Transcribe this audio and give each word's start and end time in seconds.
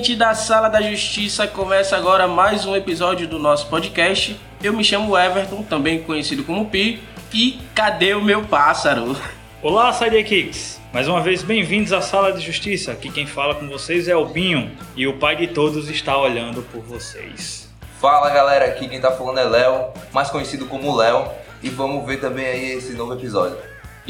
Diretamente 0.00 0.16
da 0.16 0.34
Sala 0.34 0.68
da 0.68 0.80
Justiça 0.80 1.46
começa 1.46 1.94
agora 1.94 2.26
mais 2.26 2.64
um 2.64 2.74
episódio 2.74 3.28
do 3.28 3.38
nosso 3.38 3.68
podcast. 3.68 4.38
Eu 4.62 4.72
me 4.72 4.82
chamo 4.82 5.16
Everton, 5.16 5.62
também 5.62 6.02
conhecido 6.02 6.42
como 6.42 6.70
Pi, 6.70 7.02
e 7.34 7.60
cadê 7.74 8.14
o 8.14 8.22
meu 8.22 8.42
pássaro? 8.44 9.14
Olá, 9.62 9.92
Sidekicks! 9.92 10.80
Mais 10.90 11.06
uma 11.06 11.20
vez, 11.20 11.42
bem-vindos 11.42 11.92
à 11.92 12.00
Sala 12.00 12.32
de 12.32 12.40
Justiça. 12.40 12.92
Aqui 12.92 13.10
quem 13.10 13.26
fala 13.26 13.54
com 13.54 13.68
vocês 13.68 14.08
é 14.08 14.16
o 14.16 14.24
Binho 14.24 14.70
e 14.96 15.06
o 15.06 15.18
pai 15.18 15.36
de 15.36 15.48
todos 15.48 15.90
está 15.90 16.16
olhando 16.16 16.62
por 16.62 16.80
vocês. 16.80 17.68
Fala 18.00 18.30
galera, 18.30 18.64
aqui 18.64 18.88
quem 18.88 19.00
tá 19.00 19.12
falando 19.12 19.38
é 19.38 19.44
Léo, 19.44 19.90
mais 20.12 20.30
conhecido 20.30 20.64
como 20.64 20.96
Léo, 20.96 21.28
e 21.62 21.68
vamos 21.68 22.06
ver 22.06 22.20
também 22.20 22.46
aí 22.46 22.72
esse 22.72 22.94
novo 22.94 23.12
episódio. 23.12 23.58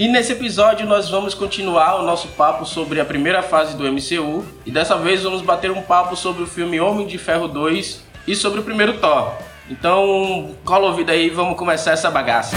E 0.01 0.09
nesse 0.09 0.33
episódio 0.33 0.87
nós 0.87 1.11
vamos 1.11 1.35
continuar 1.35 1.97
o 1.97 2.03
nosso 2.03 2.29
papo 2.29 2.65
sobre 2.65 3.03
a 3.03 3.05
primeira 3.05 3.43
fase 3.43 3.77
do 3.77 3.85
MCU 3.85 4.43
e 4.65 4.71
dessa 4.71 4.97
vez 4.97 5.23
vamos 5.23 5.43
bater 5.43 5.71
um 5.71 5.83
papo 5.83 6.17
sobre 6.17 6.43
o 6.43 6.47
filme 6.47 6.81
Homem 6.81 7.07
de 7.07 7.19
Ferro 7.19 7.47
2 7.47 8.03
e 8.27 8.35
sobre 8.35 8.61
o 8.61 8.63
primeiro 8.63 8.95
Thor. 8.97 9.35
Então, 9.69 10.57
cola 10.65 10.87
o 10.87 10.89
ouvido 10.89 11.11
aí 11.11 11.29
vamos 11.29 11.59
começar 11.59 11.91
essa 11.91 12.11
bagaça. 12.11 12.57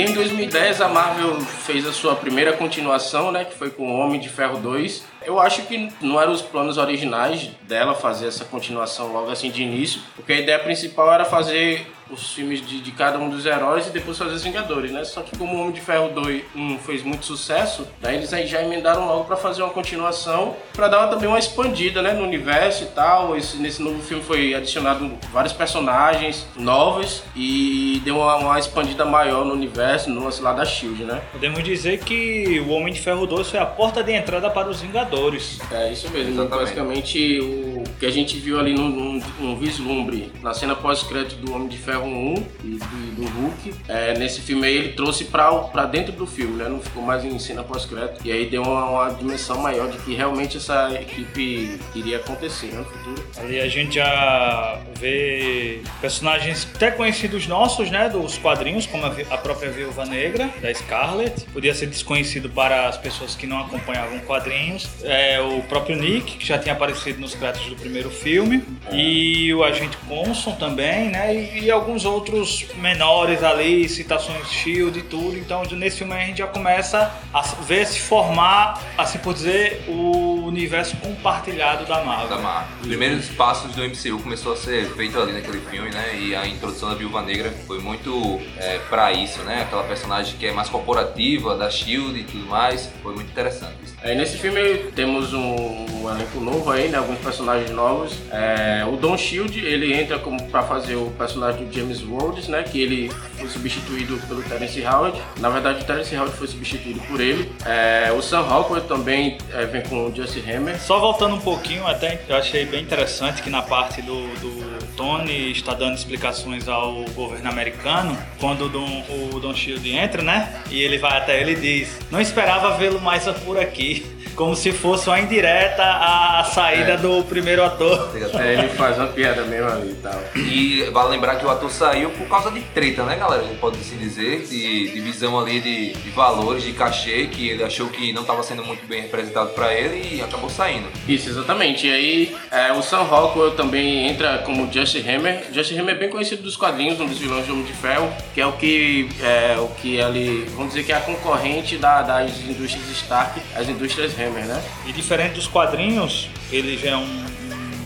E 0.00 0.02
em 0.02 0.14
2010 0.14 0.80
a 0.80 0.88
Marvel 0.88 1.38
fez 1.42 1.86
a 1.86 1.92
sua 1.92 2.16
primeira 2.16 2.54
continuação, 2.54 3.30
né, 3.30 3.44
que 3.44 3.54
foi 3.54 3.68
com 3.68 3.94
Homem 4.00 4.18
de 4.18 4.30
Ferro 4.30 4.56
2. 4.56 5.04
Eu 5.26 5.38
acho 5.38 5.60
que 5.66 5.92
não 6.00 6.18
eram 6.18 6.32
os 6.32 6.40
planos 6.40 6.78
originais 6.78 7.50
dela 7.64 7.94
fazer 7.94 8.28
essa 8.28 8.46
continuação 8.46 9.12
logo 9.12 9.30
assim 9.30 9.50
de 9.50 9.62
início, 9.62 10.00
porque 10.16 10.32
a 10.32 10.40
ideia 10.40 10.58
principal 10.58 11.12
era 11.12 11.26
fazer 11.26 11.86
os 12.12 12.32
filmes 12.32 12.64
de, 12.66 12.80
de 12.80 12.92
cada 12.92 13.18
um 13.18 13.28
dos 13.28 13.46
heróis 13.46 13.86
e 13.86 13.90
depois 13.90 14.16
fazer 14.18 14.34
os 14.34 14.42
Vingadores, 14.42 14.90
né? 14.90 15.04
Só 15.04 15.22
que 15.22 15.36
como 15.36 15.54
o 15.56 15.60
Homem 15.60 15.72
de 15.72 15.80
Ferro 15.80 16.08
2 16.14 16.42
um, 16.56 16.78
fez 16.78 17.02
muito 17.02 17.24
sucesso, 17.26 17.86
daí 18.00 18.16
eles 18.16 18.32
aí 18.32 18.46
já 18.46 18.62
emendaram 18.62 19.06
logo 19.06 19.24
para 19.24 19.36
fazer 19.36 19.62
uma 19.62 19.72
continuação, 19.72 20.56
para 20.72 20.88
dar 20.88 21.06
também 21.08 21.28
uma 21.28 21.38
expandida, 21.38 22.02
né, 22.02 22.12
no 22.12 22.22
universo 22.24 22.84
e 22.84 22.86
tal. 22.88 23.36
Esse, 23.36 23.56
nesse 23.58 23.82
novo 23.82 24.00
filme 24.02 24.22
foi 24.22 24.54
adicionado 24.54 25.10
vários 25.32 25.52
personagens 25.52 26.46
novos 26.56 27.22
e 27.36 28.00
deu 28.04 28.16
uma, 28.16 28.36
uma 28.36 28.58
expandida 28.58 29.04
maior 29.04 29.44
no 29.44 29.52
universo, 29.52 30.10
no 30.10 30.24
lance 30.24 30.40
lá 30.42 30.52
da 30.52 30.64
Shield, 30.64 31.04
né? 31.04 31.20
Podemos 31.32 31.62
dizer 31.62 31.98
que 32.00 32.60
o 32.66 32.70
Homem 32.70 32.92
de 32.92 33.00
Ferro 33.00 33.26
2 33.26 33.50
foi 33.50 33.58
a 33.60 33.66
porta 33.66 34.02
de 34.02 34.12
entrada 34.12 34.50
para 34.50 34.68
os 34.68 34.80
Vingadores. 34.80 35.58
É 35.70 35.92
isso 35.92 36.08
mesmo, 36.10 36.32
Exatamente. 36.32 36.60
basicamente 36.64 37.40
o 37.40 37.84
que 37.98 38.06
a 38.06 38.10
gente 38.10 38.36
viu 38.38 38.58
ali 38.58 38.74
num, 38.74 38.88
num- 38.88 39.22
num 39.38 39.56
vislumbre 39.56 40.32
na 40.42 40.52
cena 40.54 40.74
pós-crédito 40.74 41.36
do 41.36 41.54
Homem 41.54 41.68
de 41.68 41.76
Ferro 41.78 41.99
1 42.00 42.34
e 42.64 42.78
do, 42.78 43.14
do 43.16 43.28
Hulk, 43.28 43.74
é, 43.88 44.18
nesse 44.18 44.40
filme 44.40 44.66
aí 44.66 44.76
ele 44.76 44.92
trouxe 44.92 45.24
pra, 45.24 45.50
dentro 45.86 46.12
do 46.12 46.26
filme, 46.26 46.56
né? 46.56 46.68
Não 46.68 46.80
ficou 46.80 47.02
mais 47.02 47.24
em 47.24 47.38
cena 47.38 47.62
pós-crédito. 47.62 48.20
E 48.24 48.32
aí 48.32 48.48
deu 48.48 48.62
uma, 48.62 48.84
uma 48.84 49.14
dimensão 49.14 49.58
maior 49.58 49.88
de 49.88 49.98
que 49.98 50.14
realmente 50.14 50.56
essa 50.56 50.92
equipe 50.94 51.78
iria 51.94 52.18
acontecer 52.18 52.66
né, 52.66 52.78
no 52.78 52.84
futuro. 52.84 53.24
Ali 53.38 53.60
a 53.60 53.68
gente 53.68 53.96
já 53.96 54.80
vê 54.98 55.82
personagens 56.00 56.68
até 56.74 56.90
conhecidos 56.90 57.46
nossos, 57.46 57.90
né, 57.90 58.08
dos 58.08 58.38
quadrinhos, 58.38 58.86
como 58.86 59.06
a, 59.06 59.14
a 59.30 59.38
própria 59.38 59.70
Viúva 59.70 60.04
Negra, 60.04 60.50
da 60.60 60.72
Scarlet. 60.72 61.46
Podia 61.52 61.74
ser 61.74 61.86
desconhecido 61.86 62.48
para 62.48 62.88
as 62.88 62.96
pessoas 62.96 63.34
que 63.34 63.46
não 63.46 63.60
acompanhavam 63.60 64.18
quadrinhos. 64.20 64.88
É, 65.02 65.40
o 65.40 65.62
próprio 65.62 65.96
Nick, 65.96 66.38
que 66.38 66.46
já 66.46 66.58
tinha 66.58 66.74
aparecido 66.74 67.20
nos 67.20 67.34
créditos 67.34 67.68
do 67.68 67.76
primeiro 67.76 68.10
filme. 68.10 68.62
E 68.92 69.52
o 69.54 69.64
Agente 69.64 69.96
Coulson 70.08 70.52
também, 70.52 71.10
né, 71.10 71.34
e, 71.34 71.64
e 71.64 71.70
alguns 71.70 71.89
outros 72.04 72.66
menores 72.76 73.42
ali, 73.42 73.88
citações 73.88 74.48
SHIELD 74.48 74.98
e 74.98 75.02
tudo. 75.02 75.36
Então 75.38 75.62
nesse 75.72 75.98
filme 75.98 76.14
a 76.14 76.20
gente 76.26 76.38
já 76.38 76.46
começa 76.46 77.12
a 77.32 77.42
ver 77.62 77.86
se 77.86 78.00
formar, 78.00 78.80
assim 78.96 79.18
por 79.18 79.34
dizer, 79.34 79.84
o 79.88 80.44
universo 80.46 80.96
compartilhado 80.96 81.84
da 81.86 82.02
Marvel. 82.04 82.28
Da 82.28 82.38
Marvel. 82.38 82.68
Os 82.80 82.86
primeiros 82.86 83.28
passos 83.30 83.74
do 83.74 83.82
MCU 83.82 84.22
começou 84.22 84.52
a 84.52 84.56
ser 84.56 84.86
feito 84.94 85.18
ali 85.20 85.32
naquele 85.32 85.60
filme, 85.60 85.90
né? 85.90 86.18
E 86.18 86.34
a 86.34 86.46
introdução 86.46 86.88
da 86.88 86.94
Viúva 86.94 87.22
Negra 87.22 87.52
foi 87.66 87.80
muito 87.80 88.40
é, 88.56 88.78
para 88.88 89.12
isso, 89.12 89.40
né? 89.42 89.62
Aquela 89.62 89.84
personagem 89.84 90.36
que 90.36 90.46
é 90.46 90.52
mais 90.52 90.68
corporativa, 90.68 91.56
da 91.56 91.70
Shield 91.70 92.18
e 92.18 92.24
tudo 92.24 92.46
mais. 92.46 92.90
Foi 93.02 93.14
muito 93.14 93.30
interessante. 93.30 93.89
Aí 94.02 94.16
nesse 94.16 94.38
filme 94.38 94.78
temos 94.94 95.34
um, 95.34 95.86
um 96.00 96.10
elenco 96.10 96.40
novo 96.40 96.70
aí, 96.70 96.88
né? 96.88 96.96
Alguns 96.96 97.18
personagens 97.18 97.70
novos. 97.70 98.16
É, 98.30 98.84
o 98.90 98.96
Don 98.96 99.16
Shield, 99.16 99.58
ele 99.58 99.92
entra 99.92 100.18
como 100.18 100.42
para 100.48 100.62
fazer 100.62 100.96
o 100.96 101.10
personagem 101.18 101.66
do 101.66 101.72
James 101.72 102.00
Rhodes, 102.00 102.48
né? 102.48 102.62
Que 102.62 102.80
ele 102.80 103.10
foi 103.38 103.48
substituído 103.48 104.18
pelo 104.26 104.42
Terence 104.42 104.82
Howard. 104.84 105.20
Na 105.38 105.50
verdade, 105.50 105.82
o 105.82 105.84
Terence 105.84 106.16
Howard 106.16 106.34
foi 106.34 106.48
substituído 106.48 107.00
por 107.00 107.20
ele. 107.20 107.52
É, 107.66 108.10
o 108.16 108.22
Sam 108.22 108.40
Rockwell 108.40 108.82
também 108.84 109.36
é, 109.52 109.66
vem 109.66 109.82
com 109.82 110.06
o 110.06 110.14
Justin 110.14 110.50
Hammer. 110.50 110.80
Só 110.80 110.98
voltando 110.98 111.36
um 111.36 111.40
pouquinho, 111.40 111.86
até 111.86 112.22
eu 112.26 112.36
achei 112.36 112.64
bem 112.64 112.82
interessante 112.82 113.42
que 113.42 113.50
na 113.50 113.60
parte 113.60 114.00
do, 114.00 114.28
do 114.38 114.80
Tony 114.96 115.50
está 115.50 115.74
dando 115.74 115.94
explicações 115.94 116.68
ao 116.68 117.04
governo 117.14 117.48
americano, 117.48 118.16
quando 118.38 118.66
o 118.66 118.68
Don, 118.68 119.02
o 119.34 119.40
Don 119.40 119.54
Shield 119.54 119.90
entra, 119.90 120.22
né? 120.22 120.62
E 120.70 120.80
ele 120.80 120.98
vai 120.98 121.18
até 121.18 121.40
ele 121.40 121.52
e 121.52 121.56
diz: 121.56 121.98
Não 122.10 122.20
esperava 122.20 122.76
vê-lo 122.76 123.00
mais 123.00 123.24
por 123.44 123.58
aqui. 123.58 123.89
Como 124.36 124.56
se 124.56 124.72
fosse 124.72 125.06
uma 125.08 125.20
indireta 125.20 125.82
à 125.82 126.42
saída 126.44 126.92
É. 126.92 126.96
do 126.96 127.22
primeiro 127.24 127.62
ator. 127.62 128.10
É, 128.40 128.54
ele 128.54 128.68
faz 128.68 128.96
uma 128.96 129.08
piada 129.08 129.42
mesmo 129.42 129.68
ali 129.68 129.90
e 129.90 129.94
tal. 129.96 130.22
E 130.36 130.90
vale 130.92 131.10
lembrar 131.10 131.34
que 131.36 131.44
o 131.44 131.50
ator 131.50 131.70
saiu 131.70 132.08
por 132.10 132.26
causa 132.26 132.50
de 132.50 132.60
treta, 132.60 133.02
né, 133.04 133.16
galera? 133.16 133.42
A 133.42 133.46
gente 133.46 133.58
pode 133.58 133.78
assim 133.78 133.96
dizer, 133.98 134.46
de 134.46 134.92
divisão 134.92 135.38
ali 135.38 135.60
de, 135.60 135.92
de 135.92 136.10
valores, 136.10 136.62
de 136.62 136.72
cachê, 136.72 137.26
que 137.26 137.50
ele 137.50 137.62
achou 137.62 137.88
que 137.88 138.12
não 138.14 138.22
estava 138.22 138.42
sendo 138.42 138.64
muito 138.64 138.86
bem 138.86 139.02
representado 139.02 139.50
para 139.50 139.74
ele 139.74 140.16
e 140.16 140.22
acabou 140.22 140.48
saindo. 140.48 140.86
Isso, 141.06 141.28
exatamente. 141.28 141.86
E 141.86 141.92
aí 141.92 142.36
é, 142.50 142.72
o 142.72 142.82
Sam 142.82 143.02
Rockwell 143.02 143.50
também 143.52 144.08
entra 144.08 144.38
como 144.38 144.72
Justin 144.72 145.06
Hammer. 145.08 145.44
Justin 145.52 145.78
Hammer 145.80 145.96
é 145.96 145.98
bem 145.98 146.08
conhecido 146.08 146.42
dos 146.42 146.56
quadrinhos, 146.56 146.98
um 146.98 147.06
dos 147.06 147.18
vilões 147.18 147.44
do 147.46 147.52
Homem 147.52 147.64
de 147.66 147.72
Ferro, 147.74 148.10
que 148.32 148.40
é 148.40 148.46
o 148.46 148.52
que 148.52 149.08
é 149.22 149.56
o 149.58 149.68
que 149.80 150.00
ali, 150.00 150.46
vamos 150.54 150.68
dizer 150.72 150.84
que 150.84 150.92
é 150.92 150.96
a 150.96 151.00
concorrente 151.00 151.76
da- 151.76 152.00
das 152.02 152.30
indústrias 152.40 152.88
Stark, 152.90 153.38
as 153.54 153.62
indústrias 153.68 153.79
Hammer, 153.86 154.44
né? 154.44 154.62
E 154.86 154.92
diferente 154.92 155.34
dos 155.34 155.46
quadrinhos, 155.46 156.28
ele 156.50 156.76
já 156.76 156.90
é 156.90 156.96
um, 156.96 157.24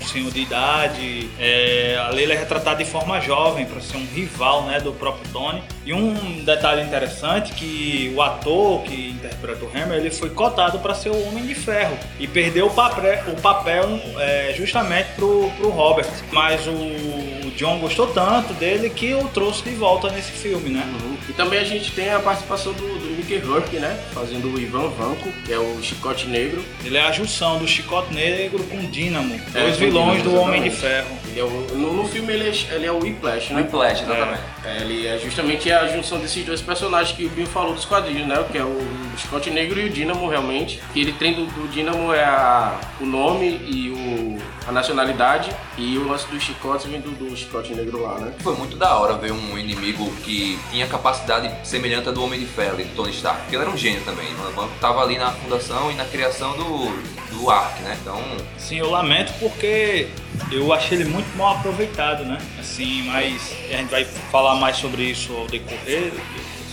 um 0.00 0.06
senhor 0.06 0.30
de 0.30 0.40
idade. 0.40 1.30
É, 1.38 1.98
ali 2.08 2.22
ele 2.22 2.32
é 2.32 2.36
retratado 2.36 2.82
de 2.82 2.90
forma 2.90 3.20
jovem 3.20 3.66
para 3.66 3.80
ser 3.80 3.96
um 3.96 4.06
rival 4.06 4.64
né, 4.64 4.80
do 4.80 4.92
próprio 4.92 5.30
Tony. 5.32 5.62
E 5.86 5.92
um 5.92 6.42
detalhe 6.44 6.82
interessante 6.82 7.52
que 7.52 8.12
o 8.16 8.22
ator 8.22 8.82
que 8.82 9.10
interpreta 9.10 9.64
o 9.64 9.68
Hammer 9.68 9.98
ele 9.98 10.10
foi 10.10 10.30
cotado 10.30 10.78
para 10.78 10.94
ser 10.94 11.10
o 11.10 11.28
Homem 11.28 11.44
de 11.46 11.54
Ferro 11.54 11.96
e 12.18 12.26
perdeu 12.26 12.66
o 12.66 12.70
papel, 12.70 13.22
o 13.28 13.40
papel 13.40 14.00
é, 14.18 14.54
justamente 14.56 15.08
pro, 15.16 15.50
pro 15.58 15.68
Robert. 15.70 16.08
Mas 16.32 16.66
o 16.66 17.50
John 17.56 17.78
gostou 17.78 18.06
tanto 18.08 18.52
dele 18.54 18.90
que 18.90 19.14
o 19.14 19.28
trouxe 19.28 19.62
de 19.62 19.70
volta 19.74 20.08
nesse 20.10 20.32
filme, 20.32 20.70
né? 20.70 20.82
Uhum. 21.00 21.16
E 21.28 21.32
também 21.32 21.58
a 21.60 21.64
gente 21.64 21.90
tem 21.92 22.10
a 22.10 22.18
participação 22.18 22.72
do, 22.72 22.80
do 22.98 23.06
Nick 23.10 23.24
Mickey 23.34 23.38
Rourke, 23.38 23.76
né? 23.76 23.98
Fazendo 24.12 24.52
o 24.54 24.60
Ivan 24.60 24.88
Vanko, 24.90 25.30
que 25.46 25.52
é 25.52 25.58
o 25.58 25.78
Chicote 25.82 26.26
Negro. 26.26 26.62
Ele 26.84 26.96
é 26.96 27.02
a 27.02 27.12
junção 27.12 27.58
do 27.58 27.66
Chicote 27.66 28.12
Negro 28.12 28.62
com 28.64 28.78
Dínamo, 28.90 29.40
É, 29.54 29.60
dois 29.62 29.76
vilões 29.78 30.18
Dínamo, 30.22 30.36
do 30.36 30.42
Homem 30.42 30.62
de. 30.62 30.70
Ferro. 30.70 31.16
Ele 31.28 31.40
é 31.40 31.44
o- 31.44 31.66
no, 31.74 31.92
no 31.94 32.08
filme 32.08 32.32
ele 32.32 32.48
é, 32.48 32.74
ele 32.74 32.86
é 32.86 32.92
o 32.92 32.98
Whiplash, 32.98 33.52
né? 33.52 33.62
Whiplash, 33.62 34.02
exatamente. 34.02 34.40
É, 34.64 34.76
ele 34.82 35.06
é 35.06 35.18
justamente 35.18 35.70
a 35.74 35.88
junção 35.88 36.18
desses 36.18 36.44
dois 36.44 36.60
personagens 36.60 37.16
que 37.16 37.24
o 37.24 37.28
Binho 37.28 37.46
falou 37.46 37.74
dos 37.74 37.84
quadrinhos, 37.84 38.26
né? 38.26 38.44
Que 38.50 38.58
é 38.58 38.64
o 38.64 38.86
Scott 39.18 39.50
Negro 39.50 39.80
e 39.80 39.86
o 39.86 39.90
Dínamo, 39.90 40.28
realmente. 40.28 40.80
Que 40.92 41.00
ele 41.00 41.12
tem 41.12 41.34
do, 41.34 41.46
do 41.46 41.68
Dínamo 41.68 42.12
é 42.12 42.24
a, 42.24 42.80
o 43.00 43.06
nome 43.06 43.46
e 43.46 43.90
o, 43.90 44.38
a 44.68 44.72
nacionalidade. 44.72 45.50
E 45.76 45.98
o 45.98 46.08
lance 46.08 46.26
dos 46.28 46.42
chicotes 46.42 46.86
vem 46.86 47.00
do, 47.00 47.10
do 47.10 47.36
Scott 47.36 47.72
Negro 47.74 48.02
lá, 48.02 48.18
né? 48.18 48.32
Foi 48.40 48.56
muito 48.56 48.76
da 48.76 48.96
hora 48.96 49.14
ver 49.14 49.32
um 49.32 49.58
inimigo 49.58 50.10
que 50.24 50.58
tinha 50.70 50.86
capacidade 50.86 51.50
semelhante 51.66 52.08
à 52.08 52.12
do 52.12 52.22
Homem 52.22 52.40
de 52.40 52.46
Ferro, 52.46 52.74
ali, 52.74 52.84
do 52.84 52.94
Tony 52.94 53.10
Stark. 53.10 53.42
Porque 53.42 53.56
ele 53.56 53.62
era 53.62 53.70
um 53.70 53.76
gênio 53.76 54.02
também. 54.02 54.26
Ele 54.26 54.70
tava 54.80 55.02
ali 55.02 55.18
na 55.18 55.32
fundação 55.32 55.90
e 55.90 55.94
na 55.94 56.04
criação 56.04 56.56
do, 56.56 57.34
do 57.36 57.50
Ark, 57.50 57.82
né? 57.82 57.96
Então, 58.00 58.20
Sim, 58.58 58.78
eu 58.78 58.90
lamento 58.90 59.32
porque 59.38 60.08
eu 60.50 60.72
achei 60.72 60.98
ele 60.98 61.08
muito 61.08 61.36
mal 61.36 61.56
aproveitado, 61.56 62.24
né? 62.24 62.38
Assim, 62.58 63.02
mas 63.04 63.52
a 63.70 63.76
gente 63.76 63.90
vai 63.90 64.04
falar 64.04 64.56
mais 64.56 64.76
sobre 64.76 65.02
isso 65.02 65.32
ao 65.34 65.46
decorrer, 65.46 66.12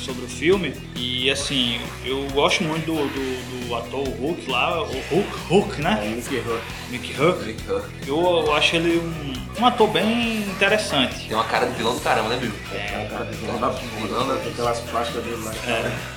sobre 0.01 0.25
o 0.25 0.27
filme. 0.27 0.73
E 0.95 1.29
assim, 1.31 1.79
eu 2.05 2.27
gosto 2.33 2.63
muito 2.63 2.85
do, 2.85 2.95
do, 2.95 3.67
do 3.67 3.75
ator 3.75 4.07
Hulk 4.19 4.49
lá, 4.49 4.81
o 4.81 4.85
Hulk, 5.09 5.29
Hulk, 5.49 5.79
É 5.79 5.83
né? 5.83 6.01
o 6.03 6.15
Mickey 6.15 6.39
Rourke. 6.39 6.63
Mickey 6.89 7.13
Hulk. 7.13 7.49
Huck 7.69 8.07
Eu, 8.07 8.17
eu 8.45 8.55
acho 8.55 8.75
ele 8.75 8.97
um, 8.99 9.61
um 9.61 9.65
ator 9.65 9.87
bem 9.87 10.41
interessante. 10.41 11.27
tem 11.27 11.35
uma 11.37 11.45
cara 11.45 11.67
de 11.67 11.73
vilão 11.75 11.93
do 11.95 12.01
caramba, 12.01 12.29
né, 12.29 12.37
Bill? 12.37 12.51
É, 12.73 13.05
o 13.07 13.09
cara 13.11 13.25
do 13.25 13.37
vilão 13.37 13.59
da 13.59 13.69
Vilão 13.69 14.27
da- 14.27 14.35
Tem 14.37 14.51
aquelas 14.51 14.79
plásticas 14.81 15.23
dele 15.23 15.41
lá. 15.43 15.53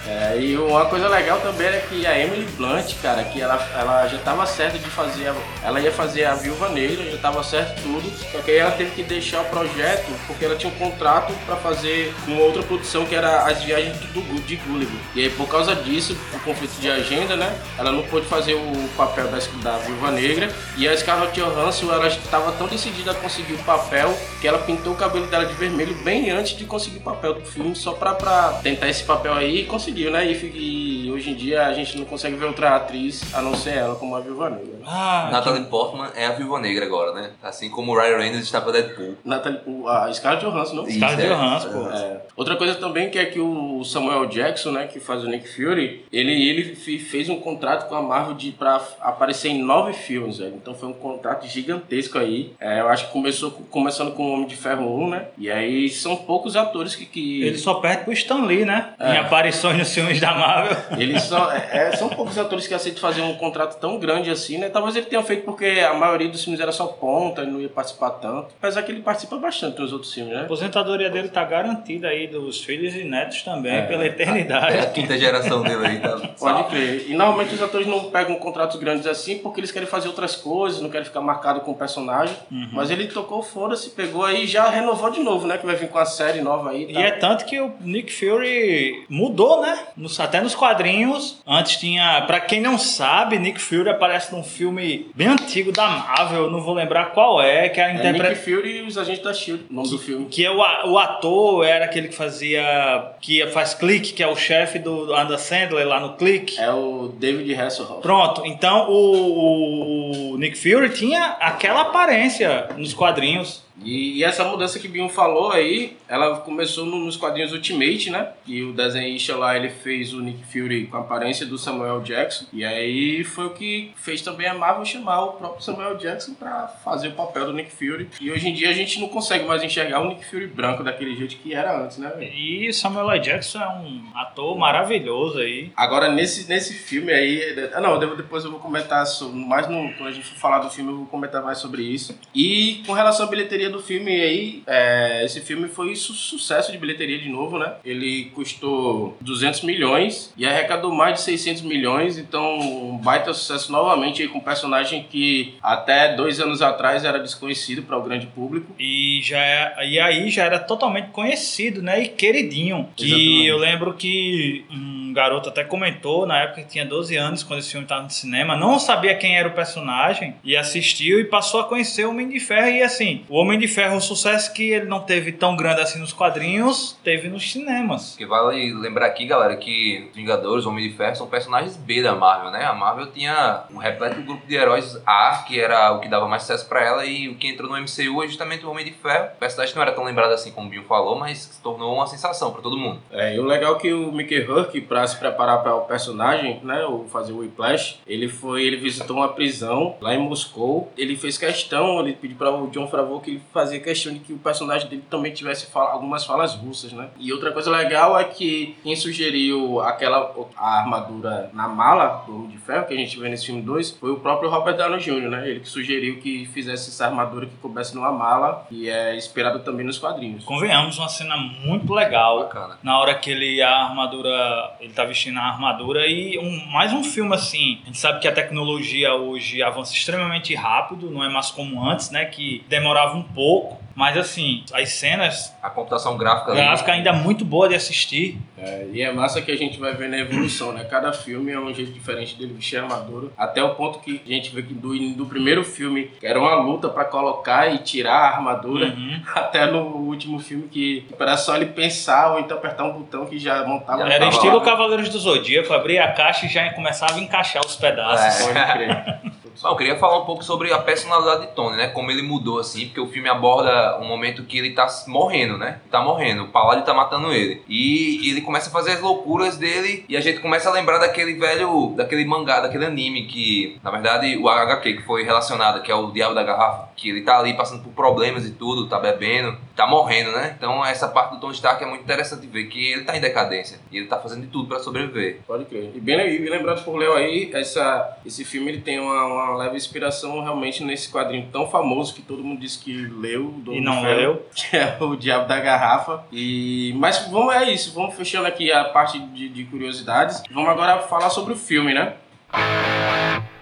É, 0.06 0.38
e 0.40 0.56
uma 0.56 0.86
coisa 0.86 1.08
legal 1.08 1.38
também 1.40 1.68
é 1.68 1.84
que 1.88 2.06
a 2.06 2.18
Emily 2.18 2.46
Blunt, 2.56 2.94
cara, 3.02 3.22
que 3.24 3.40
ela, 3.40 3.54
ela 3.78 4.08
já 4.08 4.18
tava 4.18 4.44
certa 4.46 4.78
de 4.78 4.88
fazer, 4.90 5.28
a- 5.28 5.34
ela 5.62 5.80
ia 5.80 5.92
fazer 5.92 6.24
a 6.24 6.34
Viúva 6.34 6.68
Negra, 6.70 7.10
já 7.10 7.18
tava 7.18 7.42
certo 7.44 7.80
tudo, 7.82 8.10
só 8.32 8.38
que 8.38 8.50
aí 8.50 8.56
ela 8.58 8.72
teve 8.72 8.90
que 8.90 9.02
deixar 9.02 9.42
o 9.42 9.44
projeto 9.44 10.06
porque 10.26 10.44
ela 10.44 10.56
tinha 10.56 10.72
um 10.72 10.76
contrato 10.76 11.32
pra 11.46 11.56
fazer 11.56 12.12
uma 12.26 12.40
outra 12.40 12.62
produção 12.62 13.04
que 13.06 13.14
era 13.14 13.44
as 13.46 13.62
viagens 13.74 13.98
do, 14.12 14.40
de 14.46 14.56
Gulliver. 14.56 15.00
E 15.14 15.22
aí 15.22 15.30
por 15.30 15.48
causa 15.48 15.74
disso, 15.74 16.16
o 16.32 16.38
conflito 16.40 16.78
de 16.80 16.90
agenda, 16.90 17.36
né, 17.36 17.56
ela 17.78 17.90
não 17.90 18.02
pôde 18.04 18.26
fazer 18.26 18.54
o 18.54 18.88
papel 18.96 19.26
da, 19.28 19.38
da 19.62 19.78
Viúva 19.78 20.10
Negra 20.10 20.54
e 20.76 20.86
a 20.86 20.96
Scarlett 20.96 21.38
Johansson, 21.38 21.92
ela 21.92 22.06
estava 22.06 22.52
tão 22.52 22.66
decidida 22.66 23.10
a 23.10 23.14
conseguir 23.14 23.54
o 23.54 23.58
papel 23.58 24.16
que 24.40 24.46
ela 24.46 24.58
pintou 24.58 24.92
o 24.92 24.96
cabelo 24.96 25.26
dela 25.26 25.46
de 25.46 25.54
vermelho 25.54 25.94
bem 26.04 26.30
antes 26.30 26.56
de 26.56 26.64
conseguir 26.64 26.98
o 26.98 27.02
papel 27.02 27.34
do 27.34 27.44
filme, 27.44 27.74
só 27.74 27.92
pra, 27.92 28.14
pra 28.14 28.60
tentar 28.62 28.88
esse 28.88 29.02
papel 29.04 29.34
aí 29.34 29.60
e 29.60 29.64
conseguiu, 29.64 30.10
né? 30.10 30.26
E, 30.26 30.32
e 30.32 30.93
hoje 31.24 31.30
em 31.30 31.34
dia 31.34 31.66
a 31.66 31.72
gente 31.72 31.96
não 31.96 32.04
consegue 32.04 32.36
ver 32.36 32.44
outra 32.44 32.76
atriz 32.76 33.34
a 33.34 33.40
não 33.40 33.54
ser 33.54 33.76
ela 33.78 33.94
como 33.96 34.14
a 34.14 34.20
Viúva 34.20 34.50
Negra. 34.50 34.74
Ah, 34.86 35.30
Natalie 35.32 35.64
Portman 35.64 36.08
é 36.14 36.26
a 36.26 36.32
Viúva 36.32 36.60
Negra 36.60 36.84
agora, 36.84 37.12
né? 37.14 37.30
Assim 37.42 37.70
como 37.70 37.92
o 37.92 37.98
Ryan 37.98 38.18
Reynolds 38.18 38.44
está 38.44 38.60
pra 38.60 38.72
Deadpool. 38.72 39.14
Natalie, 39.24 39.60
o- 39.66 39.88
a 39.88 40.12
Scarlett 40.12 40.44
Johansson, 40.44 40.74
não? 40.74 40.90
Scarlett 40.90 41.22
é. 41.22 41.28
Johansson, 41.28 41.68
pô. 41.70 41.90
É. 41.90 42.20
Outra 42.36 42.56
coisa 42.56 42.74
também 42.74 43.08
que 43.08 43.18
é 43.18 43.24
que 43.24 43.40
o 43.40 43.82
Samuel 43.84 44.26
Jackson, 44.26 44.72
né, 44.72 44.86
que 44.86 45.00
faz 45.00 45.24
o 45.24 45.28
Nick 45.28 45.48
Fury, 45.48 46.04
ele, 46.12 46.48
ele 46.48 46.76
fez 46.98 47.30
um 47.30 47.40
contrato 47.40 47.88
com 47.88 47.94
a 47.94 48.02
Marvel 48.02 48.34
de 48.34 48.50
para 48.52 48.80
aparecer 49.00 49.48
em 49.48 49.62
nove 49.62 49.94
filmes, 49.94 50.38
velho. 50.38 50.54
Então 50.56 50.74
foi 50.74 50.88
um 50.90 50.92
contrato 50.92 51.46
gigantesco 51.46 52.18
aí. 52.18 52.52
É, 52.60 52.80
eu 52.80 52.88
acho 52.88 53.06
que 53.06 53.12
começou 53.12 53.50
com- 53.50 53.62
começando 53.64 54.12
com 54.12 54.24
o 54.24 54.32
Homem 54.34 54.46
de 54.46 54.56
Ferro 54.56 54.84
1, 55.02 55.08
né? 55.08 55.24
E 55.38 55.50
aí 55.50 55.88
são 55.88 56.16
poucos 56.16 56.54
atores 56.56 56.94
que, 56.94 57.06
que 57.06 57.42
Ele 57.42 57.56
só 57.56 57.74
perde 57.74 58.04
pro 58.04 58.12
Stan 58.12 58.44
Lee, 58.44 58.64
né? 58.66 58.90
É. 58.98 59.14
Em 59.14 59.16
aparições 59.18 59.78
nos 59.78 59.94
filmes 59.94 60.20
da 60.20 60.34
Marvel. 60.34 60.76
Eles 60.98 61.13
são, 61.20 61.50
é, 61.50 61.68
é, 61.72 61.96
são 61.96 62.08
poucos 62.08 62.38
atores 62.38 62.66
que 62.66 62.74
aceitam 62.74 63.00
fazer 63.00 63.22
um 63.22 63.34
contrato 63.34 63.78
tão 63.80 63.98
grande 63.98 64.30
assim, 64.30 64.58
né? 64.58 64.68
Talvez 64.68 64.96
ele 64.96 65.06
tenha 65.06 65.22
feito 65.22 65.44
porque 65.44 65.66
a 65.86 65.94
maioria 65.94 66.28
dos 66.28 66.42
filmes 66.42 66.60
era 66.60 66.72
só 66.72 66.86
ponta, 66.86 67.42
ele 67.42 67.50
não 67.50 67.60
ia 67.60 67.68
participar 67.68 68.10
tanto. 68.10 68.48
Apesar 68.58 68.82
que 68.82 68.92
ele 68.92 69.00
participa 69.02 69.36
bastante 69.36 69.80
nos 69.80 69.92
outros 69.92 70.12
filmes, 70.12 70.32
A 70.34 70.38
né? 70.38 70.42
aposentadoria 70.44 71.10
dele 71.10 71.28
tá 71.28 71.44
garantida 71.44 72.08
aí 72.08 72.26
dos 72.26 72.62
filhos 72.62 72.94
e 72.94 73.04
netos 73.04 73.42
também, 73.42 73.74
É. 73.74 73.82
pela 73.82 74.04
É 74.04 74.06
a 74.06 74.10
eternidade. 74.10 74.90
quinta 74.92 75.18
geração 75.18 75.62
dele 75.62 75.86
aí, 75.86 75.98
tá? 76.00 76.20
Pode 76.38 76.64
crer. 76.70 77.06
E 77.08 77.14
normalmente 77.14 77.54
os 77.54 77.62
atores 77.62 77.86
não 77.86 78.04
pegam 78.10 78.36
contratos 78.36 78.78
grandes 78.78 79.06
assim 79.06 79.38
porque 79.38 79.60
eles 79.60 79.70
querem 79.72 79.88
fazer 79.88 80.08
outras 80.08 80.36
coisas, 80.36 80.80
não 80.80 80.88
querem 80.90 81.04
ficar 81.04 81.20
marcado 81.20 81.60
com 81.60 81.72
o 81.72 81.74
personagem. 81.74 82.36
Mas 82.72 82.90
ele 82.90 83.06
tocou 83.08 83.42
foda-se, 83.42 83.90
pegou 83.90 84.24
aí 84.24 84.44
e 84.44 84.46
já 84.46 84.68
renovou 84.68 85.10
de 85.10 85.20
novo, 85.20 85.46
né? 85.46 85.58
Que 85.58 85.66
vai 85.66 85.76
vir 85.76 85.88
com 85.88 85.98
a 85.98 86.04
série 86.04 86.40
nova 86.40 86.70
aí. 86.70 86.86
E 86.90 86.94
Tá? 86.94 87.00
é 87.00 87.10
tanto 87.12 87.44
que 87.44 87.60
o 87.60 87.72
Nick 87.80 88.12
Fury 88.12 89.04
mudou, 89.08 89.60
né? 89.62 89.78
Até 90.18 90.40
nos 90.40 90.54
quadrinhos. 90.54 91.03
Antes 91.46 91.76
tinha. 91.76 92.22
Pra 92.22 92.40
quem 92.40 92.60
não 92.60 92.78
sabe, 92.78 93.38
Nick 93.38 93.60
Fury 93.60 93.90
aparece 93.90 94.34
num 94.34 94.42
filme 94.42 95.10
bem 95.14 95.28
antigo 95.28 95.70
da 95.70 95.86
Marvel, 95.86 96.50
não 96.50 96.60
vou 96.60 96.74
lembrar 96.74 97.06
qual 97.12 97.42
é, 97.42 97.68
que 97.68 97.80
é 97.80 97.84
a 97.84 97.88
É 97.90 97.94
interpreta. 97.94 98.30
Nick 98.30 98.40
Fury 98.44 98.78
e 98.78 98.82
os 98.82 98.96
agentes 98.96 99.22
da 99.22 99.34
SHIELD, 99.34 99.64
o 99.70 99.74
nome 99.74 99.90
do 99.90 99.98
filme. 99.98 100.26
Que 100.26 100.46
é 100.46 100.50
o, 100.50 100.56
o 100.58 100.98
ator 100.98 101.64
era 101.64 101.84
aquele 101.84 102.08
que 102.08 102.14
fazia. 102.14 103.12
que 103.20 103.46
faz 103.48 103.74
clique, 103.74 104.12
que 104.12 104.22
é 104.22 104.26
o 104.26 104.34
chefe 104.36 104.78
do 104.78 104.94
do 105.04 105.14
Adam 105.14 105.36
Sandler 105.38 105.86
lá 105.86 106.00
no 106.00 106.14
clique. 106.14 106.58
É 106.58 106.70
o 106.70 107.08
David 107.18 107.54
Hasselhoff. 107.54 108.00
Pronto, 108.00 108.42
então 108.46 108.88
o, 108.90 110.32
o 110.32 110.38
Nick 110.38 110.56
Fury 110.56 110.90
tinha 110.90 111.36
aquela 111.40 111.82
aparência 111.82 112.68
nos 112.76 112.94
quadrinhos. 112.94 113.63
E, 113.82 114.18
e 114.18 114.24
essa 114.24 114.44
mudança 114.44 114.78
que 114.78 114.86
o 114.86 114.90
Binho 114.90 115.08
falou 115.08 115.50
aí, 115.50 115.96
ela 116.08 116.36
começou 116.40 116.86
no- 116.86 116.98
nos 117.04 117.16
quadrinhos 117.16 117.52
Ultimate, 117.52 118.10
né? 118.10 118.28
E 118.46 118.62
o 118.62 118.72
desenhista 118.72 119.36
lá, 119.36 119.56
ele 119.56 119.68
fez 119.68 120.12
o 120.12 120.20
Nick 120.20 120.44
Fury 120.44 120.86
com 120.86 120.96
a 120.96 121.00
aparência 121.00 121.44
do 121.44 121.58
Samuel 121.58 122.00
Jackson. 122.00 122.46
E 122.52 122.64
aí 122.64 123.24
foi 123.24 123.46
o 123.46 123.50
que 123.50 123.90
fez 123.96 124.22
também 124.22 124.46
a 124.46 124.54
Marvel 124.54 124.84
chamar 124.84 125.24
o 125.24 125.32
próprio 125.32 125.62
Samuel 125.64 125.96
Jackson 125.96 126.34
pra 126.34 126.68
fazer 126.84 127.08
o 127.08 127.12
papel 127.12 127.46
do 127.46 127.52
Nick 127.52 127.70
Fury. 127.72 128.08
E 128.20 128.30
hoje 128.30 128.48
em 128.48 128.54
dia 128.54 128.70
a 128.70 128.72
gente 128.72 129.00
não 129.00 129.08
consegue 129.08 129.44
mais 129.44 129.62
enxergar 129.62 130.00
o 130.00 130.08
Nick 130.08 130.24
Fury 130.24 130.46
branco 130.46 130.84
daquele 130.84 131.16
jeito 131.16 131.36
que 131.36 131.52
era 131.52 131.76
antes, 131.84 131.98
né? 131.98 132.12
E 132.32 132.72
Samuel 132.72 133.10
L. 133.10 133.20
Jackson 133.20 133.58
é 133.60 133.68
um 133.68 134.02
ator 134.14 134.56
maravilhoso 134.56 135.38
aí. 135.38 135.72
Agora, 135.76 136.08
nesse, 136.12 136.48
nesse 136.48 136.74
filme 136.74 137.12
aí. 137.12 137.42
Ah, 137.74 137.80
não, 137.80 137.98
depois 137.98 138.44
eu 138.44 138.50
vou 138.50 138.60
comentar 138.60 139.04
sobre, 139.06 139.36
mais 139.44 139.66
no, 139.68 139.92
quando 139.94 140.08
a 140.08 140.12
gente 140.12 140.26
for 140.26 140.36
falar 140.38 140.58
do 140.60 140.70
filme, 140.70 140.90
eu 140.92 140.96
vou 140.98 141.06
comentar 141.06 141.42
mais 141.42 141.58
sobre 141.58 141.82
isso. 141.82 142.18
E 142.34 142.82
com 142.86 142.92
relação 142.92 143.26
à 143.26 143.28
bilheteria 143.28 143.63
do 143.68 143.80
filme 143.80 144.10
aí, 144.10 144.62
é, 144.66 145.24
esse 145.24 145.40
filme 145.40 145.68
foi 145.68 145.94
su- 145.96 146.12
sucesso 146.14 146.70
de 146.72 146.78
bilheteria 146.78 147.18
de 147.18 147.28
novo, 147.28 147.58
né? 147.58 147.74
Ele 147.84 148.30
custou 148.34 149.16
200 149.20 149.62
milhões 149.62 150.32
e 150.36 150.46
arrecadou 150.46 150.92
mais 150.92 151.14
de 151.14 151.20
600 151.22 151.62
milhões, 151.62 152.18
então 152.18 152.58
um 152.58 152.96
baita 152.98 153.32
sucesso 153.34 153.70
novamente 153.72 154.22
aí 154.22 154.28
com 154.28 154.38
um 154.38 154.42
personagem 154.42 155.06
que 155.10 155.54
até 155.62 156.14
dois 156.14 156.40
anos 156.40 156.62
atrás 156.62 157.04
era 157.04 157.18
desconhecido 157.18 157.82
para 157.82 157.98
o 157.98 158.02
grande 158.02 158.26
público. 158.26 158.74
E, 158.78 159.20
já 159.22 159.38
é- 159.38 159.88
e 159.90 159.98
aí 160.00 160.30
já 160.30 160.44
era 160.44 160.58
totalmente 160.58 161.08
conhecido, 161.10 161.82
né? 161.82 162.02
E 162.02 162.08
queridinho. 162.08 162.88
Que 162.96 163.04
Exatamente. 163.06 163.46
eu 163.46 163.58
lembro 163.58 163.94
que 163.94 164.64
um 164.70 165.03
garoto 165.14 165.48
até 165.48 165.64
comentou 165.64 166.26
na 166.26 166.40
época 166.40 166.62
que 166.62 166.68
tinha 166.68 166.84
12 166.84 167.16
anos, 167.16 167.42
quando 167.42 167.60
esse 167.60 167.70
filme 167.70 167.84
estava 167.84 168.02
no 168.02 168.10
cinema, 168.10 168.56
não 168.56 168.78
sabia 168.78 169.14
quem 169.14 169.36
era 169.36 169.48
o 169.48 169.52
personagem 169.52 170.34
e 170.44 170.56
assistiu 170.56 171.20
e 171.20 171.24
passou 171.24 171.60
a 171.60 171.64
conhecer 171.64 172.04
o 172.04 172.10
Homem 172.10 172.28
de 172.28 172.40
Ferro. 172.40 172.68
E 172.68 172.82
assim, 172.82 173.24
o 173.28 173.36
Homem 173.36 173.58
de 173.58 173.68
Ferro, 173.68 173.96
o 173.96 174.00
sucesso 174.00 174.52
que 174.52 174.70
ele 174.70 174.86
não 174.86 175.00
teve 175.00 175.32
tão 175.32 175.56
grande 175.56 175.80
assim 175.80 175.98
nos 175.98 176.12
quadrinhos, 176.12 176.98
teve 177.02 177.28
nos 177.28 177.50
cinemas. 177.50 178.10
Porque 178.10 178.26
vale 178.26 178.74
lembrar 178.74 179.06
aqui, 179.06 179.24
galera, 179.24 179.56
que 179.56 180.08
os 180.10 180.16
Vingadores, 180.16 180.66
Homem 180.66 180.88
de 180.88 180.96
Ferro, 180.96 181.16
são 181.16 181.26
personagens 181.26 181.76
B 181.76 182.02
da 182.02 182.14
Marvel, 182.14 182.50
né? 182.50 182.64
A 182.64 182.72
Marvel 182.72 183.06
tinha 183.12 183.64
um 183.70 183.78
repleto 183.78 184.20
grupo 184.22 184.46
de 184.46 184.54
heróis 184.54 185.00
A, 185.06 185.44
que 185.46 185.60
era 185.60 185.92
o 185.92 186.00
que 186.00 186.08
dava 186.08 186.26
mais 186.26 186.42
sucesso 186.42 186.68
pra 186.68 186.84
ela, 186.84 187.04
e 187.04 187.28
o 187.28 187.36
que 187.36 187.48
entrou 187.48 187.70
no 187.70 187.76
MCU 187.76 188.22
é 188.22 188.26
justamente 188.26 188.64
o 188.64 188.70
Homem 188.70 188.84
de 188.84 188.92
Ferro. 188.92 189.26
O 189.36 189.38
personagem 189.38 189.74
não 189.74 189.82
era 189.82 189.92
tão 189.92 190.04
lembrado 190.04 190.32
assim 190.32 190.50
como 190.50 190.66
o 190.66 190.70
Bill 190.70 190.84
falou, 190.84 191.18
mas 191.18 191.38
se 191.38 191.62
tornou 191.62 191.94
uma 191.94 192.06
sensação 192.06 192.52
pra 192.52 192.62
todo 192.62 192.76
mundo. 192.76 193.00
É, 193.12 193.36
e 193.36 193.38
o 193.38 193.44
legal 193.44 193.76
é 193.76 193.78
que 193.78 193.92
o 193.92 194.10
Mickey 194.10 194.42
Rourke, 194.42 194.80
pra 194.80 195.03
se 195.06 195.16
preparar 195.18 195.62
para 195.62 195.74
o 195.74 195.82
personagem, 195.82 196.60
né, 196.62 196.84
o 196.84 197.04
fazer 197.08 197.32
o 197.32 197.38
Whiplash, 197.38 197.98
ele 198.06 198.28
foi, 198.28 198.62
ele 198.64 198.76
visitou 198.76 199.16
uma 199.16 199.28
prisão 199.28 199.96
lá 200.00 200.14
em 200.14 200.18
Moscou. 200.18 200.92
Ele 200.96 201.16
fez 201.16 201.36
questão, 201.38 202.00
ele 202.00 202.12
pediu 202.14 202.36
para 202.36 202.50
o 202.54 202.68
John 202.68 202.86
Favreau 202.88 203.20
que 203.20 203.32
ele 203.32 203.42
fazia 203.52 203.80
questão 203.80 204.12
de 204.12 204.20
que 204.20 204.32
o 204.32 204.38
personagem 204.38 204.88
dele 204.88 205.04
também 205.10 205.32
tivesse 205.32 205.66
fala- 205.70 205.90
algumas 205.92 206.24
falas 206.24 206.54
russas, 206.54 206.92
né? 206.92 207.08
E 207.18 207.32
outra 207.32 207.52
coisa 207.52 207.70
legal 207.70 208.18
é 208.18 208.24
que 208.24 208.76
quem 208.82 208.94
sugeriu 208.96 209.80
aquela 209.80 210.34
a 210.56 210.78
armadura 210.80 211.50
na 211.52 211.68
mala 211.68 212.24
do 212.26 212.34
Homem 212.34 212.48
de 212.48 212.58
Ferro 212.58 212.86
que 212.86 212.94
a 212.94 212.96
gente 212.96 213.18
vê 213.18 213.28
nesse 213.28 213.46
filme 213.46 213.62
2 213.62 213.92
foi 213.92 214.10
o 214.10 214.16
próprio 214.20 214.48
Robert 214.50 214.76
Downey 214.76 215.00
Jr., 215.00 215.28
né? 215.30 215.48
Ele 215.48 215.60
que 215.60 215.68
sugeriu 215.68 216.20
que 216.20 216.46
fizesse 216.46 216.90
essa 216.90 217.06
armadura 217.06 217.46
que 217.46 217.56
coubesse 217.56 217.94
numa 217.94 218.12
mala 218.12 218.66
e 218.70 218.88
é 218.88 219.16
inspirado 219.16 219.60
também 219.60 219.84
nos 219.84 219.98
quadrinhos. 219.98 220.44
Convenhamos, 220.44 220.98
uma 220.98 221.08
cena 221.08 221.36
muito 221.36 221.92
legal. 221.92 222.40
Bacana. 222.40 222.78
na 222.82 222.98
hora 222.98 223.14
que 223.14 223.30
ele 223.30 223.60
a 223.62 223.84
armadura 223.84 224.72
ele 224.80 224.92
tá 224.94 225.04
vestindo 225.04 225.38
a 225.38 225.42
armadura 225.42 226.06
e 226.06 226.38
um, 226.38 226.66
mais 226.70 226.92
um 226.92 227.02
filme 227.02 227.34
assim. 227.34 227.78
A 227.82 227.86
gente 227.86 227.98
sabe 227.98 228.20
que 228.20 228.28
a 228.28 228.32
tecnologia 228.32 229.14
hoje 229.14 229.62
avança 229.62 229.92
extremamente 229.92 230.54
rápido 230.54 231.10
não 231.10 231.24
é 231.24 231.28
mais 231.28 231.50
como 231.50 231.82
antes 231.84 232.10
né 232.10 232.24
que 232.24 232.64
demorava 232.68 233.16
um 233.16 233.22
pouco, 233.22 233.82
mas 233.94 234.16
assim, 234.16 234.64
as 234.72 234.88
cenas 234.90 235.54
A 235.62 235.70
computação 235.70 236.16
gráfica 236.16 236.50
ali. 236.52 236.60
gráfica 236.60 236.92
ainda 236.92 237.10
é 237.10 237.12
muito 237.12 237.44
boa 237.44 237.68
de 237.68 237.74
assistir. 237.74 238.38
É, 238.58 238.86
e 238.92 239.02
é 239.02 239.12
massa 239.12 239.42
que 239.42 239.50
a 239.52 239.56
gente 239.56 239.78
vai 239.78 239.92
vendo 239.94 240.14
a 240.14 240.18
evolução, 240.18 240.72
né? 240.72 240.84
Cada 240.84 241.12
filme 241.12 241.52
é 241.52 241.58
um 241.58 241.72
jeito 241.74 241.92
diferente 241.92 242.34
dele 242.36 242.54
vestir 242.54 242.78
a 242.78 242.82
armadura. 242.82 243.28
Até 243.36 243.62
o 243.62 243.74
ponto 243.74 243.98
que 243.98 244.20
a 244.24 244.28
gente 244.28 244.54
vê 244.54 244.62
que 244.62 244.72
do, 244.72 244.96
do 245.14 245.26
primeiro 245.26 245.62
filme, 245.64 246.10
que 246.18 246.26
era 246.26 246.38
uma 246.40 246.54
luta 246.54 246.88
pra 246.88 247.04
colocar 247.04 247.72
e 247.74 247.78
tirar 247.78 248.14
a 248.16 248.28
armadura, 248.36 248.86
Uhum. 248.86 249.20
até 249.34 249.66
no 249.66 249.80
último 249.84 250.38
filme 250.38 250.68
que 250.68 251.06
era 251.18 251.36
só 251.36 251.56
ele 251.56 251.66
pensar 251.66 252.32
ou 252.32 252.40
então 252.40 252.56
apertar 252.56 252.84
um 252.84 252.92
botão 252.92 253.26
que 253.26 253.38
já 253.38 253.64
montava. 253.64 254.06
Já 254.08 254.14
Era 254.14 254.28
estilo 254.28 254.56
lá. 254.56 254.64
Cavaleiros 254.64 255.08
do 255.08 255.18
Zodíaco, 255.18 255.72
abria 255.72 256.04
a 256.04 256.12
caixa 256.12 256.46
e 256.46 256.48
já 256.48 256.70
começava 256.72 257.14
a 257.14 257.20
encaixar 257.20 257.64
os 257.64 257.76
pedaços. 257.76 258.40
É. 258.40 258.52
Pode 258.52 258.72
crer. 258.72 259.20
Bom, 259.62 259.68
eu 259.68 259.76
queria 259.76 259.96
falar 259.96 260.18
um 260.18 260.24
pouco 260.24 260.42
sobre 260.42 260.72
a 260.72 260.78
personalidade 260.78 261.46
de 261.46 261.52
Tony, 261.52 261.76
né? 261.76 261.88
Como 261.88 262.10
ele 262.10 262.22
mudou, 262.22 262.58
assim, 262.58 262.86
porque 262.86 263.00
o 263.00 263.06
filme 263.06 263.28
aborda 263.28 263.98
um 264.00 264.06
momento 264.06 264.44
que 264.44 264.58
ele 264.58 264.70
tá 264.70 264.86
morrendo, 265.06 265.56
né? 265.56 265.80
Tá 265.90 266.02
morrendo, 266.02 266.44
o 266.44 266.48
Paládio 266.48 266.84
tá 266.84 266.92
matando 266.92 267.32
ele. 267.32 267.62
E 267.68 268.30
ele 268.30 268.40
começa 268.40 268.68
a 268.68 268.72
fazer 268.72 268.92
as 268.92 269.00
loucuras 269.00 269.56
dele 269.56 270.04
e 270.08 270.16
a 270.16 270.20
gente 270.20 270.40
começa 270.40 270.68
a 270.68 270.72
lembrar 270.72 270.98
daquele 270.98 271.34
velho, 271.34 271.94
daquele 271.96 272.24
mangá, 272.24 272.60
daquele 272.60 272.86
anime 272.86 273.26
que, 273.26 273.78
na 273.82 273.90
verdade, 273.90 274.36
o 274.36 274.48
HQ 274.48 274.94
que 274.94 275.02
foi 275.02 275.22
relacionado, 275.22 275.82
que 275.82 275.90
é 275.90 275.94
o 275.94 276.10
Diabo 276.10 276.34
da 276.34 276.42
Garrafa, 276.42 276.88
que 276.96 277.08
ele 277.08 277.22
tá 277.22 277.38
ali 277.38 277.54
passando 277.54 277.82
por 277.82 277.92
problemas 277.92 278.46
e 278.46 278.50
tudo, 278.50 278.88
tá 278.88 278.98
bebendo, 278.98 279.56
tá 279.74 279.86
morrendo, 279.86 280.32
né? 280.32 280.54
Então 280.56 280.84
essa 280.84 281.08
parte 281.08 281.34
do 281.34 281.40
Tony 281.40 281.54
Stark 281.54 281.82
é 281.82 281.86
muito 281.86 282.02
interessante 282.02 282.46
ver 282.46 282.64
que 282.64 282.92
ele 282.92 283.04
tá 283.04 283.16
em 283.16 283.20
decadência 283.20 283.78
e 283.90 283.98
ele 283.98 284.06
tá 284.06 284.18
fazendo 284.18 284.42
de 284.42 284.48
tudo 284.48 284.68
pra 284.68 284.78
sobreviver. 284.78 285.40
Pode 285.46 285.64
crer. 285.64 285.90
E 285.94 286.00
bem, 286.00 286.16
bem 286.16 286.50
lembrado 286.50 286.84
por 286.84 286.96
Léo 286.96 287.14
aí, 287.14 287.50
essa, 287.52 288.18
esse 288.24 288.44
filme 288.44 288.70
ele 288.70 288.80
tem 288.80 289.00
uma, 289.00 289.24
uma 289.26 289.56
leve 289.56 289.76
inspiração 289.76 290.42
realmente 290.42 290.82
nesse 290.84 291.10
quadrinho 291.10 291.48
tão 291.52 291.68
famoso 291.68 292.14
que 292.14 292.22
todo 292.22 292.42
mundo 292.42 292.60
disse 292.60 292.78
que 292.78 292.94
leu. 293.06 293.48
do 293.48 293.72
E 293.72 293.80
não 293.80 294.02
leu. 294.02 294.46
Que 294.54 294.76
é 294.76 294.96
o 295.00 295.16
Diabo 295.16 295.46
da 295.46 295.60
Garrafa. 295.60 296.24
E, 296.32 296.94
mas 296.96 297.26
vamos, 297.28 297.54
é 297.54 297.70
isso, 297.70 297.92
vamos 297.92 298.14
fechando 298.14 298.46
aqui 298.46 298.72
a 298.72 298.84
parte 298.84 299.18
de, 299.18 299.48
de 299.48 299.64
curiosidades. 299.64 300.42
Vamos 300.50 300.70
agora 300.70 301.00
falar 301.00 301.30
sobre 301.30 301.52
o 301.52 301.56
filme, 301.56 301.92
né? 301.92 302.14
E 302.52 303.53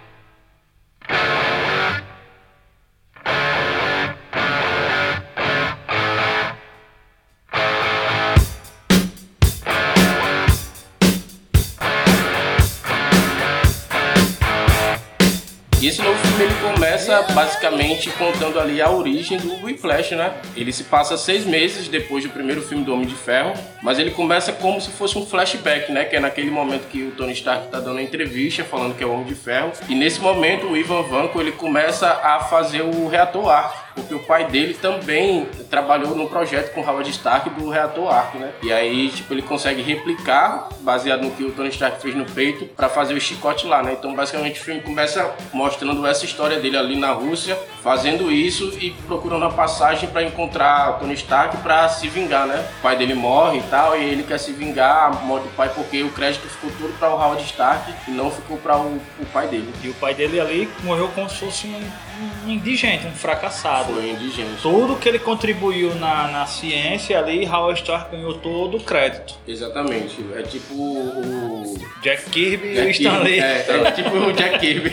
começa 17.13 17.33
basicamente 17.33 18.09
contando 18.11 18.59
ali 18.59 18.81
a 18.81 18.89
origem 18.89 19.37
do 19.37 19.63
Whiplash, 19.63 20.15
né? 20.15 20.33
Ele 20.55 20.73
se 20.73 20.85
passa 20.85 21.15
seis 21.15 21.45
meses 21.45 21.87
depois 21.87 22.23
do 22.23 22.29
primeiro 22.31 22.61
filme 22.61 22.83
do 22.83 22.93
Homem 22.93 23.05
de 23.05 23.13
Ferro, 23.13 23.53
mas 23.83 23.99
ele 23.99 24.11
começa 24.11 24.51
como 24.51 24.81
se 24.81 24.89
fosse 24.89 25.17
um 25.17 25.25
flashback, 25.25 25.91
né? 25.91 26.05
Que 26.05 26.15
é 26.15 26.19
naquele 26.19 26.49
momento 26.49 26.87
que 26.89 27.03
o 27.03 27.11
Tony 27.11 27.33
Stark 27.33 27.67
tá 27.67 27.79
dando 27.79 27.99
a 27.99 28.01
entrevista 28.01 28.63
falando 28.63 28.95
que 28.95 29.03
é 29.03 29.07
o 29.07 29.13
Homem 29.13 29.25
de 29.25 29.35
Ferro. 29.35 29.71
E 29.87 29.93
nesse 29.93 30.19
momento 30.19 30.65
o 30.65 30.77
Ivan 30.77 31.03
Vanko 31.03 31.39
ele 31.39 31.51
começa 31.51 32.07
a 32.07 32.39
fazer 32.39 32.81
o 32.81 33.07
reator 33.07 33.47
Ark. 33.49 33.82
Porque 33.95 34.13
o 34.13 34.19
pai 34.19 34.45
dele 34.47 34.73
também 34.73 35.45
trabalhou 35.69 36.15
no 36.15 36.27
projeto 36.27 36.73
com 36.73 36.81
Howard 36.81 37.09
Stark 37.09 37.49
do 37.51 37.69
reator 37.69 38.11
Ark, 38.13 38.37
né? 38.37 38.51
E 38.61 38.71
aí, 38.71 39.09
tipo, 39.09 39.33
ele 39.33 39.41
consegue 39.41 39.81
replicar, 39.81 40.69
baseado 40.81 41.23
no 41.23 41.31
que 41.31 41.43
o 41.43 41.51
Tony 41.51 41.69
Stark 41.69 42.01
fez 42.01 42.15
no 42.15 42.25
peito, 42.25 42.65
pra 42.65 42.89
fazer 42.89 43.13
o 43.13 43.21
chicote 43.21 43.67
lá, 43.67 43.81
né? 43.83 43.93
Então, 43.93 44.15
basicamente, 44.15 44.59
o 44.59 44.63
filme 44.63 44.81
começa 44.81 45.33
mostrando 45.51 46.05
essa 46.05 46.25
história 46.25 46.59
dele 46.59 46.77
ali 46.77 46.97
na 46.97 47.11
Rússia, 47.11 47.57
fazendo 47.81 48.31
isso 48.31 48.77
e 48.79 48.91
procurando 49.07 49.45
a 49.45 49.49
passagem 49.49 50.09
pra 50.09 50.23
encontrar 50.23 50.99
Tony 50.99 51.13
Stark 51.13 51.57
pra 51.57 51.89
se 51.89 52.07
vingar, 52.07 52.47
né? 52.47 52.65
O 52.79 52.81
pai 52.81 52.95
dele 52.95 53.13
morre 53.13 53.59
e 53.59 53.63
tal, 53.63 53.97
e 53.97 54.03
ele 54.03 54.23
quer 54.23 54.37
se 54.37 54.51
vingar, 54.51 55.07
a 55.07 55.09
morte 55.09 55.43
do 55.43 55.55
pai, 55.55 55.69
porque 55.73 56.03
o 56.03 56.09
crédito 56.11 56.47
ficou 56.47 56.71
todo 56.79 56.97
pra 56.97 57.09
o 57.09 57.13
Howard 57.13 57.43
Stark 57.43 57.93
e 58.07 58.11
não 58.11 58.31
ficou 58.31 58.57
pra 58.57 58.77
o, 58.77 59.01
o 59.19 59.25
pai 59.31 59.47
dele. 59.47 59.73
E 59.83 59.89
o 59.89 59.93
pai 59.95 60.13
dele 60.13 60.39
ali 60.39 60.69
morreu 60.83 61.09
como 61.09 61.29
se 61.29 61.37
fosse 61.37 61.67
um, 61.67 62.47
um 62.47 62.49
indigente, 62.49 63.05
um 63.07 63.11
fracassado. 63.11 63.82
Foi 63.85 64.09
indigente. 64.09 64.61
Tudo 64.61 64.95
que 64.95 65.07
ele 65.07 65.19
contribuiu 65.19 65.93
na, 65.95 66.27
na 66.27 66.45
ciência 66.45 67.17
ali, 67.19 67.45
Howard 67.47 67.79
Stark 67.81 68.11
ganhou 68.11 68.33
todo 68.35 68.77
o 68.77 68.79
crédito. 68.83 69.35
Exatamente. 69.47 70.23
É 70.35 70.41
tipo 70.43 70.73
o. 70.73 71.73
Jack 72.01 72.29
Kirby 72.29 72.67
e 72.67 72.71
o 72.71 72.75
Jack 72.75 72.91
Stan 72.91 73.11
Kirby. 73.11 73.29
Lee. 73.29 73.39
É, 73.39 73.65
é 73.87 73.91
tipo 73.91 74.17
o 74.17 74.33
Jack 74.33 74.59
Kirby. 74.59 74.91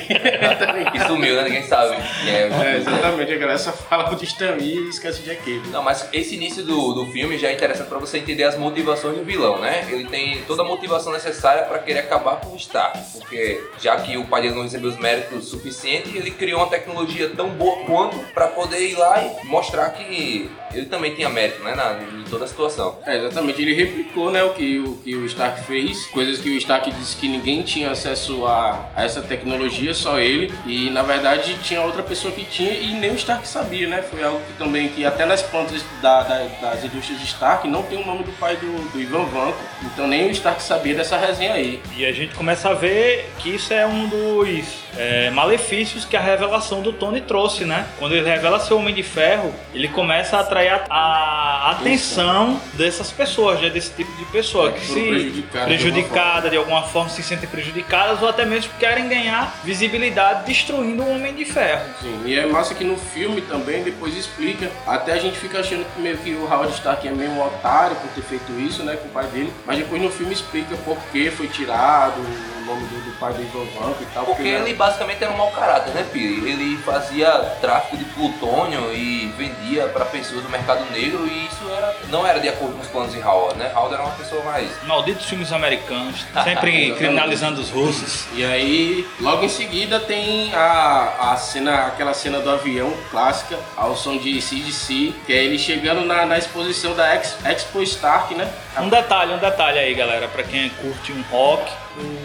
E 0.94 1.06
sumiu, 1.06 1.34
né? 1.36 1.44
Ninguém 1.44 1.64
sabe. 1.64 1.96
É, 2.26 2.48
É, 2.50 2.76
exatamente, 2.76 3.32
a 3.32 3.36
galera 3.38 3.58
só 3.58 3.72
fala 3.72 4.14
de 4.14 4.24
Stan 4.24 4.52
Lee 4.52 4.86
e 4.86 4.88
esquece 4.90 5.20
de 5.20 5.26
Jack 5.26 5.42
Kirby. 5.42 5.68
Não, 5.68 5.82
mas 5.82 6.08
esse 6.12 6.34
início 6.36 6.62
do, 6.64 6.92
do 6.92 7.06
filme 7.06 7.38
já 7.38 7.48
é 7.48 7.52
interessante 7.52 7.88
pra 7.88 7.98
você 7.98 8.18
entender 8.18 8.44
as 8.44 8.56
motivações 8.56 9.16
do 9.16 9.24
vilão, 9.24 9.58
né? 9.58 9.86
Ele 9.90 10.04
tem 10.04 10.42
toda 10.42 10.62
a 10.62 10.64
motivação 10.64 11.12
necessária 11.12 11.64
pra 11.64 11.78
querer 11.78 12.00
acabar 12.00 12.36
com 12.36 12.52
o 12.52 12.56
Stark, 12.56 12.98
porque 13.12 13.60
já 13.80 13.96
que 13.96 14.16
o 14.16 14.24
pai 14.24 14.42
dele 14.42 14.54
não 14.54 14.62
recebeu 14.62 14.90
os 14.90 14.98
méritos 14.98 15.48
suficientes, 15.48 16.14
ele 16.14 16.30
criou 16.30 16.60
uma 16.60 16.68
tecnologia 16.68 17.28
tão 17.30 17.48
boa 17.50 17.84
quanto 17.84 18.18
pra 18.32 18.46
poder 18.48 18.79
ir 18.84 18.94
lá 18.96 19.22
e 19.22 19.46
mostrar 19.46 19.90
que 19.90 20.50
ele 20.72 20.86
também 20.86 21.14
tinha 21.14 21.28
mérito, 21.28 21.62
né? 21.64 21.74
Na, 21.74 21.98
em 22.18 22.24
toda 22.30 22.44
a 22.44 22.48
situação. 22.48 22.96
É, 23.06 23.16
exatamente, 23.18 23.60
ele 23.60 23.74
replicou 23.74 24.30
né, 24.30 24.42
o, 24.44 24.50
que, 24.54 24.78
o 24.78 24.94
que 25.02 25.16
o 25.16 25.26
Stark 25.26 25.64
fez, 25.64 26.06
coisas 26.06 26.38
que 26.38 26.48
o 26.48 26.56
Stark 26.58 26.90
disse 26.92 27.16
que 27.16 27.26
ninguém 27.28 27.62
tinha 27.62 27.90
acesso 27.90 28.46
a, 28.46 28.88
a 28.94 29.04
essa 29.04 29.20
tecnologia, 29.20 29.92
só 29.92 30.18
ele, 30.20 30.52
e 30.66 30.90
na 30.90 31.02
verdade 31.02 31.56
tinha 31.64 31.82
outra 31.82 32.02
pessoa 32.04 32.32
que 32.32 32.44
tinha 32.44 32.72
e 32.72 32.92
nem 32.94 33.10
o 33.10 33.14
Stark 33.16 33.46
sabia, 33.48 33.88
né? 33.88 34.02
Foi 34.02 34.22
algo 34.22 34.40
que 34.46 34.52
também, 34.58 34.88
que 34.88 35.04
até 35.04 35.26
nas 35.26 35.42
plantas 35.42 35.82
da, 36.00 36.22
da- 36.22 36.46
das 36.60 36.84
indústrias 36.84 37.20
Stark 37.22 37.66
não 37.66 37.82
tem 37.82 38.00
o 38.00 38.06
nome 38.06 38.22
do 38.22 38.32
pai 38.32 38.56
do, 38.56 38.90
do 38.92 39.00
Ivan 39.00 39.24
Vanko, 39.24 39.58
então 39.82 40.06
nem 40.06 40.28
o 40.28 40.30
Stark 40.30 40.62
sabia 40.62 40.94
dessa 40.94 41.16
resenha 41.16 41.54
aí. 41.54 41.82
E 41.96 42.06
a 42.06 42.12
gente 42.12 42.34
começa 42.34 42.68
a 42.70 42.74
ver 42.74 43.28
que 43.38 43.50
isso 43.56 43.72
é 43.74 43.84
um 43.86 44.06
dos 44.08 44.66
é, 44.96 45.30
malefícios 45.30 46.04
que 46.04 46.16
a 46.16 46.20
revelação 46.20 46.82
do 46.82 46.92
Tony 46.92 47.20
trouxe, 47.20 47.64
né? 47.64 47.86
Quando 47.98 48.14
ele 48.14 48.28
revela 48.28 48.58
ser 48.60 48.74
Homem 48.74 48.94
de 48.94 49.02
Ferro, 49.02 49.54
ele 49.74 49.88
começa 49.88 50.36
a 50.36 50.40
atrair 50.40 50.72
a, 50.72 50.86
a 50.90 51.70
atenção 51.72 52.60
dessas 52.74 53.10
pessoas, 53.10 53.60
né? 53.60 53.70
desse 53.70 53.90
tipo 53.90 54.10
de 54.16 54.24
pessoa 54.26 54.72
que 54.72 54.80
Foram 54.80 55.02
se 55.02 55.08
prejudicadas 55.08 55.68
de 55.68 55.76
prejudicada 55.76 56.50
de 56.50 56.56
alguma 56.56 56.82
forma, 56.82 57.08
se 57.08 57.22
sentem 57.22 57.48
prejudicadas 57.48 58.22
ou 58.22 58.28
até 58.28 58.44
mesmo 58.44 58.70
querem 58.78 59.08
ganhar 59.08 59.60
visibilidade 59.64 60.46
destruindo 60.46 61.02
o 61.02 61.14
Homem 61.14 61.34
de 61.34 61.44
Ferro. 61.44 61.82
Sim, 62.00 62.22
e 62.24 62.38
é 62.38 62.46
massa 62.46 62.74
que 62.74 62.84
no 62.84 62.96
filme 62.96 63.40
também 63.42 63.82
depois 63.82 64.16
explica. 64.16 64.70
Até 64.86 65.12
a 65.12 65.18
gente 65.18 65.38
fica 65.38 65.60
achando 65.60 65.84
que 65.94 66.00
meio 66.00 66.18
que 66.18 66.34
o 66.34 66.44
Howard 66.44 66.72
Stark 66.74 67.06
é 67.06 67.12
meio 67.12 67.30
um 67.30 67.42
otário 67.42 67.96
por 67.96 68.10
ter 68.10 68.22
feito 68.22 68.52
isso, 68.60 68.82
né, 68.82 68.96
com 68.96 69.08
o 69.08 69.10
pai 69.10 69.26
dele. 69.26 69.52
Mas 69.66 69.78
depois 69.78 70.00
no 70.00 70.10
filme 70.10 70.32
explica 70.32 70.76
por 70.78 70.96
que 71.12 71.30
foi 71.30 71.48
tirado 71.48 72.20
o 72.20 72.64
nome 72.64 72.86
do, 72.86 73.04
do 73.04 73.18
pai 73.18 73.32
do 73.32 73.42
Ivan 73.42 73.64
Vanko 73.78 74.02
e 74.02 74.06
tal. 74.14 74.24
Porque 74.24 74.42
né, 74.42 74.60
ele 74.60 74.74
basicamente 74.80 75.22
era 75.22 75.30
um 75.30 75.36
mau 75.36 75.50
caráter, 75.50 75.92
né, 75.92 76.06
Piri? 76.10 76.50
Ele 76.50 76.78
fazia 76.78 77.30
tráfico 77.60 77.98
de 77.98 78.04
plutônio 78.06 78.90
e 78.94 79.26
vendia 79.36 79.86
pra 79.88 80.06
pessoas 80.06 80.42
do 80.42 80.48
mercado 80.48 80.90
negro 80.90 81.26
e 81.26 81.46
isso 81.46 81.70
era, 81.76 81.94
não 82.08 82.26
era 82.26 82.40
de 82.40 82.48
acordo 82.48 82.76
com 82.76 82.80
os 82.80 82.88
planos 82.88 83.12
de 83.12 83.20
Howard, 83.20 83.58
né? 83.58 83.70
Howard 83.74 83.92
era 83.92 84.02
uma 84.02 84.14
pessoa 84.14 84.42
mais 84.42 84.70
Malditos 84.84 85.26
filmes 85.26 85.52
americanos, 85.52 86.24
sempre 86.42 86.92
criminalizando 86.96 87.60
os 87.60 87.68
russos. 87.68 88.24
E 88.32 88.42
aí, 88.42 89.06
logo 89.20 89.44
em 89.44 89.50
seguida 89.50 90.00
tem 90.00 90.50
a, 90.54 91.32
a 91.32 91.36
cena, 91.36 91.88
aquela 91.88 92.14
cena 92.14 92.40
do 92.40 92.48
avião 92.48 92.90
clássica, 93.10 93.58
ao 93.76 93.94
som 93.94 94.16
de 94.16 94.40
CDC, 94.40 95.12
que 95.26 95.32
é 95.34 95.44
ele 95.44 95.58
chegando 95.58 96.06
na, 96.06 96.24
na 96.24 96.38
exposição 96.38 96.94
da 96.94 97.14
Ex, 97.16 97.36
Expo 97.44 97.82
Stark, 97.82 98.34
né? 98.34 98.50
Um 98.78 98.88
detalhe, 98.88 99.34
um 99.34 99.38
detalhe 99.38 99.78
aí, 99.78 99.94
galera, 99.94 100.26
pra 100.28 100.42
quem 100.42 100.70
curte 100.70 101.12
um 101.12 101.22
rock, 101.30 101.70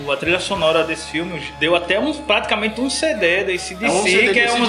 o- 0.05 0.11
a 0.11 0.17
trilha 0.17 0.39
sonora 0.39 0.83
desse 0.83 1.09
filme 1.09 1.41
deu 1.59 1.75
até 1.75 1.99
um, 1.99 2.13
praticamente 2.13 2.79
um 2.79 2.89
CD 2.89 3.43
da 3.43 3.51
ACDC, 3.51 3.85
É 3.85 3.89
um 3.91 4.03
CD 4.03 4.33
que 4.33 4.39
é 4.39 4.53
um 4.53 4.67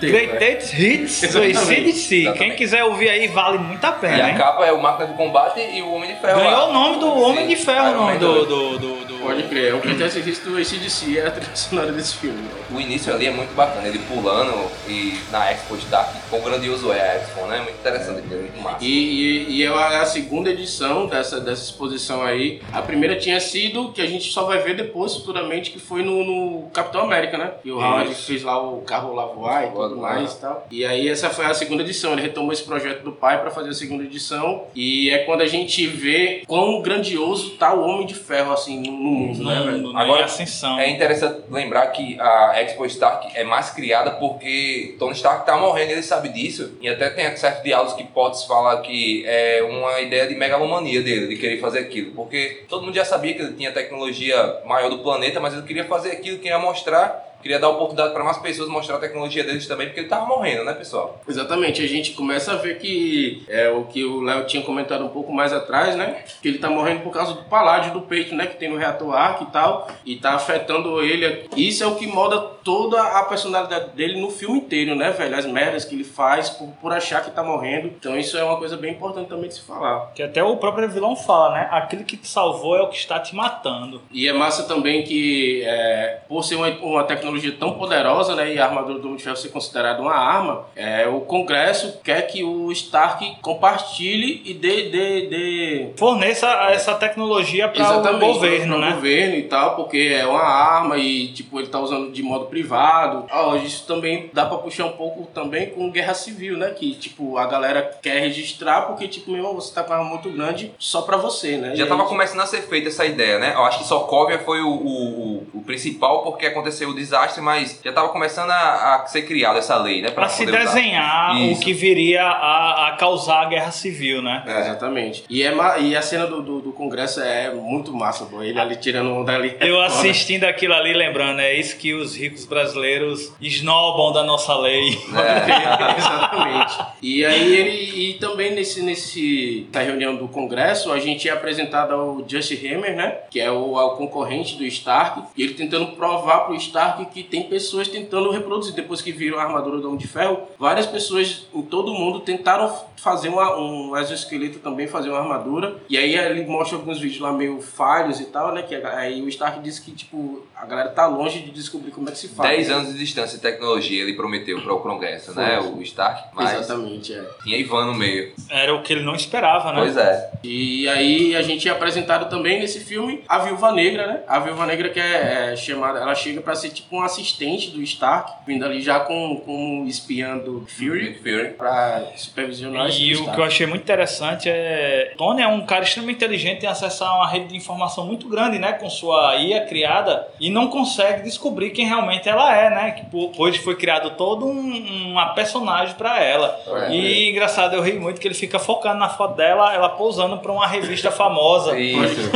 greatest 0.00 0.72
hits 0.78 1.20
do 1.32 1.44
Exatamente, 1.44 1.80
ACDC. 1.90 2.32
Quem 2.38 2.56
quiser 2.56 2.84
ouvir 2.84 3.08
aí, 3.10 3.28
vale 3.28 3.58
muito 3.58 3.84
a 3.84 3.90
E 3.90 3.92
pena, 4.00 4.24
a 4.24 4.30
hein? 4.30 4.36
capa 4.36 4.64
é 4.66 4.72
o 4.72 4.80
Máquina 4.80 5.06
de 5.08 5.14
Combate 5.14 5.60
e 5.60 5.82
o 5.82 5.90
Homem 5.92 6.14
de 6.14 6.20
Ferro. 6.20 6.38
Ganhou 6.40 6.52
lá. 6.52 6.68
o 6.68 6.72
nome 6.72 7.00
do 7.00 7.18
Homem 7.20 7.46
de 7.46 7.56
Ferro, 7.56 7.90
o 7.90 7.94
nome 7.94 8.18
do... 8.18 8.46
2. 8.46 8.48
do, 8.48 8.78
do, 8.78 9.04
do- 9.04 9.17
Pode 9.20 9.42
crer, 9.44 9.72
é 9.72 9.74
o 9.74 9.80
Greatest 9.80 10.16
Hits 10.16 10.38
do 10.40 10.56
ACDC, 10.56 11.18
é 11.18 11.26
a 11.26 11.30
trilha 11.30 11.56
sonora 11.56 11.92
desse 11.92 12.16
filme. 12.16 12.48
O 12.70 12.80
início 12.80 13.12
ali 13.12 13.26
é 13.26 13.30
muito 13.30 13.54
bacana, 13.54 13.86
ele 13.88 13.98
pulando 14.00 14.70
e 14.88 15.18
na 15.30 15.50
Expo 15.50 15.76
Stark, 15.76 16.16
quão 16.30 16.42
grandioso 16.42 16.92
é 16.92 17.00
a 17.00 17.14
Expo, 17.16 17.46
né? 17.46 17.58
Muito 17.58 17.78
interessante, 17.78 18.22
é 18.30 18.36
muito 18.36 18.60
massa. 18.60 18.84
E, 18.84 18.88
e, 18.88 19.56
e 19.56 19.62
é 19.64 19.68
a 19.68 20.06
segunda 20.06 20.50
edição 20.50 21.06
dessa, 21.06 21.40
dessa 21.40 21.62
exposição 21.62 22.22
aí. 22.22 22.60
A 22.72 22.82
primeira 22.82 23.16
tinha 23.16 23.40
sido, 23.40 23.92
que 23.92 24.00
a 24.00 24.06
gente 24.06 24.30
só 24.30 24.44
vai 24.44 24.58
ver 24.58 24.76
depois, 24.76 25.14
futuramente, 25.14 25.70
que 25.70 25.78
foi 25.78 26.02
no, 26.02 26.24
no 26.24 26.70
Capitão 26.70 27.02
América, 27.02 27.36
né? 27.36 27.52
E 27.64 27.70
o 27.70 27.78
Howard 27.78 28.14
fez 28.14 28.42
lá 28.42 28.60
o 28.62 28.82
carro 28.82 29.14
lá 29.14 29.26
voar 29.26 29.66
e 29.66 29.70
tudo 29.70 29.96
mais 29.96 30.32
e 30.32 30.40
tal. 30.40 30.66
E 30.70 30.84
aí 30.84 31.08
essa 31.08 31.30
foi 31.30 31.46
a 31.46 31.54
segunda 31.54 31.82
edição. 31.82 32.12
Ele 32.12 32.22
retomou 32.22 32.52
esse 32.52 32.62
projeto 32.62 33.02
do 33.02 33.12
pai 33.12 33.40
pra 33.40 33.50
fazer 33.50 33.70
a 33.70 33.74
segunda 33.74 34.04
edição. 34.04 34.64
E 34.74 35.10
é 35.10 35.18
quando 35.18 35.42
a 35.42 35.46
gente 35.46 35.86
vê 35.86 36.42
quão 36.46 36.80
grandioso 36.82 37.50
tá 37.50 37.74
o 37.74 37.82
Homem 37.82 38.06
de 38.06 38.14
Ferro, 38.14 38.52
assim, 38.52 38.80
no, 38.80 39.07
no 39.08 39.14
mundo, 39.14 39.44
né, 39.44 39.62
velho? 39.62 39.96
Agora, 39.96 40.22
E 40.22 40.24
ascensão. 40.24 40.78
É 40.78 40.88
interessante 40.90 41.42
lembrar 41.50 41.86
que 41.88 42.18
a 42.20 42.62
Expo 42.62 42.84
Stark 42.86 43.28
é 43.34 43.44
mais 43.44 43.70
criada 43.70 44.12
porque 44.12 44.96
Tony 44.98 45.12
Stark 45.12 45.44
tá 45.46 45.56
morrendo, 45.56 45.92
ele 45.92 46.02
sabe 46.02 46.28
disso. 46.28 46.76
E 46.80 46.88
até 46.88 47.10
tem 47.10 47.36
certos 47.36 47.62
diálogos 47.62 47.94
que 47.94 48.04
pode 48.04 48.40
se 48.40 48.46
falar 48.46 48.80
que 48.82 49.24
é 49.26 49.62
uma 49.62 50.00
ideia 50.00 50.26
de 50.26 50.34
megalomania 50.34 51.02
dele, 51.02 51.28
de 51.28 51.36
querer 51.36 51.60
fazer 51.60 51.80
aquilo. 51.80 52.12
Porque 52.12 52.64
todo 52.68 52.84
mundo 52.84 52.94
já 52.94 53.04
sabia 53.04 53.34
que 53.34 53.42
ele 53.42 53.54
tinha 53.54 53.72
tecnologia 53.72 54.60
maior 54.64 54.90
do 54.90 54.98
planeta, 54.98 55.40
mas 55.40 55.54
ele 55.54 55.62
queria 55.62 55.84
fazer 55.84 56.12
aquilo, 56.12 56.38
queria 56.38 56.58
mostrar, 56.58 57.27
queria 57.42 57.58
dar 57.58 57.68
oportunidade 57.68 58.12
para 58.12 58.24
mais 58.24 58.38
pessoas 58.38 58.68
mostrar 58.68 58.96
a 58.96 59.00
tecnologia 59.00 59.44
deles 59.44 59.66
também, 59.66 59.86
porque 59.86 60.00
ele 60.00 60.08
tava 60.08 60.26
morrendo, 60.26 60.64
né, 60.64 60.74
pessoal? 60.74 61.20
Exatamente, 61.28 61.82
a 61.82 61.86
gente 61.86 62.12
começa 62.12 62.52
a 62.52 62.56
ver 62.56 62.78
que 62.78 63.44
é 63.48 63.68
o 63.70 63.84
que 63.84 64.04
o 64.04 64.20
Léo 64.20 64.46
tinha 64.46 64.62
comentado 64.62 65.04
um 65.04 65.08
pouco 65.08 65.32
mais 65.32 65.52
atrás, 65.52 65.96
né? 65.96 66.24
Que 66.42 66.48
ele 66.48 66.58
tá 66.58 66.68
morrendo 66.68 67.02
por 67.02 67.12
causa 67.12 67.34
do 67.34 67.44
paládio 67.44 67.92
do 67.92 68.02
peito, 68.02 68.34
né? 68.34 68.46
Que 68.46 68.56
tem 68.56 68.68
no 68.68 68.76
reator 68.76 69.14
arco 69.14 69.44
e 69.44 69.46
tal, 69.46 69.88
e 70.04 70.16
tá 70.16 70.32
afetando 70.32 71.00
ele. 71.02 71.48
Isso 71.56 71.82
é 71.82 71.86
o 71.86 71.96
que 71.96 72.06
molda 72.06 72.38
toda 72.40 73.00
a 73.00 73.22
personalidade 73.24 73.90
dele 73.90 74.20
no 74.20 74.30
filme 74.30 74.58
inteiro, 74.58 74.94
né, 74.94 75.10
velho? 75.10 75.36
As 75.36 75.46
merdas 75.46 75.84
que 75.84 75.94
ele 75.94 76.04
faz 76.04 76.50
por, 76.50 76.68
por 76.80 76.92
achar 76.92 77.24
que 77.24 77.30
tá 77.30 77.42
morrendo. 77.42 77.88
Então 77.88 78.18
isso 78.18 78.36
é 78.36 78.44
uma 78.44 78.56
coisa 78.56 78.76
bem 78.76 78.92
importante 78.92 79.28
também 79.28 79.48
de 79.48 79.54
se 79.54 79.62
falar. 79.62 80.12
Que 80.14 80.22
até 80.22 80.42
o 80.42 80.56
próprio 80.56 80.88
vilão 80.88 81.16
fala, 81.16 81.54
né? 81.54 81.68
Aquele 81.70 82.04
que 82.04 82.16
te 82.16 82.28
salvou 82.28 82.76
é 82.76 82.82
o 82.82 82.88
que 82.88 82.96
está 82.96 83.18
te 83.18 83.34
matando. 83.34 84.02
E 84.10 84.28
é 84.28 84.32
massa 84.32 84.64
também 84.64 85.04
que, 85.04 85.62
é, 85.64 86.20
por 86.28 86.42
ser 86.42 86.56
uma, 86.56 86.68
uma 86.68 87.04
tecnologia 87.04 87.27
tão 87.58 87.72
poderosa, 87.74 88.34
né, 88.34 88.54
e 88.54 88.58
a 88.58 88.64
armadura 88.66 88.98
do 88.98 89.04
Homem 89.06 89.16
de 89.16 89.22
Ferro 89.24 89.36
ser 89.36 89.48
considerada 89.48 90.00
uma 90.00 90.14
arma, 90.14 90.66
é, 90.76 91.06
o 91.06 91.20
Congresso 91.20 91.98
quer 92.04 92.22
que 92.22 92.42
o 92.44 92.70
Stark 92.72 93.36
compartilhe 93.42 94.42
e 94.44 94.54
dê, 94.54 94.88
dê, 94.90 95.26
dê 95.26 95.88
Forneça 95.96 96.46
essa 96.70 96.94
tecnologia 96.94 97.68
para 97.68 98.12
o 98.14 98.18
governo, 98.18 98.78
né? 98.78 98.92
governo 98.92 99.34
e 99.36 99.42
tal, 99.44 99.76
porque 99.76 100.16
é 100.18 100.26
uma 100.26 100.42
arma 100.42 100.96
e 100.96 101.28
tipo 101.28 101.58
ele 101.58 101.68
tá 101.68 101.78
usando 101.80 102.10
de 102.12 102.22
modo 102.22 102.46
privado. 102.46 103.24
Ah, 103.30 103.56
isso 103.56 103.86
também 103.86 104.30
dá 104.32 104.46
pra 104.46 104.58
puxar 104.58 104.86
um 104.86 104.92
pouco 104.92 105.26
também 105.34 105.70
com 105.70 105.90
guerra 105.90 106.14
civil, 106.14 106.56
né? 106.56 106.70
Que 106.70 106.94
tipo 106.94 107.36
a 107.36 107.46
galera 107.46 107.98
quer 108.02 108.20
registrar 108.20 108.82
porque 108.82 109.08
tipo 109.08 109.30
meu 109.30 109.54
você 109.54 109.74
tá 109.74 109.82
com 109.82 109.90
uma 109.92 109.98
arma 109.98 110.10
muito 110.10 110.30
grande 110.30 110.72
só 110.78 111.02
pra 111.02 111.16
você, 111.16 111.56
né? 111.56 111.74
Já 111.76 111.84
E 111.84 111.88
tava 111.88 112.02
aí, 112.02 112.08
começando 112.08 112.40
a 112.40 112.46
ser 112.46 112.62
feita 112.62 112.88
essa 112.88 113.04
ideia, 113.04 113.38
né? 113.38 113.52
Eu 113.54 113.64
acho 113.64 113.78
que 113.78 113.84
Sokovia 113.86 114.38
foi 114.38 114.60
o, 114.60 114.68
o, 114.68 115.38
o- 115.42 115.46
o 115.54 115.62
principal 115.62 116.22
porque 116.22 116.46
aconteceu 116.46 116.88
o 116.90 116.94
desastre, 116.94 117.17
mas 117.40 117.80
já 117.84 117.92
tava 117.92 118.08
começando 118.08 118.50
a, 118.50 118.96
a 118.96 119.06
ser 119.06 119.22
criada 119.22 119.58
essa 119.58 119.76
lei, 119.76 120.02
né? 120.02 120.10
Para 120.10 120.28
se 120.28 120.44
poder 120.44 120.62
usar. 120.62 120.74
desenhar 120.74 121.40
Isso. 121.40 121.60
o 121.60 121.64
que 121.64 121.72
viria 121.72 122.22
a, 122.24 122.88
a 122.88 122.92
causar 122.92 123.42
a 123.42 123.44
guerra 123.46 123.70
civil, 123.70 124.22
né? 124.22 124.42
É, 124.46 124.60
exatamente. 124.60 125.24
E, 125.28 125.42
é 125.42 125.54
e 125.80 125.96
a 125.96 126.02
cena 126.02 126.26
do, 126.26 126.42
do, 126.42 126.60
do 126.60 126.72
Congresso 126.72 127.20
é 127.20 127.52
muito 127.52 127.92
massa, 127.92 128.24
pô. 128.26 128.42
Ele 128.42 128.58
ali 128.58 128.76
tirando 128.76 129.10
onda 129.12 129.34
ali. 129.34 129.56
é 129.60 129.68
Eu 129.68 129.74
foda. 129.74 129.86
assistindo 129.86 130.44
aquilo 130.44 130.74
ali, 130.74 130.92
lembrando, 130.92 131.40
é 131.40 131.54
isso 131.54 131.76
que 131.76 131.94
os 131.94 132.16
ricos 132.16 132.44
brasileiros 132.44 133.32
esnobam 133.40 134.12
da 134.12 134.22
nossa 134.22 134.56
lei. 134.56 134.98
É. 135.14 135.98
Exatamente. 135.98 136.76
E 137.02 137.24
aí 137.24 137.56
ele 137.56 138.08
e 138.10 138.14
também 138.14 138.54
nesse 138.54 138.82
nesse 138.82 139.68
na 139.72 139.80
reunião 139.80 140.16
do 140.16 140.28
Congresso 140.28 140.92
a 140.92 140.98
gente 140.98 141.28
é 141.28 141.32
apresentado 141.32 141.94
ao 141.94 142.24
Just 142.28 142.52
Hammer, 142.52 142.94
né? 142.96 143.16
Que 143.30 143.40
é 143.40 143.50
o, 143.50 143.78
ao 143.78 143.96
concorrente 143.96 144.56
do 144.56 144.64
Stark 144.64 145.22
e 145.36 145.42
ele 145.42 145.54
tentando 145.54 145.88
provar 145.88 146.40
pro 146.40 146.54
Stark 146.56 147.06
que 147.08 147.22
tem 147.22 147.44
pessoas 147.44 147.88
tentando 147.88 148.30
reproduzir 148.30 148.74
depois 148.74 149.00
que 149.00 149.12
viram 149.12 149.38
a 149.38 149.42
armadura 149.42 149.78
do 149.78 149.88
Homem 149.88 149.98
de 149.98 150.06
Ferro. 150.06 150.42
Várias 150.58 150.86
pessoas 150.86 151.46
em 151.54 151.62
todo 151.62 151.92
o 151.92 151.94
mundo 151.94 152.20
tentaram 152.20 152.72
fazer 152.96 153.28
uma, 153.28 153.56
um 153.56 153.96
exoesqueleto 153.96 154.58
também 154.58 154.86
fazer 154.86 155.10
uma 155.10 155.20
armadura 155.20 155.76
e 155.88 155.96
aí 155.96 156.16
ele 156.16 156.44
mostra 156.46 156.76
alguns 156.76 156.98
vídeos 156.98 157.20
lá 157.20 157.32
meio 157.32 157.60
falhos 157.60 158.20
e 158.20 158.26
tal, 158.26 158.52
né? 158.52 158.62
Que 158.62 158.74
aí 158.74 159.22
o 159.22 159.28
Stark 159.28 159.60
disse 159.60 159.80
que 159.82 159.92
tipo 159.92 160.46
a 160.54 160.66
galera 160.66 160.88
tá 160.90 161.06
longe 161.06 161.40
de 161.40 161.50
descobrir 161.50 161.90
como 161.90 162.08
é 162.08 162.12
que 162.12 162.18
se 162.18 162.28
faz. 162.28 162.50
10 162.50 162.70
anos 162.70 162.92
de 162.92 162.98
distância 162.98 163.36
de 163.36 163.42
tecnologia 163.42 164.02
ele 164.02 164.14
prometeu 164.14 164.60
para 164.60 164.72
o 164.72 164.80
Congresso, 164.80 165.32
Foi. 165.32 165.42
né? 165.42 165.60
O 165.60 165.80
Stark, 165.82 166.28
mas 166.34 166.52
Exatamente, 166.52 167.14
é. 167.14 167.24
tinha 167.42 167.56
Ivan 167.56 167.86
no 167.86 167.94
meio. 167.94 168.32
Era 168.50 168.74
o 168.74 168.82
que 168.82 168.92
ele 168.92 169.02
não 169.02 169.14
esperava, 169.14 169.72
né? 169.72 169.80
Pois 169.80 169.96
é. 169.96 170.30
E 170.42 170.88
aí 170.88 171.36
a 171.36 171.42
gente 171.42 171.68
é 171.68 171.72
apresentado 171.72 172.28
também 172.28 172.58
nesse 172.58 172.80
filme 172.80 173.22
a 173.28 173.38
Viúva 173.38 173.72
Negra, 173.72 174.06
né? 174.06 174.20
A 174.26 174.38
Viúva 174.38 174.66
Negra 174.66 174.88
que 174.88 175.00
é, 175.00 175.52
é 175.52 175.56
chamada, 175.56 176.00
ela 176.00 176.14
chega 176.14 176.40
pra 176.40 176.54
ser 176.54 176.70
tipo 176.70 176.97
um 176.98 177.02
assistente 177.04 177.70
do 177.70 177.80
Stark, 177.82 178.32
vindo 178.46 178.64
ali 178.64 178.80
já 178.82 179.00
com, 179.00 179.36
com 179.44 179.80
um 179.82 179.86
espiã 179.86 180.36
do 180.38 180.66
Fury 180.68 181.08
Nick 181.10 181.18
Fury. 181.22 181.50
pra 181.50 182.02
supervisionar 182.16 182.88
E 182.90 183.14
o 183.16 183.30
que 183.32 183.40
eu 183.40 183.44
achei 183.44 183.66
muito 183.66 183.82
interessante 183.82 184.48
é. 184.48 185.12
Tony 185.16 185.42
é 185.42 185.48
um 185.48 185.64
cara 185.64 185.82
extremamente 185.84 186.16
inteligente 186.16 186.64
em 186.64 186.68
acessar 186.68 187.14
uma 187.16 187.26
rede 187.28 187.48
de 187.48 187.56
informação 187.56 188.06
muito 188.06 188.28
grande, 188.28 188.58
né? 188.58 188.72
Com 188.72 188.88
sua 188.90 189.36
IA 189.36 189.66
criada 189.66 190.26
e 190.40 190.50
não 190.50 190.68
consegue 190.68 191.22
descobrir 191.22 191.70
quem 191.70 191.86
realmente 191.86 192.28
ela 192.28 192.54
é, 192.56 192.70
né? 192.70 192.90
Que 192.92 193.06
po- 193.06 193.30
pois 193.36 193.56
foi 193.56 193.76
criado 193.76 194.10
todo 194.16 194.46
um- 194.46 195.10
uma 195.12 195.34
personagem 195.34 195.94
pra 195.94 196.22
ela. 196.22 196.58
É. 196.88 196.90
e 196.92 197.30
engraçado, 197.30 197.74
eu 197.74 197.82
ri 197.82 197.92
muito 197.94 198.20
que 198.20 198.28
ele 198.28 198.34
fica 198.34 198.58
focando 198.58 198.98
na 198.98 199.08
foto 199.08 199.36
dela, 199.36 199.74
ela 199.74 199.88
pousando 199.90 200.38
pra 200.38 200.52
uma 200.52 200.66
revista 200.66 201.10
famosa. 201.10 201.78
Isso. 201.78 202.30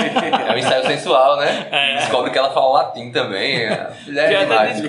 É 0.48 0.52
um 0.54 0.58
ensaio 0.58 0.86
sensual, 0.86 1.36
né? 1.36 1.68
É. 1.70 1.96
Descobre 1.98 2.30
que 2.30 2.38
ela 2.38 2.50
fala 2.52 2.82
latim 2.84 3.10
também. 3.10 3.56
É, 3.62 3.92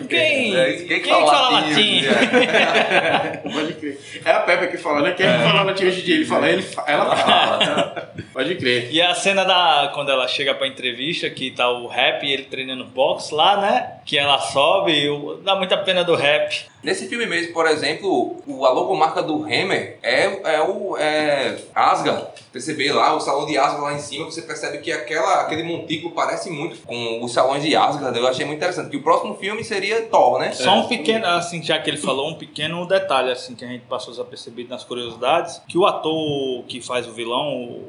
Quem, 0.07 0.55
É, 0.55 0.73
quem, 0.73 0.87
que 0.87 0.99
quem 0.99 1.13
fala 1.13 1.49
latim? 1.49 2.01
É. 2.05 3.37
Pode 3.51 3.73
crer. 3.73 3.99
É 4.25 4.31
a 4.31 4.39
Pepe 4.41 4.67
que 4.67 4.77
fala, 4.77 5.01
né? 5.01 5.11
Quem 5.11 5.25
é. 5.25 5.39
fala 5.39 5.63
latim 5.63 5.85
hoje 5.85 6.01
em 6.01 6.03
dia? 6.03 6.15
Ele 6.15 6.25
fala, 6.25 6.49
ele 6.49 6.61
fa- 6.61 6.85
ela 6.87 7.15
fala. 7.15 8.13
Pode 8.33 8.55
crer. 8.55 8.89
E 8.91 9.01
a 9.01 9.13
cena 9.15 9.43
da 9.43 9.91
quando 9.93 10.11
ela 10.11 10.27
chega 10.27 10.53
pra 10.53 10.67
entrevista, 10.67 11.29
que 11.29 11.51
tá 11.51 11.69
o 11.69 11.87
rap 11.87 12.23
e 12.25 12.31
ele 12.31 12.43
treinando 12.43 12.83
boxe 12.85 13.33
lá, 13.33 13.57
né? 13.59 13.91
Que 14.05 14.17
ela 14.17 14.39
sobe, 14.39 14.91
e 14.91 15.43
dá 15.43 15.55
muita 15.55 15.77
pena 15.77 16.03
do 16.03 16.15
rap. 16.15 16.65
Nesse 16.83 17.07
filme 17.07 17.25
mesmo, 17.25 17.53
por 17.53 17.65
exemplo, 17.67 18.41
o, 18.45 18.65
a 18.65 18.69
logomarca 18.71 19.21
do 19.23 19.43
Hammer 19.43 19.97
é, 20.03 20.55
é 20.55 20.61
o 20.61 20.97
é, 20.97 21.55
Asgard. 21.73 22.27
Perceber 22.53 22.93
lá, 22.93 23.15
o 23.15 23.19
salão 23.19 23.47
de 23.47 23.57
Asgard 23.57 23.81
lá 23.81 23.93
em 23.93 23.99
cima, 23.99 24.25
você 24.25 24.43
percebe 24.43 24.77
que 24.77 24.91
aquela, 24.91 25.41
aquele 25.41 25.63
montículo 25.63 26.13
parece 26.13 26.51
muito 26.51 26.77
com 26.85 27.23
os 27.23 27.33
salões 27.33 27.63
de 27.63 27.75
Asgard. 27.75 28.17
Eu 28.17 28.27
achei 28.27 28.45
muito 28.45 28.57
interessante. 28.57 28.91
Que 28.91 28.97
o 28.97 29.01
próximo 29.01 29.35
filme 29.35 29.63
seria 29.63 30.03
Thor, 30.03 30.37
né? 30.37 30.51
Só 30.51 30.75
um 30.75 30.87
pequeno, 30.87 31.25
assim, 31.25 31.63
já 31.63 31.79
que 31.79 31.89
ele 31.89 31.97
falou, 31.97 32.29
um 32.29 32.35
pequeno 32.35 32.85
detalhe, 32.87 33.31
assim, 33.31 33.55
que 33.55 33.65
a 33.65 33.67
gente 33.67 33.85
passou 33.85 34.11
desapercebido 34.11 34.69
nas 34.69 34.83
curiosidades, 34.83 35.61
que 35.67 35.77
o 35.79 35.85
ator 35.87 36.63
que 36.67 36.79
faz 36.79 37.07
o 37.07 37.11
vilão, 37.11 37.55
o. 37.55 37.87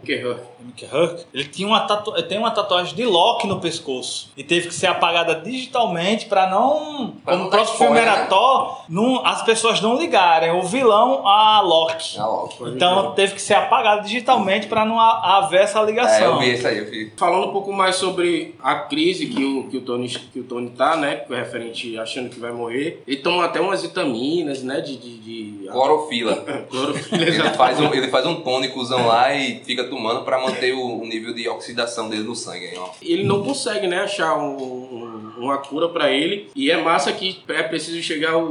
Mickey 0.65 0.87
Rourke, 0.87 1.27
ele 1.35 1.45
tinha 1.45 1.69
uma 1.69 1.81
tatu... 1.81 2.11
tem 2.23 2.39
uma 2.39 2.51
tatuagem 2.51 2.95
de 2.95 3.05
Loki 3.05 3.47
no 3.47 3.61
pescoço 3.61 4.31
e 4.35 4.43
teve 4.43 4.69
que 4.69 4.75
ser 4.75 4.87
apagada 4.87 5.35
digitalmente 5.35 6.25
pra 6.25 6.49
não, 6.49 7.15
Pra 7.23 7.35
como 7.35 7.39
não 7.39 7.47
o 7.49 7.51
próximo 7.51 7.79
filme 7.79 7.99
era 7.99 8.17
né? 8.21 8.27
Thor, 8.27 8.85
não, 8.89 9.25
as 9.27 9.43
pessoas 9.43 9.83
não 9.83 9.97
ligarem 9.97 10.53
o 10.53 10.63
vilão 10.63 11.27
a 11.27 11.61
Loki. 11.61 12.19
Ah, 12.19 12.27
Loki. 12.27 12.57
Então 12.69 13.13
teve 13.13 13.35
que 13.35 13.43
ser 13.43 13.55
apagado 13.55 14.07
digitalmente 14.07 14.54
pra 14.67 14.85
não 14.85 14.99
ha- 14.99 15.39
haver 15.39 15.61
essa 15.63 15.79
É, 15.79 15.83
eu 15.83 15.87
ligação. 15.87 16.39
vi 16.39 16.55
isso 16.55 16.67
aí, 16.67 16.79
eu 16.79 16.85
vi. 16.91 17.13
Falando 17.17 17.49
um 17.49 17.53
pouco 17.53 17.73
mais 17.73 17.97
sobre 17.97 18.55
a 18.63 18.75
crise 18.77 19.27
que 19.27 19.45
o, 19.45 19.65
que 19.69 19.77
o, 19.77 19.81
Tony, 19.81 20.09
que 20.09 20.41
o 20.41 20.45
Tony 20.45 20.71
tá, 20.71 20.97
né? 20.97 21.17
Que 21.17 21.33
o 21.33 21.37
referente 21.37 21.99
achando 21.99 22.31
que 22.31 22.39
vai 22.41 22.53
morrer. 22.53 23.03
Ele 23.07 23.17
toma 23.19 23.45
até 23.45 23.61
umas 23.61 23.83
vitaminas, 23.83 24.63
né? 24.63 24.81
De. 24.81 24.97
de, 24.97 25.19
de 25.19 25.69
Clorofila. 25.71 26.37
clorofila, 26.71 27.23
Ele 27.23 27.51
faz, 27.51 27.81
um, 27.81 27.93
ele 27.95 28.09
faz 28.09 28.27
um 28.27 28.37
tônicozão 28.37 29.07
lá 29.07 29.35
e 29.35 29.61
fica 29.65 29.85
tomando 29.85 30.23
pra 30.25 30.39
manter 30.41 30.73
o, 30.73 31.01
o 31.01 31.07
nível 31.07 31.35
de 31.35 31.49
oxidação 31.49 32.09
dele 32.09 32.23
no 32.23 32.35
sangue. 32.37 32.67
Aí, 32.67 32.77
ó. 32.79 32.89
Ele 33.03 33.25
não 33.25 33.43
consegue, 33.43 33.87
né? 33.87 33.99
Achar 34.01 34.37
um- 34.39 34.57
um- 34.57 35.15
uma 35.39 35.59
cura 35.59 35.89
pra 35.89 36.11
ele. 36.11 36.49
E 36.55 36.71
é 36.71 36.77
massa 36.81 37.13
que 37.13 37.39
é 37.49 37.63
preciso 37.63 38.01
chegar 38.03 38.37
o, 38.39 38.43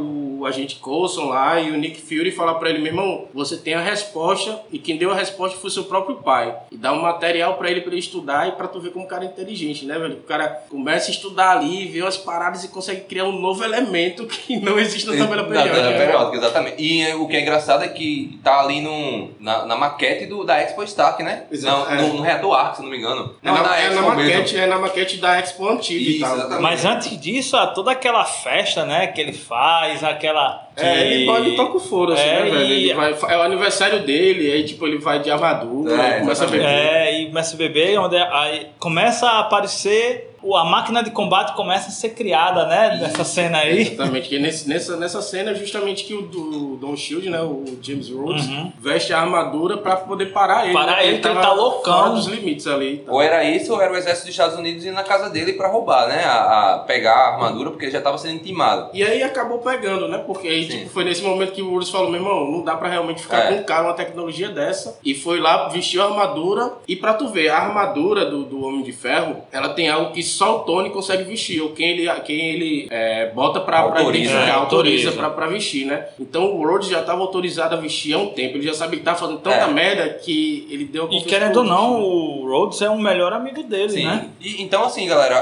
agente 0.46 0.76
Coulson 0.78 1.26
lá 1.30 1.60
e 1.60 1.72
o 1.72 1.78
Nick 1.78 2.02
Fury 2.02 2.32
falar 2.32 2.56
pra 2.56 2.70
ele: 2.70 2.80
meu 2.80 2.88
irmão, 2.92 3.26
você 3.34 3.58
tem 3.58 3.74
a 3.74 3.82
resposta. 3.82 4.60
E 4.72 4.78
quem 4.80 4.98
deu 4.98 5.12
a 5.12 5.16
resposta 5.16 5.58
foi 5.58 5.70
seu 5.70 5.84
próprio 5.86 6.18
pai. 6.18 6.56
E 6.72 6.78
dá 6.78 6.92
um 6.94 7.02
material 7.02 7.56
pra 7.56 7.70
ele 7.70 7.82
pra 7.82 7.92
ele 7.92 8.00
estudar 8.00 8.48
e 8.48 8.52
pra 8.54 8.68
tu 8.68 8.80
ver 8.80 8.92
como 8.92 9.06
o 9.06 9.08
cara 9.08 9.24
é 9.24 9.28
inteligente, 9.28 9.86
né, 9.86 9.98
velho? 9.98 10.16
O 10.16 10.24
cara 10.24 10.48
começa 10.70 11.10
a 11.10 11.14
estudar 11.14 11.52
ali, 11.58 11.86
vê 11.88 12.06
as 12.06 12.18
paradas 12.18 12.64
e 12.64 12.68
consegue 12.70 13.02
criar 13.02 13.26
um 13.26 13.40
novo 13.40 13.64
elemento 13.64 14.26
que 14.28 14.58
não 14.60 14.80
existe 14.80 15.08
na 15.08 15.18
tabela 15.18 15.44
Na 15.44 15.48
periódica. 15.50 15.76
tabela 15.76 15.92
né? 15.92 16.06
periódica, 16.06 16.38
exatamente. 16.38 16.82
E 16.82 17.02
é, 17.02 17.16
o 17.16 17.28
que 17.28 17.36
é 17.36 17.42
engraçado 17.42 17.84
é 17.84 17.88
que 17.88 18.40
tá 18.44 18.60
ali 18.62 18.82
no, 18.82 19.30
na, 19.40 19.66
na 19.66 19.76
maquete 19.76 20.26
do, 20.26 20.44
da 20.44 20.60
Expo 20.62 20.84
Stark, 20.84 21.22
né? 21.24 21.44
Exato, 21.52 21.92
é. 21.92 21.96
no, 22.02 22.14
no 22.16 22.22
reator 22.22 22.54
Arc, 22.54 22.76
se 22.78 22.82
não 22.82 22.90
me 22.90 22.98
engano. 22.98 23.36
É 23.44 23.52
na, 23.52 23.78
é 23.78 23.90
na 23.90 24.02
mesmo. 24.02 24.08
maquete, 24.16 24.58
é 24.58 24.66
na 24.66 24.80
maquete 24.80 25.18
da 25.18 25.40
Expo 25.40 25.68
antiga 25.70 26.00
e 26.00 26.12
Isso, 26.14 26.22
tal. 26.22 26.36
exatamente. 26.36 26.62
Mas 26.62 26.86
antes 26.86 27.20
disso, 27.20 27.58
toda 27.74 27.92
aquela 27.92 28.26
festa, 28.26 28.86
né, 28.86 29.08
que 29.08 29.22
ele 29.22 29.34
faz, 29.34 30.04
aquela. 30.04 30.33
É, 30.76 31.06
ele, 31.06 31.20
que- 31.20 31.26
pode- 31.26 31.48
ele 31.48 31.56
toca 31.56 31.78
o 31.78 31.80
foro, 31.80 32.14
assim, 32.14 32.24
É, 32.24 32.44
né, 32.44 32.50
velho? 32.50 32.66
e- 32.66 32.84
Ele 32.90 32.94
vai, 32.94 33.12
é 33.30 33.38
o 33.38 33.42
aniversário 33.44 34.00
dele, 34.02 34.52
aí, 34.52 34.64
tipo, 34.64 34.86
ele 34.88 34.98
vai 34.98 35.20
de 35.20 35.30
armadura, 35.30 35.94
É, 36.02 36.20
começa 36.20 36.44
a 36.44 36.48
beber. 36.48 36.66
É, 36.66 37.20
e 37.22 37.26
começa 37.28 37.56
a 37.56 37.58
beber, 37.58 38.00
onde 38.00 38.18
aí 38.18 38.68
começa 38.80 39.28
a 39.28 39.40
aparecer 39.40 40.33
a 40.56 40.66
máquina 40.66 41.04
de 41.04 41.12
combate 41.12 41.56
começa 41.56 41.90
a 41.90 41.92
ser 41.92 42.10
criada, 42.10 42.66
né? 42.66 43.00
Nessa 43.02 43.24
cena 43.24 43.60
aí. 43.60 43.82
Exatamente, 43.82 44.30
que 44.30 44.40
nesse, 44.40 44.68
nessa, 44.68 44.98
nessa 44.98 45.22
cena 45.22 45.52
é 45.52 45.56
justamente 45.56 46.04
que 46.04 46.14
o 46.14 46.22
do 46.24 46.76
Don 46.78 46.96
Shield, 46.96 47.30
né, 47.30 47.42
o 47.42 47.64
James 47.82 48.10
Rhodes, 48.10 48.48
veste 48.80 49.14
a 49.14 49.20
armadura 49.22 49.78
pra 49.78 49.96
poder 49.98 50.28
parar 50.28 50.66
ele. 50.66 50.74
Uhum. 50.74 50.80
Parar 50.80 50.98
né, 50.98 51.04
ele, 51.06 51.14
ele 51.16 51.20
tava 51.22 51.42
tá 51.42 51.54
loucão. 51.54 51.94
Fora 52.00 52.10
dos 52.12 52.28
limites 52.28 52.68
ali. 52.68 52.98
tá? 52.98 53.12
Ou 53.12 53.22
era 53.22 53.44
isso, 53.44 53.74
ou 53.74 53.82
era 53.82 53.92
o 53.94 53.96
exército 53.96 54.26
dos 54.28 54.34
Estados 54.34 54.58
Unidos 54.58 54.86
indo 54.86 54.94
na 54.94 55.04
casa 55.04 55.30
dele 55.30 55.54
pra 55.54 55.68
roubar, 55.68 56.08
né? 56.08 56.24
A, 56.26 56.74
a 56.76 56.80
pegar 56.80 57.14
a 57.14 57.34
armadura, 57.34 57.70
porque 57.72 57.86
ele 57.86 57.92
já 57.92 58.02
tava 58.02 58.18
sendo 58.18 58.36
intimado. 58.36 58.90
E 58.94 59.04
aí 59.04 59.22
acabou 59.24 59.60
pegando, 59.60 60.08
né? 60.08 60.18
Porque 60.18 60.48
aí, 60.48 60.68
tipo, 60.68 60.90
foi 60.90 61.04
nesse 61.04 61.22
momento 61.24 61.52
que 61.54 61.62
o 61.62 61.70
Rhodes 61.70 61.90
falou, 61.90 62.10
meu 62.10 62.20
irmão, 62.20 62.50
não 62.52 62.62
dá 62.64 62.76
pra 62.76 62.90
realmente 62.90 63.22
ficar 63.22 63.52
É. 63.52 63.58
com 63.58 63.64
cara 63.64 63.84
uma 63.84 63.94
tecnologia 63.94 64.50
dessa. 64.50 64.98
E 65.04 65.14
foi 65.14 65.40
lá, 65.40 65.68
vestiu 65.70 66.02
a 66.02 66.06
armadura. 66.06 66.74
E 66.88 66.96
pra 66.96 67.14
tu 67.14 67.28
ver, 67.30 67.50
a 67.50 67.58
armadura 67.58 68.26
do, 68.26 68.44
do 68.44 68.64
Homem 68.66 68.84
de 68.84 68.92
Ferro, 68.92 69.38
ela 69.52 69.70
tem 69.70 69.90
algo 69.90 70.12
que 70.12 70.22
só 70.34 70.58
o 70.58 70.60
Tony 70.60 70.90
consegue 70.90 71.24
vestir. 71.24 71.62
Ou 71.62 71.70
quem 71.70 71.90
ele, 71.90 72.10
quem 72.22 72.40
ele 72.50 72.88
é, 72.92 73.32
bota 73.32 73.60
pra, 73.60 73.84
pra 73.84 74.00
Autoriza. 74.00 74.24
identificar, 74.32 74.48
É, 74.48 74.52
autoriza, 74.52 75.08
autoriza. 75.08 75.12
pra, 75.12 75.30
pra 75.30 75.48
vestir, 75.48 75.86
né? 75.86 76.08
Então 76.20 76.56
o 76.56 76.66
Rhodes 76.68 76.90
já 76.90 77.02
tava 77.02 77.22
autorizado 77.22 77.76
a 77.76 77.78
vestir 77.78 78.14
há 78.14 78.18
um 78.18 78.28
tempo. 78.28 78.58
Ele 78.58 78.68
já 78.68 78.74
sabia 78.74 79.00
que 79.00 79.06
tava 79.06 79.18
fazendo 79.18 79.40
tanta 79.40 79.56
É. 79.58 79.68
merda 79.72 80.10
que 80.16 80.68
ele 80.70 80.86
deu 80.86 81.08
a 81.08 81.14
E 81.14 81.22
querendo 81.22 81.58
ou 81.58 81.64
não, 81.64 82.02
o 82.02 82.48
Rhodes 82.50 82.82
é 82.82 82.90
o 82.90 82.98
melhor 83.00 83.34
amigo 83.34 83.64
dele, 83.64 83.90
Sim. 83.90 84.06
né? 84.06 84.30
E, 84.42 84.62
então, 84.62 84.84
assim, 84.84 85.08
galera, 85.08 85.38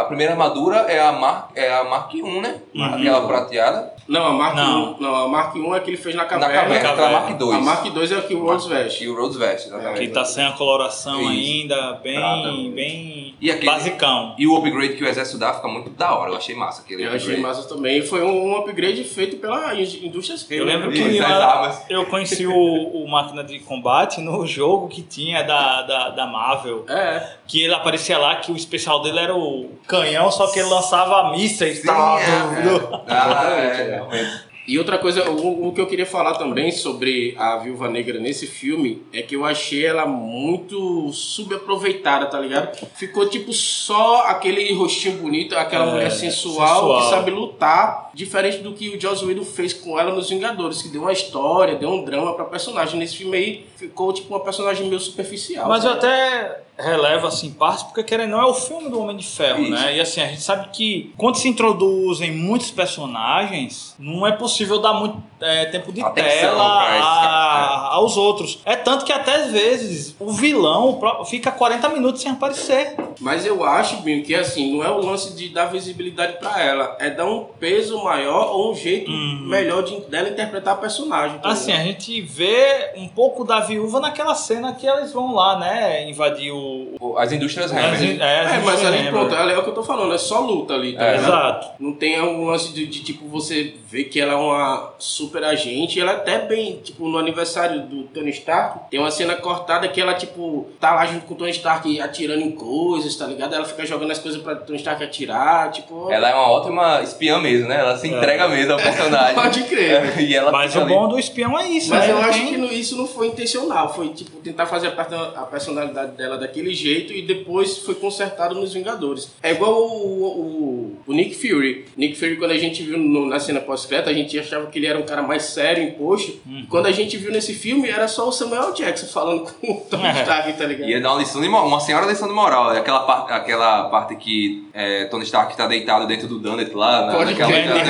a, 0.00 0.04
primeira 0.04 0.32
armadura 0.32 0.76
é 0.88 1.00
a 1.00 1.12
Mark, 1.12 1.50
é 1.54 1.72
a 1.72 1.84
Mark 1.84 2.12
1, 2.14 2.40
né? 2.40 2.60
Aquela 2.80 3.26
prateada. 3.26 3.94
Não, 4.08 4.24
a 4.24 4.30
Mark 4.32 4.54
Não. 4.54 4.92
1, 4.92 5.00
não, 5.00 5.14
a 5.16 5.28
Mark 5.28 5.56
1 5.56 5.74
é 5.74 5.80
que 5.80 5.90
ele 5.90 5.96
fez 5.96 6.14
na 6.14 6.22
Na 6.22 6.28
caverna. 6.28 6.54
caverna, 6.54 6.76
aquela 6.76 6.96
caverna. 6.96 7.20
Mark 7.26 7.38
2. 7.38 7.54
A 7.56 7.60
Mark 7.60 7.84
2 7.92 8.12
é 8.12 8.16
a 8.16 8.20
que 8.22 8.34
o 8.34 8.44
Rhodes 8.44 8.66
veste. 8.66 9.02
E 9.04 9.08
o 9.08 9.16
Rhodes 9.20 9.36
veste, 9.36 9.66
exatamente. 9.66 9.98
Que 10.00 10.08
tá 10.08 10.24
sem 10.24 10.44
a 10.44 10.52
coloração 10.52 11.20
Isso. 11.22 11.30
ainda, 11.30 11.92
bem, 12.04 12.14
Prata. 12.14 12.48
bem 12.72 13.34
E 13.40 13.50
aquele- 13.50 13.66
basicão. 13.66 14.35
E 14.38 14.46
o 14.46 14.56
upgrade 14.56 14.94
que 14.94 15.04
o 15.04 15.08
exército 15.08 15.38
dá 15.38 15.52
fica 15.54 15.68
muito 15.68 15.90
da 15.90 16.14
hora, 16.16 16.30
eu 16.30 16.36
achei 16.36 16.54
massa 16.54 16.82
aquele 16.82 17.02
Eu 17.04 17.08
achei 17.08 17.18
upgrade. 17.34 17.40
massa 17.42 17.68
também. 17.68 18.02
Foi 18.02 18.22
um, 18.22 18.52
um 18.52 18.56
upgrade 18.56 19.02
feito 19.04 19.36
pela 19.36 19.74
in- 19.74 20.06
indústria 20.06 20.36
Eu 20.50 20.64
lembro 20.64 20.90
que 20.90 20.98
Isso, 20.98 21.22
lá- 21.22 21.82
eu 21.88 22.06
conheci 22.06 22.46
o, 22.46 22.52
o 22.54 23.08
máquina 23.10 23.42
de 23.44 23.58
combate 23.60 24.20
no 24.20 24.46
jogo 24.46 24.88
que 24.88 25.02
tinha 25.02 25.42
da, 25.42 25.82
da, 25.82 26.08
da 26.10 26.26
Marvel. 26.26 26.84
É. 26.88 27.36
Que 27.46 27.62
ele 27.62 27.74
aparecia 27.74 28.18
lá, 28.18 28.36
que 28.36 28.50
o 28.50 28.56
especial 28.56 29.02
dele 29.02 29.18
era 29.20 29.34
o 29.36 29.70
canhão, 29.86 30.30
só 30.30 30.46
que 30.48 30.58
ele 30.58 30.68
lançava 30.68 31.30
mísseis. 31.32 31.78
Sim, 31.80 31.86
tal, 31.86 32.18
é, 32.18 32.62
do- 32.62 32.94
é. 32.94 33.00
Ah, 33.08 33.44
é. 33.50 33.90
realmente. 33.90 34.45
E 34.68 34.78
outra 34.78 34.98
coisa, 34.98 35.30
o, 35.30 35.68
o 35.68 35.72
que 35.72 35.80
eu 35.80 35.86
queria 35.86 36.06
falar 36.06 36.34
também 36.34 36.72
sobre 36.72 37.34
a 37.38 37.56
Viúva 37.58 37.88
Negra 37.88 38.18
nesse 38.18 38.46
filme 38.48 39.02
é 39.12 39.22
que 39.22 39.36
eu 39.36 39.44
achei 39.44 39.86
ela 39.86 40.06
muito 40.06 41.12
subaproveitada, 41.12 42.26
tá 42.26 42.38
ligado? 42.40 42.76
Ficou 42.94 43.28
tipo 43.28 43.52
só 43.52 44.22
aquele 44.26 44.72
rostinho 44.74 45.18
bonito, 45.18 45.56
aquela 45.56 45.86
É, 45.86 45.90
mulher 45.92 46.10
sensual, 46.10 46.68
sensual. 46.68 47.00
que 47.02 47.10
sabe 47.10 47.30
lutar, 47.30 48.05
diferente 48.16 48.58
do 48.58 48.72
que 48.72 48.88
o 48.88 48.98
Joss 49.00 49.22
Whedon 49.24 49.44
fez 49.44 49.74
com 49.74 49.98
ela 50.00 50.12
nos 50.14 50.30
Vingadores, 50.30 50.80
que 50.82 50.88
deu 50.88 51.02
uma 51.02 51.12
história, 51.12 51.76
deu 51.76 51.90
um 51.90 52.02
drama 52.02 52.32
pra 52.34 52.46
personagem. 52.46 52.98
Nesse 52.98 53.16
filme 53.18 53.36
aí 53.36 53.66
ficou 53.76 54.10
tipo 54.12 54.32
uma 54.32 54.40
personagem 54.40 54.86
meio 54.88 54.98
superficial. 55.00 55.68
Mas 55.68 55.84
tá 55.84 55.90
eu 55.90 55.94
ligado? 55.94 56.06
até 56.06 56.60
relevo 56.78 57.26
assim 57.26 57.50
partes, 57.52 57.82
porque 57.84 58.02
querendo 58.02 58.32
ou 58.34 58.38
não 58.40 58.46
é 58.48 58.50
o 58.50 58.54
filme 58.54 58.88
do 58.90 59.00
Homem 59.00 59.16
de 59.16 59.24
Ferro, 59.26 59.62
Isso. 59.62 59.70
né? 59.70 59.96
E 59.96 60.00
assim, 60.00 60.20
a 60.20 60.26
gente 60.26 60.42
sabe 60.42 60.68
que 60.72 61.12
quando 61.16 61.36
se 61.36 61.48
introduzem 61.48 62.30
muitos 62.32 62.70
personagens, 62.70 63.94
não 63.98 64.26
é 64.26 64.32
possível 64.32 64.78
dar 64.78 64.92
muito 64.94 65.22
é, 65.40 65.66
tempo 65.66 65.92
de 65.92 66.02
Atenção 66.02 66.30
tela 66.30 66.96
esse 66.96 67.02
a- 67.02 67.88
aos 67.92 68.16
outros. 68.16 68.58
É 68.64 68.76
tanto 68.76 69.04
que 69.04 69.12
até 69.12 69.34
às 69.36 69.50
vezes 69.52 70.14
o 70.18 70.32
vilão 70.32 70.98
fica 71.28 71.50
40 71.50 71.88
minutos 71.90 72.22
sem 72.22 72.32
aparecer. 72.32 72.94
Mas 73.20 73.44
eu 73.46 73.64
acho, 73.64 73.96
Binho, 74.02 74.22
que 74.24 74.34
assim, 74.34 74.76
não 74.76 74.84
é 74.84 74.90
o 74.90 74.98
lance 74.98 75.34
de 75.34 75.48
dar 75.50 75.66
visibilidade 75.66 76.38
pra 76.38 76.62
ela, 76.62 76.96
é 77.00 77.10
dar 77.10 77.24
um 77.26 77.44
peso 77.58 78.05
maior 78.06 78.50
ou 78.52 78.72
um 78.72 78.74
jeito 78.74 79.10
melhor 79.10 79.82
de, 79.82 80.00
dela 80.02 80.28
interpretar 80.28 80.74
a 80.74 80.76
personagem. 80.76 81.38
tá 81.38 81.48
Uhum. 81.48 81.52
Assim, 81.54 81.70
ligado? 81.72 81.82
a 81.82 81.86
gente 81.88 82.20
vê 82.22 82.90
um 82.96 83.08
pouco 83.08 83.44
da 83.44 83.60
viúva 83.60 84.00
naquela 84.00 84.34
cena 84.34 84.72
que 84.74 84.86
eles 84.86 85.12
vão 85.12 85.34
lá, 85.34 85.58
né? 85.58 86.08
Invadir 86.08 86.52
o. 86.52 87.14
As 87.18 87.32
indústrias 87.32 87.70
as- 87.72 87.76
Hammer. 87.76 88.20
é, 88.20 88.40
as 88.40 88.52
É, 88.52 88.58
mas 88.64 88.84
ali, 88.84 89.08
pronto, 89.10 89.34
ali 89.34 89.52
é 89.52 89.58
o 89.58 89.62
que 89.62 89.70
eu 89.70 89.74
tô 89.74 89.82
falando, 89.82 90.14
é 90.14 90.18
só 90.18 90.40
luta 90.40 90.74
ali, 90.74 90.94
tá 90.94 91.04
É, 91.04 91.10
ligado? 91.16 91.26
Exato. 91.28 91.68
Não 91.78 91.92
tem 91.92 92.20
um 92.20 92.46
lance 92.46 92.72
de, 92.72 92.86
de, 92.86 93.02
tipo, 93.02 93.26
você 93.28 93.74
ver 93.88 94.04
que 94.04 94.20
ela 94.20 94.32
é 94.32 94.36
uma 94.36 94.94
super 94.98 95.44
agente, 95.44 96.00
ela 96.00 96.12
é 96.12 96.16
até 96.16 96.38
bem, 96.38 96.76
tipo, 96.82 97.08
no 97.08 97.18
aniversário 97.18 97.82
do 97.82 98.04
Tony 98.04 98.30
Stark, 98.30 98.90
tem 98.90 99.00
uma 99.00 99.10
cena 99.10 99.34
cortada 99.36 99.86
que 99.88 100.00
ela, 100.00 100.14
tipo, 100.14 100.66
tá 100.80 100.94
lá 100.94 101.06
junto 101.06 101.24
com 101.26 101.34
o 101.34 101.36
Tony 101.36 101.50
Stark 101.50 102.00
atirando 102.00 102.42
em 102.42 102.50
coisas, 102.52 103.14
tá 103.16 103.26
ligado? 103.26 103.54
Ela 103.54 103.64
fica 103.64 103.84
jogando 103.86 104.10
as 104.10 104.18
coisas 104.18 104.40
pra 104.42 104.54
Tony 104.56 104.78
Stark 104.78 105.02
atirar, 105.02 105.70
tipo... 105.70 106.10
Ela 106.10 106.30
é 106.30 106.34
uma 106.34 106.50
ótima 106.50 107.00
espiã 107.02 107.38
mesmo, 107.38 107.68
né? 107.68 107.76
Ela 107.80 107.95
se 107.96 108.08
entrega 108.08 108.48
mesmo 108.48 108.72
ao 108.72 108.78
personagem. 108.78 109.34
Pode 109.36 109.62
crer. 109.64 110.16
É, 110.18 110.22
e 110.22 110.34
ela 110.34 110.50
Mas 110.52 110.74
o 110.74 110.80
ali. 110.80 110.88
bom 110.94 111.08
do 111.08 111.18
espião 111.18 111.58
é 111.58 111.68
isso, 111.68 111.90
Mas 111.90 112.06
né? 112.06 112.12
eu 112.12 112.18
acho 112.18 112.38
tem- 112.38 112.68
que 112.68 112.74
isso 112.74 112.96
não 112.96 113.06
foi 113.06 113.28
intencional, 113.28 113.92
foi 113.94 114.08
tipo 114.10 114.36
tentar 114.38 114.66
fazer 114.66 114.88
a 114.88 114.90
perso- 114.92 115.14
a 115.14 115.42
personalidade 115.42 116.12
dela 116.12 116.36
daquele 116.38 116.72
jeito 116.74 117.12
e 117.12 117.22
depois 117.22 117.78
foi 117.78 117.94
consertado 117.94 118.54
nos 118.54 118.72
Vingadores. 118.74 119.30
É 119.42 119.52
igual 119.52 119.72
o, 119.74 120.24
o, 120.24 120.96
o 121.06 121.12
Nick 121.12 121.34
Fury. 121.34 121.84
Nick 121.96 122.16
Fury, 122.16 122.36
quando 122.36 122.50
a 122.52 122.58
gente 122.58 122.82
viu 122.82 122.98
no- 122.98 123.26
na 123.26 123.38
cena 123.40 123.60
pós-crédita, 123.60 124.10
a 124.10 124.14
gente 124.14 124.38
achava 124.38 124.66
que 124.66 124.78
ele 124.78 124.86
era 124.86 124.98
um 124.98 125.02
cara 125.02 125.22
mais 125.22 125.44
sério, 125.44 125.82
imposto. 125.82 126.38
Uhum. 126.46 126.66
Quando 126.68 126.86
a 126.86 126.92
gente 126.92 127.16
viu 127.16 127.30
nesse 127.32 127.54
filme, 127.54 127.88
era 127.88 128.06
só 128.08 128.28
o 128.28 128.32
Samuel 128.32 128.72
Jackson 128.72 129.06
falando 129.06 129.50
com 129.60 129.72
o 129.72 129.80
Tony 129.90 130.04
É. 130.06 130.22
Stark, 130.22 130.52
tá 130.54 130.64
ligado? 130.64 130.88
Ia 130.88 131.00
dar 131.00 131.12
uma 131.12 131.20
lição 131.20 131.40
de 131.40 131.48
uma 131.48 131.80
senhora 131.80 132.06
lição 132.06 132.28
de 132.28 132.34
moral. 132.34 132.72
É 132.74 132.78
Aquela 132.78 133.00
parte, 133.00 133.32
aquela 133.32 133.84
parte 133.88 134.16
que 134.16 134.68
é, 134.72 135.04
Tony 135.06 135.24
Stark 135.24 135.56
tá 135.56 135.66
deitado 135.66 136.06
dentro 136.06 136.28
do 136.28 136.38
Donut 136.38 136.72
lá. 136.74 137.06
Na, 137.06 137.12
Pode 137.14 137.30
naquela, 137.32 137.50
crer, 137.52 137.66
naquela- 137.68 137.85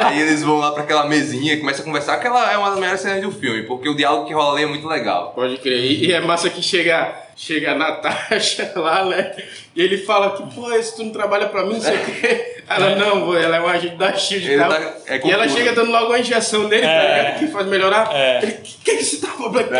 Aí 0.00 0.20
eles 0.20 0.42
vão 0.42 0.58
lá 0.58 0.72
pra 0.72 0.82
aquela 0.82 1.06
mesinha 1.06 1.54
e 1.54 1.56
começam 1.58 1.82
a 1.82 1.84
conversar. 1.84 2.14
Aquela 2.14 2.52
é 2.52 2.56
uma 2.56 2.70
das 2.70 2.78
melhores 2.78 3.00
cenas 3.00 3.22
do 3.22 3.30
filme, 3.30 3.62
porque 3.62 3.88
o 3.88 3.94
diálogo 3.94 4.26
que 4.26 4.34
rola 4.34 4.54
ali 4.54 4.64
é 4.64 4.66
muito 4.66 4.86
legal. 4.86 5.32
Pode 5.34 5.56
crer. 5.58 5.78
E, 5.78 6.06
e 6.06 6.12
é 6.12 6.20
massa 6.20 6.50
que 6.50 6.62
chega, 6.62 7.14
chega 7.36 7.72
a 7.72 7.74
Natasha 7.74 8.72
lá, 8.76 9.04
né? 9.04 9.36
E 9.74 9.82
ele 9.82 9.98
fala 9.98 10.30
que, 10.36 10.54
pô, 10.54 10.72
esse 10.72 10.96
tu 10.96 11.04
não 11.04 11.12
trabalha 11.12 11.48
pra 11.48 11.64
mim, 11.64 11.74
não 11.74 11.80
sei 11.80 11.94
o 11.96 12.04
quê. 12.04 12.52
Ela, 12.68 12.96
não, 12.96 13.26
vô, 13.26 13.34
ela 13.36 13.56
é 13.56 13.60
um 13.60 13.68
agente 13.68 13.94
da 13.94 14.12
SHIELD 14.12 14.54
e 14.54 14.58
tal. 14.58 14.68
tá- 14.70 14.94
é 15.06 15.20
e 15.24 15.30
ela 15.30 15.46
chega 15.48 15.72
dando 15.72 15.92
logo 15.92 16.06
uma 16.06 16.18
injeção 16.18 16.66
nele, 16.66 16.82
tá 16.82 16.88
É. 16.88 17.18
ligado? 17.22 17.38
Que 17.38 17.46
faz 17.48 17.66
melhorar. 17.68 18.10
É. 18.12 18.42
Ele, 18.42 18.52
o 18.52 18.56
que, 18.84 18.96
que 18.96 19.04
você 19.04 19.18
tá 19.18 19.28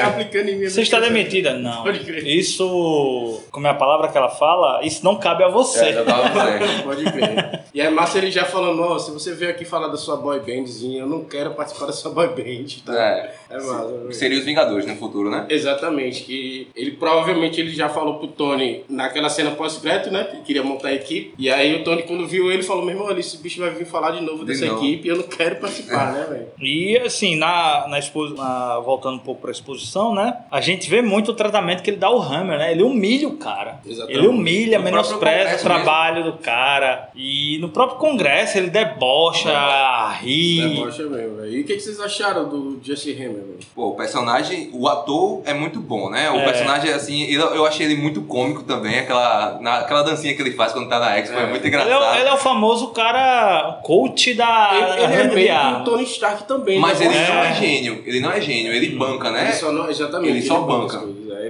aplicando 0.06 0.48
em 0.50 0.56
mim? 0.56 0.68
Você 0.68 0.82
está 0.82 1.00
demitida? 1.00 1.54
Não. 1.54 1.82
Pode 1.82 2.00
crer. 2.00 2.24
Isso, 2.24 3.42
como 3.50 3.66
é 3.66 3.70
a 3.70 3.74
palavra 3.74 4.08
que 4.08 4.16
ela 4.16 4.28
fala, 4.28 4.84
isso 4.84 5.04
não 5.04 5.16
cabe 5.16 5.42
a 5.42 5.48
você. 5.48 5.86
É, 5.86 5.92
já 5.94 6.04
tava 6.04 6.32
certo. 6.32 6.82
Pode 6.84 7.04
crer. 7.04 7.60
E 7.74 7.80
é 7.80 7.90
massa 7.90 8.18
ele 8.18 8.30
já 8.30 8.44
falando, 8.44 8.80
ó, 8.82 8.98
se 8.98 9.10
você 9.10 9.34
veio 9.34 9.50
aqui 9.50 9.64
falar 9.64 9.88
da 9.88 9.96
sua 9.96 10.16
boy 10.16 10.38
bandzinha, 10.40 11.00
eu 11.00 11.06
não 11.08 11.24
quero 11.24 11.50
participar 11.52 11.86
da 11.86 11.92
sua 11.92 12.10
boy 12.12 12.28
band, 12.28 12.66
tá? 12.84 12.94
É. 12.94 13.34
É 13.50 13.56
massa. 13.60 13.92
Que 14.08 14.14
seria 14.14 14.38
os 14.38 14.44
Vingadores 14.44 14.86
no 14.86 14.94
futuro, 14.96 15.28
né? 15.30 15.46
Exatamente, 15.48 16.22
que 16.22 16.68
ele 16.76 16.92
provavelmente 16.92 17.45
ele 17.60 17.70
já 17.74 17.88
falou 17.88 18.14
pro 18.18 18.28
Tony 18.28 18.84
naquela 18.88 19.28
cena 19.28 19.50
pós-crédito, 19.52 20.10
né? 20.10 20.24
Que 20.24 20.36
queria 20.42 20.62
montar 20.62 20.88
a 20.88 20.94
equipe. 20.94 21.34
E 21.38 21.50
aí 21.50 21.74
o 21.76 21.84
Tony, 21.84 22.02
quando 22.02 22.26
viu 22.26 22.50
ele, 22.50 22.62
falou: 22.62 22.84
meu 22.84 22.94
irmão, 22.94 23.16
esse 23.18 23.38
bicho 23.38 23.60
vai 23.60 23.70
vir 23.70 23.86
falar 23.86 24.10
de 24.12 24.20
novo 24.22 24.44
De 24.44 24.52
dessa 24.52 24.66
novo. 24.66 24.84
equipe 24.84 25.06
e 25.08 25.10
eu 25.10 25.16
não 25.16 25.24
quero 25.24 25.56
participar, 25.56 26.12
né, 26.12 26.26
velho? 26.28 26.46
E 26.60 26.96
assim, 26.98 27.36
na, 27.36 27.86
na, 27.88 27.98
expo- 27.98 28.30
na- 28.30 28.80
voltando 28.80 29.16
um 29.16 29.20
pouco 29.20 29.40
pra 29.42 29.50
exposição, 29.50 30.14
né? 30.14 30.36
A 30.50 30.60
gente 30.60 30.88
vê 30.88 31.00
muito 31.02 31.30
o 31.30 31.34
tratamento 31.34 31.82
que 31.82 31.90
ele 31.90 31.96
dá 31.98 32.08
ao 32.08 32.20
Hammer, 32.20 32.58
né? 32.58 32.72
Ele 32.72 32.82
humilha 32.82 33.28
o 33.28 33.36
cara. 33.36 33.80
Exatamente. 33.86 34.18
Ele 34.18 34.26
humilha, 34.28 34.78
No 34.78 34.84
menospreza 34.84 35.56
o 35.56 35.62
trabalho 35.62 36.24
do 36.24 36.32
cara. 36.38 37.08
E 37.14 37.58
no 37.58 37.68
próprio 37.68 37.98
Congresso 37.98 38.58
ele 38.58 38.70
debocha, 38.70 40.08
ri. 40.20 40.60
Debocha 40.76 41.02
mesmo, 41.04 41.36
velho. 41.36 41.52
E 41.52 41.60
o 41.60 41.64
que, 41.64 41.74
que 41.74 41.80
vocês 41.80 42.00
acharam 42.00 42.48
do 42.48 42.78
Jesse 42.82 43.12
Hammer, 43.12 43.28
velho? 43.44 43.58
Pô, 43.74 43.88
o 43.88 43.94
personagem, 43.96 44.70
o 44.72 44.88
ator 44.88 45.42
é 45.44 45.52
muito 45.54 45.80
bom, 45.80 46.10
né? 46.10 46.30
O 46.30 46.36
É. 46.36 46.44
personagem, 46.44 46.92
assim, 46.92 47.22
ele- 47.36 47.56
eu 47.56 47.64
achei 47.66 47.86
ele 47.86 47.96
muito 47.96 48.22
cômico 48.22 48.62
também. 48.62 48.98
Aquela, 48.98 49.58
na, 49.60 49.78
aquela 49.78 50.02
dancinha 50.02 50.34
que 50.34 50.42
ele 50.42 50.52
faz 50.52 50.72
quando 50.72 50.88
tá 50.88 50.98
na 50.98 51.18
Expo 51.18 51.36
é, 51.38 51.42
É. 51.42 51.46
muito 51.46 51.62
Ele 51.62 51.68
engraçado. 51.68 52.14
é, 52.16 52.20
ele 52.20 52.28
é 52.28 52.32
o 52.32 52.36
famoso 52.38 52.88
cara, 52.88 53.78
coach 53.82 54.34
da, 54.34 54.70
Ele, 54.72 54.86
da 54.86 55.12
ele 55.14 55.22
é 55.32 55.34
meio 55.34 55.80
o 55.80 55.84
Tony 55.84 56.02
Stark 56.04 56.44
também, 56.44 56.78
Mas 56.78 57.00
né? 57.00 57.06
ele 57.06 57.16
É. 57.16 57.28
não 57.28 57.42
é 57.44 57.54
gênio. 57.54 58.02
Ele 58.06 58.20
não 58.20 58.30
é 58.32 58.40
gênio, 58.40 58.72
ele 58.72 58.96
banca, 58.96 59.30
né? 59.30 59.44
Ele 59.44 59.52
só 59.52 59.70
não, 59.72 59.88
exatamente. 59.88 60.30
Ele 60.30 60.42
só 60.42 60.60
banca 60.60 61.02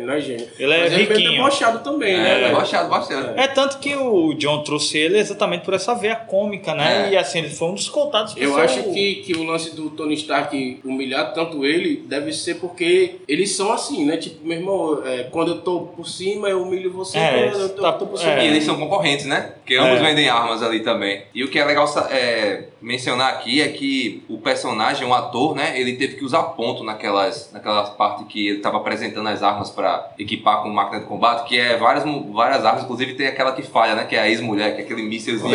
banca. 0.06 0.16
as 0.18 0.24
coisas, 0.26 0.28
é, 0.28 0.34
Ele 0.34 0.42
é. 0.42 0.46
Ele 0.58 0.74
é 0.74 0.78
Mas 0.80 0.92
ele 0.92 1.02
é 1.02 1.06
riquinho. 1.06 1.30
debochado 1.32 1.78
também, 1.80 2.16
né, 2.16 2.48
É, 2.48 2.52
baixado 2.52 2.88
bastante. 2.88 3.38
É 3.38 3.46
tanto 3.48 3.78
que 3.78 3.94
o 3.94 4.34
John 4.34 4.62
trouxe 4.62 4.98
ele 4.98 5.18
exatamente 5.18 5.64
por 5.64 5.74
essa 5.74 5.94
veia 5.94 6.16
cômica, 6.16 6.74
né? 6.74 7.08
É. 7.08 7.12
E 7.12 7.16
assim, 7.16 7.38
ele 7.40 7.50
foi 7.50 7.68
um 7.68 7.74
dos 7.74 7.88
contatos 7.88 8.34
Eu 8.36 8.50
seu- 8.54 8.62
acho 8.62 8.82
que, 8.92 9.16
que 9.16 9.32
o 9.34 9.42
lance 9.44 9.74
do 9.74 9.90
Tony 9.90 10.14
Stark 10.14 10.80
humilhar 10.84 11.32
tanto 11.34 11.64
ele 11.64 11.96
deve 12.06 12.32
ser 12.32 12.56
porque 12.56 13.16
eles 13.28 13.54
são 13.54 13.72
assim, 13.72 14.04
né? 14.04 14.16
Tipo, 14.16 14.46
meu 14.46 14.58
irmão, 14.58 15.02
é, 15.04 15.24
quando 15.24 15.48
eu 15.52 15.58
tô 15.60 15.80
por 15.96 16.06
cima, 16.06 16.48
eu 16.48 16.62
humilho 16.62 16.90
você, 16.92 17.18
É, 17.18 17.48
quando 17.50 17.60
eu 17.62 17.68
tô, 17.70 17.82
tá- 17.82 17.92
tô 17.92 18.06
por 18.06 18.18
cima. 18.18 18.32
é. 18.32 18.44
E 18.44 18.48
eles 18.48 18.64
são 18.64 18.76
concorrentes, 18.76 19.26
né? 19.26 19.52
Porque 19.58 19.74
ambos 19.76 19.98
É. 20.00 20.02
vendem 20.02 20.28
armas 20.28 20.62
ali 20.62 20.80
também. 20.80 21.22
E 21.34 21.42
o 21.44 21.48
que 21.50 21.58
é 21.58 21.64
legal 21.64 21.86
é, 22.10 22.64
mencionar 22.80 23.32
aqui 23.32 23.60
é 23.60 23.68
que 23.68 24.22
o 24.28 24.38
personagem, 24.38 25.06
o 25.06 25.14
ator, 25.14 25.54
né, 25.54 25.78
ele 25.80 25.94
teve 25.96 26.16
que 26.16 26.24
usar 26.24 26.42
ponto 26.42 26.84
naquelas, 26.84 27.50
naquelas 27.52 27.90
partes 27.90 28.26
que 28.28 28.48
ele 28.48 28.56
estava 28.58 28.76
apresentando 28.76 29.28
as 29.28 29.42
armas 29.42 29.70
para 29.70 29.95
equipar 30.18 30.62
com 30.62 30.68
máquina 30.70 31.00
de 31.00 31.06
combate, 31.06 31.48
que 31.48 31.58
é 31.58 31.76
várias, 31.76 32.04
várias 32.32 32.64
armas, 32.64 32.84
inclusive 32.84 33.14
tem 33.14 33.26
aquela 33.26 33.52
que 33.52 33.62
falha, 33.62 33.94
né, 33.94 34.04
que 34.04 34.16
é 34.16 34.20
a 34.20 34.28
ex-mulher, 34.28 34.74
que 34.74 34.82
é 34.82 34.84
aquele 34.84 35.02
mísselzinho. 35.02 35.48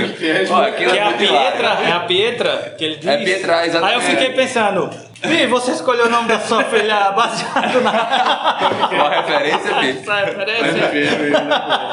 Olha, 0.52 0.68
aquilo 0.68 0.92
Que 0.92 0.98
é 0.98 1.02
a 1.02 1.12
hilário. 1.12 1.18
Pietra, 1.18 1.68
é 1.68 1.92
a 1.92 2.00
Pietra 2.02 2.76
que 2.78 2.84
ele 2.84 2.96
diz. 2.98 3.08
É 3.08 3.18
Pietra, 3.18 3.56
Aí 3.58 3.62
eu 3.64 3.70
exatamente. 3.70 4.06
fiquei 4.06 4.30
pensando, 4.32 4.90
Vi, 5.24 5.46
você 5.48 5.72
escolheu 5.74 6.08
o 6.08 6.10
nome 6.10 6.28
da 6.28 6.40
sua 6.40 6.64
filha 6.64 7.12
baseado 7.12 7.82
na. 7.82 8.90
Uma 8.92 9.10
referência, 9.22 9.74
Bi. 9.76 9.90
Essa 10.00 10.16
referência. 10.26 11.40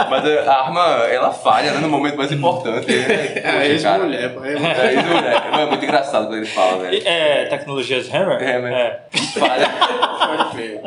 Mas 0.08 0.24
a 0.48 0.54
arma, 0.64 0.80
ela 1.10 1.30
falha, 1.30 1.72
né, 1.72 1.80
no 1.80 1.88
momento 1.88 2.16
mais 2.16 2.32
importante. 2.32 2.86
Né? 2.90 3.32
É 3.42 3.50
a 3.50 3.66
ex-mulher, 3.68 4.34
cara. 4.34 4.48
É 4.48 4.94
ex-mulher. 4.94 5.48
Não, 5.52 5.60
É 5.60 5.66
muito 5.66 5.84
engraçado 5.84 6.26
quando 6.26 6.36
ele 6.38 6.46
fala, 6.46 6.78
velho. 6.84 7.02
É, 7.06 7.44
tecnologias 7.46 8.12
Hammer? 8.12 8.42
É, 8.42 8.58
mas- 8.58 8.72
É. 8.72 9.00
Falha. 9.38 9.68
Pode 9.68 10.50
crer. 10.52 10.80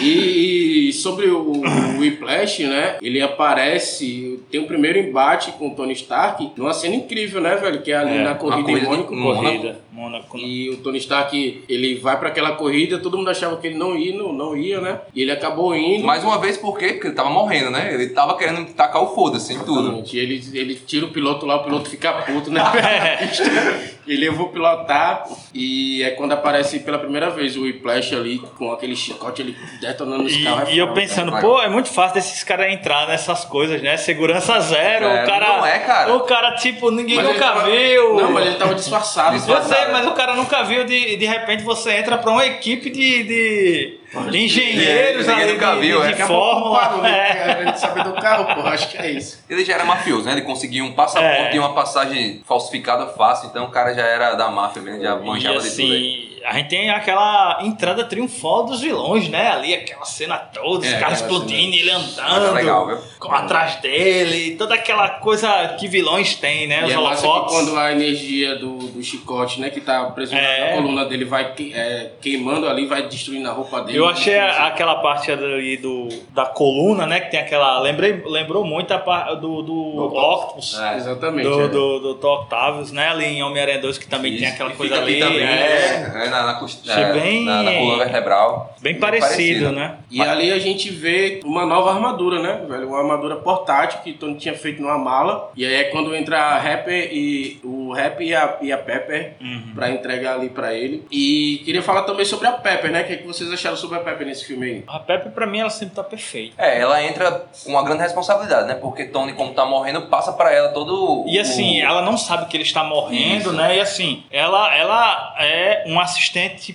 E, 0.00 0.88
e 0.88 0.92
sobre 0.92 1.26
o, 1.26 1.38
o 1.52 1.98
Whiplash, 2.00 2.64
né? 2.64 2.96
Ele 3.00 3.22
aparece, 3.22 4.40
tem 4.50 4.60
o 4.60 4.66
primeiro 4.66 4.98
embate 4.98 5.52
com 5.52 5.68
o 5.68 5.74
Tony 5.76 5.92
Stark 5.92 6.50
numa 6.56 6.72
cena 6.72 6.96
incrível, 6.96 7.40
né, 7.40 7.54
velho? 7.54 7.80
Que 7.80 7.92
é 7.92 7.96
ali 7.96 8.18
É, 8.18 8.24
na 8.24 8.34
corrida 8.34 8.62
corrida 8.64 8.86
em 8.86 8.90
Mônaco. 8.90 9.16
Corrida. 9.16 9.76
Mônaco. 9.92 10.36
E 10.36 10.70
o 10.70 10.78
Tony 10.78 10.98
Stark, 10.98 11.64
ele 11.68 11.96
vai 11.96 12.18
pra 12.18 12.28
aquela 12.28 12.52
corrida, 12.52 12.98
todo 12.98 13.18
mundo 13.18 13.30
achava 13.30 13.56
que 13.56 13.66
ele 13.66 13.76
não 13.76 13.96
ia, 13.96 14.16
não, 14.16 14.32
não 14.32 14.56
ia, 14.56 14.80
né? 14.80 15.00
E 15.14 15.22
ele 15.22 15.30
acabou 15.30 15.74
indo. 15.74 16.06
Mais 16.06 16.24
uma 16.24 16.38
vez, 16.38 16.56
por 16.56 16.78
quê? 16.78 16.94
Porque 16.94 17.08
ele 17.08 17.14
tava 17.14 17.30
morrendo, 17.30 17.70
né? 17.70 17.92
Ele 17.92 18.08
tava 18.08 18.36
querendo 18.36 18.66
tacar 18.72 19.02
o 19.02 19.14
foda-se 19.14 19.52
em 19.52 19.58
tudo. 19.58 19.80
Exatamente. 19.80 20.16
Ele, 20.16 20.42
ele 20.54 20.74
tira 20.74 21.06
o 21.06 21.10
piloto 21.10 21.44
lá, 21.44 21.56
o 21.56 21.64
piloto 21.64 21.90
fica 21.90 22.12
puto, 22.22 22.50
né? 22.50 22.62
É. 24.08 24.12
ele 24.12 24.26
eu 24.26 24.32
vou 24.34 24.48
pilotar 24.48 25.24
e 25.54 26.02
é 26.02 26.10
quando 26.10 26.32
aparece 26.32 26.80
pela 26.80 26.98
primeira 26.98 27.30
vez 27.30 27.56
o 27.56 27.62
Whiplash 27.62 28.14
ali 28.14 28.38
com 28.56 28.72
aquele 28.72 28.94
chicote 28.96 29.42
ele 29.42 29.56
detonando 29.80 30.24
os 30.24 30.32
E, 30.32 30.44
carros. 30.44 30.68
é 30.68 30.72
e 30.72 30.78
eu 30.78 30.88
foda, 30.88 31.00
pensando, 31.00 31.30
cara. 31.32 31.42
pô, 31.42 31.60
é 31.60 31.68
muito 31.68 31.88
fácil 31.88 32.14
desses 32.14 32.42
caras 32.44 32.72
entrar 32.72 33.06
nessas 33.08 33.44
coisas, 33.44 33.80
né? 33.82 33.96
Segurança 33.96 34.58
zero, 34.60 35.06
É, 35.06 35.22
o 35.22 35.26
cara. 35.26 35.46
não 35.48 35.66
é, 35.66 35.78
cara. 35.80 36.14
O 36.16 36.20
cara, 36.20 36.54
tipo, 36.56 36.90
ninguém 36.90 37.16
Mas 37.16 37.24
ele 37.26 37.34
nunca 37.34 37.46
tava- 37.46 37.64
viu. 37.70 38.14
Não, 38.14 38.32
mas 38.32 38.46
ele 38.46 38.56
tava 38.56 38.74
disfarçado. 38.74 39.34
Eu 39.34 39.38
Disfarçado. 39.38 39.74
sei, 39.74 39.92
mas 39.92 40.06
o 40.06 40.12
cara 40.12 40.34
nunca 40.34 40.62
viu, 40.64 40.84
de, 40.84 41.16
de 41.16 41.26
repente 41.26 41.62
você 41.62 41.92
entra 41.92 42.18
pra 42.18 42.30
uma 42.30 42.44
equipe 42.46 42.90
de, 42.90 43.22
de, 43.24 43.98
de 44.30 44.38
engenheiros 44.38 45.26
Ninguém 45.26 45.42
ali, 45.44 45.52
nunca 45.52 45.74
de, 45.74 45.80
viu, 45.80 46.00
de, 46.02 46.08
é. 46.08 46.12
de 46.12 46.22
a 46.22 46.26
pouco 46.26 46.42
fórmula. 46.42 46.78
parou, 46.80 47.04
é. 47.06 47.72
Saber 47.76 48.04
do 48.04 48.12
carro, 48.14 48.54
pô, 48.54 48.66
acho 48.68 48.88
que 48.90 48.96
é 48.98 49.10
isso. 49.10 49.44
Ele 49.48 49.64
já 49.64 49.74
era 49.74 49.84
mafioso, 49.84 50.24
né? 50.24 50.32
Ele 50.32 50.42
conseguia 50.42 50.82
um 50.84 50.92
passaporte 50.92 51.52
É. 51.52 51.56
e 51.56 51.58
uma 51.58 51.74
passagem 51.74 52.42
falsificada 52.46 53.06
fácil, 53.08 53.48
então 53.48 53.64
o 53.64 53.70
cara 53.70 53.92
já 53.98 54.06
era 54.06 54.34
da 54.34 54.48
máfia 54.48 54.80
mesmo, 54.80 55.02
já 55.02 55.16
E 55.16 55.24
manjava 55.24 55.60
de 55.60 55.70
tudo 55.70 55.92
aí. 55.92 56.37
Assim, 56.38 56.44
a 56.44 56.52
gente 56.54 56.68
tem 56.68 56.90
aquela 56.90 57.58
entrada 57.62 58.04
triunfal 58.04 58.64
dos 58.64 58.80
vilões, 58.80 59.28
né? 59.28 59.48
Ali, 59.50 59.74
aquela 59.74 60.04
cena 60.04 60.36
toda, 60.36 60.86
os 60.86 60.92
É, 60.92 60.98
caras 60.98 61.22
aquela 61.22 61.38
explodindo, 61.38 61.76
ele 61.76 61.92
Mas 61.92 62.18
andando. 62.18 62.46
é 62.46 62.50
legal, 62.60 62.88
atrás 63.30 63.76
dele, 63.76 64.56
toda 64.56 64.74
aquela 64.74 65.08
coisa 65.20 65.76
que 65.78 65.88
vilões 65.88 66.34
têm, 66.36 66.66
né? 66.66 66.84
Os 66.84 66.90
E 66.90 66.94
é 66.94 66.98
holofotes. 66.98 67.54
quando 67.54 67.76
a 67.78 67.92
energia 67.92 68.56
do, 68.56 68.78
do 68.78 69.02
chicote, 69.02 69.60
né, 69.60 69.70
que 69.70 69.80
tá 69.80 70.04
preso 70.10 70.34
É. 70.34 70.70
na 70.70 70.76
coluna 70.76 71.04
dele, 71.04 71.24
vai 71.24 71.52
que- 71.54 71.72
é, 71.74 72.12
queimando 72.20 72.68
ali, 72.68 72.86
vai 72.86 73.02
destruindo 73.02 73.48
a 73.48 73.52
roupa 73.52 73.80
dele. 73.82 73.98
Eu 73.98 74.06
achei 74.08 74.38
a- 74.38 74.66
aquela 74.68 74.96
parte 74.96 75.30
ali 75.30 75.76
do, 75.76 76.08
da 76.30 76.46
coluna, 76.46 77.06
né? 77.06 77.20
Que 77.20 77.30
tem 77.30 77.40
aquela. 77.40 77.80
Lembrei, 77.80 78.22
lembrou 78.26 78.64
muito 78.64 78.92
a 78.92 78.98
parte 78.98 79.36
do, 79.36 79.62
do 79.62 80.04
Octopus. 80.06 80.78
É. 80.78 80.96
Exatamente. 80.96 81.48
Do, 81.48 81.60
é. 81.62 81.68
do, 81.68 82.14
do 82.14 82.28
Octavius, 82.28 82.92
né? 82.92 83.08
Ali 83.08 83.24
em 83.26 83.42
Homem-Aranha 83.42 83.78
2, 83.80 83.98
que 83.98 84.06
também 84.06 84.32
tem 84.36 84.44
Isso. 84.44 84.54
aquela 84.54 84.70
E 84.70 84.74
coisa 84.76 84.96
ali. 84.98 85.18
também, 85.18 85.42
é, 85.42 86.27
É, 86.28 86.30
na, 86.30 86.46
na, 86.46 86.54
cost- 86.54 86.88
é, 86.88 87.12
bem- 87.12 87.44
na, 87.44 87.62
na 87.62 87.72
coluna 87.72 88.04
vertebral. 88.04 88.76
Bem 88.80 88.98
parecido, 88.98 89.72
né? 89.72 89.96
E 90.10 90.20
ali 90.20 90.52
a 90.52 90.58
gente 90.58 90.90
vê 90.90 91.40
uma 91.44 91.66
nova 91.66 91.90
armadura, 91.92 92.40
né, 92.40 92.60
velho? 92.68 92.88
Uma 92.88 92.98
armadura 92.98 93.36
portátil 93.36 94.00
que 94.02 94.12
Tony 94.12 94.36
tinha 94.36 94.54
feito 94.54 94.80
numa 94.80 94.96
mala. 94.98 95.50
E 95.56 95.64
aí 95.66 95.74
é 95.74 95.84
quando 95.84 96.14
entra 96.14 96.38
a 96.38 96.58
Rapper 96.58 97.10
e 97.12 97.60
o 97.64 97.92
Rap 97.92 98.20
e 98.24 98.34
a, 98.34 98.56
e 98.62 98.72
a 98.72 98.78
Pepper 98.78 99.34
Uhum. 99.40 99.72
pra 99.74 99.90
entregar 99.90 100.34
ali 100.34 100.48
pra 100.48 100.72
ele. 100.74 101.04
E 101.10 101.62
queria 101.64 101.82
falar 101.82 102.02
também 102.02 102.24
sobre 102.24 102.46
a 102.46 102.52
Pepper, 102.52 102.90
né? 102.90 103.02
O 103.02 103.06
que, 103.06 103.12
é 103.12 103.16
que 103.16 103.26
vocês 103.26 103.50
acharam 103.52 103.76
sobre 103.76 103.98
a 103.98 104.00
Pepper 104.00 104.26
nesse 104.26 104.44
filme 104.46 104.66
aí? 104.66 104.84
A 104.86 104.98
Pepe, 104.98 105.30
pra 105.30 105.46
mim, 105.46 105.58
ela 105.60 105.70
sempre 105.70 105.94
tá 105.94 106.04
perfeita. 106.04 106.54
É, 106.58 106.80
ela 106.80 107.02
entra 107.02 107.44
com 107.64 107.70
uma 107.70 107.82
grande 107.82 108.02
responsabilidade, 108.02 108.68
né? 108.68 108.74
Porque 108.74 109.04
Tony, 109.04 109.32
como 109.32 109.52
tá 109.54 109.64
morrendo, 109.64 110.02
passa 110.02 110.32
pra 110.32 110.52
ela 110.52 110.68
todo 110.70 111.24
E 111.28 111.38
assim, 111.38 111.80
o... 111.80 111.84
ela 111.84 112.02
não 112.02 112.16
sabe 112.16 112.46
que 112.46 112.56
ele 112.56 112.64
está 112.64 112.84
morrendo, 112.84 113.40
Isso. 113.50 113.52
né? 113.52 113.76
E 113.76 113.80
assim, 113.80 114.24
ela, 114.30 114.74
ela 114.76 115.34
é 115.38 115.84
uma 115.86 116.02
assistente 116.02 116.17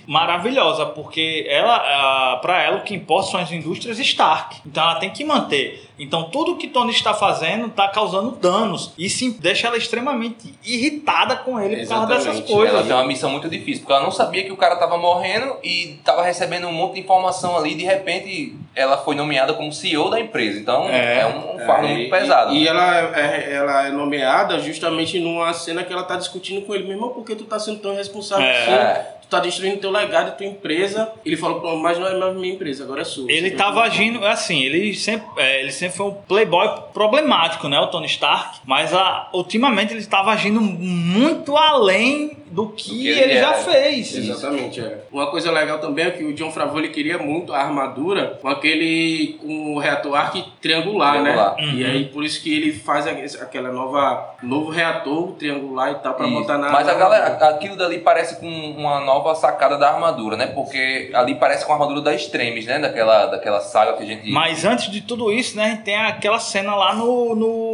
maravilhosa, 0.06 0.86
porque 0.86 1.46
ela, 1.48 2.36
pra 2.38 2.62
ela, 2.62 2.78
o 2.78 2.82
que 2.82 2.94
importa 2.94 3.30
são 3.30 3.40
as 3.40 3.50
indústrias 3.52 3.98
Stark. 3.98 4.56
Então 4.66 4.82
ela 4.82 4.96
tem 4.96 5.10
que 5.10 5.24
manter. 5.24 5.82
Então 5.96 6.24
tudo 6.24 6.56
que 6.56 6.66
Tony 6.66 6.90
está 6.90 7.14
fazendo 7.14 7.66
está 7.66 7.86
causando 7.88 8.32
danos. 8.32 8.92
E 8.98 9.08
sim, 9.08 9.36
deixa 9.38 9.68
ela 9.68 9.76
extremamente 9.76 10.52
irritada 10.64 11.36
com 11.36 11.60
ele 11.60 11.76
por 11.82 11.88
causa 11.88 12.06
dessas 12.06 12.22
Exatamente. 12.26 12.52
coisas. 12.52 12.74
Ela 12.74 12.82
tem 12.84 12.92
uma 12.96 13.06
missão 13.06 13.30
muito 13.30 13.48
difícil, 13.48 13.80
porque 13.82 13.92
ela 13.92 14.02
não 14.02 14.10
sabia 14.10 14.42
que 14.42 14.50
o 14.50 14.56
cara 14.56 14.74
tava 14.76 14.98
morrendo 14.98 15.56
e 15.62 16.00
tava 16.04 16.22
recebendo 16.24 16.66
um 16.66 16.72
monte 16.72 16.94
de 16.94 17.00
informação 17.00 17.56
ali, 17.56 17.72
e 17.72 17.76
de 17.76 17.84
repente 17.84 18.56
ela 18.74 18.98
foi 18.98 19.14
nomeada 19.14 19.54
como 19.54 19.72
CEO 19.72 20.10
da 20.10 20.18
empresa. 20.18 20.58
Então 20.58 20.88
É, 20.88 21.20
é, 21.20 21.26
um 21.26 21.64
fardo 21.64 21.86
É, 21.86 21.90
muito 21.90 22.06
e- 22.06 22.10
pesado. 22.10 22.52
E, 22.54 22.66
ela 22.66 22.98
é, 23.16 23.54
ela 23.54 23.86
é 23.86 23.90
nomeada 23.92 24.58
justamente 24.58 25.20
numa 25.20 25.52
cena 25.52 25.84
que 25.84 25.92
ela 25.92 26.02
tá 26.02 26.16
discutindo 26.16 26.62
com 26.66 26.74
ele. 26.74 26.84
Meu 26.84 26.94
irmão, 26.94 27.10
por 27.10 27.24
que 27.24 27.36
tu 27.36 27.44
tá 27.44 27.58
sendo 27.60 27.78
tão 27.78 27.94
responsável 27.94 28.44
É. 28.44 28.62
assim? 28.90 29.14
É. 29.34 29.40
Tu 29.40 29.40
tá 29.40 29.40
destruindo 29.40 29.76
teu 29.78 29.90
legado, 29.90 30.36
tua 30.36 30.46
empresa. 30.46 31.10
Ele 31.24 31.36
falou, 31.36 31.60
"Pô, 31.60 31.76
mas 31.76 31.98
não 31.98 32.06
é 32.06 32.16
mais 32.18 32.36
minha 32.36 32.54
empresa, 32.54 32.84
agora 32.84 33.02
é 33.02 33.04
sua. 33.04 33.30
Ele 33.30 33.50
Você 33.50 33.56
tava 33.56 33.80
tem- 33.82 33.90
agindo, 33.90 34.24
assim, 34.26 34.62
ele 34.62 34.94
sempre, 34.94 35.26
é, 35.42 35.60
ele 35.60 35.72
sempre 35.72 35.96
foi 35.96 36.06
um 36.06 36.12
playboy 36.14 36.68
problemático, 36.92 37.68
né, 37.68 37.78
o 37.80 37.86
Tony 37.88 38.06
Stark, 38.06 38.60
mas 38.66 38.94
a, 38.94 39.28
ultimamente 39.32 39.92
ele 39.92 40.00
estava 40.00 40.30
agindo 40.30 40.60
muito 40.60 41.56
além 41.56 42.36
do 42.46 42.68
que, 42.68 42.90
Do 42.90 42.92
que 42.94 43.08
ele, 43.08 43.20
ele 43.32 43.40
já 43.40 43.54
fez. 43.54 44.14
Exatamente, 44.16 44.78
é. 44.80 45.04
Uma 45.10 45.28
coisa 45.28 45.50
legal 45.50 45.80
também 45.80 46.04
é 46.06 46.10
que 46.12 46.22
o 46.22 46.32
John 46.34 46.52
Favreau 46.52 46.78
ele 46.78 46.88
queria 46.90 47.18
muito 47.18 47.52
a 47.52 47.58
armadura 47.58 48.38
com 48.40 48.46
aquele 48.48 49.36
com 49.40 49.74
o 49.74 49.78
reator 49.78 50.14
arc 50.14 50.36
triangular, 50.60 51.20
Triangular. 51.20 51.56
né? 51.56 51.72
E 51.74 51.84
aí 51.84 52.04
por 52.06 52.22
isso 52.24 52.40
que 52.40 52.54
ele 52.54 52.72
faz 52.72 53.06
aquela 53.40 53.72
nova 53.72 54.34
novo 54.42 54.70
reator 54.70 55.32
triangular 55.32 55.90
e 55.92 55.94
tal 55.96 56.14
pra 56.14 56.26
Isso. 56.28 56.34
botar 56.38 56.58
na 56.58 56.70
Mas 56.70 56.88
a 56.88 56.94
galera, 56.94 57.26
aquilo 57.48 57.74
dali 57.76 57.98
parece 57.98 58.38
com 58.38 58.46
uma 58.46 59.00
nova 59.00 59.23
sacada 59.34 59.78
da 59.78 59.90
armadura, 59.90 60.36
né? 60.36 60.48
Porque 60.48 61.10
ali 61.14 61.36
parece 61.36 61.64
com 61.64 61.72
a 61.72 61.76
armadura 61.76 62.00
da 62.00 62.12
Extremes, 62.12 62.66
né? 62.66 62.80
Daquela, 62.80 63.26
daquela 63.26 63.60
saga 63.60 63.92
que 63.92 64.02
a 64.02 64.06
gente. 64.06 64.30
Mas 64.30 64.64
antes 64.64 64.90
de 64.90 65.00
tudo 65.00 65.32
isso, 65.32 65.56
né, 65.56 65.64
a 65.64 65.68
gente 65.68 65.82
tem 65.82 65.96
aquela 65.96 66.40
cena 66.40 66.74
lá 66.74 66.94
no, 66.94 67.36
no 67.36 67.73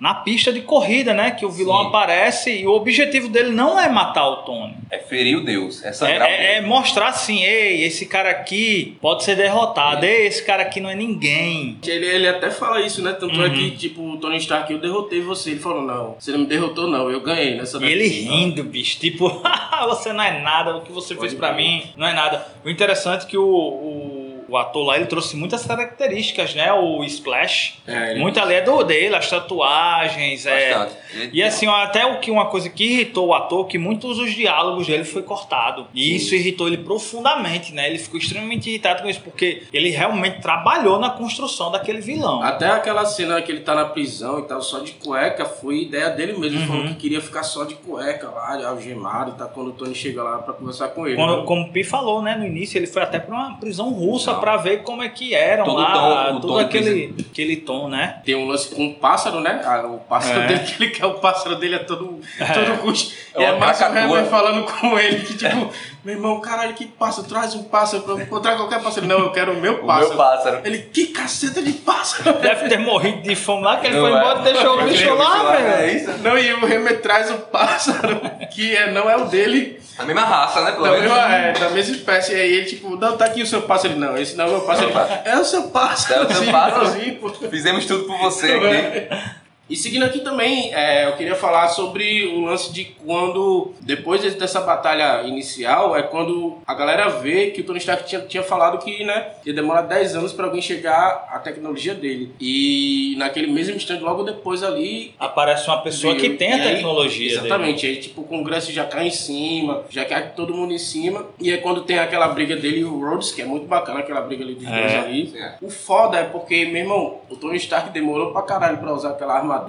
na 0.00 0.14
pista 0.14 0.52
de 0.52 0.60
corrida, 0.62 1.12
né, 1.14 1.30
que 1.32 1.44
o 1.46 1.50
vilão 1.50 1.80
Sim. 1.82 1.86
aparece 1.88 2.60
e 2.60 2.66
o 2.66 2.72
objetivo 2.72 3.28
dele 3.28 3.50
não 3.50 3.78
é 3.78 3.88
matar 3.88 4.26
o 4.28 4.36
Tony. 4.38 4.74
É 4.90 4.98
ferir 4.98 5.36
o 5.38 5.44
Deus, 5.44 5.82
é 5.84 5.88
É, 5.88 6.18
o 6.18 6.22
é- 6.22 6.54
é 6.56 6.60
mostrar 6.60 7.08
assim, 7.08 7.42
ei, 7.44 7.82
esse 7.84 8.06
cara 8.06 8.30
aqui 8.30 8.96
pode 9.00 9.24
ser 9.24 9.36
derrotado, 9.36 10.04
ei, 10.04 10.26
esse 10.26 10.44
cara 10.44 10.62
aqui 10.62 10.80
não 10.80 10.90
é 10.90 10.94
ninguém. 10.94 11.78
Ele, 11.86 12.06
ele 12.06 12.28
até 12.28 12.50
fala 12.50 12.80
isso, 12.80 13.02
né? 13.02 13.12
Tanto 13.12 13.40
é 13.42 13.46
Uhum. 13.46 13.54
que, 13.54 13.70
tipo, 13.72 14.02
o 14.02 14.16
Tony 14.18 14.36
Stark, 14.38 14.72
eu 14.72 14.78
derrotei 14.78 15.20
você. 15.20 15.50
Ele 15.50 15.60
falou, 15.60 15.82
não, 15.82 16.16
você 16.18 16.30
não 16.32 16.40
me 16.40 16.46
derrotou, 16.46 16.86
não, 16.88 17.10
eu 17.10 17.20
ganhei 17.20 17.54
nessa 17.56 17.78
E 17.78 17.84
ele 17.90 18.04
daqui." 18.04 18.20
rindo, 18.22 18.64
bicho, 18.64 18.98
tipo, 19.00 19.28
você 19.88 20.12
não 20.12 20.22
é 20.22 20.40
nada, 20.40 20.76
o 20.76 20.80
que 20.82 20.92
você 20.92 21.08
fez 21.14 21.32
Pode 21.32 21.36
pra 21.36 21.54
crer. 21.54 21.64
mim 21.64 21.82
não 21.96 22.06
é 22.06 22.12
nada. 22.14 22.46
O 22.64 22.70
interessante 22.70 23.24
é 23.26 23.28
que 23.28 23.36
o, 23.38 23.44
o, 23.44 24.21
o 24.52 24.56
ator 24.58 24.84
lá, 24.86 24.96
ele 24.96 25.06
trouxe 25.06 25.34
muitas 25.36 25.64
características, 25.64 26.54
né? 26.54 26.72
O 26.72 27.02
Splash, 27.04 27.78
É, 27.86 28.14
muito 28.16 28.38
ali 28.38 28.54
é 28.54 28.60
do 28.62 28.82
dele, 28.84 29.14
as 29.16 29.28
tatuagens, 29.28 30.46
é... 30.46 30.74
Bastante. 30.74 31.02
E 31.32 31.42
assim, 31.42 31.66
até 31.66 32.06
o 32.06 32.20
que 32.20 32.30
uma 32.30 32.46
coisa 32.46 32.68
que 32.70 32.84
irritou 32.84 33.28
o 33.28 33.34
ator, 33.34 33.66
que 33.66 33.78
muitos 33.78 34.16
dos 34.18 34.32
diálogos 34.34 34.86
dele 34.86 35.04
foi 35.04 35.22
cortado. 35.22 35.86
E 35.94 36.16
isso 36.16 36.34
irritou 36.34 36.66
ele 36.66 36.78
profundamente, 36.78 37.74
né? 37.74 37.88
Ele 37.88 37.98
ficou 37.98 38.18
extremamente 38.18 38.68
irritado 38.70 39.02
com 39.02 39.08
isso, 39.08 39.20
porque 39.20 39.62
ele 39.72 39.90
realmente 39.90 40.40
trabalhou 40.40 40.98
na 40.98 41.10
construção 41.10 41.70
daquele 41.70 42.00
vilão. 42.00 42.42
Até 42.42 42.66
aquela 42.66 43.04
cena 43.04 43.40
que 43.42 43.50
ele 43.52 43.60
tá 43.60 43.74
na 43.74 43.84
prisão 43.86 44.38
e 44.38 44.42
tal, 44.42 44.60
só 44.62 44.80
de 44.80 44.92
cueca, 44.92 45.44
foi 45.44 45.82
ideia 45.82 46.10
dele 46.10 46.32
mesmo. 46.32 46.44
Ele 46.52 46.58
Uhum. 46.58 46.66
falou 46.66 46.84
que 46.88 46.94
queria 46.94 47.20
ficar 47.20 47.42
só 47.42 47.64
de 47.64 47.74
cueca 47.74 48.28
lá, 48.28 48.68
algemado 48.68 49.32
tal, 49.38 49.48
quando 49.48 49.68
o 49.68 49.72
Tony 49.72 49.94
chega 49.94 50.22
lá 50.22 50.38
pra 50.38 50.52
conversar 50.54 50.88
com 50.88 51.06
ele. 51.06 51.16
Como, 51.16 51.36
né? 51.38 51.42
como 51.46 51.62
o 51.62 51.72
Pi 51.72 51.82
falou, 51.84 52.20
né, 52.22 52.34
no 52.36 52.44
início, 52.46 52.78
ele 52.78 52.86
foi 52.86 53.02
até 53.02 53.18
pra 53.18 53.34
uma 53.34 53.56
prisão 53.58 53.90
russa 53.90 54.34
Pra 54.42 54.56
ver 54.56 54.82
como 54.82 55.04
é 55.04 55.08
que 55.08 55.34
eram 55.34 55.64
Todo 55.64 55.80
lá, 55.80 55.92
tom, 55.92 56.36
o 56.36 56.40
todo 56.40 56.52
tom 56.54 56.58
aquele, 56.58 57.14
aquele 57.30 57.56
tom, 57.58 57.88
né? 57.88 58.20
Tem 58.24 58.34
um 58.34 58.48
lance 58.48 58.74
com 58.74 58.82
um 58.86 58.94
pássaro, 58.94 59.38
né? 59.40 59.62
Ah, 59.64 59.86
o 59.86 59.98
pássaro 59.98 60.40
É. 60.40 60.46
dele, 60.48 60.60
que 60.60 60.82
ele 60.82 60.90
quer 60.90 61.06
o 61.06 61.14
pássaro 61.14 61.54
dele 61.54 61.76
a 61.76 61.84
todo, 61.84 62.18
todo 62.38 62.78
custo. 62.82 63.14
É 63.36 63.40
e 63.40 63.44
é 63.44 63.52
o. 63.52 63.58
Hammer 63.62 64.24
falando 64.24 64.64
com 64.64 64.98
ele, 64.98 65.24
que 65.24 65.36
tipo, 65.36 65.70
meu 66.04 66.14
irmão, 66.16 66.40
caralho, 66.40 66.74
que 66.74 66.86
pássaro, 66.86 67.28
traz 67.28 67.54
um 67.54 67.62
pássaro 67.64 68.02
pra 68.02 68.14
eu 68.14 68.20
encontrar 68.20 68.56
qualquer 68.56 68.82
pássaro. 68.82 69.06
Não, 69.06 69.20
eu 69.20 69.30
quero 69.30 69.52
o 69.52 69.60
meu 69.60 69.74
O 69.84 69.86
pássaro. 69.86 70.08
meu 70.08 70.16
pássaro. 70.16 70.60
Ele, 70.64 70.78
que 70.78 71.06
caceta 71.08 71.62
de 71.62 71.72
pássaro. 71.74 72.38
Deve 72.42 72.68
ter 72.68 72.78
morrido 72.78 73.22
de 73.22 73.36
fome 73.36 73.62
lá, 73.62 73.76
que 73.78 73.86
ele 73.86 73.96
Não 73.96 74.02
foi 74.08 74.12
é? 74.12 74.16
embora 74.20 74.40
e 74.40 74.42
deixou 74.52 74.78
o 74.80 74.82
bicho 74.84 75.14
lá, 75.14 75.54
É 75.54 75.62
velho. 75.62 75.96
isso? 75.96 76.18
Não, 76.22 76.36
e 76.38 76.52
o 76.54 76.66
Remer 76.66 77.00
traz 77.00 77.30
o 77.30 77.38
pássaro, 77.38 78.20
que 78.52 78.76
é, 78.76 78.90
não 78.90 79.08
é 79.08 79.16
o 79.16 79.26
dele, 79.26 79.80
A 79.98 80.04
mesma 80.04 80.22
raça, 80.24 80.60
né? 80.64 80.72
Pelo 80.72 80.84
da 80.84 80.90
menos. 80.92 81.04
mesma, 81.12 81.34
é, 81.36 81.52
da 81.52 81.70
mesma 81.70 81.94
espécie. 81.96 82.32
E 82.32 82.40
aí 82.40 82.52
ele, 82.52 82.66
tipo, 82.66 82.96
não, 82.96 83.16
tá 83.16 83.26
aqui 83.26 83.42
o 83.42 83.46
seu 83.46 83.62
pássaro. 83.62 83.94
Ele, 83.94 84.00
não, 84.00 84.16
esse 84.16 84.34
não 84.36 84.44
é 84.46 84.48
o 84.48 84.50
meu 84.52 84.60
pássaro. 84.62 84.88
Ele, 84.88 84.98
é 85.24 85.38
o 85.38 85.44
seu 85.44 85.62
pássaro. 85.64 86.22
É 86.22 86.24
o 86.26 86.32
seu 86.34 86.52
pássaro. 86.52 87.48
Fizemos 87.50 87.86
tudo 87.86 88.04
por 88.04 88.18
você 88.18 88.52
aqui. 88.52 89.41
E 89.72 89.76
seguindo 89.76 90.02
aqui 90.04 90.20
também, 90.20 90.70
é, 90.74 91.06
eu 91.06 91.12
queria 91.16 91.34
falar 91.34 91.66
sobre 91.68 92.26
o 92.26 92.42
lance 92.44 92.70
de 92.70 92.84
quando, 92.84 93.72
depois 93.80 94.20
dessa 94.34 94.60
batalha 94.60 95.22
inicial, 95.26 95.96
é 95.96 96.02
quando 96.02 96.58
a 96.66 96.74
galera 96.74 97.08
vê 97.08 97.46
que 97.52 97.62
o 97.62 97.64
Tony 97.64 97.78
Stark 97.78 98.04
tinha, 98.04 98.20
tinha 98.20 98.42
falado 98.42 98.76
que 98.84 99.02
né, 99.02 99.28
ia 99.46 99.54
demorar 99.54 99.80
10 99.80 100.14
anos 100.14 100.30
para 100.34 100.44
alguém 100.44 100.60
chegar 100.60 101.26
à 101.32 101.38
tecnologia 101.38 101.94
dele. 101.94 102.34
E 102.38 103.14
naquele 103.16 103.46
mesmo 103.50 103.74
instante, 103.74 104.02
logo 104.02 104.22
depois 104.24 104.62
ali. 104.62 105.14
Aparece 105.18 105.66
uma 105.68 105.80
pessoa 105.80 106.14
que 106.16 106.20
veio- 106.26 106.36
tem 106.36 106.52
a 106.52 106.58
e 106.58 106.60
aí- 106.60 106.74
tecnologia 106.74 107.28
dele. 107.30 107.46
Exatamente, 107.46 107.86
aí 107.86 107.96
tipo 107.96 108.20
o 108.20 108.24
Congresso 108.24 108.70
já 108.72 108.84
cai 108.84 109.06
em 109.06 109.10
cima, 109.10 109.84
já 109.88 110.04
cai 110.04 110.32
todo 110.36 110.52
mundo 110.52 110.74
em 110.74 110.78
cima. 110.78 111.24
E 111.40 111.50
é 111.50 111.56
quando 111.56 111.80
tem 111.80 111.98
aquela 111.98 112.28
briga 112.28 112.56
dele 112.56 112.80
e 112.80 112.84
o 112.84 113.00
Rhodes, 113.00 113.32
que 113.32 113.40
é 113.40 113.46
muito 113.46 113.66
bacana 113.66 114.00
aquela 114.00 114.20
briga 114.20 114.44
ali 114.44 114.54
dos 114.54 114.66
É. 114.68 114.78
dois 114.80 114.94
ali. 114.96 115.32
É. 115.34 115.54
O 115.62 115.70
foda 115.70 116.18
é 116.18 116.24
porque, 116.24 116.66
meu 116.66 116.82
irmão, 116.82 117.20
o 117.30 117.36
Tony 117.36 117.56
Stark 117.56 117.88
demorou 117.88 118.32
pra 118.32 118.42
caralho 118.42 118.76
pra 118.76 118.92
usar 118.92 119.10
aquela 119.12 119.34
armadura, 119.36 119.61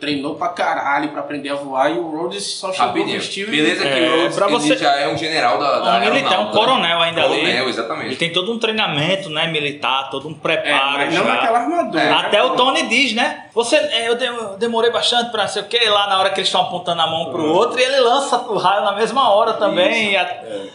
treinou 0.00 0.34
pra 0.36 0.48
caralho 0.48 1.10
pra 1.10 1.20
aprender 1.20 1.50
a 1.50 1.54
voar 1.54 1.90
e 1.90 1.98
o 1.98 2.08
Rhodes 2.10 2.44
só 2.44 2.72
chegou, 2.72 3.04
vestiu 3.06 3.50
Beleza 3.50 3.82
que 3.82 3.88
É, 3.88 4.08
o 4.08 4.20
Rhodes 4.22 4.38
ele 4.38 4.50
você- 4.50 4.76
já 4.76 4.96
é 4.96 5.08
um 5.08 5.16
general 5.16 5.58
da, 5.58 5.78
da 5.80 5.96
Um 5.96 6.00
militar, 6.12 6.40
um 6.40 6.44
né? 6.46 6.52
coronel 6.52 7.00
ainda 7.00 7.22
ali. 7.24 7.34
Coronel, 7.36 7.60
Ele 7.62 7.70
exatamente. 7.70 8.16
tem 8.16 8.32
todo 8.32 8.52
um 8.52 8.58
treinamento, 8.58 9.28
né, 9.30 9.46
militar, 9.48 10.10
todo 10.10 10.28
um 10.28 10.32
É, 10.32 10.34
preparo 10.34 10.92
mas 10.98 11.14
não 11.14 11.24
já. 11.24 11.32
naquela 11.34 11.58
armadura. 11.60 12.02
É. 12.02 12.06
né? 12.06 12.12
Até 12.12 12.42
o 12.42 12.50
Tony 12.50 12.82
diz, 12.88 13.12
né? 13.14 13.44
Você, 13.54 13.76
é, 13.76 14.08
eu 14.08 14.16
de- 14.16 14.24
eu 14.26 14.56
demorei 14.58 14.90
bastante 14.90 15.30
pra 15.30 15.42
não 15.42 15.48
sei 15.48 15.62
o 15.62 15.66
que, 15.66 15.78
lá 15.88 16.08
na 16.08 16.18
hora 16.18 16.30
que 16.30 16.40
eles 16.40 16.48
estão 16.48 16.62
apontando 16.62 17.00
a 17.02 17.06
mão 17.06 17.30
pro 17.30 17.44
outro, 17.52 17.78
e 17.78 17.82
ele 17.82 18.00
lança 18.00 18.36
o 18.38 18.56
raio 18.58 18.82
na 18.84 18.92
mesma 18.92 19.30
hora 19.30 19.52
também. 19.54 20.16
a- 20.16 20.28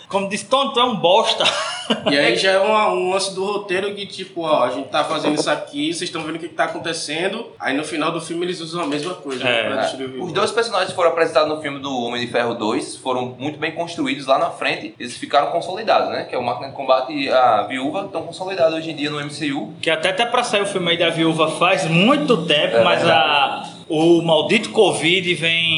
Como 0.07 0.29
disse, 0.29 0.45
Tony, 0.45 0.73
tu 0.73 0.79
é 0.79 0.83
um 0.83 0.95
bosta. 0.95 1.43
E 2.11 2.17
aí 2.17 2.35
já 2.37 2.51
é 2.51 2.59
uma- 2.59 2.89
um 2.93 3.11
lance 3.11 3.33
do 3.33 3.43
roteiro 3.45 3.93
que, 3.95 4.05
tipo, 4.05 4.41
ó, 4.41 4.63
a 4.65 4.71
gente 4.71 4.89
tá 4.89 5.03
fazendo 5.03 5.35
isso 5.39 5.49
aqui, 5.49 5.87
vocês 5.93 6.03
estão 6.09 6.21
vendo 6.23 6.35
o 6.35 6.39
que, 6.39 6.47
que 6.49 6.55
tá 6.55 6.65
acontecendo. 6.65 7.47
Aí 7.59 7.75
no 7.75 7.83
final 7.83 8.11
do 8.11 8.21
filme 8.21 8.45
eles 8.45 8.59
usam 8.61 8.83
a 8.83 8.87
mesma 8.87 9.13
coisa 9.15 9.47
É. 9.47 9.63
pra 9.69 9.81
destruir 9.81 10.07
o 10.07 10.11
vilão. 10.11 10.27
Os 10.27 10.33
dois 10.33 10.51
personagens 10.51 10.89
que 10.89 10.95
foram 10.95 11.11
apresentados 11.11 11.49
no 11.49 11.61
filme 11.61 11.79
do 11.79 11.95
Homem 12.03 12.21
de 12.25 12.31
Ferro 12.31 12.53
2 12.55 12.95
foram 12.97 13.35
muito 13.39 13.57
bem 13.59 13.71
construídos 13.71 14.25
lá 14.27 14.37
na 14.37 14.49
frente. 14.49 14.93
Eles 14.99 15.17
ficaram 15.17 15.47
consolidados, 15.51 16.09
né? 16.09 16.25
Que 16.25 16.35
é 16.35 16.37
o 16.37 16.43
Máquina 16.43 16.69
de 16.69 16.75
Combate 16.75 17.13
e 17.13 17.29
a 17.29 17.63
Viúva 17.63 18.05
estão 18.05 18.23
consolidados 18.23 18.75
hoje 18.77 18.91
em 18.91 18.95
dia 18.95 19.09
no 19.09 19.19
MCU. 19.19 19.73
Que 19.81 19.89
até 19.89 20.09
até 20.09 20.25
pra 20.25 20.43
sair 20.43 20.61
o 20.61 20.65
filme 20.65 20.91
aí 20.91 20.97
da 20.97 21.09
viúva 21.09 21.49
faz 21.51 21.85
muito 21.85 22.45
tempo, 22.45 22.77
É 22.77 22.83
mas 22.83 23.07
a, 23.07 23.63
o 23.87 24.21
maldito 24.21 24.69
Covid 24.71 25.33
vem 25.35 25.68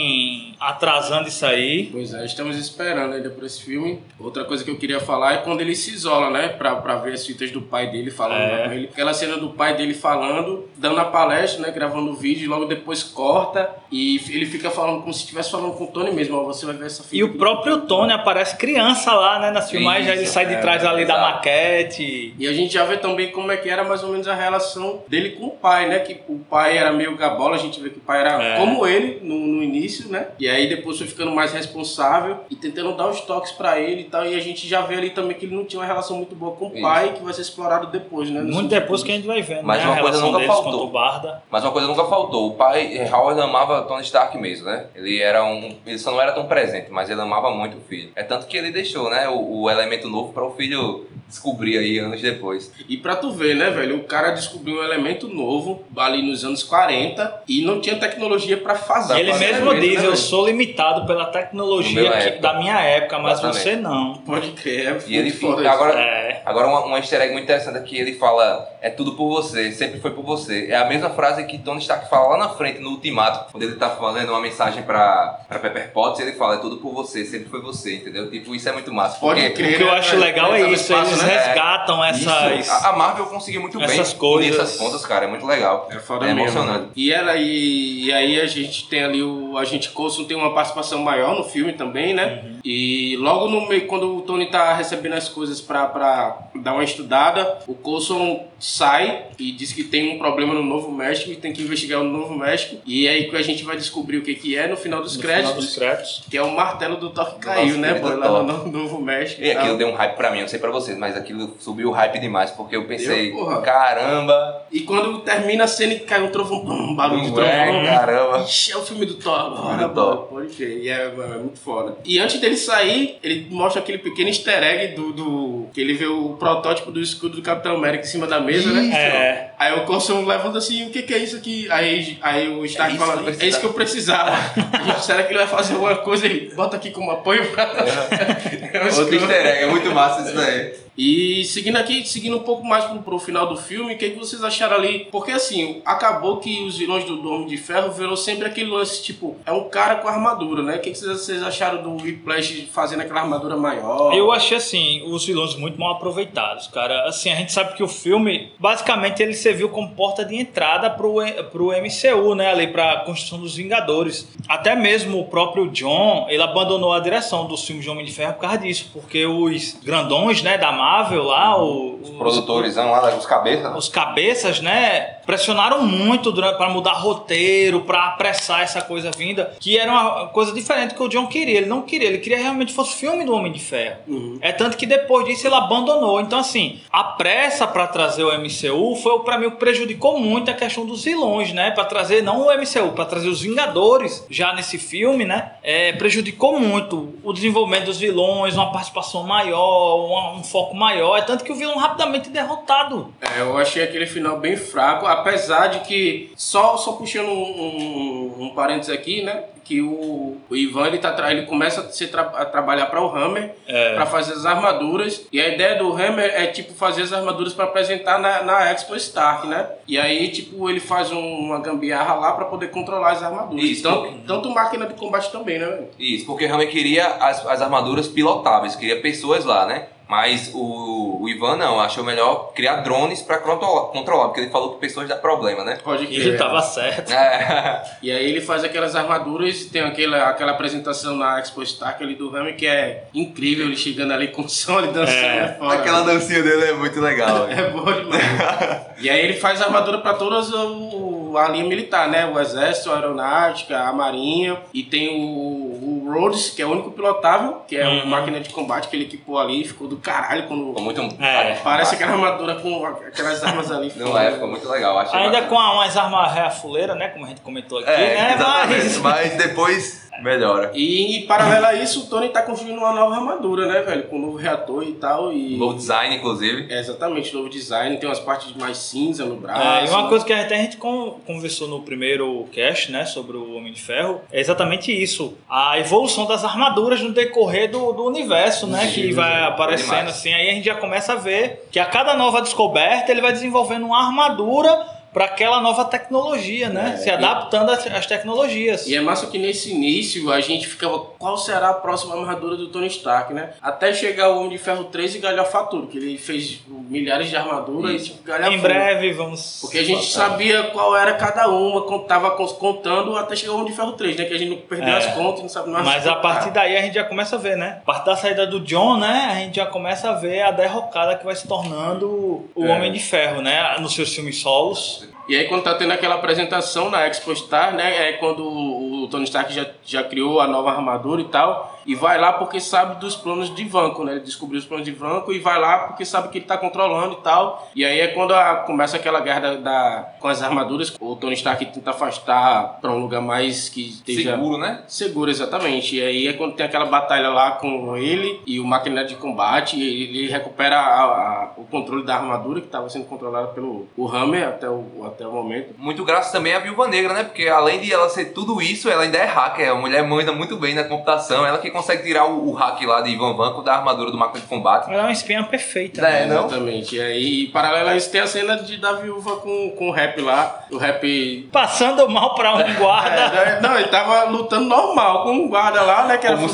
atrasando 0.61 1.27
isso 1.27 1.45
aí. 1.45 1.89
Pois 1.91 2.13
é, 2.13 2.23
estamos 2.23 2.55
esperando 2.55 3.13
ainda 3.15 3.29
por 3.31 3.43
esse 3.43 3.61
filme. 3.63 3.99
Outra 4.19 4.45
coisa 4.45 4.63
que 4.63 4.69
eu 4.69 4.77
queria 4.77 4.99
falar 4.99 5.33
é 5.33 5.37
quando 5.37 5.59
ele 5.61 5.75
se 5.75 5.91
isola, 5.91 6.29
né? 6.29 6.49
Pra, 6.49 6.75
pra 6.75 6.97
ver 6.97 7.13
as 7.13 7.25
fitas 7.25 7.49
do 7.51 7.61
pai 7.63 7.89
dele 7.89 8.11
falando 8.11 8.41
É. 8.41 8.65
com 8.67 8.73
ele. 8.73 8.89
Aquela 8.91 9.13
cena 9.13 9.37
do 9.37 9.49
pai 9.49 9.75
dele 9.75 9.93
falando, 9.95 10.69
dando 10.77 10.99
a 10.99 11.05
palestra, 11.05 11.65
né? 11.65 11.71
Gravando 11.71 12.11
o 12.11 12.15
vídeo, 12.15 12.45
e 12.45 12.47
logo 12.47 12.65
depois 12.65 13.01
corta 13.03 13.69
e 13.91 14.17
ele 14.29 14.45
fica 14.45 14.69
falando 14.69 15.01
como 15.01 15.13
se 15.13 15.21
estivesse 15.21 15.49
falando 15.51 15.73
com 15.73 15.85
o 15.85 15.87
Tony 15.87 16.11
mesmo. 16.11 16.37
Ó, 16.37 16.43
você 16.43 16.65
vai 16.65 16.75
ver 16.75 16.85
essa 16.85 17.01
fita. 17.03 17.15
E 17.15 17.23
o 17.23 17.33
próprio 17.37 17.81
Tony 17.81 18.13
aparece 18.13 18.55
criança 18.55 19.11
lá, 19.13 19.39
né? 19.39 19.49
Nas 19.51 19.69
filmagens, 19.71 20.07
aí 20.07 20.13
ele 20.17 20.23
Isso, 20.23 20.33
sai 20.33 20.45
de 20.45 20.53
é, 20.53 20.57
trás 20.61 20.85
ali 20.85 21.05
da 21.05 21.19
maquete. 21.19 22.35
E 22.37 22.47
a 22.47 22.53
gente 22.53 22.73
já 22.73 22.85
vê 22.85 22.97
também 22.97 23.31
como 23.31 23.51
é 23.51 23.57
que 23.57 23.69
era 23.69 23.83
mais 23.83 24.03
ou 24.03 24.11
menos 24.11 24.27
a 24.27 24.35
relação 24.35 25.03
dele 25.07 25.31
com 25.31 25.47
o 25.47 25.51
pai, 25.51 25.87
né? 25.89 25.99
Que 25.99 26.19
o 26.27 26.39
pai 26.39 26.77
era 26.77 26.91
meio 26.93 27.15
gabola, 27.17 27.55
a 27.55 27.59
gente 27.59 27.79
vê 27.81 27.89
que 27.89 27.97
o 27.97 28.01
pai 28.01 28.19
era 28.21 28.41
É. 28.41 28.57
como 28.57 28.85
ele 28.85 29.19
no, 29.23 29.35
no 29.37 29.63
início, 29.63 30.09
né? 30.09 30.27
E 30.39 30.47
aí 30.51 30.69
depois 30.69 30.97
foi 30.97 31.07
ficando 31.07 31.31
mais 31.31 31.51
responsável 31.53 32.37
e 32.49 32.55
tentando 32.55 32.95
dar 32.95 33.07
os 33.09 33.21
toques 33.21 33.51
pra 33.51 33.79
ele 33.79 34.01
e 34.01 34.05
tal. 34.05 34.25
E 34.25 34.35
a 34.35 34.39
gente 34.39 34.67
já 34.67 34.81
vê 34.81 34.95
ali 34.95 35.09
também 35.09 35.35
que 35.35 35.45
ele 35.45 35.55
não 35.55 35.65
tinha 35.65 35.79
uma 35.79 35.85
relação 35.85 36.17
muito 36.17 36.35
boa 36.35 36.55
com 36.55 36.67
o 36.67 36.73
Isso. 36.73 36.81
pai, 36.81 37.13
que 37.13 37.23
vai 37.23 37.33
ser 37.33 37.41
explorado 37.41 37.87
depois, 37.87 38.29
né? 38.29 38.41
Muito 38.41 38.69
depois 38.69 39.03
que 39.03 39.11
a 39.11 39.15
gente 39.15 39.27
vai 39.27 39.41
vendo, 39.41 39.63
Mas 39.63 39.79
né? 39.79 39.85
uma 39.85 39.95
a 39.95 40.01
coisa 40.01 40.21
nunca 40.21 40.39
faltou. 40.45 40.87
Barda. 40.91 41.43
Mas 41.49 41.63
uma 41.63 41.71
coisa 41.71 41.87
nunca 41.87 42.05
faltou. 42.05 42.47
O 42.47 42.51
pai, 42.55 43.09
Howard 43.11 43.39
amava 43.39 43.83
Tony 43.83 44.01
Stark 44.03 44.37
mesmo, 44.37 44.65
né? 44.65 44.87
Ele 44.95 45.19
era 45.21 45.43
um. 45.43 45.75
Ele 45.85 45.97
só 45.99 46.11
não 46.11 46.21
era 46.21 46.31
tão 46.31 46.45
presente, 46.45 46.91
mas 46.91 47.09
ele 47.09 47.21
amava 47.21 47.49
muito 47.51 47.77
o 47.77 47.81
filho. 47.81 48.11
É 48.15 48.23
tanto 48.23 48.47
que 48.47 48.57
ele 48.57 48.71
deixou, 48.71 49.09
né? 49.09 49.27
O, 49.29 49.61
o 49.61 49.69
elemento 49.69 50.07
novo 50.09 50.33
para 50.33 50.45
o 50.45 50.51
filho 50.51 51.07
descobrir 51.27 51.77
aí 51.77 51.97
anos 51.97 52.21
depois. 52.21 52.71
E 52.89 52.97
pra 52.97 53.15
tu 53.15 53.31
ver, 53.31 53.55
né, 53.55 53.69
velho? 53.69 53.97
O 53.97 54.03
cara 54.03 54.31
descobriu 54.31 54.79
um 54.79 54.83
elemento 54.83 55.27
novo 55.27 55.83
ali 55.95 56.21
nos 56.21 56.43
anos 56.43 56.61
40 56.61 57.43
e 57.47 57.61
não 57.61 57.79
tinha 57.79 57.95
tecnologia 57.97 58.57
pra 58.57 58.75
fazer. 58.75 59.17
Ele 59.19 59.33
mesmo 59.33 59.73
diz, 59.75 59.93
né, 59.93 59.97
eu 59.99 60.01
velho? 60.01 60.17
Sou 60.41 60.47
limitado 60.47 61.05
pela 61.05 61.25
tecnologia 61.25 62.11
que- 62.11 62.29
da 62.39 62.53
minha 62.55 62.79
época, 62.79 63.19
mas 63.19 63.39
Exatamente. 63.39 63.63
você 63.63 63.75
não. 63.75 64.13
Pode 64.25 64.51
crer, 64.51 64.87
é 64.87 64.97
E 65.07 65.17
ele 65.17 65.29
isso. 65.29 65.47
Agora, 65.47 65.99
É. 65.99 66.30
agora 66.45 66.67
uma, 66.67 66.85
uma 66.85 66.97
easter 66.97 67.21
egg 67.21 67.33
muito 67.33 67.43
interessante 67.43 67.77
aqui, 67.77 67.97
ele 67.97 68.13
fala: 68.13 68.69
é 68.81 68.89
tudo 68.89 69.13
por 69.13 69.29
você, 69.29 69.71
sempre 69.71 69.99
foi 69.99 70.11
por 70.11 70.23
você. 70.23 70.67
É 70.69 70.75
a 70.75 70.85
mesma 70.85 71.09
frase 71.09 71.45
que 71.45 71.57
Tony 71.57 71.79
Stark 71.79 72.09
fala 72.09 72.29
lá 72.29 72.37
na 72.37 72.49
frente, 72.49 72.79
no 72.79 72.91
Ultimato, 72.91 73.51
quando 73.51 73.63
ele 73.63 73.75
tá 73.75 73.89
falando 73.89 74.29
uma 74.29 74.41
mensagem 74.41 74.83
pra, 74.83 75.39
pra 75.47 75.59
Pepper 75.59 75.91
Potts, 75.91 76.19
ele 76.19 76.33
fala: 76.33 76.55
é 76.55 76.57
tudo 76.57 76.77
por 76.77 76.93
você, 76.93 77.25
sempre 77.25 77.49
foi 77.49 77.61
você, 77.61 77.95
entendeu? 77.95 78.29
Tipo, 78.29 78.55
isso 78.55 78.67
é 78.67 78.71
muito 78.71 78.93
massa. 78.93 79.19
Pode 79.19 79.41
porque 79.41 79.63
crer. 79.63 79.73
O 79.73 79.77
que 79.77 79.83
eu 79.83 79.91
acho 79.91 80.15
legal 80.17 80.55
é 80.55 80.59
no 80.59 80.73
isso, 80.73 80.91
espaço, 80.91 81.11
eles 81.11 81.23
né? 81.23 81.37
resgatam 81.37 82.03
essas... 82.03 82.59
Isso, 82.59 82.71
a, 82.71 82.89
a 82.89 82.97
Marvel 82.97 83.25
conseguiu 83.27 83.61
muito 83.61 83.77
bem 83.77 83.87
essas 83.87 84.09
unir 84.09 84.19
coisas. 84.19 84.59
essas 84.59 84.77
pontas, 84.77 85.05
cara, 85.05 85.25
é 85.25 85.27
muito 85.27 85.45
legal. 85.45 85.87
É 85.91 85.99
foda 85.99 86.25
é 86.25 86.33
mesmo. 86.33 86.41
emocionante. 86.41 86.89
E, 86.95 87.11
ela, 87.11 87.35
e, 87.35 88.05
e 88.05 88.13
aí 88.13 88.39
a 88.39 88.47
gente 88.47 88.87
tem 88.87 89.03
ali 89.03 89.21
o 89.23 89.57
agente 89.57 89.89
Coulson 89.89 90.23
tem 90.23 90.37
uma 90.37 90.53
participação 90.53 90.99
maior 90.99 91.35
no 91.35 91.43
filme 91.43 91.73
também, 91.73 92.13
né? 92.13 92.41
Uhum. 92.43 92.59
E 92.63 93.15
logo 93.17 93.47
no 93.47 93.67
meio, 93.67 93.87
quando 93.87 94.17
o 94.17 94.21
Tony 94.21 94.47
tá 94.47 94.73
recebendo 94.73 95.13
as 95.13 95.29
coisas 95.29 95.59
pra, 95.61 95.85
pra 95.87 96.30
dar 96.55 96.73
uma 96.73 96.83
estudada, 96.83 97.59
o 97.67 97.73
Coulson 97.73 98.45
sai 98.59 99.25
e 99.39 99.51
diz 99.51 99.73
que 99.73 99.83
tem 99.83 100.13
um 100.15 100.19
problema 100.19 100.53
no 100.53 100.63
Novo 100.63 100.91
México 100.91 101.31
e 101.31 101.35
tem 101.35 101.51
que 101.51 101.63
investigar 101.63 101.99
o 101.99 102.03
Novo 102.03 102.35
México. 102.35 102.77
E 102.85 103.07
é 103.07 103.11
aí 103.11 103.29
que 103.29 103.35
a 103.35 103.41
gente 103.41 103.63
vai 103.63 103.75
descobrir 103.75 104.17
o 104.17 104.21
que, 104.21 104.35
que 104.35 104.55
é 104.55 104.67
no 104.67 104.77
final 104.77 105.01
dos 105.01 105.15
no 105.17 105.21
créditos, 105.23 105.49
final 105.51 105.61
dos 105.65 105.75
créditos. 105.75 106.23
que 106.29 106.37
é 106.37 106.43
o 106.43 106.51
martelo 106.55 106.97
do 106.97 107.09
Thor 107.09 107.33
que 107.35 107.39
caiu, 107.39 107.77
né? 107.77 107.95
Boy, 107.95 108.15
lá 108.15 108.43
no 108.43 108.71
Novo 108.71 109.01
México. 109.01 109.41
E 109.41 109.51
tal. 109.51 109.61
aquilo 109.63 109.77
deu 109.77 109.87
um 109.87 109.95
hype 109.95 110.15
pra 110.15 110.31
mim, 110.31 110.41
não 110.41 110.47
sei 110.47 110.59
pra 110.59 110.69
vocês, 110.71 110.97
mas 110.97 111.17
aquilo 111.17 111.55
subiu 111.59 111.89
o 111.89 111.91
hype 111.91 112.19
demais, 112.19 112.51
porque 112.51 112.75
eu 112.75 112.85
pensei, 112.85 113.31
porra. 113.31 113.61
caramba, 113.61 114.65
E 114.71 114.81
quando 114.81 115.19
termina 115.19 115.63
a 115.63 115.67
cena 115.67 115.93
e 115.93 115.99
cai 115.99 116.21
um 116.21 116.29
trovão, 116.29 116.63
um 116.63 116.95
barulho 116.95 117.21
de 117.21 117.39
é, 117.39 117.63
trovão. 117.65 117.85
caramba. 117.85 118.43
Ixi, 118.43 118.71
é 118.71 118.77
o 118.77 118.81
filme 118.81 119.05
do 119.05 119.15
Thor. 119.15 119.49
Bora, 119.55 119.87
bora, 119.87 120.17
Pode 120.17 120.55
crer. 120.55 120.83
E 120.83 120.89
é, 120.89 121.05
é 121.05 121.37
muito 121.37 121.59
foda. 121.59 121.97
E 122.05 122.19
antes 122.19 122.39
dele 122.39 122.57
sair, 122.57 123.17
ele 123.23 123.47
mostra 123.49 123.81
aquele 123.81 123.97
pequeno 123.97 124.29
easter 124.29 124.61
egg 124.63 124.95
do, 124.95 125.11
do. 125.11 125.65
que 125.73 125.81
ele 125.81 125.93
vê 125.93 126.05
o 126.05 126.20
protótipo 126.29 126.91
do 126.91 126.99
escudo 126.99 127.35
do 127.35 127.41
Capitão 127.41 127.75
América 127.75 128.03
em 128.03 128.07
cima 128.07 128.25
da 128.27 128.39
mesa, 128.39 128.71
né? 128.71 128.89
É. 128.93 129.51
Aí 129.57 129.73
o 129.73 129.85
Coulson 129.85 130.25
levanta 130.25 130.57
assim, 130.57 130.87
o 130.87 130.89
que, 130.89 131.03
que 131.03 131.13
é 131.13 131.17
isso 131.17 131.37
aqui? 131.37 131.67
Aí, 131.69 132.17
aí 132.21 132.49
o 132.49 132.65
Stark 132.65 132.93
É 132.93 132.95
isso 132.95 133.05
fala, 133.05 133.21
que 133.21 133.29
eu 133.29 133.35
é 133.39 133.45
isso 133.45 133.59
que 133.59 133.65
eu 133.65 133.73
precisava. 133.73 134.31
Será 135.01 135.23
que 135.23 135.31
ele 135.31 135.39
vai 135.39 135.47
fazer 135.47 135.73
alguma 135.73 135.95
coisa? 135.97 136.25
Ele 136.25 136.53
bota 136.55 136.77
aqui 136.77 136.91
como 136.91 137.11
apoio 137.11 137.51
pra... 137.51 137.63
É 137.63 138.83
um 138.89 138.99
Outro 138.99 139.15
easter 139.15 139.45
egg, 139.45 139.63
é 139.63 139.67
muito 139.67 139.91
massa 139.91 140.21
isso 140.21 140.35
daí. 140.35 140.73
E 140.97 141.43
seguindo 141.45 141.77
aqui, 141.77 142.05
seguindo 142.05 142.37
um 142.37 142.41
pouco 142.41 142.65
mais 142.65 142.85
pro, 142.85 142.99
pro 142.99 143.19
final 143.19 143.47
do 143.47 143.57
filme, 143.57 143.95
o 143.95 143.97
que, 143.97 144.11
que 144.11 144.19
vocês 144.19 144.43
acharam 144.43 144.75
ali? 144.75 145.07
Porque 145.11 145.31
assim, 145.31 145.81
acabou 145.85 146.37
que 146.37 146.63
os 146.63 146.77
vilões 146.77 147.05
do 147.05 147.31
Homem 147.31 147.47
de 147.47 147.57
Ferro 147.57 147.91
virou 147.91 148.15
sempre 148.15 148.45
aquele 148.45 148.69
lance, 148.69 149.01
tipo, 149.01 149.37
é 149.45 149.51
um 149.51 149.69
cara 149.69 149.95
com 149.95 150.07
armadura, 150.07 150.61
né? 150.61 150.75
O 150.75 150.79
que, 150.79 150.91
que 150.91 150.97
vocês, 150.97 151.19
vocês 151.19 151.43
acharam 151.43 151.81
do 151.81 152.03
Whiplash 152.03 152.67
fazendo 152.71 153.01
aquela 153.01 153.21
armadura 153.21 153.55
maior? 153.55 154.13
Eu 154.13 154.31
achei 154.31 154.57
assim, 154.57 155.01
os 155.05 155.25
vilões 155.25 155.55
muito 155.55 155.79
mal 155.79 155.93
aproveitados, 155.93 156.67
cara. 156.67 157.07
Assim, 157.07 157.31
a 157.31 157.35
gente 157.35 157.51
sabe 157.51 157.73
que 157.75 157.83
o 157.83 157.87
filme, 157.87 158.51
basicamente, 158.59 159.23
ele 159.23 159.33
serviu 159.33 159.69
como 159.69 159.95
porta 159.95 160.23
de 160.23 160.35
entrada 160.35 160.89
pro, 160.89 161.15
pro 161.51 161.71
MCU, 161.71 162.35
né? 162.35 162.51
Ali 162.51 162.67
pra 162.67 162.97
construção 162.97 163.39
dos 163.39 163.55
Vingadores. 163.55 164.27
Até 164.47 164.75
mesmo 164.75 165.19
o 165.19 165.25
próprio 165.25 165.69
John, 165.69 166.27
ele 166.29 166.43
abandonou 166.43 166.93
a 166.93 166.99
direção 166.99 167.47
dos 167.47 167.65
filmes 167.65 167.83
de 167.83 167.89
Homem 167.89 168.05
de 168.05 168.11
Ferro 168.11 168.33
por 168.33 168.41
causa 168.41 168.57
disso, 168.59 168.89
porque 168.93 169.25
os 169.25 169.77
grandões, 169.83 170.41
né, 170.41 170.57
da 170.57 170.71
Marvel 170.71 170.90
lá, 171.23 171.57
o- 171.61 171.99
os, 172.01 172.09
Produtores, 172.11 172.75
lá, 172.75 173.15
os 173.15 173.25
cabeças. 173.25 173.75
os 173.75 173.89
cabeças, 173.89 174.59
né, 174.61 175.17
pressionaram 175.31 175.81
muito 175.87 176.29
durante 176.29 176.57
para 176.57 176.69
mudar 176.69 176.91
roteiro, 176.91 177.83
para 177.83 178.07
apressar 178.07 178.63
essa 178.63 178.81
coisa 178.81 179.11
vinda, 179.17 179.55
que 179.61 179.77
era 179.77 179.89
uma 179.89 180.27
coisa 180.27 180.51
diferente 180.51 180.93
que 180.93 181.01
o 181.01 181.07
John 181.07 181.27
queria. 181.27 181.59
Ele 181.59 181.67
não 181.67 181.83
queria, 181.83 182.09
ele 182.09 182.17
queria 182.17 182.37
realmente 182.37 182.73
fosse 182.73 182.95
filme 182.95 183.23
do 183.23 183.33
Homem 183.33 183.49
de 183.49 183.59
Ferro. 183.59 183.99
É 184.41 184.51
tanto 184.51 184.75
que 184.75 184.85
depois 184.85 185.25
disso 185.25 185.47
ele 185.47 185.55
abandonou. 185.55 186.19
Então 186.19 186.37
assim, 186.37 186.81
a 186.91 187.01
pressa 187.01 187.65
para 187.65 187.87
trazer 187.87 188.25
o 188.25 188.37
MCU 188.37 188.97
foi 188.97 189.19
para 189.19 189.37
mim 189.37 189.45
o 189.45 189.51
que 189.51 189.57
prejudicou 189.57 190.19
muito 190.19 190.51
a 190.51 190.53
questão 190.53 190.85
dos 190.85 191.05
vilões, 191.05 191.53
né? 191.53 191.71
Para 191.71 191.85
trazer 191.85 192.21
não 192.21 192.47
o 192.47 192.51
MCU, 192.51 192.91
para 192.93 193.05
trazer 193.05 193.29
os 193.29 193.41
Vingadores 193.41 194.25
já 194.29 194.53
nesse 194.53 194.77
filme, 194.77 195.23
né? 195.23 195.53
É, 195.63 195.93
prejudicou 195.93 196.59
muito 196.59 197.15
o 197.23 197.31
desenvolvimento 197.31 197.85
dos 197.85 197.97
vilões, 197.97 198.55
uma 198.55 198.69
participação 198.69 199.23
maior, 199.23 200.33
um, 200.35 200.39
um 200.39 200.43
foco 200.43 200.75
maior. 200.75 201.15
É 201.17 201.21
tanto 201.21 201.45
que 201.45 201.53
o 201.53 201.55
vilão 201.55 201.77
rapidamente 201.77 202.29
derrotado. 202.29 203.13
É, 203.21 203.39
eu 203.39 203.57
achei 203.57 203.81
aquele 203.81 204.05
final 204.05 204.37
bem 204.37 204.57
fraco, 204.57 205.05
apesar 205.21 205.67
de 205.67 205.79
que, 205.81 206.31
só, 206.35 206.75
só 206.77 206.93
puxando 206.93 207.29
um, 207.29 208.35
um, 208.39 208.43
um 208.45 208.49
parênteses 208.55 208.93
aqui, 208.93 209.21
né? 209.21 209.43
Que 209.63 209.79
o, 209.79 210.37
o 210.49 210.55
Ivan 210.55 210.87
ele, 210.87 210.97
tá, 210.97 211.15
ele 211.31 211.43
começa 211.45 211.81
a, 211.81 211.89
se 211.89 212.07
tra- 212.07 212.33
a 212.35 212.43
trabalhar 212.45 212.87
para 212.87 213.01
o 213.01 213.15
Hammer 213.15 213.53
É. 213.67 213.93
para 213.95 214.05
fazer 214.05 214.33
as 214.33 214.45
armaduras. 214.45 215.25
E 215.31 215.39
a 215.39 215.47
ideia 215.47 215.75
do 215.77 215.93
Hammer 215.93 216.25
é 216.35 216.47
tipo 216.47 216.73
fazer 216.73 217.03
as 217.03 217.13
armaduras 217.13 217.53
para 217.53 217.65
apresentar 217.65 218.19
na, 218.19 218.43
na 218.43 218.71
Expo 218.71 218.95
Stark, 218.95 219.47
né? 219.47 219.67
E 219.87 219.97
aí, 219.97 220.29
tipo, 220.29 220.69
ele 220.69 220.79
faz 220.79 221.11
um- 221.11 221.19
uma 221.39 221.59
gambiarra 221.59 222.15
lá 222.15 222.33
para 222.33 222.45
poder 222.45 222.69
controlar 222.71 223.11
as 223.11 223.23
armaduras. 223.23 223.63
Isso. 223.63 223.83
Tanto, 223.83 224.13
tanto 224.27 224.49
máquina 224.49 224.87
de 224.87 224.95
combate 224.95 225.31
também, 225.31 225.59
né? 225.59 225.83
Isso, 225.97 226.25
porque 226.25 226.45
realmente 226.47 226.71
queria 226.71 227.05
as, 227.07 227.45
as 227.45 227.61
armaduras 227.61 228.07
pilotáveis, 228.07 228.75
queria 228.75 228.99
pessoas 228.99 229.45
lá, 229.45 229.65
né? 229.65 229.87
Mas 230.11 230.51
o, 230.53 231.19
o 231.21 231.29
Ivan 231.29 231.55
não, 231.55 231.79
achou 231.79 232.03
melhor 232.03 232.51
criar 232.53 232.81
drones 232.81 233.21
pra 233.21 233.37
controlar, 233.37 233.93
controlar, 233.93 234.25
porque 234.25 234.41
ele 234.41 234.49
falou 234.49 234.73
que 234.73 234.79
pessoas 234.81 235.07
dá 235.07 235.15
problema, 235.15 235.63
né? 235.63 235.77
Pode 235.81 236.03
E 236.03 236.07
crer. 236.07 236.19
ele 236.27 236.37
tava 236.37 236.61
certo. 236.61 237.13
É, 237.13 237.81
E 238.03 238.11
aí 238.11 238.29
ele 238.29 238.41
faz 238.41 238.65
aquelas 238.65 238.93
armaduras, 238.93 239.63
tem 239.67 239.81
aquela, 239.81 240.27
aquela 240.27 240.51
apresentação 240.51 241.15
na 241.15 241.39
Expo 241.39 241.63
Stark 241.63 242.03
ali 242.03 242.15
do 242.15 242.27
Hammer 242.35 242.57
que 242.57 242.67
é 242.67 243.05
incrível, 243.13 243.67
ele 243.67 243.77
chegando 243.77 244.11
ali 244.11 244.27
com 244.27 244.41
o 244.41 244.49
som, 244.49 244.79
ele 244.79 244.91
dançando. 244.91 245.15
É. 245.15 245.55
Fora, 245.57 245.79
aquela 245.79 246.01
dancinha 246.01 246.43
dele 246.43 246.65
é 246.65 246.73
muito 246.73 246.99
legal. 246.99 247.47
velho. 247.47 247.57
É 247.61 247.69
bom 247.69 247.85
demais. 247.89 248.81
e 248.99 249.09
aí 249.09 249.17
ele 249.21 249.35
faz 249.35 249.61
armadura 249.61 249.99
pra 249.99 250.15
todas 250.15 250.51
o, 250.51 251.37
a 251.37 251.47
linha 251.47 251.63
militar, 251.63 252.09
né? 252.09 252.25
O 252.25 252.37
exército, 252.37 252.91
a 252.91 252.95
aeronáutica, 252.95 253.79
a 253.79 253.93
marinha. 253.93 254.57
E 254.73 254.83
tem 254.83 255.07
o, 255.07 255.21
o 255.21 256.00
Rhodes, 256.11 256.49
que 256.51 256.61
é 256.61 256.65
o 256.65 256.71
único 256.71 256.91
pilotável, 256.91 257.61
que 257.67 257.77
é 257.77 257.87
uma 257.87 258.01
Uhum. 258.03 258.09
máquina 258.09 258.39
de 258.39 258.49
combate 258.49 258.87
que 258.87 258.95
ele 258.95 259.05
equipou 259.05 259.37
ali, 259.39 259.63
ficou 259.67 259.87
do 259.87 259.97
caralho 259.97 260.47
quando... 260.47 260.67
Ficou 260.67 260.81
muito. 260.83 261.01
É. 261.23 261.55
Parece 261.63 261.95
aquela 261.95 262.11
armadura 262.13 262.55
com 262.55 262.85
aquelas 262.85 263.43
armas 263.43 263.71
ali. 263.71 263.91
Não 263.97 264.17
é, 264.17 264.31
ficou 264.31 264.47
muito 264.47 264.67
legal. 264.69 264.97
Achei 264.99 265.17
Ainda 265.19 265.31
bacana. 265.41 265.47
com 265.49 265.59
a- 265.59 265.73
umas 265.73 265.95
armas 265.97 266.33
reafuleiras, 266.33 266.97
né? 266.97 267.09
Como 267.09 267.25
a 267.25 267.27
gente 267.29 267.41
comentou 267.41 267.79
aqui, 267.79 267.89
É, 267.89 268.15
né? 268.15 268.37
Mas. 268.67 268.97
Mas 268.97 269.35
depois 269.37 270.10
melhora. 270.21 270.71
E 270.73 271.17
em 271.17 271.25
paralelo 271.25 271.65
a 271.65 271.73
isso, 271.73 272.01
o 272.03 272.05
Tony 272.07 272.29
tá 272.29 272.41
construindo 272.41 272.77
uma 272.77 272.93
nova 272.93 273.15
armadura, 273.15 273.67
né, 273.67 273.81
velho? 273.81 274.03
Com 274.03 274.17
um 274.17 274.21
novo 274.21 274.37
reator 274.37 274.83
e 274.83 274.93
tal. 274.93 275.31
E... 275.33 275.57
Novo 275.57 275.75
design, 275.75 276.15
inclusive. 276.15 276.67
É, 276.71 276.79
exatamente, 276.79 277.33
novo 277.33 277.49
design, 277.49 277.97
tem 277.97 278.07
umas 278.07 278.19
partes 278.19 278.53
mais 278.55 278.77
cinza 278.77 279.25
no 279.25 279.35
braço. 279.35 279.61
É, 279.61 279.85
e 279.85 279.89
uma 279.89 280.07
coisa 280.07 280.23
que 280.25 280.33
até 280.33 280.55
a 280.55 280.57
gente 280.59 280.77
con- 280.77 281.19
conversou 281.25 281.67
no 281.67 281.81
primeiro 281.81 282.45
cast, 282.51 282.91
né, 282.91 283.05
sobre 283.05 283.37
o 283.37 283.55
Homem 283.55 283.73
de 283.73 283.81
Ferro, 283.81 284.21
é 284.31 284.39
exatamente 284.39 284.91
isso. 284.91 285.33
A 285.49 285.77
evolução 285.79 286.25
das 286.25 286.43
armaduras 286.43 287.01
no 287.01 287.11
decorrer 287.11 287.69
do, 287.71 287.91
do 287.93 288.05
universo, 288.05 288.67
né, 288.67 288.87
Sim, 288.87 288.93
que 288.93 289.13
vai 289.13 289.41
é 289.41 289.45
aparecendo 289.45 289.89
demais. 289.89 290.09
assim. 290.09 290.33
Aí 290.33 290.49
a 290.49 290.53
gente 290.53 290.65
já 290.65 290.75
começa 290.75 291.13
a 291.13 291.15
ver 291.15 291.67
que 291.71 291.79
a 291.79 291.85
cada 291.85 292.13
nova 292.15 292.41
descoberta 292.41 293.11
ele 293.11 293.21
vai 293.21 293.31
desenvolvendo 293.31 293.85
uma 293.85 294.05
armadura 294.05 295.00
para 295.13 295.25
aquela 295.25 295.59
nova 295.61 295.85
tecnologia, 295.85 296.69
né, 296.69 296.93
É, 296.95 296.97
se 296.97 297.09
e- 297.09 297.11
adaptando 297.11 297.69
às, 297.71 297.85
às 297.87 298.05
tecnologias. 298.05 298.87
E 298.87 298.95
é 298.95 299.01
massa 299.01 299.27
que 299.27 299.37
nesse 299.37 299.71
início 299.71 300.31
a 300.31 300.39
gente 300.39 300.67
ficava, 300.67 300.99
qual 300.99 301.37
será 301.37 301.69
a 301.69 301.73
próxima 301.73 302.15
armadura 302.15 302.55
do 302.55 302.67
Tony 302.69 302.87
Stark, 302.87 303.33
né? 303.33 303.51
Até 303.61 303.93
chegar 303.93 304.29
o 304.29 304.37
Homem 304.37 304.49
de 304.51 304.57
Ferro 304.57 304.85
3 304.85 305.15
e 305.15 305.19
galhofaturo, 305.19 305.87
que 305.87 305.97
ele 305.97 306.17
fez 306.17 306.59
milhares 306.67 307.29
de 307.29 307.35
armaduras 307.35 308.01
e 308.01 308.05
tipo, 308.11 308.23
galhofaturo. 308.23 308.57
Em 308.57 308.61
breve 308.61 309.11
vamos. 309.13 309.59
Porque 309.61 309.79
a 309.79 309.83
gente 309.83 310.05
sabia 310.05 310.63
qual 310.71 310.95
era 310.95 311.13
cada 311.13 311.47
uma, 311.49 311.81
tava 312.07 312.31
contando 312.31 313.15
até 313.17 313.35
chegar 313.35 313.53
o 313.53 313.55
Homem 313.55 313.67
de 313.69 313.75
Ferro 313.75 313.93
3, 313.93 314.15
né? 314.17 314.25
Que 314.25 314.33
a 314.33 314.37
gente 314.37 314.49
não 314.49 314.57
perdeu 314.57 314.93
É. 314.93 314.97
as 314.97 315.07
contas 315.13 315.39
e 315.39 315.43
não 315.43 315.49
sabe 315.49 315.69
mais 315.69 315.85
Mas 315.85 316.07
a 316.07 316.15
partir 316.15 316.51
daí 316.51 316.75
a 316.77 316.81
gente 316.81 316.95
já 316.95 317.03
começa 317.03 317.35
a 317.35 317.39
ver, 317.39 317.57
né? 317.57 317.79
A 317.81 317.85
partir 317.85 318.05
da 318.05 318.15
saída 318.15 318.47
do 318.47 318.59
John, 318.61 318.97
né? 318.97 319.27
A 319.31 319.35
gente 319.35 319.55
já 319.57 319.65
começa 319.65 320.09
a 320.09 320.13
ver 320.13 320.41
a 320.41 320.51
derrocada 320.51 321.15
que 321.15 321.25
vai 321.25 321.35
se 321.35 321.47
tornando 321.47 322.07
o 322.55 322.65
É. 322.65 322.69
Homem 322.71 322.91
de 322.91 322.99
Ferro, 322.99 323.41
né? 323.41 323.75
Nos 323.79 323.93
seus 323.93 324.13
filmes 324.13 324.39
solos. 324.39 325.00
Austin. 325.01 325.20
E 325.27 325.35
aí 325.35 325.47
quando 325.47 325.63
tá 325.63 325.73
tendo 325.75 325.91
aquela 325.93 326.15
apresentação 326.15 326.89
na 326.89 327.07
Expo 327.07 327.35
Star, 327.35 327.73
né, 327.73 328.09
é 328.09 328.13
quando 328.13 328.43
o, 328.43 329.07
Tony 329.09 329.23
Stark 329.25 329.53
já, 329.53 329.65
já 329.85 330.03
criou 330.03 330.39
a 330.39 330.47
nova 330.47 330.71
armadura 330.71 331.21
e 331.21 331.25
tal, 331.25 331.79
e 331.85 331.95
vai 331.95 332.19
lá 332.19 332.33
porque 332.33 332.59
sabe 332.59 332.99
dos 332.99 333.15
planos 333.15 333.53
de 333.53 333.63
Vanco, 333.65 334.03
né, 334.03 334.13
ele 334.13 334.21
descobriu 334.21 334.59
os 334.59 334.65
planos 334.65 334.85
de 334.85 334.91
Vanco 334.91 335.31
e 335.33 335.39
vai 335.39 335.59
lá 335.59 335.79
porque 335.79 336.05
sabe 336.05 336.29
que 336.29 336.37
ele 336.37 336.45
tá 336.45 336.57
controlando 336.57 337.13
e 337.13 337.21
tal, 337.23 337.69
e 337.75 337.83
aí 337.85 337.99
é 337.99 338.07
quando 338.09 338.33
a- 338.33 338.55
começa 338.65 338.97
aquela 338.97 339.19
guerra 339.19 339.39
da, 339.39 339.53
da- 339.55 340.09
com 340.19 340.27
as 340.27 340.41
armaduras, 340.41 340.95
o 340.99 341.15
Tony 341.15 341.33
Stark 341.33 341.65
tenta 341.65 341.91
afastar 341.91 342.79
pra 342.81 342.91
um 342.91 342.99
lugar 342.99 343.21
mais 343.21 343.69
que 343.69 343.89
esteja... 343.89 344.31
Seguro, 344.31 344.57
né? 344.57 344.83
Seguro, 344.87 345.29
exatamente. 345.31 345.95
E 345.97 346.01
aí 346.01 346.27
é 346.27 346.33
quando 346.33 346.53
tem 346.55 346.65
aquela 346.65 346.85
batalha 346.85 347.29
lá 347.29 347.51
com 347.51 347.95
ele 347.97 348.39
e 348.45 348.59
o 348.59 348.65
máquina 348.65 349.03
de 349.03 349.15
combate, 349.15 349.79
ele 349.81 350.27
recupera 350.29 350.77
a- 350.77 351.03
a- 351.03 351.51
o 351.57 351.63
controle 351.65 352.03
da 352.03 352.15
armadura 352.15 352.59
que 352.59 352.67
estava 352.67 352.89
sendo 352.89 353.05
controlada 353.05 353.47
pelo 353.47 353.87
o 353.97 354.07
Hammer 354.07 354.47
até 354.47 354.69
o, 354.69 355.05
até 355.11 355.27
o 355.27 355.31
momento. 355.31 355.73
Muito 355.77 356.03
graças 356.03 356.31
também 356.31 356.53
à 356.53 356.59
Viúva 356.59 356.87
Negra, 356.87 357.13
né? 357.13 357.23
Porque 357.23 357.47
além 357.47 357.79
de 357.79 357.91
ela 357.91 358.09
ser 358.09 358.25
tudo 358.25 358.61
isso, 358.61 358.89
ela 358.89 359.03
ainda 359.03 359.17
é 359.17 359.25
hacker. 359.25 359.67
É 359.67 359.71
uma 359.71 359.81
mulher 359.81 360.03
manda 360.03 360.31
muito 360.31 360.57
bem 360.57 360.73
na 360.73 360.83
computação. 360.83 361.45
Ela 361.45 361.57
que 361.57 361.69
consegue 361.69 362.03
tirar 362.03 362.25
o, 362.25 362.49
o 362.49 362.53
hack 362.53 362.81
lá 362.83 363.01
de 363.01 363.11
Ivan 363.11 363.35
Vanco 363.35 363.61
da 363.61 363.73
armadura 363.73 364.11
do 364.11 364.17
máquina 364.17 364.41
de 364.41 364.47
combate. 364.47 364.89
Ela 364.89 365.03
é 365.03 365.05
uma 365.05 365.11
espinha 365.11 365.43
perfeita. 365.43 366.01
É, 366.07 366.25
né? 366.25 366.33
não? 366.35 366.45
Exatamente. 366.47 366.95
E 366.95 367.01
aí, 367.01 367.47
paralelo 367.47 367.89
a 367.89 367.95
isso, 367.95 368.11
tem 368.11 368.21
a 368.21 368.27
cena 368.27 368.57
de, 368.57 368.77
da 368.77 368.93
viúva 368.93 369.37
com, 369.37 369.71
com 369.77 369.89
o 369.89 369.91
rap 369.91 370.21
lá. 370.21 370.65
O 370.71 370.77
rap. 370.77 371.49
Passando 371.51 372.07
mal 372.09 372.35
pra 372.35 372.55
um 372.55 372.73
guarda. 372.75 373.39
É, 373.39 373.61
não, 373.61 373.75
ele 373.77 373.87
tava 373.87 374.23
lutando 374.25 374.65
normal 374.65 375.23
com 375.23 375.31
um 375.31 375.47
guarda 375.49 375.81
lá, 375.81 376.05
né? 376.07 376.17
Que 376.17 376.27
era 376.27 376.37
Como 376.37 376.47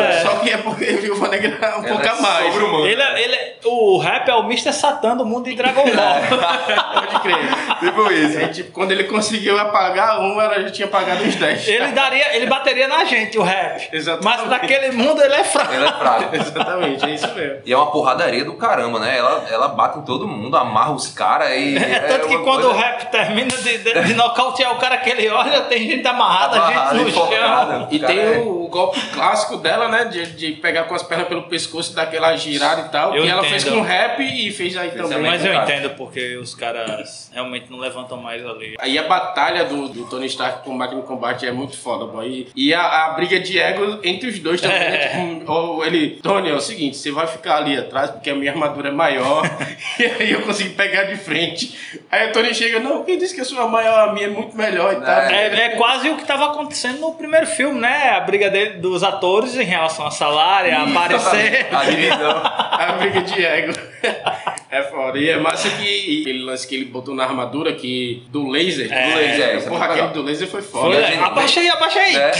é. 0.00 0.22
Só 0.22 0.36
que 0.38 0.50
é 0.50 0.58
porque 0.58 0.84
a 0.84 0.96
viúva 1.00 1.28
negra 1.28 1.58
é 1.60 1.68
um 1.76 1.78
Ela 1.78 1.88
pouco 1.88 2.04
é 2.04 2.08
a 2.08 2.20
mais. 2.20 2.56
Ele, 2.56 3.02
é- 3.02 3.22
ele, 3.22 3.34
é- 3.34 3.58
o 3.64 3.98
rap 3.98 4.28
é 4.28 4.34
o 4.34 4.44
Mr. 4.44 4.72
Satan 4.72 5.16
do 5.16 5.26
mundo 5.26 5.44
de 5.44 5.54
Dragon 5.56 5.84
Ball. 5.84 6.20
Pode 6.94 7.20
crer. 7.20 7.92
Tipo 7.98 8.12
isso. 8.12 8.38
É, 8.38 8.48
tipo, 8.48 8.72
quando 8.72 8.92
ele 8.92 9.04
conseguiu 9.04 9.58
apagar 9.58 10.20
uma, 10.20 10.42
ela 10.44 10.60
já 10.62 10.70
tinha 10.70 10.86
apagado 10.86 11.24
os 11.24 11.34
10. 11.34 11.68
ele 11.68 11.88
daria, 11.88 12.36
ele 12.36 12.46
bateria 12.46 12.88
na 12.88 13.04
gente, 13.04 13.38
o 13.38 13.42
rap. 13.42 13.88
Exatamente. 13.92 14.24
Mas 14.24 14.48
naquele 14.48 14.92
mundo 14.92 15.22
ele 15.22 15.34
é 15.34 15.44
fraco. 15.44 15.72
Ela 15.72 15.88
é 15.88 15.92
fraca. 15.92 16.36
Exatamente, 16.36 17.04
é 17.04 17.10
isso 17.10 17.34
mesmo. 17.34 17.58
E 17.64 17.72
é 17.72 17.76
uma 17.76 17.90
porradaria 17.90 18.44
do 18.44 18.54
caramba, 18.54 18.98
né? 19.00 19.16
Ela, 19.16 19.46
ela 19.50 19.68
bate 19.68 19.98
em 19.98 20.02
todo 20.02 20.26
mundo, 20.26 20.56
amarra 20.56 20.92
os 20.92 21.08
caras 21.08 21.50
e. 21.52 21.76
É 21.76 22.00
tanto 22.00 22.28
que 22.28 22.38
quando 22.38 22.62
coisa- 22.62 22.68
o 22.68 22.72
rap 22.72 23.10
termina 23.10 23.48
de, 23.56 23.78
de, 23.78 24.02
de 24.02 24.14
nocautear 24.14 24.72
o 24.72 24.76
cara 24.76 24.96
que 24.98 25.10
ele 25.10 25.28
olha, 25.28 25.62
tem 25.62 25.88
gente 25.88 26.06
amarrada, 26.06 26.56
Amarrada, 26.56 26.98
gente 26.98 27.04
no 27.04 27.10
chão. 27.12 27.88
E 27.90 27.98
tem 27.98 28.18
é- 28.18 28.38
o, 28.38 28.68
golpe 28.68 29.00
clássico 29.12 29.56
dela, 29.56 29.88
né? 29.88 30.04
De, 30.04 30.26
de 30.26 30.52
pegar 30.52 30.84
com 30.84 30.94
as 30.94 31.02
pernas 31.02 31.26
pelo 31.26 31.44
pescoço 31.44 31.92
e 31.92 31.94
dar 31.94 32.02
aquela 32.02 32.36
girada 32.36 32.82
e 32.82 32.88
tal. 32.90 33.14
Eu 33.14 33.22
que 33.22 33.28
ela 33.28 33.40
entendo. 33.40 33.50
fez 33.50 33.64
com 33.64 33.80
rap 33.80 34.20
e 34.20 34.52
fez 34.52 34.76
aí 34.76 34.90
Fez 34.90 35.02
também. 35.02 35.30
Mas 35.30 35.44
eu 35.44 35.54
entendo 35.54 35.90
porque 35.90 36.36
os 36.36 36.54
caras 36.54 37.30
realmente 37.32 37.70
não 37.70 37.78
levantam 37.88 38.18
mais 38.18 38.44
ali. 38.46 38.74
Aí 38.78 38.98
a 38.98 39.02
batalha 39.04 39.64
do, 39.64 39.88
do 39.88 40.04
Tony 40.04 40.26
Stark 40.26 40.62
com 40.64 40.70
o 40.70 40.78
máquina 40.78 41.00
de 41.00 41.06
combate 41.06 41.46
é 41.46 41.52
muito 41.52 41.76
foda, 41.76 42.04
boy. 42.06 42.48
E, 42.54 42.68
e 42.68 42.74
a, 42.74 43.06
a 43.06 43.10
briga 43.10 43.40
de 43.40 43.58
ego 43.58 43.98
entre 44.04 44.28
os 44.28 44.38
dois 44.38 44.60
também, 44.60 44.76
É. 44.76 44.90
né? 44.90 45.34
Tipo, 45.38 45.52
ou 45.52 45.84
ele, 45.84 46.18
Tony, 46.22 46.50
é 46.50 46.54
o 46.54 46.60
seguinte, 46.60 46.96
você 46.96 47.10
vai 47.10 47.26
ficar 47.26 47.56
ali 47.56 47.76
atrás 47.76 48.10
porque 48.10 48.30
a 48.30 48.34
minha 48.34 48.52
armadura 48.52 48.88
é 48.88 48.92
maior 48.92 49.44
e 49.98 50.04
aí 50.04 50.32
eu 50.32 50.42
consigo 50.42 50.74
pegar 50.74 51.04
de 51.04 51.16
frente. 51.16 51.76
Aí 52.10 52.28
o 52.28 52.32
Tony 52.32 52.54
chega, 52.54 52.80
não, 52.80 53.04
quem 53.04 53.18
disse 53.18 53.34
que 53.34 53.40
a 53.40 53.44
sua 53.44 53.66
maior, 53.66 54.08
a 54.08 54.12
minha 54.12 54.26
é 54.26 54.30
muito 54.30 54.56
melhor 54.56 54.92
e 54.92 54.96
tal. 54.96 55.20
É, 55.20 55.46
é 55.66 55.68
quase 55.70 56.08
o 56.10 56.16
que 56.16 56.22
estava 56.22 56.46
acontecendo 56.46 57.00
no 57.00 57.12
primeiro 57.14 57.46
filme, 57.46 57.80
né? 57.80 58.10
A 58.10 58.20
briga 58.20 58.50
dele, 58.50 58.78
dos 58.78 59.02
atores 59.02 59.56
em 59.56 59.64
relação 59.64 60.06
a 60.06 60.10
salário, 60.10 60.74
a 60.76 60.82
aparecer. 60.82 61.66
A 61.72 61.84
divisão. 61.84 62.40
A 62.42 62.92
briga 62.98 63.22
de 63.22 63.44
ego. 63.44 63.72
É 64.70 64.82
foda. 64.82 65.18
E 65.18 65.28
é 65.30 65.38
massa 65.38 65.68
que 65.70 66.20
aquele 66.20 66.42
lance 66.44 66.66
que 66.68 66.74
ele 66.74 66.84
botou 66.84 67.14
na 67.14 67.24
armadura 67.24 67.72
que 67.72 68.22
do 68.28 68.48
laser. 68.48 68.92
É, 68.92 69.10
do 69.10 69.16
laser. 69.16 69.48
é 69.48 69.60
Porra, 69.60 69.86
muito 69.88 69.92
aquele 70.00 70.12
do 70.14 70.22
laser 70.22 70.46
foi 70.48 70.60
foda. 70.62 70.94
Foi, 70.94 71.04
gente- 71.04 71.18
abaixa 71.24 71.60
aí, 71.60 71.68
abaixa 71.70 71.98
aí. 72.00 72.12
né? 72.14 72.30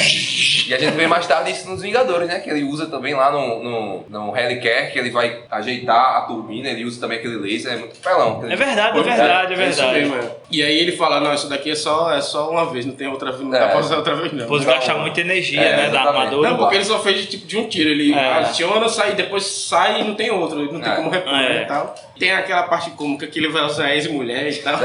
E 0.68 0.74
a 0.74 0.78
gente 0.78 0.92
vê 0.94 1.06
mais 1.06 1.26
tarde 1.26 1.50
isso 1.52 1.68
nos 1.70 1.80
Vingadores, 1.80 2.28
né? 2.28 2.40
Que 2.40 2.50
ele 2.50 2.64
usa 2.64 2.86
também 2.86 3.14
lá 3.14 3.30
no, 3.32 3.62
no, 3.62 4.04
no 4.08 4.36
Helicarrier, 4.36 4.92
que 4.92 4.98
ele 4.98 5.10
vai 5.10 5.38
ajeitar 5.50 6.16
a 6.18 6.20
turbina, 6.22 6.68
ele 6.68 6.84
usa 6.84 7.00
também 7.00 7.18
aquele 7.18 7.36
laser, 7.38 7.72
é 7.72 7.76
muito 7.76 7.96
pelão. 8.00 8.42
É 8.46 8.54
verdade, 8.56 8.98
é 8.98 9.02
verdade, 9.02 9.54
é 9.54 9.68
isso 9.68 9.80
verdade. 9.82 10.00
mesmo, 10.00 10.16
é. 10.16 10.30
E 10.50 10.62
aí 10.62 10.78
ele 10.78 10.92
fala, 10.92 11.20
não, 11.20 11.32
isso 11.34 11.48
daqui 11.48 11.70
é 11.70 11.74
só, 11.74 12.12
é 12.14 12.20
só 12.20 12.50
uma 12.50 12.66
vez, 12.70 12.84
não 12.84 12.94
tem 12.94 13.06
outra 13.08 13.30
vez, 13.32 13.42
não 13.42 13.54
É. 13.54 13.60
dá 13.60 13.68
pra 13.68 13.80
usar 13.80 13.96
outra 13.96 14.14
vez 14.14 14.32
não. 14.32 14.40
Depois 14.40 14.64
gasta 14.64 14.94
muita 14.94 15.20
energia, 15.22 15.60
É, 15.62 15.76
né? 15.76 15.88
Da 15.90 16.02
armadura. 16.02 16.50
Não, 16.50 16.56
porque 16.58 16.74
ele 16.76 16.84
só 16.84 16.98
fez 16.98 17.22
de, 17.22 17.26
tipo 17.28 17.46
de 17.46 17.56
um 17.56 17.66
tiro, 17.68 17.88
ele 17.88 18.12
É. 18.12 18.32
aciona, 18.40 18.86
sai, 18.90 19.14
depois 19.14 19.44
sai 19.46 20.02
e 20.02 20.04
não 20.04 20.14
tem 20.14 20.30
outro, 20.30 20.60
ele 20.60 20.72
não 20.72 20.80
tem 20.80 20.92
É. 20.92 20.96
como 20.96 21.08
repor 21.10 21.32
né, 21.32 21.62
e 21.62 21.66
tal. 21.66 21.94
Tem 22.18 22.32
aquela 22.32 22.64
parte 22.64 22.90
cômica 22.90 23.26
que 23.26 23.38
ele 23.38 23.48
vai 23.48 23.62
usar 23.64 23.94
ex-mulher 23.94 24.48
e 24.48 24.56
tal. 24.56 24.78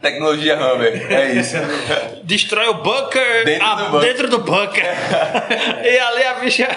Tecnologia 0.00 0.56
Hammer, 0.58 1.12
é 1.12 1.32
isso. 1.32 1.56
Destrói 2.24 2.68
o 2.68 2.74
bunker 2.74 3.44
Dentro 3.44 3.66
ah, 3.66 3.74
do 3.74 3.90
bunker. 3.90 4.08
dentro 4.08 4.28
do 4.28 4.38
bunker. 4.38 4.84
e 5.84 5.98
ali 5.98 6.24
a 6.24 6.34
bicha. 6.34 6.68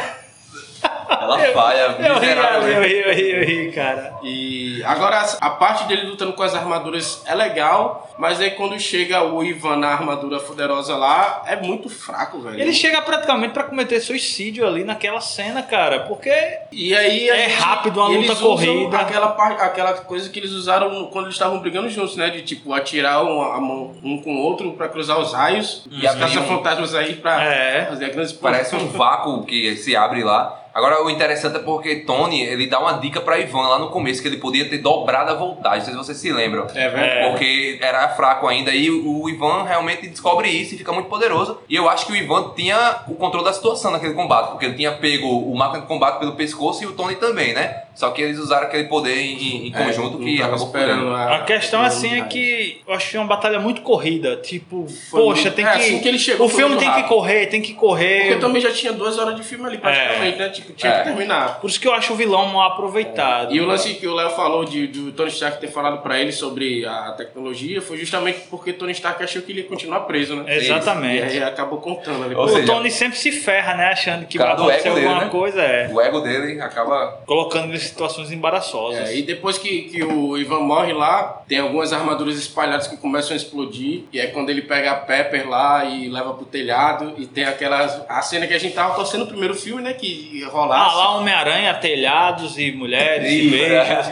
Ela 1.09 1.39
falha 1.53 1.95
Eu 1.99 2.19
ri, 2.19 2.29
eu 2.29 2.81
ri, 2.83 2.95
eu 2.99 3.13
ri, 3.13 3.31
eu 3.31 3.43
ri, 3.45 3.71
cara. 3.71 4.13
E 4.23 4.81
agora 4.85 5.23
a 5.41 5.49
parte 5.51 5.85
dele 5.85 6.03
lutando 6.07 6.33
com 6.33 6.43
as 6.43 6.53
armaduras 6.55 7.21
é 7.25 7.33
legal, 7.35 8.11
mas 8.17 8.39
aí 8.39 8.51
quando 8.51 8.79
chega 8.79 9.23
o 9.23 9.43
Ivan 9.43 9.77
na 9.77 9.89
armadura 9.89 10.39
poderosa 10.39 10.95
lá, 10.95 11.43
é 11.47 11.55
muito 11.55 11.89
fraco, 11.89 12.39
velho. 12.41 12.59
Ele 12.59 12.73
chega 12.73 13.01
praticamente 13.01 13.53
pra 13.53 13.63
cometer 13.63 13.99
suicídio 13.99 14.65
ali 14.67 14.83
naquela 14.83 15.21
cena, 15.21 15.61
cara, 15.63 16.01
porque 16.01 16.33
E 16.71 16.95
aí 16.95 17.29
a 17.29 17.35
É 17.37 17.47
rápido, 17.47 17.99
uma 18.01 18.11
e 18.13 18.17
luta 18.27 18.35
corrida. 18.35 18.97
Aquela, 18.97 19.27
aquela 19.27 19.93
coisa 19.93 20.29
que 20.29 20.39
eles 20.39 20.51
usaram 20.51 21.05
quando 21.07 21.25
eles 21.25 21.35
estavam 21.35 21.59
brigando 21.59 21.89
juntos, 21.89 22.15
né? 22.15 22.29
De 22.29 22.41
tipo, 22.41 22.73
atirar 22.73 23.23
um, 23.23 23.41
a 23.41 23.59
mão 23.59 23.95
um 24.03 24.21
com 24.21 24.35
o 24.35 24.39
outro 24.39 24.73
pra 24.73 24.87
cruzar 24.89 25.19
os 25.19 25.33
raios. 25.33 25.83
E 25.91 26.01
E 26.03 26.07
as 26.07 26.15
caça-fantasmas 26.15 26.93
aí 26.95 27.15
pra 27.15 27.41
É. 27.43 27.85
fazer 27.85 28.05
a 28.05 28.09
grande 28.09 28.33
Parece 28.35 28.75
um 28.75 28.87
vácuo 28.89 29.43
que 29.45 29.75
se 29.77 29.95
abre 29.95 30.23
lá. 30.23 30.59
Agora, 30.73 31.03
o 31.03 31.09
interessante 31.09 31.57
é 31.57 31.59
porque 31.59 31.97
Tony, 31.97 32.41
ele 32.41 32.67
dá 32.67 32.79
uma 32.79 32.93
dica 32.93 33.21
pra 33.21 33.37
Ivan 33.37 33.67
lá 33.67 33.77
no 33.77 33.89
começo, 33.89 34.21
que 34.21 34.27
ele 34.27 34.37
podia 34.37 34.67
ter 34.67 34.79
dobrado 34.79 35.31
a 35.31 35.35
voltagem, 35.35 35.93
não 35.93 36.03
sei 36.03 36.15
se 36.15 36.19
vocês 36.21 36.33
se 36.33 36.33
lembram. 36.33 36.65
É 36.73 36.89
verdade. 36.89 37.29
Porque 37.29 37.77
era 37.81 38.09
fraco 38.09 38.47
ainda, 38.47 38.71
e 38.71 38.89
o 38.89 39.29
Ivan 39.29 39.63
realmente 39.63 40.07
descobre 40.07 40.49
isso 40.49 40.73
e 40.73 40.77
fica 40.77 40.91
muito 40.91 41.09
poderoso. 41.09 41.59
E 41.69 41.75
eu 41.75 41.87
acho 41.89 42.07
que 42.07 42.13
o 42.13 42.15
Ivan 42.15 42.53
tinha 42.55 43.03
o 43.07 43.15
controle 43.15 43.45
da 43.45 43.53
situação 43.53 43.91
naquele 43.91 44.13
combate, 44.13 44.49
porque 44.49 44.65
ele 44.65 44.75
tinha 44.75 44.91
pego 44.93 45.27
o 45.27 45.55
máquina 45.55 45.81
de 45.81 45.87
combate 45.87 46.19
pelo 46.19 46.33
pescoço 46.33 46.83
e 46.83 46.87
o 46.87 46.93
Tony 46.93 47.15
também, 47.15 47.53
né? 47.53 47.83
Só 47.95 48.09
que 48.11 48.21
eles 48.21 48.39
usaram 48.39 48.67
aquele 48.67 48.85
poder 48.85 49.15
em, 49.17 49.67
em 49.67 49.71
conjunto 49.71 50.17
não 50.17 50.25
que 50.25 50.41
acabou 50.41 50.65
esperando 50.67 51.09
a, 51.13 51.35
a 51.35 51.39
questão 51.43 51.81
assim 51.81 52.19
é 52.19 52.23
que 52.25 52.81
eu 52.87 52.93
achei 52.93 53.19
uma 53.19 53.27
batalha 53.27 53.59
muito 53.59 53.81
corrida. 53.81 54.35
Tipo, 54.37 54.87
Foi 54.87 55.21
poxa, 55.21 55.41
muito- 55.43 55.55
tem 55.55 55.65
é, 55.65 55.71
que. 55.71 55.77
assim 55.79 55.99
que 55.99 56.07
ele 56.07 56.19
chegou 56.19 56.47
o 56.47 56.49
filme 56.49 56.75
tem 56.77 56.91
que 56.91 57.03
correr, 57.03 57.45
tem 57.47 57.61
que 57.61 57.73
correr. 57.73 58.21
Porque 58.27 58.41
também 58.41 58.61
já 58.61 58.71
tinha 58.71 58.91
duas 58.93 59.17
horas 59.17 59.35
de 59.35 59.43
filme 59.43 59.65
ali, 59.65 59.77
praticamente, 59.77 60.37
né? 60.37 60.49
Tipo, 60.49 60.73
tinha 60.73 60.91
É. 60.93 60.97
que 60.99 61.03
terminar. 61.05 61.59
Por 61.59 61.69
isso 61.69 61.79
que 61.79 61.87
eu 61.87 61.93
acho 61.93 62.13
o 62.13 62.15
vilão 62.15 62.47
mal 62.47 62.71
aproveitado. 62.71 63.53
E 63.55 63.59
o 63.61 63.65
lance 63.65 63.93
que 63.95 64.07
o 64.07 64.13
Léo 64.15 64.29
falou 64.31 64.65
de, 64.65 64.87
do 64.87 65.11
Tony 65.11 65.29
Stark 65.29 65.59
ter 65.59 65.67
falado 65.67 66.01
pra 66.01 66.19
ele 66.19 66.31
sobre 66.31 66.85
a 66.85 67.11
tecnologia 67.17 67.81
foi 67.81 67.97
justamente 67.97 68.39
porque 68.49 68.73
Tony 68.73 68.91
Stark 68.93 69.23
achou 69.23 69.41
que 69.41 69.51
ele 69.51 69.61
ia 69.61 69.67
continuar 69.67 70.01
preso, 70.01 70.35
né? 70.35 70.55
Exatamente. 70.55 71.35
E 71.35 71.37
aí 71.37 71.43
acabou 71.43 71.79
contando 71.79 72.23
ali. 72.23 72.35
O 72.35 72.47
seja, 72.47 72.65
Tony 72.65 72.89
sempre 72.91 73.17
se 73.17 73.31
ferra, 73.31 73.75
né? 73.75 73.87
Achando 73.87 74.25
que 74.25 74.37
vai 74.37 74.51
acontecer 74.51 74.87
ego 74.87 74.95
dele, 74.95 75.07
alguma 75.07 75.25
né? 75.25 75.29
coisa, 75.31 75.61
é. 75.61 75.89
O 75.91 76.01
ego 76.01 76.19
dele 76.21 76.61
acaba. 76.61 77.21
Colocando 77.25 77.65
ele 77.69 77.82
situações 77.83 78.31
embaraçosas. 78.31 79.09
É, 79.09 79.17
e 79.17 79.21
depois 79.21 79.57
que, 79.57 79.83
que 79.83 80.03
o 80.03 80.37
Ivan 80.37 80.61
morre 80.61 80.93
lá, 80.93 81.43
tem 81.47 81.59
algumas 81.59 81.93
armaduras 81.93 82.37
espalhadas 82.37 82.87
que 82.87 82.97
começam 82.97 83.33
a 83.33 83.35
explodir. 83.35 84.03
E 84.11 84.19
é 84.19 84.27
quando 84.27 84.49
ele 84.49 84.61
pega 84.61 84.91
a 84.91 84.95
Pepper 84.95 85.49
lá 85.49 85.85
e 85.85 86.07
leva 86.09 86.33
pro 86.33 86.45
telhado. 86.45 87.13
E 87.17 87.25
tem 87.25 87.45
aquela. 87.45 88.05
A 88.09 88.21
cena 88.21 88.47
que 88.47 88.53
a 88.53 88.59
gente 88.59 88.73
tava 88.73 88.95
torcendo 88.95 89.21
no 89.21 89.27
primeiro 89.27 89.55
filme, 89.55 89.81
né? 89.81 89.93
Que 89.93 90.43
rolasse. 90.45 90.93
Ah, 90.93 90.97
lá 90.97 91.17
Homem-Aranha, 91.17 91.73
telhados 91.75 92.57
e 92.57 92.71
mulheres 92.71 93.31
e 93.31 93.49
beijos. 93.49 94.07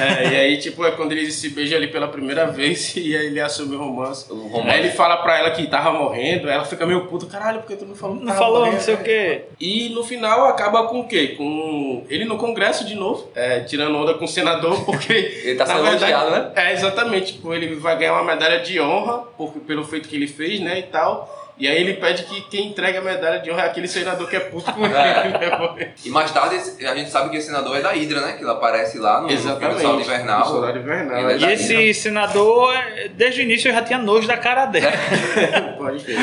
É, 0.00 0.28
e 0.32 0.36
aí, 0.36 0.56
tipo, 0.58 0.84
é 0.84 0.90
quando 0.90 1.12
eles 1.12 1.34
se 1.34 1.50
beijam 1.50 1.78
ali 1.78 1.88
pela 1.88 2.08
primeira 2.08 2.46
vez 2.46 2.94
e 2.96 3.16
aí 3.16 3.26
ele 3.26 3.40
assume 3.40 3.76
o 3.76 3.78
romance. 3.78 4.30
O 4.30 4.48
romance. 4.48 4.70
Aí 4.70 4.80
ele 4.80 4.90
fala 4.90 5.16
pra 5.18 5.38
ela 5.38 5.50
que 5.50 5.66
tava 5.66 5.92
morrendo, 5.92 6.48
ela 6.48 6.64
fica 6.64 6.86
meio 6.86 7.06
puta, 7.06 7.26
caralho, 7.26 7.60
porque 7.60 7.76
tu 7.76 7.84
não 7.84 7.94
falou 7.94 8.16
Não 8.16 8.34
falou, 8.34 8.58
morrendo, 8.60 8.74
não 8.76 8.80
sei 8.82 8.94
o 8.94 8.98
né? 8.98 9.04
quê. 9.04 9.42
E 9.60 9.88
no 9.90 10.02
final 10.04 10.46
acaba 10.46 10.86
com 10.88 11.00
o 11.00 11.08
quê? 11.08 11.34
Com 11.36 12.04
ele 12.08 12.24
no 12.24 12.36
Congresso 12.36 12.84
de 12.84 12.94
novo, 12.94 13.11
é, 13.34 13.60
tirando 13.60 13.96
onda 13.96 14.14
com 14.14 14.24
o 14.24 14.28
senador, 14.28 14.84
porque. 14.84 15.12
Ele 15.44 15.56
tá 15.56 15.64
na 15.66 15.74
sendo 15.74 15.86
elogiado, 15.88 16.30
né? 16.30 16.52
É, 16.54 16.72
exatamente. 16.72 17.32
Tipo, 17.34 17.52
ele 17.54 17.74
vai 17.76 17.96
ganhar 17.98 18.12
uma 18.14 18.24
medalha 18.24 18.60
de 18.60 18.80
honra 18.80 19.18
por, 19.36 19.52
pelo 19.60 19.84
feito 19.84 20.08
que 20.08 20.16
ele 20.16 20.26
fez, 20.26 20.60
né? 20.60 20.78
E 20.78 20.82
tal. 20.84 21.40
E 21.58 21.68
aí 21.68 21.76
ele 21.80 21.94
pede 21.94 22.24
que 22.24 22.40
quem 22.42 22.68
entrega 22.68 22.98
a 22.98 23.02
medalha 23.02 23.38
de 23.38 23.50
honra 23.50 23.62
é 23.62 23.66
aquele 23.66 23.86
senador 23.86 24.28
que 24.28 24.34
é 24.34 24.40
puto 24.40 24.72
com 24.72 24.84
ele, 24.84 24.94
É. 24.94 25.28
né? 25.28 25.92
E 26.04 26.08
mais 26.08 26.30
tarde 26.30 26.56
a 26.56 26.94
gente 26.94 27.10
sabe 27.10 27.30
que 27.30 27.36
esse 27.36 27.46
senador 27.48 27.76
é 27.76 27.80
da 27.82 27.90
Hydra, 27.92 28.20
né? 28.22 28.32
Que 28.32 28.42
ele 28.42 28.50
aparece 28.50 28.98
lá 28.98 29.20
no, 29.20 29.30
Exatamente. 29.30 29.84
Invernal. 29.84 30.46
Soldado 30.46 30.78
Invernal. 30.78 31.30
Ele 31.30 31.44
é 31.44 31.48
E 31.48 31.52
esse 31.52 31.94
senador, 31.94 32.74
é, 32.74 33.08
desde 33.08 33.40
o 33.40 33.44
início 33.44 33.68
eu 33.68 33.74
já 33.74 33.82
tinha 33.82 33.98
nojo 33.98 34.26
da 34.26 34.36
cara 34.36 34.66
dele. 34.66 34.86
Pode 35.78 36.02
crer. 36.02 36.18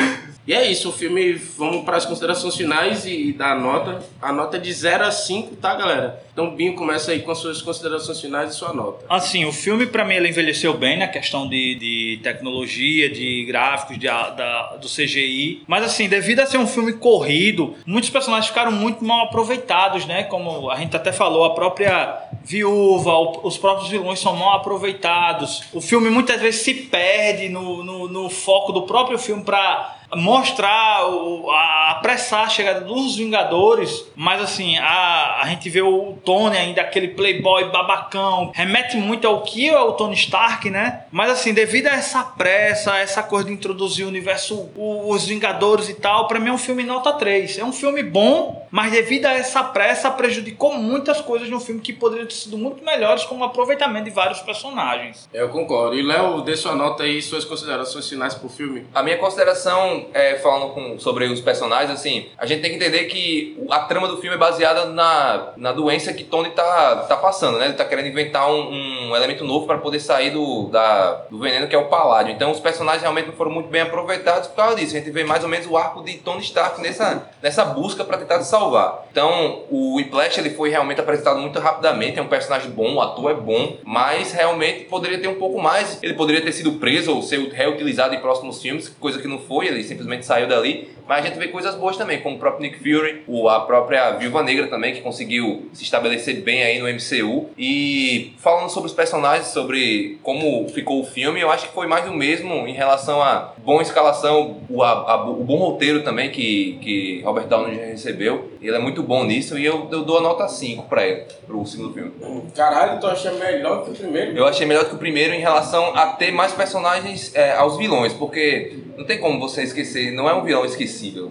E 0.47 0.53
é 0.53 0.69
isso, 0.69 0.89
o 0.89 0.91
filme, 0.91 1.33
vamos 1.33 1.83
para 1.83 1.97
as 1.97 2.05
considerações 2.05 2.55
finais 2.55 3.05
e 3.05 3.31
dar 3.33 3.51
a 3.51 3.59
nota. 3.59 4.03
A 4.21 4.33
nota 4.33 4.57
é 4.57 4.59
de 4.59 4.73
0 4.73 5.05
a 5.05 5.11
5, 5.11 5.55
tá, 5.57 5.75
galera? 5.75 6.23
Então, 6.33 6.55
Binho, 6.55 6.73
começa 6.73 7.11
aí 7.11 7.21
com 7.21 7.31
as 7.31 7.37
suas 7.37 7.61
considerações 7.61 8.19
finais 8.19 8.51
e 8.51 8.55
sua 8.55 8.73
nota. 8.73 9.05
Assim, 9.09 9.45
o 9.45 9.51
filme 9.51 9.85
pra 9.85 10.05
mim 10.05 10.15
ele 10.15 10.29
envelheceu 10.29 10.73
bem 10.73 10.97
na 10.97 11.07
questão 11.07 11.47
de, 11.47 11.75
de 11.75 12.19
tecnologia, 12.23 13.09
de 13.09 13.43
gráficos, 13.45 13.99
de, 13.99 14.07
da, 14.07 14.77
do 14.77 14.87
CGI. 14.87 15.63
Mas 15.67 15.83
assim, 15.83 16.07
devido 16.07 16.39
a 16.39 16.45
ser 16.45 16.57
um 16.57 16.65
filme 16.65 16.93
corrido, 16.93 17.75
muitos 17.85 18.09
personagens 18.09 18.47
ficaram 18.47 18.71
muito 18.71 19.03
mal 19.03 19.25
aproveitados, 19.25 20.05
né? 20.05 20.23
Como 20.23 20.71
a 20.71 20.77
gente 20.77 20.95
até 20.95 21.11
falou, 21.11 21.43
a 21.43 21.53
própria 21.53 22.23
viúva, 22.43 23.11
os 23.43 23.57
próprios 23.57 23.89
vilões 23.89 24.19
são 24.19 24.35
mal 24.35 24.55
aproveitados. 24.55 25.65
O 25.73 25.81
filme 25.81 26.09
muitas 26.09 26.41
vezes 26.41 26.61
se 26.61 26.73
perde 26.73 27.49
no, 27.49 27.83
no, 27.83 28.07
no 28.07 28.29
foco 28.29 28.71
do 28.71 28.83
próprio 28.83 29.19
filme 29.19 29.43
pra 29.43 29.98
mostrar, 30.15 31.07
o, 31.09 31.49
a, 31.51 31.91
apressar 31.91 32.45
a 32.45 32.49
chegada 32.49 32.81
dos 32.81 33.15
Vingadores, 33.15 34.05
mas 34.15 34.41
assim, 34.41 34.77
a, 34.77 35.39
a 35.41 35.45
gente 35.47 35.69
vê 35.69 35.81
o 35.81 36.17
Tony 36.23 36.57
ainda, 36.57 36.81
aquele 36.81 37.09
playboy 37.09 37.65
babacão, 37.71 38.51
remete 38.53 38.97
muito 38.97 39.27
ao 39.27 39.41
que 39.43 39.67
é 39.69 39.79
o 39.79 39.93
Tony 39.93 40.15
Stark, 40.15 40.69
né? 40.69 41.03
Mas 41.11 41.29
assim, 41.31 41.53
devido 41.53 41.87
a 41.87 41.91
essa 41.93 42.23
pressa, 42.23 42.97
essa 42.97 43.23
coisa 43.23 43.47
de 43.47 43.53
introduzir 43.53 44.05
o 44.05 44.07
universo, 44.07 44.69
o- 44.75 45.09
os 45.11 45.25
Vingadores 45.27 45.89
e 45.89 45.93
tal, 45.93 46.27
pra 46.27 46.39
mim 46.39 46.49
é 46.49 46.53
um 46.53 46.57
filme 46.57 46.83
nota 46.83 47.13
3. 47.13 47.57
É 47.59 47.63
um 47.63 47.71
filme 47.73 48.01
bom, 48.03 48.67
mas 48.71 48.91
devido 48.91 49.25
a 49.25 49.33
essa 49.33 49.63
pressa, 49.63 50.09
prejudicou 50.11 50.73
muitas 50.77 51.21
coisas 51.21 51.49
no 51.49 51.59
filme 51.59 51.81
que 51.81 51.93
poderiam 51.93 52.27
ter 52.27 52.33
sido 52.33 52.57
muito 52.57 52.83
melhores, 52.83 53.23
como 53.25 53.41
o 53.41 53.43
aproveitamento 53.45 54.05
de 54.05 54.11
vários 54.11 54.39
personagens. 54.39 55.29
Eu 55.33 55.49
concordo. 55.49 55.95
E, 55.95 56.01
Léo, 56.01 56.41
dê 56.41 56.55
sua 56.55 56.75
nota 56.75 57.03
aí 57.03 57.17
e 57.17 57.21
suas 57.21 57.45
considerações 57.45 58.07
finais 58.09 58.33
pro 58.33 58.49
filme. 58.49 58.85
A 58.93 59.03
minha 59.03 59.17
consideração, 59.17 59.98
é, 60.13 60.35
falando 60.35 60.73
com- 60.73 60.99
sobre 60.99 61.25
os 61.25 61.39
personagens, 61.41 61.91
assim, 61.91 62.27
a 62.37 62.45
gente 62.45 62.61
tem 62.61 62.71
que 62.71 62.77
entender 62.77 63.05
que 63.05 63.57
a 63.69 63.79
trama 63.81 64.07
do 64.07 64.17
filme 64.17 64.35
é 64.35 64.39
baseada 64.39 64.85
na, 64.85 65.49
na 65.57 65.71
doença 65.71 66.13
que 66.13 66.23
Tony 66.23 66.49
tá, 66.51 67.05
tá 67.07 67.17
passando, 67.17 67.57
né? 67.57 67.65
Ele 67.65 67.73
tá 67.73 67.85
querendo 67.85 68.07
inventar 68.07 68.49
um, 68.49 69.09
um 69.09 69.15
elemento 69.15 69.43
novo 69.43 69.65
para 69.65 69.77
poder 69.77 69.99
sair 69.99 70.31
do, 70.31 70.69
da, 70.69 71.11
do 71.29 71.39
veneno 71.39 71.67
que 71.67 71.75
é 71.75 71.79
o 71.79 71.85
paládio. 71.85 72.33
Então 72.33 72.51
os 72.51 72.59
personagens 72.59 73.01
realmente 73.01 73.27
não 73.27 73.33
foram 73.33 73.51
muito 73.51 73.69
bem 73.69 73.81
aproveitados 73.81 74.47
por 74.47 74.55
causa 74.55 74.75
disso. 74.75 74.95
A 74.95 74.99
gente 74.99 75.11
vê 75.11 75.23
mais 75.23 75.43
ou 75.43 75.49
menos 75.49 75.67
o 75.67 75.77
arco 75.77 76.03
de 76.03 76.13
Tony 76.17 76.41
Stark 76.41 76.81
nessa, 76.81 77.27
nessa 77.41 77.65
busca 77.65 78.03
para 78.03 78.17
tentar 78.17 78.41
se 78.41 78.49
salvar. 78.49 79.05
Então 79.11 79.63
o 79.69 79.95
Whiplash 79.95 80.37
ele 80.39 80.51
foi 80.51 80.69
realmente 80.69 80.99
apresentado 81.01 81.39
muito 81.39 81.59
rapidamente, 81.59 82.19
é 82.19 82.21
um 82.21 82.27
personagem 82.27 82.71
bom, 82.71 82.95
o 82.95 83.01
ator 83.01 83.31
é 83.31 83.33
bom, 83.33 83.77
mas 83.83 84.31
realmente 84.31 84.85
poderia 84.85 85.19
ter 85.19 85.27
um 85.27 85.35
pouco 85.35 85.61
mais. 85.61 85.99
Ele 86.01 86.13
poderia 86.13 86.41
ter 86.41 86.51
sido 86.51 86.73
preso 86.73 87.15
ou 87.15 87.21
ser 87.21 87.39
reutilizado 87.49 88.13
em 88.15 88.19
próximos 88.19 88.61
filmes, 88.61 88.89
coisa 88.89 89.19
que 89.19 89.27
não 89.27 89.39
foi, 89.39 89.67
ele 89.67 89.83
simplesmente 89.89 90.25
saiu 90.25 90.47
dali. 90.47 90.87
Mas 91.09 91.25
a 91.25 91.27
gente 91.27 91.39
vê 91.39 91.47
coisas 91.47 91.73
boas 91.73 91.97
também, 91.97 92.21
como 92.21 92.35
o 92.35 92.39
próprio 92.39 92.61
Nick 92.61 92.77
Fury, 92.77 93.23
o, 93.27 93.49
a 93.49 93.61
própria 93.61 94.11
Viúva 94.11 94.43
Negra 94.43 94.67
também, 94.67 94.93
que 94.93 95.01
conseguiu 95.01 95.67
se 95.73 95.81
estabelecer 95.83 96.41
bem 96.43 96.61
aí 96.61 96.77
no 96.77 96.85
MCU. 96.87 97.49
E 97.57 98.33
falando 98.37 98.69
sobre 98.69 98.87
os 98.89 98.93
personagens, 98.95 99.47
sobre 99.47 100.19
como 100.21 100.69
ficou 100.69 101.01
o 101.01 101.03
filme, 101.05 101.41
eu 101.41 101.49
acho 101.49 101.67
que 101.69 101.73
foi 101.73 101.87
mais 101.87 102.05
do 102.05 102.13
mesmo 102.13 102.53
em 102.67 102.73
relação 102.73 103.23
a 103.23 103.53
boa 103.57 103.81
escalação, 103.81 104.57
o, 104.69 104.83
a- 104.83 105.11
a- 105.13 105.25
o 105.27 105.43
bom 105.43 105.57
roteiro 105.57 106.03
também 106.03 106.29
que, 106.29 106.77
que 106.81 107.21
Robert 107.23 107.47
Downey 107.47 107.75
recebeu. 107.75 108.51
Ele 108.61 108.75
é 108.75 108.79
muito 108.79 109.01
bom 109.01 109.23
nisso 109.23 109.57
e 109.57 109.65
eu, 109.65 109.87
eu 109.91 110.03
dou 110.03 110.19
a 110.19 110.21
nota 110.21 110.47
5 110.47 110.83
pra 110.89 111.07
ele, 111.07 111.23
pro 111.47 111.65
segundo 111.65 111.91
filme. 111.93 112.11
Caralho, 112.55 112.99
tu 112.99 113.07
acha 113.07 113.31
melhor 113.31 113.83
que 113.83 113.91
o 113.91 113.93
primeiro? 113.95 114.37
Eu 114.37 114.45
achei 114.45 114.67
melhor 114.67 114.85
que 114.87 114.93
o 114.93 114.97
primeiro 114.99 115.33
em 115.33 115.39
relação 115.39 115.95
a 115.95 116.07
ter 116.07 116.29
mais 116.31 116.51
personagens 116.53 117.33
é, 117.33 117.53
aos 117.53 117.77
vilões, 117.77 118.13
porque 118.13 118.73
não 118.97 119.05
tem 119.05 119.17
como 119.17 119.39
você 119.39 119.63
esquecer, 119.63 120.11
não 120.11 120.29
é 120.29 120.33
um 120.33 120.43
vilão 120.43 120.65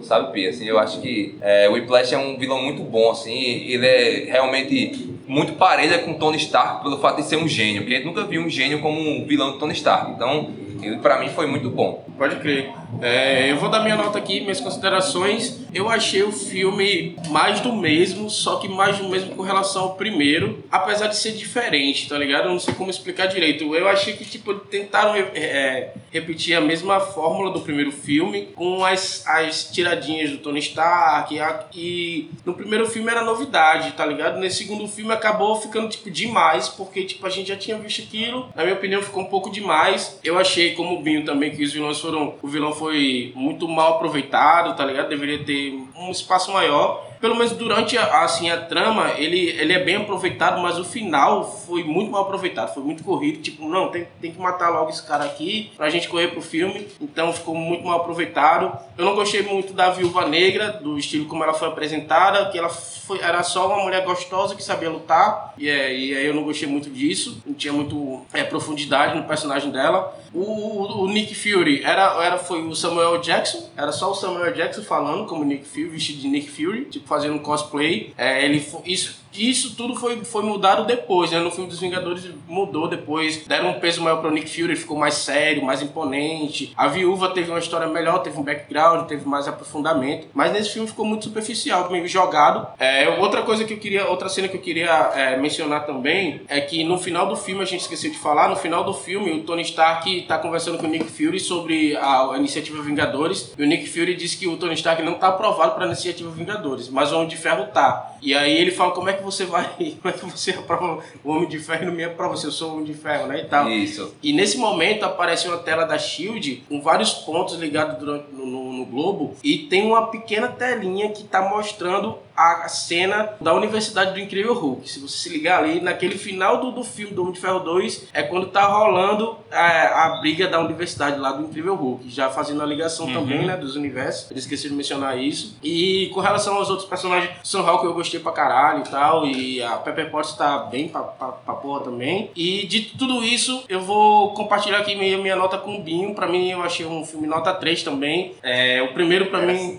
sabe, 0.01 0.31
Pia? 0.33 0.49
Assim, 0.49 0.65
eu 0.65 0.79
acho 0.79 1.01
que 1.01 1.35
é, 1.41 1.69
o 1.69 1.73
Whiplash 1.73 2.13
é 2.13 2.17
um 2.17 2.37
vilão 2.37 2.61
muito 2.61 2.83
bom, 2.83 3.11
assim, 3.11 3.33
ele 3.33 3.85
é 3.85 4.25
realmente 4.25 5.09
muito 5.27 5.53
parelha 5.53 5.99
com 5.99 6.13
Tony 6.15 6.37
Stark 6.37 6.83
pelo 6.83 6.97
fato 6.97 7.17
de 7.17 7.27
ser 7.27 7.37
um 7.37 7.47
gênio, 7.47 7.81
porque 7.81 7.93
a 7.93 7.97
gente 7.97 8.07
nunca 8.07 8.25
viu 8.25 8.41
um 8.41 8.49
gênio 8.49 8.81
como 8.81 8.99
um 8.99 9.25
vilão 9.25 9.51
do 9.51 9.59
Tony 9.59 9.73
Stark, 9.73 10.11
então 10.11 10.49
ele 10.81 10.97
pra 10.97 11.19
mim 11.19 11.29
foi 11.29 11.45
muito 11.45 11.69
bom. 11.69 12.03
Pode 12.17 12.37
crer. 12.37 12.69
É, 13.01 13.51
eu 13.51 13.57
vou 13.57 13.69
dar 13.69 13.81
minha 13.81 13.95
nota 13.95 14.17
aqui, 14.17 14.41
minhas 14.41 14.59
considerações. 14.59 15.59
Eu 15.73 15.89
achei 15.89 16.23
o 16.23 16.31
filme 16.31 17.15
mais 17.29 17.59
do 17.59 17.73
mesmo, 17.73 18.29
só 18.29 18.57
que 18.57 18.67
mais 18.67 18.97
do 18.97 19.07
mesmo 19.07 19.35
com 19.35 19.43
relação 19.43 19.83
ao 19.83 19.95
primeiro, 19.95 20.63
apesar 20.71 21.07
de 21.07 21.15
ser 21.15 21.33
diferente, 21.33 22.09
tá 22.09 22.17
ligado? 22.17 22.45
Eu 22.45 22.51
não 22.51 22.59
sei 22.59 22.73
como 22.73 22.89
explicar 22.89 23.27
direito. 23.27 23.75
Eu 23.75 23.87
achei 23.87 24.13
que, 24.13 24.25
tipo, 24.25 24.53
tentaram 24.55 25.15
é, 25.15 25.93
repetir 26.11 26.55
a 26.55 26.61
mesma 26.61 26.99
fórmula 26.99 27.51
do 27.51 27.61
primeiro 27.61 27.91
filme, 27.91 28.47
com 28.55 28.83
as, 28.83 29.23
as 29.27 29.71
tiradinhas 29.71 30.31
do 30.31 30.37
Tony 30.37 30.59
Stark. 30.59 31.37
E 31.75 32.29
no 32.45 32.53
primeiro 32.53 32.87
filme 32.87 33.11
era 33.11 33.23
novidade, 33.23 33.91
tá 33.91 34.05
ligado? 34.05 34.39
Nesse 34.39 34.59
segundo 34.59 34.87
filme 34.87 35.13
acabou 35.13 35.55
ficando, 35.61 35.89
tipo, 35.89 36.09
demais, 36.09 36.67
porque, 36.67 37.03
tipo, 37.03 37.25
a 37.25 37.29
gente 37.29 37.47
já 37.47 37.55
tinha 37.55 37.77
visto 37.77 38.01
aquilo. 38.01 38.49
Na 38.55 38.63
minha 38.63 38.75
opinião, 38.75 39.01
ficou 39.01 39.23
um 39.23 39.27
pouco 39.27 39.49
demais. 39.51 40.19
Eu 40.23 40.37
achei, 40.37 40.73
como 40.73 40.95
o 40.95 41.01
Binho 41.01 41.23
também, 41.23 41.51
que 41.51 41.63
os 41.63 41.71
vilões 41.71 41.99
foram. 41.99 42.35
O 42.41 42.47
vilão 42.47 42.73
foi 42.79 43.33
muito 43.35 43.67
mal 43.67 43.95
aproveitado, 43.95 44.75
tá 44.75 44.85
ligado? 44.85 45.09
Deveria 45.09 45.43
ter 45.43 45.73
um 45.95 46.09
espaço 46.09 46.51
maior. 46.51 47.07
Pelo 47.19 47.35
menos 47.35 47.51
durante 47.51 47.97
a, 47.97 48.23
assim, 48.23 48.49
a 48.49 48.55
trama, 48.55 49.11
ele, 49.17 49.49
ele 49.49 49.73
é 49.73 49.83
bem 49.83 49.97
aproveitado, 49.97 50.61
mas 50.61 50.79
o 50.79 50.85
final 50.85 51.43
foi 51.43 51.83
muito 51.83 52.09
mal 52.09 52.21
aproveitado, 52.21 52.73
foi 52.73 52.81
muito 52.81 53.03
corrido. 53.03 53.41
Tipo, 53.41 53.67
não, 53.67 53.89
tem, 53.89 54.07
tem 54.21 54.31
que 54.31 54.39
matar 54.39 54.69
logo 54.69 54.89
esse 54.89 55.05
cara 55.05 55.25
aqui 55.25 55.69
pra 55.75 55.89
gente 55.89 56.07
correr 56.07 56.29
pro 56.29 56.41
filme. 56.41 56.87
Então 57.01 57.33
ficou 57.33 57.53
muito 57.53 57.85
mal 57.85 57.99
aproveitado. 57.99 58.71
Eu 58.97 59.03
não 59.03 59.15
gostei 59.15 59.41
muito 59.41 59.73
da 59.73 59.89
Viúva 59.89 60.25
Negra, 60.27 60.71
do 60.71 60.97
estilo 60.97 61.25
como 61.25 61.43
ela 61.43 61.53
foi 61.53 61.67
apresentada, 61.67 62.49
que 62.49 62.57
ela 62.57 62.69
foi, 62.69 63.19
era 63.19 63.43
só 63.43 63.67
uma 63.67 63.83
mulher 63.83 64.05
gostosa 64.05 64.55
que 64.55 64.63
sabia 64.63 64.89
lutar. 64.89 65.53
E, 65.57 65.67
é, 65.67 65.93
e 65.93 66.15
aí 66.15 66.25
eu 66.25 66.33
não 66.33 66.43
gostei 66.43 66.69
muito 66.69 66.89
disso. 66.89 67.43
Não 67.45 67.53
tinha 67.53 67.73
muito 67.73 68.21
é, 68.33 68.45
profundidade 68.45 69.17
no 69.17 69.25
personagem 69.25 69.71
dela. 69.71 70.17
O, 70.33 70.39
o, 70.39 71.01
o 71.03 71.07
Nick 71.07 71.33
Fury 71.33 71.83
era, 71.83 72.23
era, 72.23 72.37
foi 72.37 72.61
o 72.61 72.75
Samuel 72.75 73.19
Jackson, 73.19 73.69
era 73.75 73.91
só 73.91 74.11
o 74.11 74.15
Samuel 74.15 74.53
Jackson 74.53 74.83
falando 74.83 75.25
como 75.25 75.43
Nick 75.43 75.65
Fury, 75.65 75.85
vestido 75.89 76.19
de 76.19 76.27
Nick 76.27 76.49
Fury, 76.49 76.85
tipo 76.85 77.07
fazendo 77.07 77.39
cosplay. 77.39 78.13
É, 78.17 78.45
ele, 78.45 78.65
isso, 78.85 79.19
isso 79.33 79.75
tudo 79.75 79.95
foi, 79.95 80.23
foi 80.23 80.43
mudado 80.43 80.85
depois, 80.85 81.31
né? 81.31 81.39
No 81.39 81.51
filme 81.51 81.69
dos 81.69 81.79
Vingadores 81.79 82.29
mudou 82.47 82.87
depois. 82.87 83.45
Deram 83.45 83.69
um 83.69 83.79
peso 83.79 84.01
maior 84.01 84.17
pro 84.17 84.31
Nick 84.31 84.49
Fury, 84.49 84.75
ficou 84.75 84.97
mais 84.97 85.15
sério, 85.15 85.63
mais 85.63 85.81
imponente. 85.81 86.73
A 86.75 86.87
viúva 86.87 87.29
teve 87.29 87.49
uma 87.49 87.59
história 87.59 87.87
melhor, 87.87 88.19
teve 88.19 88.39
um 88.39 88.43
background, 88.43 89.07
teve 89.07 89.27
mais 89.27 89.47
aprofundamento. 89.47 90.27
Mas 90.33 90.51
nesse 90.51 90.71
filme 90.71 90.87
ficou 90.87 91.05
muito 91.05 91.25
superficial, 91.25 91.89
meio 91.91 92.07
jogado. 92.07 92.67
É, 92.79 93.09
outra 93.19 93.43
coisa 93.43 93.63
que 93.63 93.73
eu 93.73 93.77
queria, 93.77 94.07
outra 94.07 94.29
cena 94.29 94.47
que 94.47 94.57
eu 94.57 94.61
queria 94.61 95.11
é, 95.15 95.37
mencionar 95.37 95.85
também 95.85 96.41
é 96.47 96.59
que 96.61 96.83
no 96.83 96.97
final 96.97 97.27
do 97.27 97.35
filme, 97.35 97.61
a 97.61 97.65
gente 97.65 97.81
esqueceu 97.81 98.11
de 98.11 98.17
falar, 98.17 98.49
no 98.49 98.55
final 98.55 98.83
do 98.83 98.93
filme, 98.93 99.31
o 99.31 99.43
Tony 99.43 99.61
Stark 99.61 100.21
tá 100.23 100.37
conversando 100.37 100.77
com 100.77 100.85
o 100.85 100.89
Nick 100.89 101.05
Fury 101.05 101.39
sobre 101.39 101.95
a, 101.97 102.31
a 102.31 102.37
iniciativa 102.37 102.81
Vingadores. 102.81 103.53
E 103.57 103.63
o 103.63 103.65
Nick 103.65 103.87
Fury 103.87 104.15
disse 104.15 104.37
que 104.37 104.47
o 104.47 104.57
Tony 104.57 104.73
Stark 104.73 105.01
não 105.03 105.15
tá 105.15 105.27
aprovado 105.27 105.75
pra 105.75 105.85
iniciativa 105.85 106.29
Vingadores, 106.31 106.89
mas 106.89 107.11
o 107.11 107.15
Homem 107.15 107.27
de 107.27 107.37
Ferro 107.37 107.67
tá. 107.67 108.15
E 108.21 108.35
aí 108.35 108.57
ele 108.57 108.71
fala: 108.71 108.91
como 108.91 109.09
é 109.09 109.13
que 109.19 109.23
você 109.23 109.45
vai. 109.45 109.65
Como 110.01 110.13
é 110.13 110.17
que 110.17 110.25
você 110.25 110.51
aprova 110.51 111.03
o 111.23 111.31
Homem 111.31 111.47
de 111.47 111.59
Ferro 111.59 111.83
e 111.83 111.85
não 111.85 111.93
me 111.93 112.03
aprova? 112.03 112.35
Se 112.35 112.45
eu 112.45 112.51
sou 112.51 112.69
o 112.69 112.73
Homem 112.73 112.85
de 112.85 112.93
Ferro, 112.95 113.27
né? 113.27 113.41
E 113.41 113.45
tal. 113.45 113.69
Isso. 113.69 114.15
E 114.23 114.33
nesse 114.33 114.57
momento 114.57 115.03
aparece 115.05 115.47
uma 115.47 115.57
tela 115.59 115.85
da 115.85 115.97
Shield 115.97 116.63
com 116.67 116.81
vários 116.81 117.11
pontos 117.13 117.55
ligados 117.55 117.97
durante, 117.99 118.25
no, 118.33 118.45
no- 118.45 118.73
no 118.79 118.85
globo 118.85 119.35
e 119.43 119.57
tem 119.59 119.85
uma 119.85 120.07
pequena 120.07 120.47
telinha 120.47 121.09
que 121.11 121.21
está 121.23 121.41
mostrando 121.47 122.17
a 122.39 122.69
cena 122.69 123.33
da 123.41 123.53
Universidade 123.53 124.13
do 124.13 124.19
Incrível 124.19 124.53
Hulk. 124.53 124.89
Se 124.89 124.99
você 124.99 125.17
se 125.17 125.29
ligar 125.29 125.61
ali, 125.61 125.81
naquele 125.81 126.17
final 126.17 126.61
do, 126.61 126.71
do 126.71 126.83
filme 126.85 127.13
do 127.13 127.21
Homem 127.21 127.33
de 127.33 127.41
Ferro 127.41 127.59
2, 127.59 128.07
é 128.13 128.23
quando 128.23 128.47
tá 128.47 128.65
rolando 128.65 129.37
é, 129.51 129.57
a 129.57 130.19
briga 130.21 130.47
da 130.47 130.59
universidade 130.59 131.19
lá 131.19 131.33
do 131.33 131.43
Incrível 131.43 131.75
Hulk, 131.75 132.09
já 132.09 132.29
fazendo 132.29 132.61
a 132.63 132.65
ligação 132.65 133.11
também, 133.11 133.45
né, 133.45 133.57
dos 133.57 133.75
universos. 133.75 134.31
Eu 134.31 134.37
esqueci 134.37 134.69
de 134.69 134.75
mencionar 134.75 135.17
isso. 135.17 135.57
E 135.61 136.09
com 136.13 136.21
relação 136.21 136.55
aos 136.55 136.69
outros 136.69 136.87
personagens, 136.87 137.31
Sam 137.43 137.61
Hawk 137.61 137.83
eu 137.85 137.93
gostei 137.93 138.19
pra 138.19 138.31
caralho 138.31 138.83
e 138.85 138.89
tal, 138.89 139.25
e 139.25 139.61
a 139.61 139.71
Pepper 139.77 140.09
Potts 140.09 140.33
tá 140.33 140.59
bem 140.59 140.87
pra, 140.87 141.01
pra, 141.01 141.27
pra 141.27 141.53
porra 141.55 141.81
também. 141.81 142.31
E 142.35 142.65
de 142.67 142.81
tudo 142.97 143.23
isso, 143.23 143.63
eu 143.67 143.81
vou 143.81 144.33
compartilhar 144.33 144.77
aqui 144.77 144.95
minha, 144.95 145.17
minha 145.17 145.35
nota 145.35 145.57
com 145.57 145.75
o 145.75 145.83
Binho. 145.83 146.15
Pra 146.15 146.27
mim, 146.27 146.49
eu 146.49 146.63
achei 146.63 146.85
um 146.85 147.05
filme 147.05 147.27
nota 147.27 147.53
3 147.53 147.83
também. 147.83 148.35
É, 148.41 148.81
o 148.81 148.93
primeiro 148.93 149.25
pra 149.25 149.39
mim... 149.41 149.77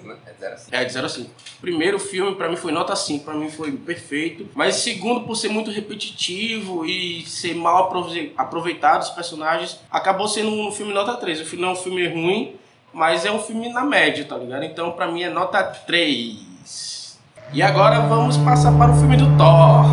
É 0.72 0.84
de 0.84 0.92
0 0.92 1.06
a 1.06 1.08
5. 1.08 1.30
Primeiro 1.60 1.98
filme 1.98 2.34
pra 2.34 2.48
mim 2.48 2.56
foi 2.56 2.72
nota 2.72 2.96
5, 2.96 3.24
pra 3.24 3.34
mim 3.34 3.50
foi 3.50 3.72
perfeito. 3.72 4.48
Mas 4.54 4.76
segundo, 4.76 5.20
por 5.26 5.34
ser 5.36 5.48
muito 5.48 5.70
repetitivo 5.70 6.84
e 6.86 7.24
ser 7.26 7.54
mal 7.54 7.84
aprove- 7.84 8.32
aproveitado 8.36 9.02
os 9.02 9.10
personagens, 9.10 9.78
acabou 9.90 10.26
sendo 10.28 10.50
um 10.50 10.72
filme 10.72 10.92
nota 10.92 11.14
3. 11.16 11.40
O 11.40 11.44
filme 11.44 11.62
não 11.62 11.70
é 11.70 11.72
um 11.72 11.76
filme 11.76 12.06
ruim, 12.08 12.54
mas 12.92 13.24
é 13.24 13.30
um 13.30 13.38
filme 13.38 13.68
na 13.68 13.84
média, 13.84 14.24
tá 14.24 14.36
ligado? 14.36 14.64
Então 14.64 14.92
pra 14.92 15.06
mim 15.06 15.22
é 15.22 15.30
nota 15.30 15.62
3. 15.62 17.18
E 17.52 17.62
agora 17.62 18.00
vamos 18.00 18.36
passar 18.38 18.72
para 18.78 18.92
o 18.92 18.96
filme 18.96 19.16
do 19.16 19.26
Thor. 19.36 19.84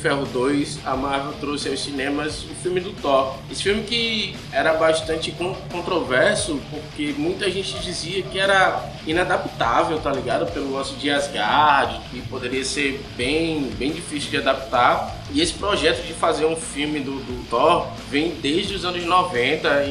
Ferro 0.00 0.24
2, 0.26 0.80
a 0.84 0.96
Marvel 0.96 1.32
trouxe 1.40 1.68
aos 1.68 1.80
cinemas 1.82 2.42
o 2.44 2.54
filme 2.62 2.80
do 2.80 2.92
Thor. 2.92 3.34
Esse 3.50 3.62
filme 3.64 3.82
que 3.82 4.34
era 4.52 4.74
bastante 4.74 5.32
con- 5.32 5.56
controverso, 5.72 6.60
porque 6.70 7.14
muita 7.18 7.50
gente 7.50 7.78
dizia 7.80 8.22
que 8.22 8.38
era 8.38 8.80
inadaptável, 9.06 9.98
tá 9.98 10.12
ligado? 10.12 10.46
Pelo 10.52 10.72
lance 10.72 10.94
de 10.94 11.10
Asgard, 11.10 12.00
que 12.10 12.20
poderia 12.22 12.64
ser 12.64 13.00
bem, 13.16 13.70
bem 13.78 13.90
difícil 13.90 14.30
de 14.30 14.36
adaptar. 14.36 15.16
E 15.32 15.40
esse 15.40 15.52
projeto 15.54 16.06
de 16.06 16.12
fazer 16.14 16.46
um 16.46 16.56
filme 16.56 17.00
do, 17.00 17.12
do 17.12 17.44
Thor 17.50 17.86
vem 18.08 18.30
desde 18.40 18.74
os 18.74 18.84
anos 18.84 19.04
90. 19.04 19.68
E, 19.84 19.90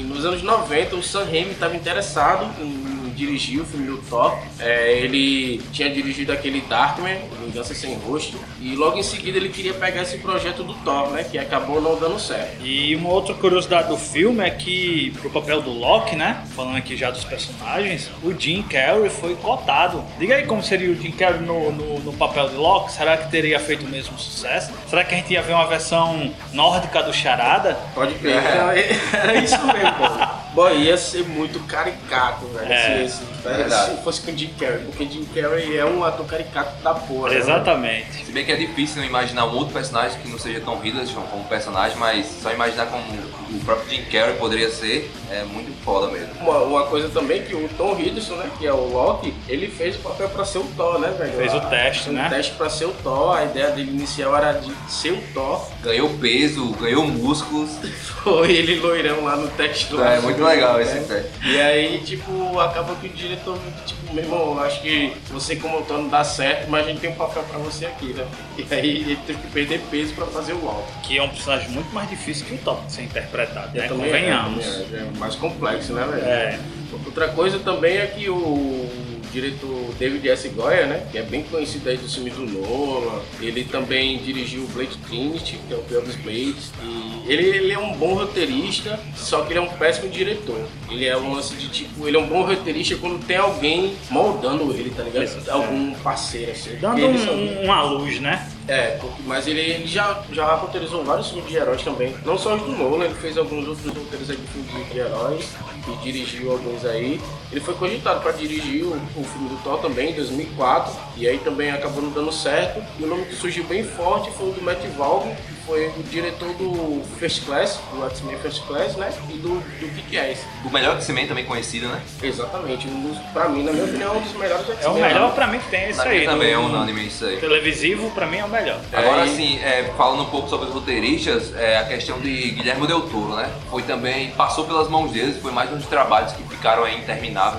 e 0.00 0.06
nos 0.08 0.24
anos 0.24 0.42
90, 0.42 0.96
o 0.96 1.02
Sam 1.02 1.24
Raimi 1.24 1.50
estava 1.50 1.76
interessado 1.76 2.46
em 2.62 3.01
dirigir 3.12 3.60
o 3.60 3.64
filme 3.64 3.86
do 3.86 3.98
Thor. 3.98 4.36
É, 4.58 4.98
ele 4.98 5.60
tinha 5.72 5.90
dirigido 5.90 6.32
aquele 6.32 6.60
Darkman, 6.62 7.18
Vingança 7.44 7.74
Sem 7.74 7.94
Rosto, 7.94 8.38
e 8.60 8.74
logo 8.74 8.98
em 8.98 9.02
seguida 9.02 9.38
ele 9.38 9.48
queria 9.48 9.74
pegar 9.74 10.02
esse 10.02 10.18
projeto 10.18 10.62
do 10.62 10.74
Thor, 10.74 11.10
né? 11.10 11.24
Que 11.24 11.38
acabou 11.38 11.80
não 11.80 11.98
dando 11.98 12.18
certo. 12.18 12.64
E 12.64 12.94
uma 12.96 13.10
outra 13.10 13.34
curiosidade 13.34 13.88
do 13.88 13.96
filme 13.96 14.44
é 14.44 14.50
que, 14.50 15.12
pro 15.20 15.30
papel 15.30 15.60
do 15.62 15.70
Loki, 15.70 16.16
né? 16.16 16.44
Falando 16.54 16.76
aqui 16.76 16.96
já 16.96 17.10
dos 17.10 17.24
personagens, 17.24 18.10
o 18.22 18.32
Jim 18.32 18.62
Carrey 18.62 19.08
foi 19.10 19.34
cotado. 19.36 20.04
Diga 20.18 20.36
aí 20.36 20.46
como 20.46 20.62
seria 20.62 20.90
o 20.90 20.94
Jim 20.94 21.12
Carrey 21.12 21.40
no, 21.40 21.72
no, 21.72 21.98
no 22.00 22.12
papel 22.12 22.48
de 22.48 22.56
Loki. 22.56 22.92
Será 22.92 23.16
que 23.16 23.30
teria 23.30 23.58
feito 23.58 23.84
o 23.84 23.88
mesmo 23.88 24.18
sucesso? 24.18 24.72
Será 24.86 25.04
que 25.04 25.14
a 25.14 25.18
gente 25.18 25.32
ia 25.32 25.42
ver 25.42 25.54
uma 25.54 25.66
versão 25.66 26.32
nórdica 26.52 27.02
do 27.02 27.12
Charada? 27.12 27.74
Pode 27.94 28.14
crer. 28.14 28.36
Era, 28.36 28.74
era 29.12 29.34
isso 29.36 29.58
mesmo, 29.66 29.92
pô. 29.94 30.41
Boy, 30.54 30.82
ia 30.82 30.96
ser 30.98 31.26
muito 31.26 31.58
caricato, 31.60 32.44
velho. 32.46 32.70
É, 32.72 33.06
se, 33.08 33.16
se, 33.16 33.24
verdade. 33.48 33.96
se 33.96 34.02
fosse 34.02 34.20
com 34.20 34.30
o 34.32 34.36
Jim 34.36 34.52
Carrey, 34.58 34.80
porque 34.84 35.04
Jim 35.06 35.24
Carrey 35.34 35.76
é 35.78 35.84
um 35.84 36.04
ator 36.04 36.26
caricato 36.26 36.82
da 36.82 36.92
porra. 36.94 37.30
né? 37.30 37.38
Exatamente. 37.38 38.24
Se 38.24 38.32
bem 38.32 38.44
que 38.44 38.52
é 38.52 38.56
difícil 38.56 38.98
não 39.00 39.04
imaginar 39.08 39.46
um 39.46 39.54
outro 39.56 39.72
personagem 39.72 40.20
que 40.20 40.28
não 40.28 40.38
seja 40.38 40.60
Tom 40.60 40.78
Hiddleston 40.84 41.22
como 41.30 41.44
personagem, 41.44 41.96
mas 41.96 42.26
só 42.42 42.52
imaginar 42.52 42.86
como 42.86 43.02
o 43.50 43.64
próprio 43.64 43.90
Jim 43.90 44.04
Carrey 44.04 44.34
poderia 44.36 44.70
ser 44.70 45.10
é 45.30 45.44
muito 45.44 45.72
foda 45.82 46.08
mesmo. 46.12 46.28
Uma, 46.40 46.58
uma 46.58 46.86
coisa 46.86 47.08
também 47.08 47.42
que 47.42 47.54
o 47.54 47.68
Tom 47.78 47.98
Hiddleston, 47.98 48.34
né, 48.36 48.50
que 48.58 48.66
é 48.66 48.72
o 48.72 48.88
Loki, 48.92 49.32
ele 49.48 49.68
fez 49.68 49.96
o 49.96 50.00
papel 50.00 50.28
pra 50.28 50.44
ser 50.44 50.58
o 50.58 50.64
Thor, 50.76 50.98
né, 50.98 51.14
velho? 51.18 51.32
Fez 51.32 51.54
o 51.54 51.56
A- 51.56 51.60
teste, 51.66 52.10
um 52.10 52.12
né? 52.12 52.28
teste 52.28 52.52
pra 52.52 52.68
ser 52.68 52.84
o 52.84 52.92
Thor, 53.02 53.34
a 53.36 53.44
ideia 53.44 53.70
dele 53.70 53.90
inicial 53.90 54.36
era 54.36 54.52
de 54.52 54.70
ser 54.90 55.12
o 55.12 55.22
Thor. 55.32 55.66
Ganhou 55.82 56.10
peso, 56.20 56.70
ganhou 56.72 57.06
músculos. 57.06 57.70
Foi 58.22 58.52
ele 58.52 58.78
loirão 58.78 59.24
lá 59.24 59.36
no 59.36 59.48
teste 59.48 59.92
lá. 59.94 60.12
É 60.14 60.20
muito 60.20 60.41
legal 60.42 60.80
esse 60.80 61.00
teste. 61.00 61.30
E 61.44 61.60
aí, 61.60 61.98
tipo, 62.04 62.58
acabou 62.60 62.96
que 62.96 63.06
o 63.06 63.10
diretor, 63.10 63.58
tipo, 63.86 64.14
meu 64.14 64.24
irmão, 64.24 64.58
acho 64.60 64.80
que 64.82 65.16
você 65.30 65.56
como 65.56 65.76
autor 65.76 65.98
não 65.98 66.08
dá 66.08 66.24
certo, 66.24 66.68
mas 66.70 66.86
a 66.86 66.90
gente 66.90 67.00
tem 67.00 67.10
um 67.10 67.14
papel 67.14 67.42
pra 67.44 67.58
você 67.58 67.86
aqui, 67.86 68.12
né? 68.12 68.26
E 68.58 68.74
aí 68.74 68.96
ele 69.02 69.16
teve 69.26 69.38
que 69.40 69.48
perder 69.48 69.80
peso 69.90 70.14
pra 70.14 70.26
fazer 70.26 70.52
o 70.52 70.64
Loki. 70.64 70.92
Que 71.02 71.18
é 71.18 71.22
um 71.22 71.28
personagem 71.28 71.70
muito 71.70 71.92
mais 71.94 72.08
difícil 72.08 72.46
que 72.46 72.54
o 72.54 72.58
Thor 72.58 72.84
de 72.84 72.92
ser 72.92 73.02
interpretado, 73.02 73.76
né? 73.76 73.88
Também 73.88 74.06
é, 74.06 74.10
Convenhamos. 74.10 74.66
também 74.66 75.00
é, 75.00 75.02
é 75.02 75.18
mais 75.18 75.34
complexo, 75.34 75.92
né, 75.92 76.06
velho? 76.06 76.24
É. 76.24 76.58
Outra 77.06 77.28
coisa 77.28 77.58
também 77.58 77.96
é 77.96 78.06
que 78.06 78.28
o 78.28 78.86
diretor 79.32 79.94
David 79.98 80.28
S. 80.28 80.48
Goya, 80.50 80.86
né, 80.86 81.06
que 81.10 81.18
é 81.18 81.22
bem 81.22 81.42
conhecido 81.44 81.88
aí 81.88 81.96
do 81.96 82.08
filme 82.08 82.30
do 82.30 82.46
Nolan, 82.46 83.20
ele 83.40 83.64
também 83.64 84.18
dirigiu 84.18 84.62
o 84.62 84.66
Blade 84.68 84.96
Trinity, 85.08 85.58
que 85.66 85.72
é 85.74 85.76
o 85.76 85.82
pior 85.82 86.02
dos 86.02 86.16
Blades, 86.16 86.70
e 86.82 87.22
ele, 87.32 87.44
ele 87.56 87.72
é 87.72 87.78
um 87.78 87.92
bom 87.94 88.14
roteirista, 88.14 88.98
só 89.16 89.42
que 89.42 89.52
ele 89.52 89.58
é 89.58 89.62
um 89.62 89.68
péssimo 89.68 90.08
diretor. 90.10 90.60
Ele 90.90 91.06
é 91.06 91.16
um 91.16 91.32
lance 91.34 91.54
de 91.54 91.68
tipo, 91.68 92.06
ele 92.06 92.16
é 92.16 92.20
um 92.20 92.26
bom 92.26 92.42
roteirista 92.42 92.96
quando 92.96 93.24
tem 93.26 93.36
alguém 93.36 93.94
moldando 94.10 94.72
ele, 94.72 94.90
tá 94.90 95.02
ligado? 95.02 95.24
Isso, 95.24 95.38
é. 95.48 95.52
Algum 95.52 95.94
parceiro 95.94 96.50
assim. 96.52 96.76
Dando 96.80 97.18
são- 97.18 97.34
um, 97.34 97.64
uma 97.64 97.82
luz, 97.84 98.20
né? 98.20 98.48
É, 98.68 98.98
mas 99.26 99.46
ele, 99.48 99.60
ele 99.60 99.86
já, 99.86 100.22
já 100.32 100.54
roteirizou 100.54 101.02
vários 101.04 101.30
filmes 101.30 101.48
de 101.48 101.56
heróis 101.56 101.82
também. 101.82 102.14
Não 102.24 102.38
só 102.38 102.54
os 102.54 102.62
do 102.62 102.72
Nolan, 102.72 103.06
ele 103.06 103.14
fez 103.14 103.36
alguns 103.38 103.66
outros 103.66 103.86
roteiros 103.86 104.30
aí 104.30 104.36
de 104.36 104.46
filmes 104.46 104.92
de 104.92 104.98
heróis 104.98 105.48
e 105.88 106.04
dirigiu 106.04 106.52
alguns 106.52 106.84
aí. 106.84 107.20
Ele 107.52 107.60
foi 107.60 107.74
cogitado 107.74 108.20
para 108.22 108.32
dirigir 108.32 108.82
o, 108.84 108.92
o 109.14 109.22
filme 109.24 109.50
do 109.50 109.56
Thor 109.62 109.78
também, 109.78 110.10
em 110.10 110.14
2004, 110.14 110.92
e 111.18 111.28
aí 111.28 111.36
também 111.38 111.70
acabou 111.70 112.02
não 112.02 112.10
dando 112.10 112.32
certo. 112.32 112.82
E 112.98 113.04
o 113.04 113.06
nome 113.06 113.26
que 113.26 113.34
surgiu 113.36 113.62
bem 113.64 113.84
forte 113.84 114.30
foi 114.32 114.48
o 114.48 114.52
do 114.52 114.62
Matt 114.62 114.80
Valve, 114.96 115.28
que 115.34 115.52
foi 115.66 115.88
o 115.88 116.02
diretor 116.04 116.48
do 116.54 117.02
First 117.18 117.44
Class, 117.44 117.78
do 117.92 118.02
X-Men 118.06 118.38
First 118.38 118.62
Class, 118.66 118.96
né? 118.96 119.12
E 119.28 119.34
do, 119.34 119.50
do 119.60 119.94
Kick-Ass. 119.94 120.46
O 120.64 120.70
melhor 120.70 120.96
X-Men 120.96 121.26
também 121.28 121.44
conhecido, 121.44 121.88
né? 121.88 122.00
Exatamente, 122.22 122.88
um 122.88 123.02
dos, 123.10 123.18
pra 123.34 123.48
mim, 123.50 123.62
na 123.64 123.72
minha 123.72 123.84
opinião, 123.84 124.14
é 124.14 124.18
um 124.18 124.22
dos 124.22 124.32
melhores 124.32 124.66
É 124.68 124.70
o 124.72 124.74
X-Men. 124.76 125.02
melhor 125.02 125.34
pra 125.34 125.46
mim 125.46 125.58
que 125.58 125.68
tem 125.68 125.90
esse 125.90 126.00
Pra 126.00 126.10
aí. 126.10 126.24
também 126.24 126.48
do- 126.48 126.54
é 126.54 126.58
unânime 126.58 127.06
isso 127.06 127.26
aí. 127.26 127.36
Televisivo, 127.36 128.10
pra 128.12 128.26
mim 128.26 128.38
é 128.38 128.44
o 128.44 128.48
melhor. 128.48 128.80
Agora 128.92 129.22
É, 129.22 129.26
e- 129.26 129.36
sim, 129.36 129.58
é, 129.62 129.92
falando 129.96 130.22
um 130.22 130.30
pouco 130.30 130.48
sobre 130.48 130.68
os 130.68 130.72
roteiristas, 130.74 131.54
é, 131.54 131.76
a 131.76 131.84
questão 131.84 132.18
de 132.18 132.50
Guilherme 132.52 132.86
Del 132.86 133.02
Toro, 133.02 133.36
né? 133.36 133.50
Foi 133.68 133.82
também, 133.82 134.30
passou 134.30 134.64
pelas 134.64 134.88
mãos 134.88 135.12
deles, 135.12 135.36
foi 135.42 135.52
mais 135.52 135.70
um 135.70 135.76
dos 135.76 135.86
trabalhos 135.86 136.32
que 136.32 136.42
ficaram 136.44 136.84
aí 136.84 137.02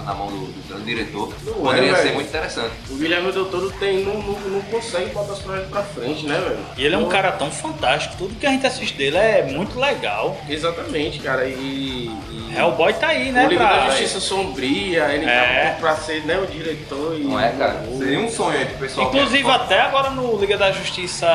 na 0.05 0.13
mão 0.13 0.27
do, 0.27 0.37
do 0.47 0.67
grande 0.67 0.85
diretor. 0.85 1.33
Não 1.45 1.53
Poderia 1.53 1.91
é, 1.91 1.95
ser 1.95 2.01
velho. 2.03 2.15
muito 2.15 2.27
interessante. 2.29 2.71
O 2.89 2.95
Guilherme 2.95 3.31
Del 3.31 3.45
Toro 3.45 3.71
tem, 3.79 4.03
não, 4.03 4.13
não, 4.15 4.39
não 4.39 4.61
consegue 4.63 5.11
botar 5.11 5.33
os 5.33 5.39
projetos 5.39 5.69
pra 5.69 5.83
frente, 5.83 6.25
né, 6.25 6.39
velho? 6.39 6.59
E 6.77 6.85
ele 6.85 6.95
é 6.95 6.97
um 6.97 7.03
Pô, 7.05 7.09
cara 7.09 7.31
tão 7.33 7.51
fantástico, 7.51 8.15
tudo 8.17 8.35
que 8.35 8.45
a 8.45 8.49
gente 8.49 8.65
assiste 8.65 8.95
dele 8.97 9.17
é 9.17 9.43
muito 9.43 9.79
legal. 9.79 10.37
Exatamente, 10.49 11.19
cara. 11.19 11.45
E. 11.45 11.53
e 12.31 12.53
Hellboy 12.55 12.93
tá 12.93 13.07
aí, 13.07 13.31
né? 13.31 13.45
o 13.45 13.49
Liga 13.49 13.65
pra- 13.65 13.77
da 13.77 13.89
Justiça 13.89 14.19
Sombria, 14.19 15.05
ele 15.13 15.25
É. 15.25 15.71
tá 15.73 15.79
pra 15.79 15.95
ser 15.95 16.23
né, 16.25 16.37
o 16.39 16.45
diretor 16.45 17.15
e. 17.19 17.23
Não 17.23 17.39
é, 17.39 17.49
cara? 17.51 17.83
Seria 17.97 18.19
um 18.19 18.29
sonho 18.29 18.57
aí 18.59 18.65
pro 18.65 18.77
pessoal. 18.77 19.07
é 19.07 19.09
Inclusive 19.09 19.43
fã. 19.43 19.53
até 19.55 19.79
agora 19.81 20.09
no 20.11 20.37
Liga 20.39 20.57
da 20.57 20.71
Justiça. 20.71 21.27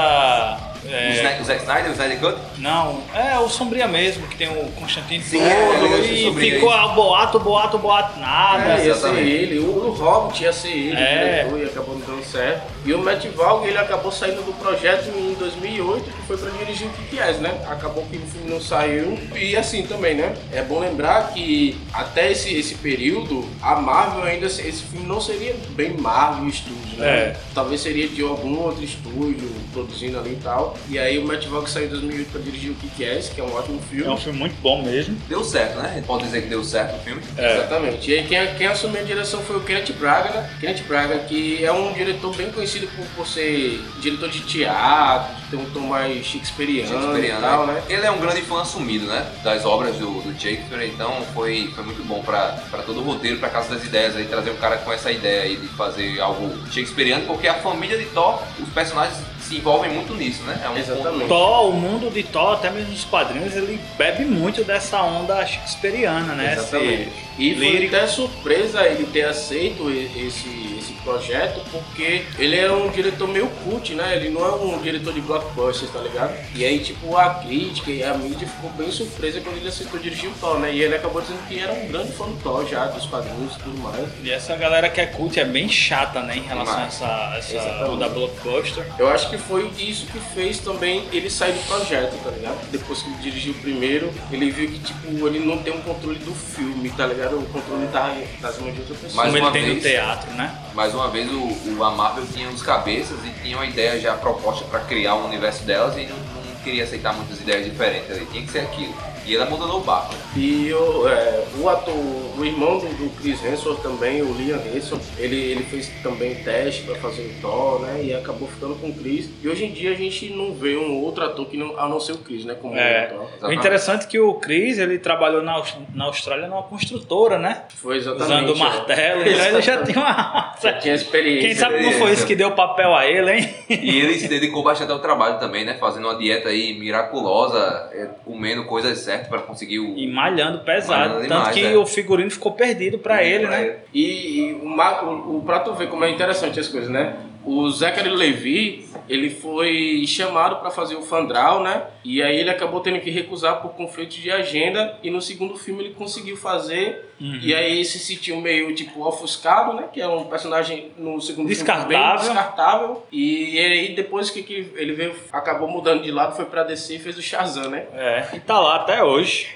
É, 0.88 1.38
o 1.40 1.44
Zack 1.44 1.60
Snyder, 1.62 1.90
o 1.90 1.92
Snyder 1.92 2.18
Cut? 2.20 2.38
não, 2.58 3.02
é 3.14 3.38
o 3.38 3.48
Sombria 3.48 3.86
mesmo, 3.86 4.26
que 4.26 4.36
tem 4.36 4.48
o 4.48 4.70
Constantino 4.72 5.22
Sim, 5.22 5.38
todo, 5.38 5.94
é, 5.94 6.00
e 6.00 6.34
ficou 6.34 6.70
a 6.70 6.88
boato, 6.88 7.38
boato, 7.38 7.78
boato, 7.78 8.18
nada. 8.18 8.80
É, 8.80 8.86
ia 8.86 8.94
ser 8.94 9.14
ele. 9.16 9.58
O, 9.58 9.88
o 9.88 9.90
Hobbit 9.92 10.42
ia 10.44 10.52
ser 10.52 10.68
ele, 10.70 10.96
É. 10.96 11.44
o 11.44 11.56
diretor, 11.56 11.60
e 11.60 11.64
acabou 11.64 11.94
não 11.98 12.06
dando 12.06 12.24
certo. 12.24 12.62
E 12.84 12.92
o 12.94 12.98
Matt 12.98 13.26
Valg, 13.36 13.66
ele 13.66 13.76
acabou 13.78 14.10
saindo 14.10 14.42
do 14.42 14.52
projeto 14.54 15.08
em 15.16 15.34
2008, 15.34 16.04
que 16.04 16.22
foi 16.26 16.36
pra 16.38 16.50
dirigir 16.50 16.86
o 16.86 16.90
Kick-Ass, 16.90 17.36
né? 17.38 17.54
Acabou 17.68 18.04
que 18.06 18.16
o 18.16 18.20
filme 18.20 18.50
não 18.50 18.60
saiu. 18.60 19.18
E 19.36 19.56
assim 19.56 19.82
também, 19.82 20.14
né? 20.14 20.34
É 20.52 20.62
bom 20.62 20.78
lembrar 20.78 21.32
que 21.32 21.76
até 21.92 22.30
esse, 22.32 22.54
esse 22.54 22.76
período, 22.76 23.44
a 23.60 23.76
Marvel 23.76 24.22
ainda, 24.24 24.46
esse 24.46 24.82
filme 24.84 25.06
não 25.06 25.20
seria 25.20 25.54
bem 25.70 25.94
Marvel 25.98 26.50
Studios, 26.50 26.96
né? 26.96 27.06
É. 27.08 27.36
Talvez 27.54 27.80
seria 27.80 28.08
de 28.08 28.22
algum 28.22 28.58
outro 28.60 28.82
estúdio 28.82 29.50
produzindo 29.72 30.18
ali 30.18 30.32
e 30.32 30.36
tal. 30.42 30.77
E 30.88 30.98
aí 30.98 31.18
o 31.18 31.26
Matt 31.26 31.46
Valg 31.46 31.68
saiu 31.68 31.86
em 31.86 31.90
2008 31.90 32.30
pra 32.30 32.40
dirigir 32.40 32.70
o 32.70 32.74
Kick-Ass, 32.74 33.30
que 33.30 33.40
é 33.40 33.44
um 33.44 33.54
ótimo 33.54 33.80
filme. 33.90 34.06
É 34.06 34.10
um 34.10 34.16
filme 34.16 34.38
muito 34.38 34.56
bom 34.60 34.82
mesmo. 34.82 35.16
Deu 35.28 35.44
certo, 35.44 35.78
né? 35.78 35.90
A 35.90 35.94
gente 35.94 36.06
pode 36.06 36.24
dizer 36.24 36.42
que 36.42 36.48
deu 36.48 36.64
certo 36.64 36.96
o 36.96 36.98
filme. 37.00 37.22
É. 37.36 37.56
Exatamente. 37.56 38.10
E 38.10 38.18
aí 38.18 38.26
quem, 38.26 38.54
quem 38.54 38.66
assumiu 38.66 39.00
a 39.00 39.04
direção 39.04 39.40
foi 39.42 39.56
o 39.56 39.60
Kenneth 39.60 39.92
Braga, 39.98 40.30
né? 40.30 40.50
Kenneth 40.60 40.82
Braga, 40.86 41.18
que 41.20 41.64
é 41.64 41.72
um 41.72 41.92
diretor 41.92 42.34
bem 42.34 42.50
conhecido 42.50 42.86
por, 42.88 43.06
por 43.16 43.26
ser 43.26 43.82
diretor 44.00 44.28
de 44.28 44.40
teatro, 44.40 45.36
de 45.36 45.50
ter 45.50 45.56
um 45.56 45.64
tom 45.70 45.80
mais 45.80 46.24
shakespeariano, 46.24 46.88
Shakespeareano, 46.88 47.38
e 47.38 47.42
tal, 47.42 47.66
né? 47.66 47.74
né? 47.74 47.82
Ele 47.88 48.06
é 48.06 48.10
um 48.10 48.18
grande 48.18 48.42
fã 48.42 48.62
assumido, 48.62 49.06
né? 49.06 49.26
Das 49.42 49.64
obras 49.64 49.96
do, 49.96 50.22
do 50.22 50.32
Shakespeare, 50.40 50.88
então 50.88 51.22
foi, 51.34 51.70
foi 51.74 51.84
muito 51.84 52.06
bom 52.06 52.22
pra 52.22 52.58
pra 52.70 52.82
todo 52.82 53.00
o 53.00 53.02
roteiro, 53.02 53.38
pra 53.38 53.48
Casa 53.48 53.74
das 53.74 53.84
Ideias 53.84 54.16
aí, 54.16 54.24
trazer 54.24 54.50
um 54.50 54.56
cara 54.56 54.76
com 54.78 54.92
essa 54.92 55.10
ideia 55.10 55.42
aí 55.42 55.56
de 55.56 55.68
fazer 55.68 56.20
algo 56.20 56.50
shakespeariano, 56.70 57.26
porque 57.26 57.48
a 57.48 57.54
família 57.54 57.98
de 57.98 58.06
Thor, 58.06 58.42
os 58.60 58.68
personagens 58.70 59.18
se 59.48 59.56
envolvem 59.56 59.90
muito 59.92 60.14
nisso, 60.14 60.42
né? 60.42 60.60
É 60.64 60.68
um 60.68 60.76
Exatamente. 60.76 61.28
Thor, 61.28 61.70
o 61.70 61.72
mundo 61.72 62.10
de 62.10 62.22
Thor, 62.22 62.54
até 62.54 62.70
mesmo 62.70 62.90
nos 62.90 63.04
quadrinhos, 63.04 63.54
ele 63.56 63.80
bebe 63.96 64.24
muito 64.24 64.62
dessa 64.64 65.02
onda 65.02 65.44
shakespeariana, 65.46 66.34
né? 66.34 66.52
Exatamente. 66.54 67.02
Esse 67.02 67.28
E 67.38 67.54
foi 67.54 67.64
lírico. 67.70 67.96
até 67.96 68.06
surpresa 68.06 68.82
ele 68.86 69.06
ter 69.06 69.22
aceito 69.24 69.88
esse, 69.90 70.76
esse 70.78 70.92
projeto, 71.04 71.60
porque 71.70 72.24
ele 72.38 72.56
é 72.58 72.70
um 72.70 72.88
diretor 72.90 73.28
meio 73.28 73.46
cult, 73.64 73.94
né? 73.94 74.16
Ele 74.16 74.30
não 74.30 74.44
é 74.44 74.50
um 74.56 74.78
diretor 74.82 75.12
de 75.14 75.20
blockbusters, 75.20 75.90
tá 75.92 76.00
ligado? 76.00 76.34
E 76.54 76.64
aí, 76.64 76.80
tipo, 76.80 77.16
a 77.16 77.34
crítica 77.34 77.90
e 77.90 78.02
a 78.02 78.14
mídia 78.14 78.46
ficou 78.46 78.70
bem 78.70 78.90
surpresa 78.90 79.40
quando 79.40 79.56
ele 79.56 79.68
aceitou 79.68 79.98
dirigir 80.00 80.28
o 80.28 80.32
Thor, 80.34 80.58
né? 80.58 80.72
E 80.72 80.82
ele 80.82 80.94
acabou 80.96 81.22
dizendo 81.22 81.46
que 81.48 81.58
era 81.60 81.72
um 81.72 81.86
grande 81.88 82.12
fã 82.12 82.26
do 82.26 82.36
Thor 82.42 82.66
já, 82.68 82.86
dos 82.86 83.06
quadrinhos 83.06 83.54
e 83.54 83.58
tudo 83.60 83.78
mais. 83.78 84.06
E 84.22 84.30
essa 84.30 84.56
galera 84.56 84.88
que 84.90 85.00
é 85.00 85.06
cult 85.06 85.38
é 85.38 85.44
bem 85.44 85.68
chata, 85.68 86.20
né? 86.22 86.36
Em 86.36 86.42
relação 86.42 86.76
a 86.82 86.86
essa, 86.86 87.34
essa 87.38 87.86
onda 87.88 88.08
blockbuster. 88.08 88.84
Eu 88.98 89.08
acho 89.08 89.30
que 89.30 89.37
foi 89.38 89.70
isso 89.78 90.06
que 90.06 90.18
fez 90.34 90.58
também 90.58 91.08
ele 91.12 91.30
sair 91.30 91.52
do 91.52 91.66
projeto, 91.66 92.16
tá 92.22 92.30
ligado? 92.30 92.58
Depois 92.70 93.02
que 93.02 93.08
ele 93.08 93.18
dirigiu 93.18 93.52
o 93.52 93.56
primeiro, 93.56 94.12
ele 94.30 94.50
viu 94.50 94.68
que, 94.68 94.78
tipo, 94.78 95.26
ele 95.26 95.40
não 95.40 95.58
tem 95.62 95.72
um 95.72 95.80
controle 95.82 96.18
do 96.18 96.34
filme, 96.34 96.90
tá 96.90 97.06
ligado? 97.06 97.38
O 97.38 97.46
controle 97.46 97.86
tá 97.88 98.14
das 98.40 98.58
mãos 98.58 98.74
de 98.74 98.80
outra 98.80 98.96
pessoa. 98.96 99.24
Uma 99.28 99.38
ele 99.38 99.50
tem 99.50 99.62
no 99.62 99.80
vez. 99.80 99.82
teatro, 99.82 100.30
né? 100.32 100.58
Mais 100.74 100.94
uma 100.94 101.10
vez, 101.10 101.30
o, 101.30 101.76
o 101.76 101.84
a 101.84 101.90
Marvel 101.90 102.26
tinha 102.32 102.48
uns 102.48 102.62
cabeças 102.62 103.18
e 103.24 103.42
tinha 103.42 103.56
uma 103.56 103.66
ideia 103.66 104.00
já 104.00 104.14
proposta 104.14 104.64
pra 104.66 104.80
criar 104.80 105.14
o 105.14 105.26
universo 105.26 105.64
delas 105.64 105.96
e 105.96 106.06
não, 106.06 106.16
não 106.16 106.54
queria 106.62 106.84
aceitar 106.84 107.12
muitas 107.14 107.40
ideias 107.40 107.64
diferentes 107.64 108.10
ali. 108.10 108.26
Tinha 108.26 108.42
que 108.42 108.52
ser 108.52 108.60
aquilo. 108.60 108.94
E 109.28 109.34
ele 109.34 109.42
abandonou 109.42 109.78
o 109.80 109.84
barco. 109.84 110.14
né? 110.14 110.20
E 110.36 110.72
o, 110.72 111.06
é, 111.08 111.44
o 111.60 111.68
ator, 111.68 111.94
o 111.94 112.44
irmão 112.44 112.78
do, 112.78 112.86
do 112.96 113.10
Chris 113.20 113.44
Hemsworth 113.44 113.82
também, 113.82 114.22
o 114.22 114.32
Liam 114.32 114.58
Hemsworth, 114.58 115.02
ele, 115.18 115.36
ele 115.36 115.62
fez 115.64 115.88
também 116.02 116.34
teste 116.36 116.82
pra 116.82 116.94
fazer 116.96 117.22
o 117.22 117.40
Thor, 117.42 117.80
né? 117.82 118.02
E 118.04 118.14
acabou 118.14 118.48
ficando 118.48 118.74
com 118.76 118.88
o 118.88 118.94
Chris. 118.94 119.28
E 119.42 119.48
hoje 119.48 119.66
em 119.66 119.72
dia 119.72 119.90
a 119.92 119.94
gente 119.94 120.30
não 120.30 120.54
vê 120.54 120.76
um 120.76 121.02
outro 121.02 121.24
ator 121.24 121.46
que 121.46 121.56
não, 121.58 121.78
a 121.78 121.86
não 121.88 122.00
ser 122.00 122.12
o 122.12 122.18
Chris, 122.18 122.44
né? 122.44 122.54
Como 122.60 122.74
É. 122.76 123.06
o 123.06 123.08
Thor. 123.08 123.18
O 123.18 123.28
Exatamente. 123.28 123.58
interessante 123.58 124.04
é 124.04 124.08
que 124.08 124.18
o 124.18 124.34
Chris, 124.34 124.78
ele 124.78 124.98
trabalhou 124.98 125.42
na, 125.42 125.62
na 125.94 126.04
Austrália 126.06 126.48
numa 126.48 126.62
construtora, 126.62 127.38
né? 127.38 127.64
Foi 127.76 127.96
exatamente. 127.98 128.24
Usando 128.24 128.48
o 128.50 128.56
é. 128.56 128.58
martelo, 128.58 129.20
então 129.22 129.46
ele 129.46 129.62
já 129.62 129.82
tinha 129.84 129.98
uma... 129.98 130.48
Já 130.58 130.72
tinha 130.72 130.94
experiência. 130.94 131.48
Quem 131.48 131.54
sabe 131.54 131.80
não 131.82 131.92
foi 131.92 132.12
isso 132.12 132.26
que 132.26 132.34
deu 132.34 132.50
papel 132.50 132.92
a 132.92 133.06
ele, 133.06 133.30
hein? 133.32 133.54
E 133.70 134.00
ele 134.00 134.18
se 134.18 134.26
dedicou 134.26 134.62
bastante 134.64 134.90
ao 134.90 134.98
trabalho 134.98 135.38
também, 135.38 135.64
né? 135.64 135.74
Fazendo 135.78 136.06
uma 136.08 136.16
dieta 136.18 136.48
aí 136.48 136.76
miraculosa, 136.76 137.88
é, 137.92 138.08
comendo 138.24 138.64
coisas 138.64 138.98
certas 138.98 139.17
pra 139.26 139.40
conseguir 139.40 139.78
o. 139.78 139.96
E 139.96 140.06
malhando 140.06 140.60
pesado. 140.60 141.14
Malhando 141.14 141.28
Tanto 141.28 141.50
demais, 141.50 141.54
que 141.54 141.64
é. 141.64 141.76
o 141.76 141.86
figurino 141.86 142.30
ficou 142.30 142.52
perdido 142.52 142.98
pra 142.98 143.22
ele, 143.22 143.46
né? 143.46 143.78
E, 143.92 144.40
e 144.40 144.52
o, 144.54 144.68
o, 144.68 145.36
o, 145.38 145.42
pra 145.42 145.60
tu 145.60 145.74
ver 145.74 145.88
como 145.88 146.04
é 146.04 146.10
interessante 146.10 146.60
as 146.60 146.68
coisas, 146.68 146.90
né? 146.90 147.16
O 147.44 147.70
Zachary 147.70 148.10
Levi, 148.10 148.86
ele 149.08 149.30
foi 149.30 150.04
chamado 150.06 150.56
para 150.56 150.70
fazer 150.70 150.96
o 150.96 151.02
Fandral, 151.02 151.62
né? 151.62 151.84
E 152.04 152.22
aí 152.22 152.38
ele 152.38 152.50
acabou 152.50 152.80
tendo 152.80 153.00
que 153.00 153.10
recusar 153.10 153.62
por 153.62 153.70
conflito 153.70 154.10
de 154.10 154.30
agenda. 154.30 154.98
E 155.02 155.10
no 155.10 155.22
segundo 155.22 155.56
filme 155.56 155.84
ele 155.84 155.94
conseguiu 155.94 156.36
fazer. 156.36 157.07
Uhum. 157.20 157.38
E 157.42 157.54
aí 157.54 157.84
se 157.84 157.98
sentiu 157.98 158.36
meio, 158.40 158.74
tipo, 158.74 159.04
ofuscado, 159.06 159.72
né? 159.74 159.84
Que 159.92 160.00
é 160.00 160.06
um 160.08 160.24
personagem 160.24 160.92
no 160.96 161.20
segundo 161.20 161.48
filme 161.48 161.54
Descartável. 161.54 161.88
bem 161.98 162.16
descartável. 162.16 163.06
E 163.10 163.58
aí 163.58 163.94
depois 163.94 164.30
que, 164.30 164.42
que 164.42 164.72
ele 164.76 164.92
veio, 164.92 165.14
acabou 165.32 165.68
mudando 165.68 166.02
de 166.02 166.10
lado, 166.10 166.36
foi 166.36 166.44
pra 166.44 166.62
DC 166.62 166.94
e 166.94 166.98
fez 166.98 167.16
o 167.18 167.22
Shazam, 167.22 167.70
né? 167.70 167.86
É, 167.92 168.36
e 168.36 168.40
tá 168.40 168.58
lá 168.58 168.76
até 168.76 169.02
hoje. 169.02 169.48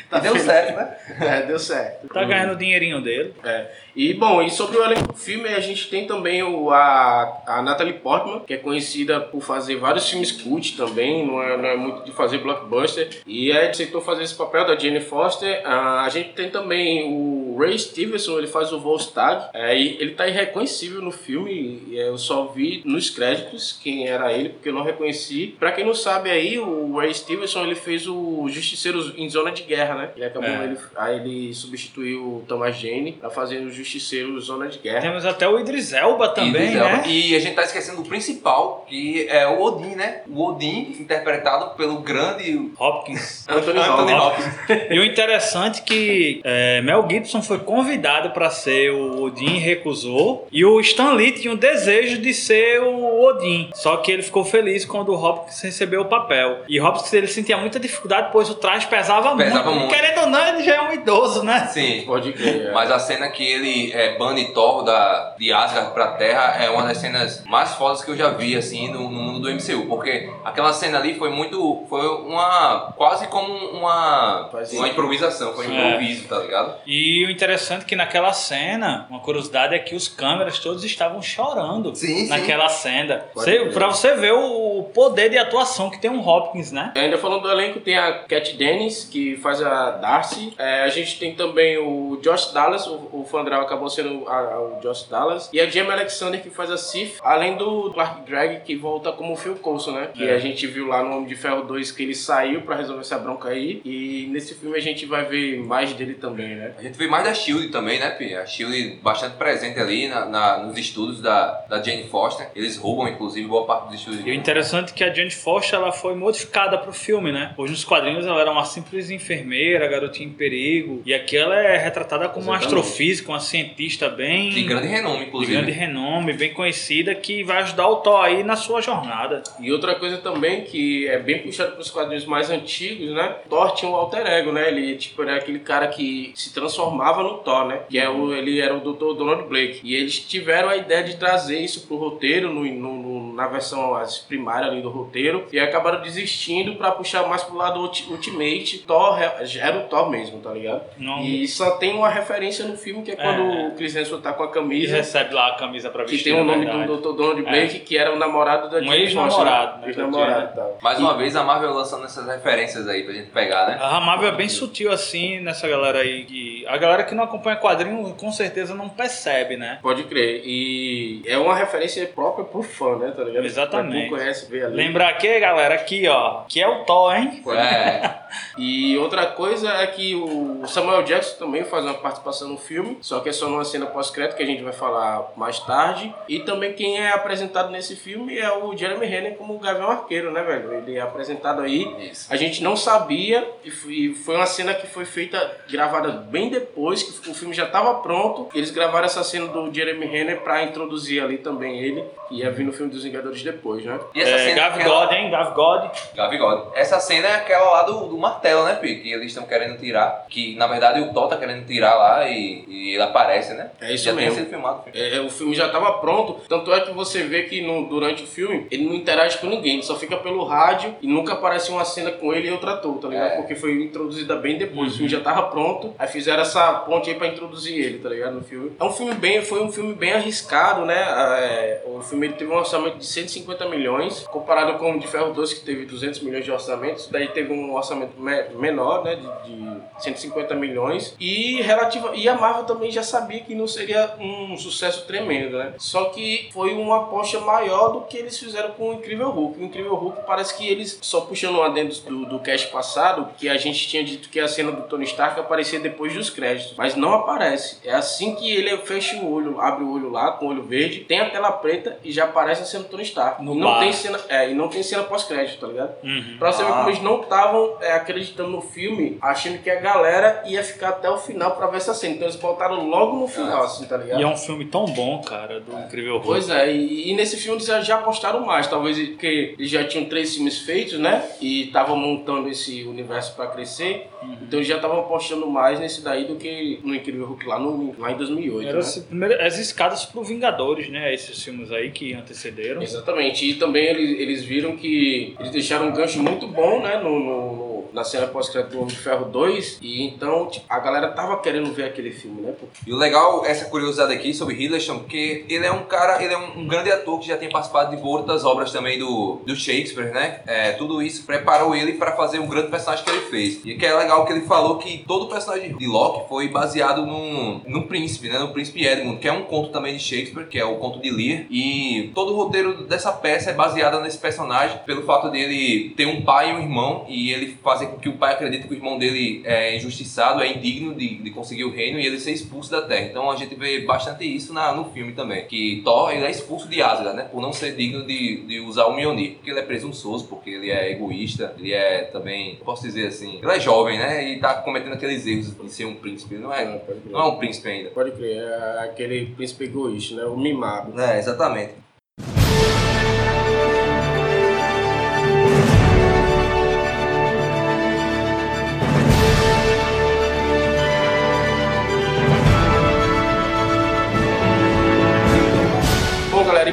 Tá 0.10 0.18
E 0.18 0.22
deu 0.22 0.32
feliz. 0.32 0.46
certo, 0.46 0.76
né? 0.76 0.98
É, 1.20 1.42
deu 1.44 1.60
certo. 1.60 2.08
Tá 2.08 2.24
ganhando 2.24 2.54
o 2.54 2.56
dinheirinho 2.56 3.02
dele. 3.02 3.34
É. 3.44 3.68
E 3.96 4.14
bom, 4.14 4.42
e 4.42 4.50
sobre 4.50 4.78
o 4.78 4.84
elenco 4.84 5.12
do 5.14 5.18
filme, 5.18 5.48
a 5.50 5.60
gente 5.60 5.90
tem 5.90 6.08
também 6.08 6.42
o, 6.44 6.72
a, 6.72 7.42
a 7.46 7.62
Natalie 7.62 7.94
Portman, 7.94 8.40
que 8.42 8.54
é 8.54 8.58
conhecida 8.58 9.20
por 9.20 9.42
fazer 9.42 9.76
vários 9.76 10.10
filmes 10.10 10.32
cult 10.32 10.76
também, 10.78 11.26
não 11.28 11.42
é, 11.42 11.58
não 11.58 11.66
é 11.66 11.76
muito 11.76 12.06
de 12.06 12.12
fazer 12.12 12.40
blockbuster. 12.40 13.10
E 13.28 13.52
aí 13.52 13.68
aceitou 13.70 14.02
fazer 14.02 14.24
esse 14.24 14.34
papel 14.36 14.66
da 14.66 14.78
Jane 14.78 15.02
Foster. 15.02 15.62
Ah, 15.66 16.04
a 16.06 16.10
gente 16.10 16.30
tem 16.30 16.50
também 16.50 16.61
o 16.62 17.51
Ray 17.62 17.78
Stevenson, 17.78 18.38
ele 18.38 18.48
faz 18.48 18.72
o 18.74 18.80
Volstagg. 18.80 19.46
É, 19.54 19.78
e 19.78 19.98
ele 20.00 20.12
tá 20.12 20.28
irreconhecível 20.28 21.02
no 21.02 21.12
filme, 21.12 21.84
e 21.88 21.98
eu 21.98 22.18
só 22.18 22.46
vi 22.48 22.82
nos 22.86 23.10
créditos 23.10 23.80
quem 23.82 24.08
era 24.08 24.32
ele, 24.34 24.50
porque 24.50 24.70
eu 24.70 24.74
não 24.74 24.84
reconheci. 24.84 25.56
Pra 25.60 25.72
quem 25.72 25.86
não 25.86 25.94
sabe 25.94 26.30
aí, 26.30 26.58
o 26.60 26.98
Ray 26.98 27.14
Stevenson, 27.14 27.64
ele 27.64 27.76
fez 27.76 28.08
o 28.08 28.48
Justiceiro 28.50 29.14
em 29.18 29.30
Zona 29.30 29.52
de 29.52 29.64
Guerra, 29.64 29.96
né? 29.96 30.10
Ele 30.16 30.26
acabou, 30.26 30.50
É. 30.50 30.64
ele, 30.64 30.78
aí 30.96 31.16
ele 31.18 31.54
substituiu 31.54 32.22
o 32.22 32.46
Thomas 32.48 32.76
Jane 32.78 33.14
pra 33.14 33.30
fazer 33.30 33.60
o 33.60 33.72
Justiceiro 33.72 34.40
Zona 34.40 34.68
de 34.68 34.80
Guerra. 34.80 35.02
Temos 35.02 35.26
até 35.26 35.48
o 35.48 35.60
Idris 35.60 35.94
Elba 35.94 36.30
também, 36.30 36.72
e, 36.72 36.76
né? 36.76 37.04
E 37.08 37.36
a 37.36 37.40
gente 37.40 37.56
tá 37.56 37.64
esquecendo 37.64 38.02
do 38.02 38.10
principal, 38.10 38.86
que 38.88 39.28
é 39.28 39.48
o 39.48 39.62
Odin, 39.62 39.96
né? 39.96 40.22
O 40.28 40.50
Odin, 40.50 40.96
interpretado 41.00 41.76
pelo 41.76 42.00
grande 42.00 42.72
Hopkins. 42.80 43.46
Anthony 43.48 43.80
Anthony 43.80 44.14
Hopkins. 44.14 44.46
Hopkins. 44.48 44.88
E 44.90 45.00
o 45.00 45.06
interessante 45.06 45.80
é 45.82 45.84
que 45.84 46.42
é, 46.44 46.82
Mel 46.82 47.06
Gibson 47.10 47.42
foi 47.52 47.60
convidado 47.60 48.30
para 48.30 48.50
ser 48.50 48.92
o 48.92 49.24
Odin 49.24 49.56
e 49.56 49.60
recusou. 49.60 50.48
E 50.52 50.64
o 50.64 50.80
Stan 50.80 51.12
Lee 51.12 51.32
tinha 51.34 51.54
o 51.54 51.58
desejo 51.58 52.18
de 52.22 52.34
ser 52.34 52.82
o 52.82 53.22
Odin. 53.26 53.70
Só 53.74 53.98
que 53.98 54.10
ele 54.10 54.24
ficou 54.24 54.46
feliz 54.46 54.86
quando 54.86 55.10
o 55.10 55.22
Hopkins 55.22 55.60
recebeu 55.62 56.02
o 56.02 56.06
papel. 56.06 56.60
E 56.70 56.80
o 56.80 56.86
Hopkins 56.86 57.12
ele 57.14 57.28
sentia 57.28 57.58
muita 57.58 57.78
dificuldade, 57.78 58.30
pois 58.32 58.50
o 58.50 58.56
traje 58.56 58.88
pesava, 58.88 59.36
Pesava 59.36 59.66
muito. 59.70 59.80
muito. 59.82 59.94
Querendo 59.94 60.20
ou 60.22 60.28
não, 60.28 60.48
ele 60.48 60.64
já 60.64 60.76
é 60.76 60.82
um 60.82 60.94
idoso, 60.94 61.44
né? 61.44 61.68
Sim. 61.74 62.04
Pode 62.06 62.32
crer. 62.32 62.68
é. 62.68 62.72
Mas 62.72 62.90
a 62.90 63.00
cena 63.00 63.28
que 63.30 63.44
ele 63.44 63.92
é, 63.92 64.18
bane 64.18 64.54
Thor 64.54 64.84
da, 64.84 65.36
de 65.38 65.52
Asgard 65.52 65.94
pra 65.94 66.08
Terra 66.14 66.56
é 66.64 66.70
uma 66.70 66.84
das 66.84 67.00
cenas 67.00 67.44
mais 67.46 67.74
fodas 67.74 68.02
que 68.02 68.12
eu 68.12 68.16
já 68.16 68.30
vi, 68.30 68.56
assim, 68.56 68.88
no, 68.90 69.10
no 69.10 69.22
mundo 69.22 69.40
do 69.42 69.50
MCU. 69.54 69.88
Porque 69.88 70.30
aquela 70.46 70.72
cena 70.72 71.00
ali 71.00 71.16
foi 71.16 71.30
muito... 71.30 71.84
Foi 71.90 72.08
uma... 72.08 72.94
Quase 72.96 73.28
como 73.28 73.54
uma... 73.54 74.50
Uma 74.74 74.88
improvisação. 74.88 75.54
Foi 75.54 75.68
um 75.68 75.74
É. 75.74 75.88
improviso, 75.90 76.28
tá 76.30 76.40
ligado? 76.40 76.76
E 76.88 77.26
o 77.26 77.31
interessante 77.32 77.86
que 77.86 77.96
naquela 77.96 78.34
cena, 78.34 79.06
uma 79.10 79.20
curiosidade 79.20 79.74
é 79.76 79.80
que 79.80 79.96
os 79.96 80.08
câmeras 80.08 80.60
todos 80.60 80.84
estavam 80.84 81.22
chorando 81.22 81.96
Sim, 81.96 82.08
sim. 82.26 82.28
naquela 82.30 82.68
cena. 82.70 83.26
Pode 83.34 83.46
Você, 83.46 83.66
pra 83.74 83.88
você 83.88 84.16
ver 84.16 84.32
o 84.34 84.84
poder 84.94 85.30
de 85.30 85.38
atuação 85.38 85.90
que 85.90 86.00
tem 86.00 86.10
um 86.12 86.26
Hopkins, 86.28 86.72
né? 86.72 86.92
Ainda 86.96 87.18
falando 87.18 87.44
do 87.44 87.52
elenco, 87.52 87.80
tem 87.80 87.98
a 87.98 88.20
Cat 88.24 88.56
Dennis, 88.56 89.06
que 89.10 89.36
faz 89.38 89.62
a 89.62 89.92
Darcy. 89.92 90.54
É, 90.58 90.84
a 90.84 90.90
gente 90.90 91.18
tem 91.20 91.36
também 91.36 91.78
o 91.78 92.20
Josh 92.22 92.52
Dallas, 92.54 92.86
o, 92.88 93.10
o 93.12 93.26
Fandral 93.30 93.62
acabou 93.62 93.90
sendo 93.90 94.28
a- 94.28 94.38
a- 94.40 94.62
o 94.62 94.80
Josh 94.82 95.08
Dallas. 95.10 95.50
E 95.54 95.60
a 95.60 95.66
Jamie 95.70 95.92
Alexander, 95.92 96.42
que 96.42 96.50
faz 96.50 96.70
a 96.72 96.78
Sif. 96.78 97.20
Além 97.24 97.56
do 97.56 97.92
Clark 97.94 98.22
Gregg, 98.30 98.62
que 98.66 98.76
volta 98.76 99.12
como 99.12 99.36
Phil 99.36 99.56
Coulson, 99.56 99.92
né? 99.92 100.10
Que 100.14 100.28
É. 100.28 100.36
a 100.36 100.40
gente 100.40 100.66
viu 100.68 100.88
lá 100.88 101.02
no 101.04 101.12
Homem 101.18 101.26
de 101.28 101.36
Ferro 101.36 101.64
2 101.64 101.92
que 101.92 102.04
ele 102.04 102.16
saiu 102.16 102.62
pra 102.62 102.76
resolver 102.76 103.02
essa 103.02 103.18
bronca 103.18 103.50
aí. 103.50 103.82
E 103.86 104.28
nesse 104.32 104.56
filme 104.56 104.78
a 104.78 104.82
gente 104.82 105.06
vai 105.06 105.26
ver 105.26 105.58
mais 105.64 105.94
dele 105.94 106.16
também, 106.16 106.56
né? 106.56 106.74
A 106.78 106.82
gente 106.82 106.98
vê 106.98 107.08
mais 107.08 107.21
da 107.24 107.34
SHIELD 107.34 107.70
também, 107.70 108.00
né, 108.00 108.10
Pi? 108.12 108.34
A 108.36 108.46
SHIELD 108.46 109.00
bastante 109.02 109.36
presente 109.36 109.80
ali 109.80 110.08
na, 110.08 110.26
na- 110.26 110.58
nos 110.60 110.78
estudos 110.78 111.22
da, 111.22 111.66
da 111.70 111.82
Jane 111.82 112.04
Foster. 112.06 112.50
Eles 112.56 112.78
roubam, 112.78 113.08
inclusive, 113.08 113.48
boa 113.48 113.66
parte 113.66 113.86
dos 113.90 113.96
estudos. 114.00 114.22
E 114.26 114.30
o 114.30 114.34
interessante 114.34 114.92
é 114.92 114.96
que 114.96 115.04
a 115.04 115.14
Jane 115.14 115.32
Foster 115.32 115.80
ela 115.80 115.92
foi 115.92 116.16
modificada 116.16 116.78
pro 116.78 116.94
filme, 116.94 117.32
né? 117.32 117.54
Hoje 117.58 117.72
nos 117.72 117.84
quadrinhos 117.84 118.26
ela 118.26 118.40
era 118.42 118.52
uma 118.52 118.66
simples 118.66 119.10
enfermeira, 119.10 119.88
garotinha 119.88 120.28
em 120.28 120.32
perigo. 120.34 121.02
E 121.06 121.14
aqui 121.14 121.36
ela 121.38 121.56
é 121.56 121.78
retratada 121.78 122.28
como 122.30 122.48
uma 122.48 122.56
Exatamente. 122.58 122.80
astrofísica, 122.82 123.30
uma 123.32 123.40
cientista 123.40 124.10
bem. 124.10 124.50
De 124.50 124.64
grande 124.64 124.88
renome, 124.88 125.20
de 125.20 125.26
inclusive. 125.26 125.54
grande 125.54 125.72
renome, 125.72 126.34
bem 126.34 126.54
conhecida, 126.54 127.14
que 127.16 127.44
vai 127.44 127.58
ajudar 127.58 127.88
o 127.88 127.98
Thor 127.98 128.22
aí 128.24 128.44
na 128.44 128.56
sua 128.56 128.82
jornada. 128.82 129.44
E 129.60 129.72
outra 129.72 129.96
coisa 129.96 130.18
também 130.18 130.64
que 130.64 131.08
é 131.08 131.20
bem 131.20 131.40
puxado 131.40 131.72
para 131.74 131.82
os 131.82 131.90
quadrinhos 131.90 132.26
mais 132.26 132.50
antigos, 132.50 133.12
né? 133.14 133.36
Thor 133.50 133.74
tinha 133.74 133.90
um 133.92 133.96
alter 133.96 134.26
ego, 134.26 134.52
né? 134.52 134.68
Ele 134.70 134.96
tipo 134.96 135.22
era 135.24 135.36
aquele 135.38 135.60
cara 135.60 135.88
que 135.88 136.32
se 136.36 136.54
transformava 136.54 137.11
no 137.24 137.38
Thor, 137.40 137.66
né? 137.66 137.82
Que 137.90 138.00
é 138.00 138.10
o, 138.10 138.34
ele 138.34 138.60
era 138.62 138.76
o 138.76 138.80
Dr. 138.80 139.16
Donald 139.18 139.44
Blake. 139.44 139.82
E 139.84 139.96
eles 139.96 140.20
tiveram 140.20 140.70
a 140.70 140.78
ideia 140.78 141.04
de 141.04 141.18
trazer 141.18 141.60
isso 141.60 141.88
pro 141.88 141.98
roteiro 141.98 142.50
no, 142.54 142.64
no- 142.64 142.94
no- 143.02 143.34
na 143.34 143.48
versão 143.48 143.96
as 143.96 144.18
primária 144.20 144.68
ali 144.70 144.82
do 144.82 144.90
roteiro 144.90 145.46
e 145.52 145.60
acabaram 145.60 146.02
desistindo 146.02 146.76
para 146.76 146.92
puxar 146.92 147.28
mais 147.28 147.44
pro 147.44 147.56
lado 147.56 147.80
ulti- 147.82 148.08
Ultimate. 148.12 148.80
Thor 148.88 149.20
é- 149.22 149.44
era 149.60 149.78
o 149.78 149.84
Thor 149.84 150.10
mesmo, 150.10 150.40
tá 150.40 150.52
ligado? 150.52 150.82
Não, 150.98 151.20
E 151.22 151.48
só 151.48 151.72
tem 151.78 151.94
uma 151.94 152.10
referência 152.10 152.66
no 152.66 152.76
filme 152.78 153.04
que 153.04 153.12
é 153.12 153.16
quando 153.16 153.42
É. 153.42 153.68
o 153.68 153.72
Chris 153.72 153.96
Hemsworth 153.96 154.22
tá 154.22 154.34
com 154.34 154.44
a 154.44 154.48
e 154.48 154.52
camisa 154.52 154.96
recebe 154.98 155.34
lá 155.34 155.48
a 155.50 155.56
camisa 155.56 155.90
pra 155.90 156.04
que 156.06 156.12
vestir. 156.12 156.32
tem 156.34 156.42
o 156.42 156.44
nome 156.44 156.66
verdade. 156.66 156.88
do 156.88 156.98
Dr. 156.98 157.16
Donald 157.16 157.42
Blake, 157.42 157.80
que 157.80 157.98
era 157.98 158.14
o 158.14 158.18
namorado 158.20 158.70
da 158.70 158.78
Um 158.80 158.84
Jane 158.84 158.98
ex-namorado, 159.02 159.82
né, 159.82 159.88
Ex-namorado 159.88 160.50
e 160.52 160.56
tal. 160.56 160.78
Mais 160.82 161.00
uma 161.00 161.14
vez, 161.18 161.36
a 161.36 161.44
Marvel 161.44 161.74
lançando 161.74 162.06
essas 162.06 162.28
referências 162.28 162.88
aí 162.88 163.04
pra 163.04 163.14
gente 163.14 163.30
pegar, 163.32 163.68
né? 163.68 163.78
A 163.82 164.00
Marvel 164.02 164.30
é 164.30 164.32
bem 164.36 164.50
sutil 164.50 164.92
assim 164.92 165.40
nessa 165.40 165.68
galera 165.68 166.00
aí. 166.00 166.26
Que 166.26 166.66
a 166.68 166.78
galera 166.78 167.01
que 167.04 167.16
não 167.16 167.24
acompanha 167.24 167.58
quadrinho 167.58 168.14
com 168.16 168.32
certeza 168.32 168.74
não 168.74 168.90
percebe, 168.90 169.58
né? 169.58 169.80
Pode 169.82 170.04
crer. 170.04 170.42
E 170.46 171.22
é 171.26 171.38
uma 171.38 171.56
referência 171.56 172.06
própria 172.08 172.46
pro 172.46 172.62
fã, 172.64 172.98
né? 172.98 173.12
Tá 173.16 173.24
ligado? 173.24 173.46
Exatamente. 173.46 174.10
Pra 174.10 174.18
quem 174.18 174.26
conhece, 174.26 174.50
vê 174.50 174.64
ali. 174.64 174.76
Lembrar 174.76 175.10
aqui, 175.10 175.40
galera, 175.40 175.76
aqui 175.76 176.08
ó, 176.08 176.44
que 176.48 176.62
é 176.62 176.68
o 176.68 176.84
Thor, 176.86 177.16
hein? 177.16 177.42
É, 177.56 178.22
E 178.58 178.98
outra 178.98 179.26
coisa 179.28 179.70
é 179.70 179.88
que 179.88 180.16
o 180.16 180.66
Samuel 180.68 181.04
Jackson 181.04 181.38
também 181.38 181.64
faz 181.64 181.84
uma 181.84 181.94
participação 181.94 182.48
no 182.48 182.58
filme, 182.58 182.98
só 183.02 183.20
que 183.20 183.30
é 183.30 183.34
só 183.34 183.50
numa 183.50 183.66
cena 183.66 183.86
pós-crédito 183.86 184.38
que 184.38 184.44
a 184.44 184.46
gente 184.46 184.64
vai 184.64 184.74
falar 184.74 185.32
mais 185.36 185.60
tarde. 185.60 186.14
E 186.30 186.40
também 186.40 186.74
quem 186.74 187.00
é 187.00 187.12
apresentado 187.12 187.72
nesse 187.72 187.96
filme 187.96 188.38
é 188.38 188.52
o 188.52 188.76
Jeremy 188.76 189.06
Renner 189.06 189.36
como 189.36 189.56
o 189.56 189.60
Gavião 189.60 189.90
Arqueiro, 189.92 190.32
né, 190.32 190.42
velho? 190.44 190.74
Ele 190.74 190.98
é 190.98 191.02
apresentado 191.02 191.62
aí. 191.62 192.10
isso. 192.10 192.32
A 192.32 192.36
gente 192.38 192.64
não 192.64 192.76
sabia 192.76 193.48
e 193.66 193.72
e 193.92 194.14
foi 194.14 194.36
uma 194.36 194.46
cena 194.46 194.74
que 194.74 194.86
foi 194.88 195.06
feita, 195.06 195.58
gravada 195.70 196.12
bem 196.12 196.50
depois, 196.50 196.91
que 197.02 197.30
o 197.30 197.34
filme 197.34 197.54
já 197.54 197.66
estava 197.66 197.96
pronto. 197.96 198.50
Eles 198.54 198.72
gravaram 198.72 199.06
essa 199.06 199.24
cena 199.24 199.48
do 199.48 199.74
Jeremy 199.74 200.06
Renner 200.06 200.42
pra 200.42 200.64
introduzir 200.64 201.24
ali 201.24 201.38
também 201.38 201.80
ele, 201.80 202.04
que 202.28 202.36
ia 202.36 202.52
vir 202.52 202.64
no 202.66 202.74
filme 202.74 202.92
dos 202.92 203.04
Vingadores 203.04 203.42
depois, 203.44 203.84
né? 203.86 204.00
E 204.16 204.22
essa 204.22 204.32
É, 204.32 204.38
cena. 204.46 204.56
Gav 204.62 204.76
aquela- 204.80 205.06
God, 205.06 205.14
hein? 205.16 205.30
Gav 205.32 205.54
God. 205.54 205.92
Gavigode. 206.16 206.64
Essa 206.76 207.00
cena 207.00 207.28
é 207.28 207.36
aquela 207.36 207.70
lá 207.72 207.84
do, 207.84 208.08
do 208.08 208.18
martelo, 208.18 208.64
né, 208.66 208.76
Pi? 208.76 208.96
Que 209.02 209.12
eles 209.14 209.28
estão 209.28 209.44
querendo 209.46 209.78
tirar. 209.78 210.26
Que 210.30 210.56
na 210.56 210.68
verdade 210.68 211.00
o 211.02 211.14
Thor 211.14 211.28
tá 211.28 211.38
querendo 211.38 211.66
tirar 211.66 211.96
lá 211.96 212.28
e, 212.28 212.64
e 212.68 212.94
ele 212.94 213.04
aparece, 213.04 213.54
né? 213.54 213.72
É 213.80 213.94
isso 213.94 214.06
Já 214.06 214.14
mesmo. 214.14 214.32
tinha 214.32 214.44
sido 214.44 214.50
filmado. 214.50 214.80
o 214.80 214.92
filme. 214.92 215.00
É, 215.16 215.20
o 215.22 215.30
filme 215.30 215.54
já 215.56 215.68
estava 215.68 215.94
pronto, 215.94 216.42
tanto 216.48 216.74
é 216.74 216.82
que 216.82 216.92
você 216.92 217.24
vê 217.24 217.44
que 217.44 217.62
no- 217.62 217.88
durante 217.88 218.24
o 218.24 218.28
filme 218.28 218.68
ele 218.72 218.86
não 218.86 218.94
interage 218.94 219.38
com 219.38 219.48
ninguém, 219.48 219.74
ele 219.76 219.84
só 219.84 219.96
fica 219.96 220.18
pelo 220.18 220.44
rádio 220.44 220.96
e 221.02 221.08
nunca 221.08 221.34
aparece 221.34 221.72
uma 221.72 221.86
cena 221.86 222.12
com 222.12 222.34
ele 222.34 222.48
e 222.48 222.52
outro 222.52 222.70
ator, 222.70 222.98
tá 223.00 223.08
ligado? 223.08 223.32
É. 223.34 223.36
Porque 223.38 223.56
foi 223.56 223.74
introduzida 223.84 224.36
bem 224.36 224.58
depois, 224.58 224.94
o 224.94 224.96
filme 224.98 225.10
já 225.10 225.20
tava 225.20 225.44
pronto, 225.44 225.94
aí 225.98 226.08
fizeram 226.08 226.42
essa 226.42 226.74
ponte 226.82 227.10
aí 227.10 227.16
pra 227.16 227.28
introduzir 227.28 227.78
ele, 227.84 228.00
tá 228.00 228.10
ligado? 228.10 228.34
No 228.36 228.44
filme. 228.44 228.72
É 228.80 228.84
um 228.84 228.92
filme 228.92 229.14
bem, 229.14 229.42
foi 229.42 229.62
um 229.64 229.72
filme 229.72 229.94
bem 229.94 230.14
arriscado, 230.14 230.86
né? 230.86 230.96
É, 231.00 231.84
o 231.86 232.02
filme 232.02 232.30
teve 232.30 232.52
um 232.52 232.56
orçamento 232.58 232.98
de 232.98 233.06
150 233.06 233.68
milhões, 233.70 234.20
comparado 234.32 234.78
com 234.78 234.96
o 234.96 235.00
de 235.00 235.08
Ferro 235.08 235.34
2 235.34 235.54
que 235.54 235.62
teve 235.66 235.86
200 235.86 236.22
milhões 236.22 236.46
de 236.46 236.52
orçamento, 236.52 236.98
isso 237.00 237.12
daí 237.12 237.28
teve 237.30 237.52
um 237.54 237.74
orçamento 237.74 238.20
me- 238.20 238.44
menor, 238.56 239.04
né? 239.04 239.16
De, 239.16 239.50
de 239.56 239.82
150 240.04 240.56
milhões 240.56 241.16
e 241.20 241.62
relativa 241.62 242.12
e 242.16 242.28
a 242.28 242.36
Marvel 242.36 242.64
também 242.66 242.92
já 242.92 243.04
sabia 243.04 243.40
que 243.42 243.54
não 243.56 243.68
seria 243.68 244.16
um 244.20 244.58
sucesso 244.58 245.06
tremendo, 245.06 245.58
né? 245.58 245.74
Só 245.78 246.06
que 246.06 246.50
foi 246.54 246.74
uma 246.74 246.98
aposta 247.04 247.40
maior 247.40 247.90
do 247.90 248.02
que 248.02 248.18
eles 248.18 248.38
fizeram 248.40 248.72
com 248.72 248.90
o 248.90 248.94
Incrível 248.94 249.30
Hulk. 249.30 249.60
O 249.60 249.64
Incrível 249.64 249.96
Hulk 249.96 250.22
parece 250.26 250.58
que 250.58 250.68
eles 250.68 250.98
só 251.02 251.22
puxando 251.22 251.58
um 251.58 251.64
adendo 251.64 251.94
do, 252.02 252.26
do 252.26 252.40
cast 252.40 252.68
passado, 252.70 253.30
que 253.38 253.48
a 253.50 253.58
gente 253.58 253.88
tinha 253.88 254.04
dito 254.04 254.30
que 254.30 254.40
a 254.40 254.48
cena 254.48 254.72
do 254.72 254.84
Tony 254.84 255.06
Stark 255.06 255.40
aparecia 255.40 255.80
depois 255.80 256.14
dos 256.14 256.30
créditos, 256.30 256.71
mas 256.78 256.96
não 256.96 257.14
aparece. 257.14 257.78
É 257.84 257.94
assim 257.94 258.36
que 258.36 258.50
ele 258.52 258.76
fecha 258.80 259.18
o 259.18 259.32
olho, 259.32 259.60
abre 259.60 259.84
o 259.84 259.92
olho 259.94 260.10
lá 260.10 260.32
com 260.34 260.46
o 260.46 260.50
olho 260.50 260.64
verde, 260.64 261.02
tem 261.02 261.20
a 261.20 261.30
tela 261.30 261.52
preta 261.52 261.98
e 262.04 262.12
já 262.12 262.26
aparece 262.26 262.62
a 262.62 262.66
cena 262.66 262.84
do 262.84 262.90
Tony 262.90 263.04
Stark. 263.04 263.44
No 263.44 263.56
não 263.56 263.68
bar. 263.72 263.80
tem 263.80 263.94
cena, 263.94 264.20
é, 264.30 264.50
e 264.50 264.54
não 264.54 264.68
tem 264.68 264.82
cena 264.84 265.04
pós-crédito, 265.04 265.60
tá 265.60 265.68
ligado? 265.68 265.94
Uhum. 266.04 266.36
Pra 266.40 266.52
você 266.52 266.64
ver 266.64 266.72
Ah. 266.72 266.74
como 266.78 266.90
eles 266.90 267.02
não 267.02 267.22
estavam 267.22 267.78
é, 267.82 267.94
acreditando 267.94 268.50
no 268.50 268.62
filme, 268.62 269.18
achando 269.22 269.58
que 269.60 269.70
a 269.70 269.80
galera 269.80 270.44
ia 270.46 270.64
ficar 270.64 270.90
até 270.90 271.10
o 271.10 271.18
final 271.18 271.52
pra 271.56 271.68
ver 271.68 271.78
essa 271.78 271.94
cena. 271.94 272.16
Então 272.16 272.28
eles 272.28 272.36
botaram 272.38 272.88
logo 272.90 273.18
no 273.18 273.28
final, 273.28 273.64
assim, 273.64 273.86
tá 273.86 273.98
ligado? 273.98 274.20
E 274.20 274.24
é 274.24 274.28
um 274.28 274.38
filme 274.38 274.66
tão 274.66 274.86
bom, 274.86 275.22
cara, 275.22 275.60
do 275.60 275.78
Incrível 275.80 276.14
Hulk. 276.14 276.26
Pois 276.28 276.50
é, 276.50 276.72
e, 276.72 277.10
e 277.10 277.14
nesse 277.16 277.38
filme 277.38 277.58
eles 277.58 277.68
já- 277.68 277.82
já 277.82 277.96
apostaram 277.96 278.46
mais, 278.46 278.68
talvez 278.68 278.98
porque 279.10 279.56
eles 279.58 279.70
já 279.70 279.84
tinham 279.88 280.06
três 280.06 280.34
filmes 280.36 280.60
feitos, 280.60 281.00
né? 281.00 281.24
E 281.40 281.64
estavam 281.68 281.96
montando 281.96 282.48
esse 282.50 282.84
universo 282.84 283.36
pra 283.36 283.48
crescer. 283.48 284.08
Então 284.24 284.60
eles 284.60 284.68
já 284.68 284.76
estavam 284.76 285.00
apostando 285.00 285.48
mais 285.48 285.80
nesse 285.80 286.02
daí 286.04 286.26
do 286.26 286.36
que 286.36 286.80
no 286.84 286.94
Incrível 286.94 287.26
Hulk 287.26 287.46
lá, 287.48 287.60
no, 287.60 287.96
lá 287.98 288.12
em 288.12 288.18
2008. 288.18 288.68
Era 288.68 288.74
né? 288.74 288.80
as, 288.80 289.54
as 289.54 289.58
escadas 289.60 290.06
pro 290.06 290.24
Vingadores, 290.24 290.90
né? 290.90 291.14
Esses 291.14 291.42
filmes 291.42 291.72
aí 291.72 291.92
que 291.92 292.14
antecederam. 292.14 292.82
Exatamente. 292.82 293.50
E 293.50 293.56
também 293.56 293.86
eles, 293.88 294.20
eles 294.20 294.44
viram 294.44 294.76
que 294.76 295.36
eles 295.40 295.52
deixaram 295.52 295.88
um 295.88 295.92
gancho 295.92 296.22
muito 296.22 296.48
bom, 296.48 296.82
né? 296.82 296.98
No, 296.98 297.20
no- 297.20 297.71
na 297.94 298.04
cena 298.04 298.28
pós-crédito 298.28 298.72
do 298.72 298.78
Homem 298.82 298.90
de 298.90 298.98
Ferro 298.98 299.26
2. 299.26 299.80
E 299.82 300.04
então 300.04 300.48
tipo, 300.48 300.66
a 300.70 300.80
galera 300.80 301.10
tava 301.10 301.40
querendo 301.40 301.74
ver 301.74 301.86
aquele 301.86 302.12
filme, 302.12 302.42
né? 302.42 302.54
Porque 302.58 302.90
E 302.90 302.94
o 302.94 302.98
legal, 302.98 303.46
essa 303.46 303.66
curiosidade 303.66 304.14
aqui 304.14 304.34
sobre 304.34 304.56
Hiddleston, 304.56 305.00
porque 305.00 305.46
ele 305.50 305.66
é 305.66 305.72
um 305.72 305.84
cara, 305.84 306.24
ele 306.24 306.34
é 306.34 306.38
um, 306.38 306.60
um 306.60 306.68
grande 306.68 306.92
ator 306.92 307.20
que 307.20 307.28
já 307.28 307.38
tem 307.38 307.50
participado 307.50 307.96
de 307.96 308.02
outras 308.02 308.46
obras 308.46 308.72
também 308.72 309.00
do, 309.00 309.42
do 309.46 309.56
Shakespeare, 309.56 310.12
né? 310.14 310.42
É, 310.46 310.72
tudo 310.74 311.02
isso 311.02 311.26
preparou 311.26 311.76
ele 311.76 311.94
para 311.94 312.16
fazer 312.16 312.40
um 312.40 312.48
grande 312.48 312.70
personagem 312.70 313.04
que 313.04 313.12
ele 313.12 313.22
fez. 313.22 313.62
E 313.66 313.76
que 313.76 313.86
é 313.86 313.96
legal 313.96 314.26
que 314.26 314.34
ele 314.34 314.46
falou 314.46 314.78
que 314.78 315.04
todo 315.08 315.26
o 315.26 315.30
personagem 315.30 315.76
de 315.76 315.88
Loki 315.88 316.28
foi 316.28 316.48
baseado 316.48 317.06
num, 317.06 317.62
num 317.66 317.84
príncipe, 317.84 318.30
né? 318.30 318.40
No 318.40 318.50
príncipe 318.50 318.86
Edmund, 318.86 319.20
que 319.20 319.28
é 319.28 319.34
um 319.34 319.44
conto 319.44 319.70
também 319.70 319.96
de 319.96 320.04
Shakespeare, 320.04 320.48
que 320.48 320.60
é 320.60 320.66
o 320.66 320.76
conto 320.76 321.00
de 321.00 321.10
Lear. 321.10 321.46
E 321.50 322.12
todo 322.14 322.34
o 322.34 322.36
roteiro 322.36 322.84
dessa 322.86 323.12
peça 323.12 323.52
é 323.52 323.54
baseado 323.54 324.02
nesse 324.02 324.18
personagem, 324.18 324.80
pelo 324.86 325.04
fato 325.04 325.30
dele 325.30 325.94
ter 325.96 326.06
um 326.06 326.22
pai 326.22 326.52
e 326.52 326.54
um 326.54 326.60
irmão, 326.60 327.06
e 327.08 327.32
ele 327.32 327.58
fazer 327.72 327.88
com 327.88 327.98
que 327.98 328.10
o 328.10 328.18
pai 328.18 328.34
acredite 328.34 328.68
que 328.68 328.74
o 328.74 328.78
irmão 328.78 328.98
dele 328.98 329.42
é 329.46 329.76
injustiçado, 329.76 330.42
é 330.42 330.52
indigno 330.52 330.94
de, 330.94 331.16
de 331.16 331.32
conseguir 331.32 331.64
o 331.64 331.72
reino 331.72 332.00
e 332.00 332.06
ele 332.06 332.20
ser 332.20 332.32
expulso 332.32 332.70
da 332.70 332.82
Terra. 332.82 333.06
Então 333.06 333.32
a 333.32 333.36
gente 333.36 333.56
vê 333.56 333.80
bastante 333.82 334.24
isso 334.26 334.54
na, 334.54 334.74
no 334.74 334.86
filme 334.86 335.14
também. 335.14 335.46
Que 335.46 335.82
Thor 335.84 336.12
ele 336.12 336.26
é 336.26 336.32
expulso 336.32 336.68
de 336.68 336.82
Asgard, 336.82 337.16
né? 337.16 337.24
Por 337.24 337.42
não 337.42 337.54
ser 337.54 337.76
digno 337.76 338.06
de, 338.06 338.42
de 338.46 338.60
usar 338.60 338.86
o 338.88 338.96
Mjolnir. 338.96 339.36
Porque 339.36 339.50
ele 339.50 339.60
é 339.60 339.64
presunçoso, 339.64 340.28
porque 340.28 340.50
ele 340.50 340.70
é 340.70 340.92
egoísta, 340.92 341.56
ele 341.58 341.72
é 341.72 342.04
também, 342.04 342.58
posso 342.66 342.84
dizer 342.84 343.08
assim, 343.08 343.40
ele 343.42 343.52
é 343.52 343.60
jovem, 343.60 343.98
né? 343.98 344.32
E 344.32 344.40
tá 344.40 344.56
cometendo 344.56 344.94
aqueles 344.94 345.26
erros 345.26 345.56
de 345.56 345.72
ser 345.72 345.86
um 345.86 345.96
príncipe. 345.96 346.36
Ele 346.36 346.44
não 346.44 346.54
é, 346.54 346.66
pode 346.66 347.00
crer. 347.02 347.14
não 347.14 347.20
é 347.22 347.26
um 347.26 347.38
príncipe 347.38 347.70
ainda. 347.70 347.90
Pode 347.92 348.12
crer, 348.12 348.38
é 348.38 348.80
aquele 348.84 349.28
príncipe 349.28 349.66
egoísta, 349.66 350.16
né? 350.16 350.26
O 350.26 350.38
mimado. 350.38 351.00
É, 351.00 351.18
exatamente. 351.18 351.91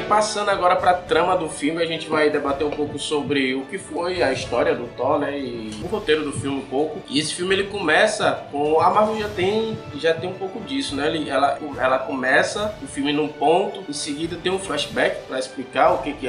Passando 0.09 0.49
agora 0.49 0.75
pra 0.75 0.93
trama 0.93 1.37
do 1.37 1.47
filme, 1.47 1.81
a 1.81 1.85
gente 1.85 2.09
vai 2.09 2.31
debater 2.31 2.65
um 2.65 2.71
pouco 2.71 2.97
sobre 2.97 3.53
o 3.53 3.61
que 3.65 3.77
foi 3.77 4.23
a 4.23 4.33
história 4.33 4.73
do 4.73 4.87
Thor, 4.87 5.19
né? 5.19 5.39
E 5.39 5.71
o 5.83 5.87
roteiro 5.87 6.23
do 6.23 6.31
filme 6.33 6.57
um 6.57 6.65
pouco. 6.65 6.99
E 7.07 7.19
esse 7.19 7.35
filme 7.35 7.53
ele 7.53 7.65
começa 7.65 8.47
com. 8.51 8.81
A 8.81 8.89
Marvel 8.89 9.19
já 9.19 9.29
tem, 9.29 9.77
já 9.95 10.13
tem 10.13 10.27
um 10.27 10.33
pouco 10.33 10.59
disso, 10.61 10.95
né? 10.95 11.07
Ele, 11.07 11.29
ela, 11.29 11.59
ela 11.77 11.99
começa 11.99 12.75
o 12.81 12.87
filme 12.87 13.13
num 13.13 13.27
ponto, 13.27 13.83
em 13.87 13.93
seguida 13.93 14.35
tem 14.41 14.51
um 14.51 14.57
flashback 14.57 15.27
pra 15.27 15.37
explicar 15.37 15.93
o 15.93 15.99
que, 15.99 16.13
que 16.13 16.27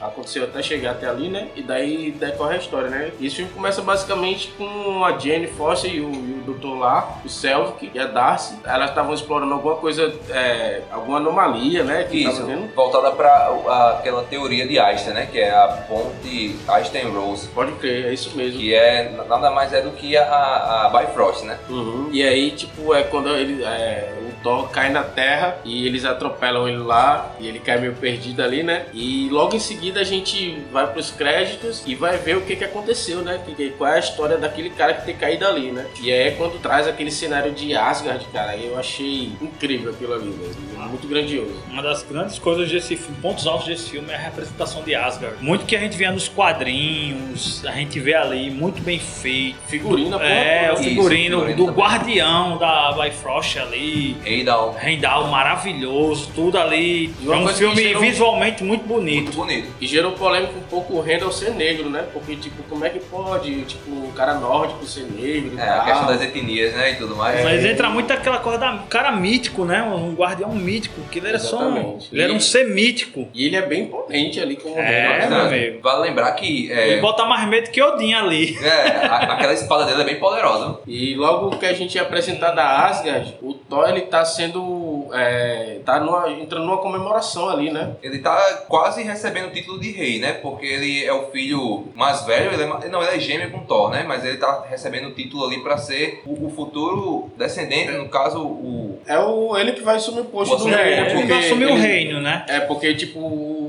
aconteceu 0.00 0.44
até 0.44 0.62
chegar 0.62 0.90
até 0.90 1.08
ali, 1.08 1.28
né? 1.28 1.48
E 1.56 1.62
daí 1.62 2.10
decorre 2.10 2.56
a 2.56 2.58
história, 2.58 2.90
né? 2.90 3.12
E 3.18 3.26
esse 3.26 3.36
filme 3.36 3.50
começa 3.52 3.80
basicamente 3.80 4.52
com 4.58 5.04
a 5.04 5.18
Jane 5.18 5.46
Foster 5.46 5.92
e 5.92 6.00
o, 6.00 6.12
e 6.12 6.42
o 6.46 6.52
Dr. 6.52 6.78
lá, 6.78 7.18
o 7.24 7.28
Selvig 7.28 7.90
e 7.94 7.98
a 7.98 8.06
Darcy. 8.06 8.58
Elas 8.64 8.90
estavam 8.90 9.14
explorando 9.14 9.54
alguma 9.54 9.76
coisa, 9.76 10.14
é, 10.28 10.82
alguma 10.90 11.16
anomalia, 11.16 11.82
né? 11.82 12.04
Que 12.04 12.24
Isso, 12.24 12.44
voltada 12.74 13.10
para 13.12 13.21
aquela 13.28 14.22
teoria 14.24 14.66
de 14.66 14.78
Einstein, 14.78 15.14
né? 15.14 15.28
Que 15.30 15.40
é 15.40 15.50
a 15.50 15.68
ponte 15.88 16.56
Einstein-Rose. 16.68 17.48
Pode 17.48 17.72
crer, 17.72 18.06
é 18.06 18.12
isso 18.12 18.36
mesmo. 18.36 18.58
Que 18.58 18.74
é 18.74 19.10
nada 19.28 19.50
mais 19.50 19.72
é 19.72 19.80
do 19.80 19.90
que 19.90 20.16
a, 20.16 20.24
a 20.24 20.88
Bifrost, 20.90 21.44
né? 21.44 21.58
Uhum. 21.68 22.08
E 22.12 22.22
aí, 22.22 22.50
tipo, 22.50 22.94
é 22.94 23.02
quando 23.02 23.28
ele, 23.30 23.62
é, 23.64 24.12
Thor 24.42 24.68
cai 24.70 24.90
na 24.90 25.02
Terra 25.02 25.58
e 25.64 25.86
eles 25.86 26.04
atropelam 26.04 26.68
ele 26.68 26.78
lá 26.78 27.34
e 27.38 27.46
ele 27.46 27.58
cai 27.58 27.78
meio 27.80 27.94
perdido 27.94 28.42
ali, 28.42 28.62
né? 28.62 28.86
E 28.92 29.28
logo 29.30 29.54
em 29.56 29.60
seguida 29.60 30.00
a 30.00 30.04
gente 30.04 30.58
vai 30.72 30.86
pros 30.92 31.10
créditos 31.10 31.82
e 31.86 31.94
vai 31.94 32.18
ver 32.18 32.36
o 32.36 32.42
que 32.42 32.56
que 32.56 32.64
aconteceu, 32.64 33.22
né? 33.22 33.40
Que, 33.44 33.54
que- 33.54 33.70
qual 33.70 33.90
é 33.92 33.96
a 33.96 33.98
história 33.98 34.36
daquele 34.38 34.70
cara 34.70 34.94
que 34.94 35.04
tem 35.06 35.16
caído 35.16 35.46
ali, 35.46 35.70
né? 35.70 35.86
E 36.00 36.10
aí 36.12 36.28
é 36.28 36.30
quando 36.32 36.60
traz 36.60 36.86
aquele 36.86 37.10
cenário 37.10 37.52
de 37.52 37.74
Asgard, 37.74 38.24
cara, 38.32 38.56
eu 38.56 38.78
achei 38.78 39.32
incrível 39.40 39.90
aquilo 39.92 40.14
ali, 40.14 40.30
velho. 40.30 40.72
Muito 40.92 41.06
grandioso. 41.08 41.54
Uma 41.70 41.82
das 41.82 42.02
grandes 42.02 42.38
coisas 42.38 42.70
desse 42.70 42.96
filme, 42.96 43.16
pontos 43.22 43.46
altos 43.46 43.66
desse 43.66 43.88
filme 43.90 44.10
é 44.10 44.14
a 44.16 44.18
representação 44.18 44.82
de 44.82 44.94
Asgard. 44.94 45.36
Muito 45.40 45.64
que 45.64 45.74
a 45.76 45.78
gente 45.80 45.96
vê 45.96 46.10
nos 46.10 46.28
quadrinhos, 46.28 47.64
a 47.66 47.72
gente 47.72 47.98
vê 48.00 48.14
ali 48.14 48.50
muito 48.50 48.82
bem 48.82 48.98
feito. 48.98 49.56
Figurina, 49.66 50.18
pô. 50.18 50.24
É, 50.24 50.70
o 50.70 50.74
Isso, 50.74 50.82
figurino 50.84 51.38
figurino 51.40 51.56
do 51.56 51.66
também. 51.66 51.80
guardião 51.80 52.58
da 52.58 52.92
Bifrost 52.92 53.56
ali. 53.58 54.16
Heidal. 54.32 54.76
Rendal 54.78 55.26
maravilhoso, 55.28 56.30
tudo 56.34 56.58
ali. 56.58 57.12
Uma 57.22 57.34
É 57.34 57.38
um 57.38 57.48
filme 57.48 57.76
gerou- 57.82 58.00
visualmente 58.02 58.62
muito 58.64 58.82
Muito 58.82 58.86
bonito. 58.88 59.32
bonito. 59.36 59.68
E 59.80 59.86
gerou 59.86 60.12
polêmica 60.12 60.52
um 60.56 60.62
pouco 60.62 60.94
o 60.94 61.00
Randall 61.00 61.30
ser 61.30 61.50
negro, 61.54 61.88
né? 61.88 62.04
Porque, 62.12 62.34
tipo, 62.36 62.62
como 62.64 62.84
é 62.84 62.90
que 62.90 62.98
pode, 63.00 63.62
tipo, 63.62 63.90
um 63.90 64.10
cara 64.12 64.34
nórdico 64.34 64.84
ser 64.86 65.04
negro 65.10 65.58
É, 65.58 65.68
a 65.68 65.80
questão 65.80 66.06
das 66.06 66.22
etnias, 66.22 66.74
né? 66.74 66.92
E 66.92 66.94
tudo 66.96 67.14
mais. 67.16 67.42
Mas 67.44 67.64
entra 67.64 67.88
muito 67.90 68.12
aquela 68.12 68.38
coisa 68.38 68.58
da 68.58 68.78
cara 68.88 69.12
mítico, 69.12 69.64
né? 69.64 69.82
Um 69.82 70.14
guardião 70.14 70.50
mítico, 70.52 71.00
que 71.10 71.18
ele 71.18 71.28
era 71.28 71.38
só 71.38 71.58
um, 71.58 71.68
Exatamente. 71.76 72.08
ele 72.12 72.22
era 72.22 72.32
um 72.32 72.40
ser 72.40 72.68
mítico. 72.68 73.28
E 73.34 73.46
ele 73.46 73.56
é 73.56 73.62
bem 73.62 73.82
imponente 73.82 74.40
ali 74.40 74.56
como 74.56 74.78
É, 74.78 75.18
Randall, 75.20 75.28
meu 75.28 75.50
né? 75.50 75.56
amigo. 75.66 75.80
Vale 75.82 76.02
lembrar 76.08 76.32
que 76.32 76.72
é, 76.72 76.88
Ele 76.92 77.00
bota 77.00 77.24
mais 77.24 77.46
medo 77.48 77.70
que 77.70 77.80
Odin 77.82 78.14
ali. 78.14 78.58
é, 78.62 79.06
a- 79.06 79.32
aquela 79.34 79.52
espada 79.52 79.84
dele 79.84 80.02
é 80.02 80.04
bem 80.04 80.18
poderosa. 80.18 80.78
E 80.86 81.14
logo 81.14 81.56
que 81.58 81.66
a 81.66 81.72
gente 81.72 81.96
é 81.98 82.00
apresentado 82.00 82.58
a 82.58 82.86
Asgard, 82.86 83.34
o 83.42 83.52
Thor 83.54 83.88
ele 83.88 84.02
tá 84.02 84.21
sendo. 84.24 85.08
É, 85.12 85.80
tá 85.84 86.00
numa, 86.00 86.30
entrando 86.30 86.64
numa 86.66 86.78
comemoração 86.78 87.48
ali, 87.48 87.70
né? 87.70 87.92
Ele 88.02 88.18
tá 88.18 88.36
quase 88.68 89.02
recebendo 89.02 89.48
o 89.48 89.50
título 89.50 89.78
de 89.80 89.90
rei, 89.90 90.18
né? 90.18 90.32
Porque 90.34 90.64
ele 90.66 91.04
é 91.04 91.12
o 91.12 91.30
filho 91.30 91.88
mais 91.94 92.22
velho, 92.22 92.52
ele 92.52 92.62
é, 92.62 92.88
não, 92.88 93.02
ele 93.02 93.16
é 93.16 93.20
gêmeo 93.20 93.50
com 93.50 93.60
Thor, 93.60 93.90
né? 93.90 94.04
Mas 94.06 94.24
ele 94.24 94.36
tá 94.38 94.64
recebendo 94.68 95.08
o 95.08 95.14
título 95.14 95.46
ali 95.46 95.62
pra 95.62 95.76
ser 95.76 96.22
o, 96.26 96.46
o 96.46 96.50
futuro 96.50 97.30
descendente, 97.36 97.92
no 97.92 98.08
caso, 98.08 98.40
o. 98.42 98.98
É 99.06 99.18
o, 99.18 99.56
ele 99.56 99.72
que 99.72 99.82
vai 99.82 99.96
assumir 99.96 100.20
o 100.20 100.24
posto 100.26 100.56
do 100.56 100.68
é, 100.68 100.82
rei, 100.82 100.96
né? 100.96 101.10
Ele 101.12 101.26
vai 101.26 101.38
assumir 101.38 101.66
o 101.66 101.70
ele- 101.70 101.80
reino, 101.80 102.20
né? 102.20 102.44
É 102.48 102.60
porque, 102.60 102.94
tipo, 102.94 103.18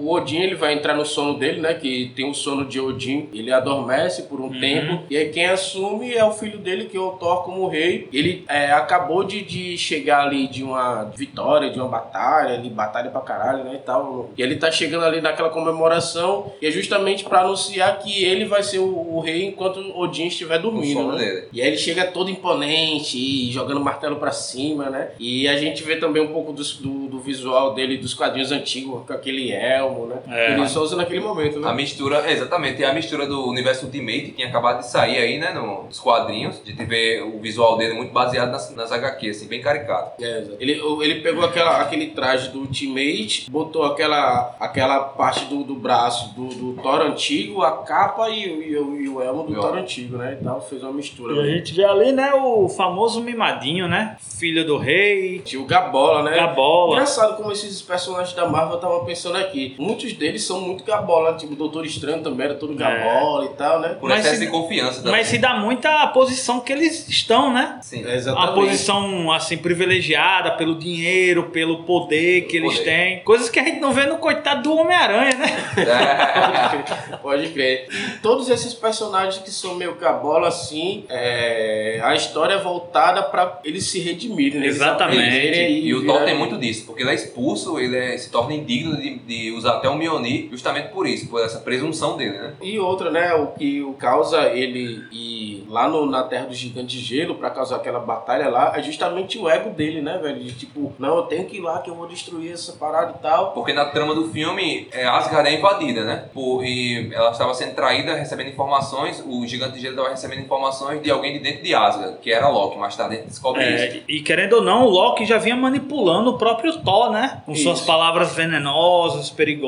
o 0.04 0.12
Odin 0.14 0.40
ele 0.42 0.56
vai 0.56 0.74
entrar 0.74 0.94
no 0.96 1.06
sono 1.06 1.38
dele, 1.38 1.62
né? 1.62 1.74
Que 1.74 2.12
tem 2.16 2.30
o 2.30 2.34
sono 2.34 2.66
de 2.66 2.80
Odin. 2.80 3.30
Ele 3.34 3.52
adormece 3.52 4.24
por 4.24 4.40
um 4.40 4.46
Uhum. 4.46 4.60
tempo. 4.60 5.04
E 5.10 5.18
aí 5.18 5.30
quem 5.30 5.46
assume 5.46 6.14
é 6.14 6.24
o 6.24 6.32
filho 6.32 6.58
dele, 6.58 6.86
que 6.86 6.98
é 6.98 7.00
o 7.00 7.12
Thor 7.12 7.44
como 7.44 7.68
rei. 7.68 8.08
Ele 8.12 8.44
é, 8.48 8.72
acabou 8.72 9.24
de, 9.24 9.42
de 9.42 9.78
chegar 9.78 10.26
ali 10.28 10.48
de 10.48 10.64
uma 10.64 11.06
vitória, 11.16 11.70
de 11.70 11.80
uma 11.80 11.88
batalha, 11.88 12.56
ali, 12.56 12.70
batalha 12.70 13.10
pra 13.10 13.22
caralho, 13.22 13.64
né? 13.64 13.76
E 13.76 13.80
tal. 13.86 14.32
E 14.38 14.42
ele 14.42 14.56
tá 14.58 14.70
chegando 14.72 15.06
ali 15.06 15.22
naquela 15.22 15.50
comemoração. 15.50 16.52
E 16.62 16.68
é 16.68 16.72
justamente 16.72 17.24
pra 17.24 17.42
anunciar 17.42 18.00
que 18.00 18.24
ele 18.24 18.46
vai 18.46 18.64
ser 18.64 18.80
o, 18.80 19.16
o 19.16 19.20
rei 19.20 19.46
enquanto 19.46 19.80
Odin 19.98 20.28
estiver 20.28 20.60
dormindo. 20.60 21.12
né? 21.14 21.18
dele. 21.24 21.48
E 21.54 21.62
aí 21.62 21.68
ele 21.68 21.78
chega 21.78 22.06
todo 22.06 22.30
imponente 22.30 23.18
e 23.18 23.52
jogando 23.52 23.80
martelo 23.80 24.16
pra 24.18 24.32
cima, 24.32 24.90
né? 24.90 25.12
E 25.20 25.48
a 25.48 25.58
gente 25.58 25.84
vê 25.84 25.96
também 25.98 26.22
um 26.22 26.28
pouco 26.34 26.52
dos- 26.54 26.78
do, 26.78 27.08
do 27.08 27.20
visual 27.20 27.74
dele 27.74 27.98
dos 27.98 28.14
quadrinhos 28.14 28.52
antigos, 28.52 29.06
com 29.06 29.14
aquele 29.14 29.52
elmo, 29.52 29.93
né? 30.08 30.16
É. 30.30 30.54
ele 30.54 30.68
só 30.68 30.82
usa 30.82 30.96
naquele 30.96 31.20
momento, 31.20 31.60
né? 31.60 31.70
A 31.70 31.74
mistura, 31.74 32.30
exatamente, 32.32 32.84
é 32.84 32.88
a 32.90 32.94
mistura 32.94 33.26
do 33.26 33.48
universo 33.50 33.86
Ultimate 33.86 34.22
que 34.22 34.32
tinha 34.34 34.48
acabado 34.48 34.80
de 34.80 34.88
sair 34.90 35.18
aí, 35.18 35.38
né, 35.40 35.52
no- 35.54 35.84
nos 35.84 36.00
quadrinhos. 36.00 36.62
A 36.64 36.70
gente 36.70 36.84
vê 36.86 37.22
o 37.22 37.40
visual 37.40 37.78
dele 37.78 37.94
muito 37.94 38.12
baseado 38.14 38.52
nas, 38.52 38.74
nas 38.76 38.92
HQs, 38.92 39.38
assim, 39.38 39.48
bem 39.48 39.62
caricato. 39.62 40.22
É, 40.24 40.40
exato. 40.40 40.58
ele, 40.60 40.82
ele 41.02 41.22
pegou 41.22 41.44
aquela, 41.46 41.82
aquele 41.82 42.08
traje 42.08 42.50
do 42.50 42.60
Ultimate, 42.60 43.50
botou 43.50 43.84
aquela, 43.84 44.56
aquela 44.60 45.00
parte 45.02 45.46
do, 45.46 45.64
do 45.64 45.76
braço 45.76 46.34
do, 46.36 46.48
do 46.50 46.82
Thor 46.82 47.02
antigo, 47.02 47.62
a 47.62 47.84
capa 47.84 48.30
e, 48.30 48.50
o- 48.50 48.62
e, 49.00 49.04
e 49.06 49.10
o 49.10 49.22
elmo 49.22 49.44
do 49.44 49.54
Thor 49.56 49.78
antigo, 49.78 50.18
né? 50.18 50.38
E 50.40 50.44
tal, 50.44 50.62
fez 50.62 50.82
uma 50.84 50.92
mistura. 50.92 51.36
E 51.36 51.40
a 51.40 51.56
gente 51.58 51.74
vê 51.74 51.84
ali, 51.86 52.12
né, 52.12 52.34
o 52.34 52.68
famoso 52.70 53.22
mimadinho, 53.22 53.88
né? 53.88 54.18
Filho 54.40 54.66
do 54.66 54.78
rei, 54.78 55.40
Tinha 55.40 55.62
o 55.62 55.66
Gabola, 55.66 56.24
né? 56.24 56.36
Gabola. 56.36 56.94
Engraçado 56.94 57.38
como 57.38 57.52
esses 57.52 57.82
personagens 57.82 58.36
da 58.36 58.48
Marvel 58.48 58.76
eu 58.76 58.80
tava 58.80 59.06
pensando 59.06 59.38
aqui. 59.38 59.76
Muitos 59.84 60.14
deles 60.14 60.44
são 60.44 60.62
muito 60.62 60.84
gabola, 60.84 61.34
tipo 61.36 61.54
o 61.54 61.56
Doutor 61.56 61.86
Estranho 61.86 62.22
também 62.24 62.46
era 62.46 62.56
todo 62.56 62.74
gabola 62.76 63.46
e 63.46 63.50
tal, 63.50 63.80
né? 63.82 63.90
Por 64.00 64.10
Mas 64.10 64.20
excesso 64.22 64.40
se- 64.40 64.46
de 64.46 64.52
confiança 64.52 64.98
também. 65.02 65.12
Mas 65.12 65.28
se 65.28 65.38
dá 65.38 65.56
muito 65.56 65.86
a 65.86 66.08
posição 66.08 66.60
que 66.60 66.72
eles 66.72 67.08
estão, 67.10 67.54
né? 67.54 67.80
Sim. 67.82 68.04
É, 68.06 68.16
exatamente. 68.16 68.50
A 68.50 68.54
posição, 68.54 69.32
assim, 69.32 69.58
privilegiada 69.58 70.52
pelo 70.52 70.76
dinheiro, 70.76 71.50
pelo 71.50 71.84
poder 71.84 72.44
que 72.48 72.58
eles 72.58 72.78
poder. 72.78 72.84
têm. 72.90 73.20
Coisas 73.24 73.50
que 73.50 73.60
a 73.60 73.64
gente 73.64 73.80
não 73.80 73.92
vê 73.92 74.06
no 74.06 74.18
coitado 74.18 74.64
do 74.64 74.76
Homem-Aranha, 74.76 75.36
né? 75.36 75.48
É. 75.78 77.18
Pode 77.22 77.50
crer. 77.50 77.88
E 77.92 78.18
todos 78.20 78.50
esses 78.50 78.74
personagens 78.74 79.38
que 79.44 79.52
são 79.52 79.76
meio 79.76 79.96
cabola 79.96 80.48
assim, 80.48 81.06
é, 81.10 82.00
a 82.04 82.16
história 82.16 82.54
é 82.56 82.58
voltada 82.58 83.22
pra 83.24 83.60
eles 83.64 83.86
se 83.86 84.00
redimirem. 84.00 84.60
né? 84.60 84.66
Eles 84.66 84.76
Exatamente. 84.78 85.20
aprenderem 85.20 85.78
E 85.86 85.94
o 85.94 86.06
Thor 86.06 86.24
tem 86.24 86.38
muito 86.38 86.58
disso, 86.58 86.86
porque 86.86 87.02
ele 87.04 87.12
é 87.12 87.16
expulso, 87.16 87.80
ele 87.80 87.98
é- 87.98 88.18
se 88.18 88.30
torna 88.30 88.54
indigno 88.54 88.96
de, 88.98 89.16
de 89.20 89.52
usar 89.52 89.73
até 89.78 89.90
o 89.90 89.96
Mjolnir, 89.96 90.50
justamente 90.50 90.90
por 90.90 91.08
isso, 91.08 91.28
por 91.30 91.44
essa 91.44 91.60
presunção 91.60 92.18
dele, 92.18 92.38
né? 92.38 92.54
E 92.62 92.80
outra, 92.80 93.12
né, 93.12 93.34
o 93.34 93.48
que 93.48 93.82
o 93.82 93.94
causa 93.94 94.48
ele 94.50 95.04
ir 95.12 95.66
lá 95.70 95.88
no, 95.88 96.06
na 96.06 96.24
Terra 96.24 96.46
do 96.46 96.54
Gigante 96.54 96.98
de 96.98 97.04
Gelo 97.04 97.36
pra 97.36 97.50
causar 97.50 97.78
aquela 97.78 98.00
batalha 98.00 98.50
lá, 98.50 98.74
é 98.76 98.84
justamente 98.84 99.38
o 99.38 99.50
ego 99.50 99.70
dele, 99.70 100.02
né, 100.02 100.18
velho? 100.18 100.40
De 100.40 100.54
tipo, 100.54 100.94
não, 101.00 101.18
eu 101.18 101.24
tenho 101.24 101.46
que 101.46 101.58
ir 101.58 101.62
lá 101.62 101.80
que 101.80 101.90
eu 101.90 101.96
vou 101.96 102.08
destruir 102.08 102.52
essa 102.52 102.74
parada 102.74 103.16
e 103.18 103.22
tal. 103.22 103.52
Porque 103.52 103.74
na 103.74 103.86
trama 103.86 104.14
do 104.14 104.30
filme, 104.30 104.88
é, 104.92 105.06
Asgard 105.06 105.50
é 105.50 105.58
invadida, 105.58 106.04
né? 106.04 106.26
Por, 106.34 106.64
e 106.64 107.12
ela 107.14 107.32
estava 107.32 107.54
sendo 107.54 107.76
traída, 107.76 108.16
recebendo 108.16 108.50
informações, 108.50 109.24
o 109.26 109.46
Gigante 109.46 109.74
de 109.74 109.82
Gelo 109.82 109.94
estava 109.94 110.10
recebendo 110.10 110.42
informações 110.42 111.02
de 111.02 111.10
alguém 111.12 111.34
de 111.34 111.40
dentro 111.40 111.64
de 111.64 111.74
Asgard, 111.74 112.18
que 112.22 112.32
era 112.32 112.48
Loki, 112.50 112.78
mais 112.78 112.96
tarde 112.96 113.16
a 113.16 113.18
gente 113.18 113.30
descobre 113.30 113.64
isso. 113.64 113.98
É, 113.98 114.02
e 114.08 114.22
querendo 114.22 114.54
ou 114.54 114.62
não, 114.62 114.86
o 114.86 114.90
Loki 114.90 115.26
já 115.26 115.38
vinha 115.38 115.56
manipulando 115.56 116.32
o 116.32 116.38
próprio 116.38 116.78
Thor, 116.80 117.12
né? 117.12 117.42
Com 117.46 117.56
suas 117.56 117.80
Isso. 117.80 117.88
palavras 117.88 118.34
venenosas, 118.36 119.30
perigosas. 119.30 119.63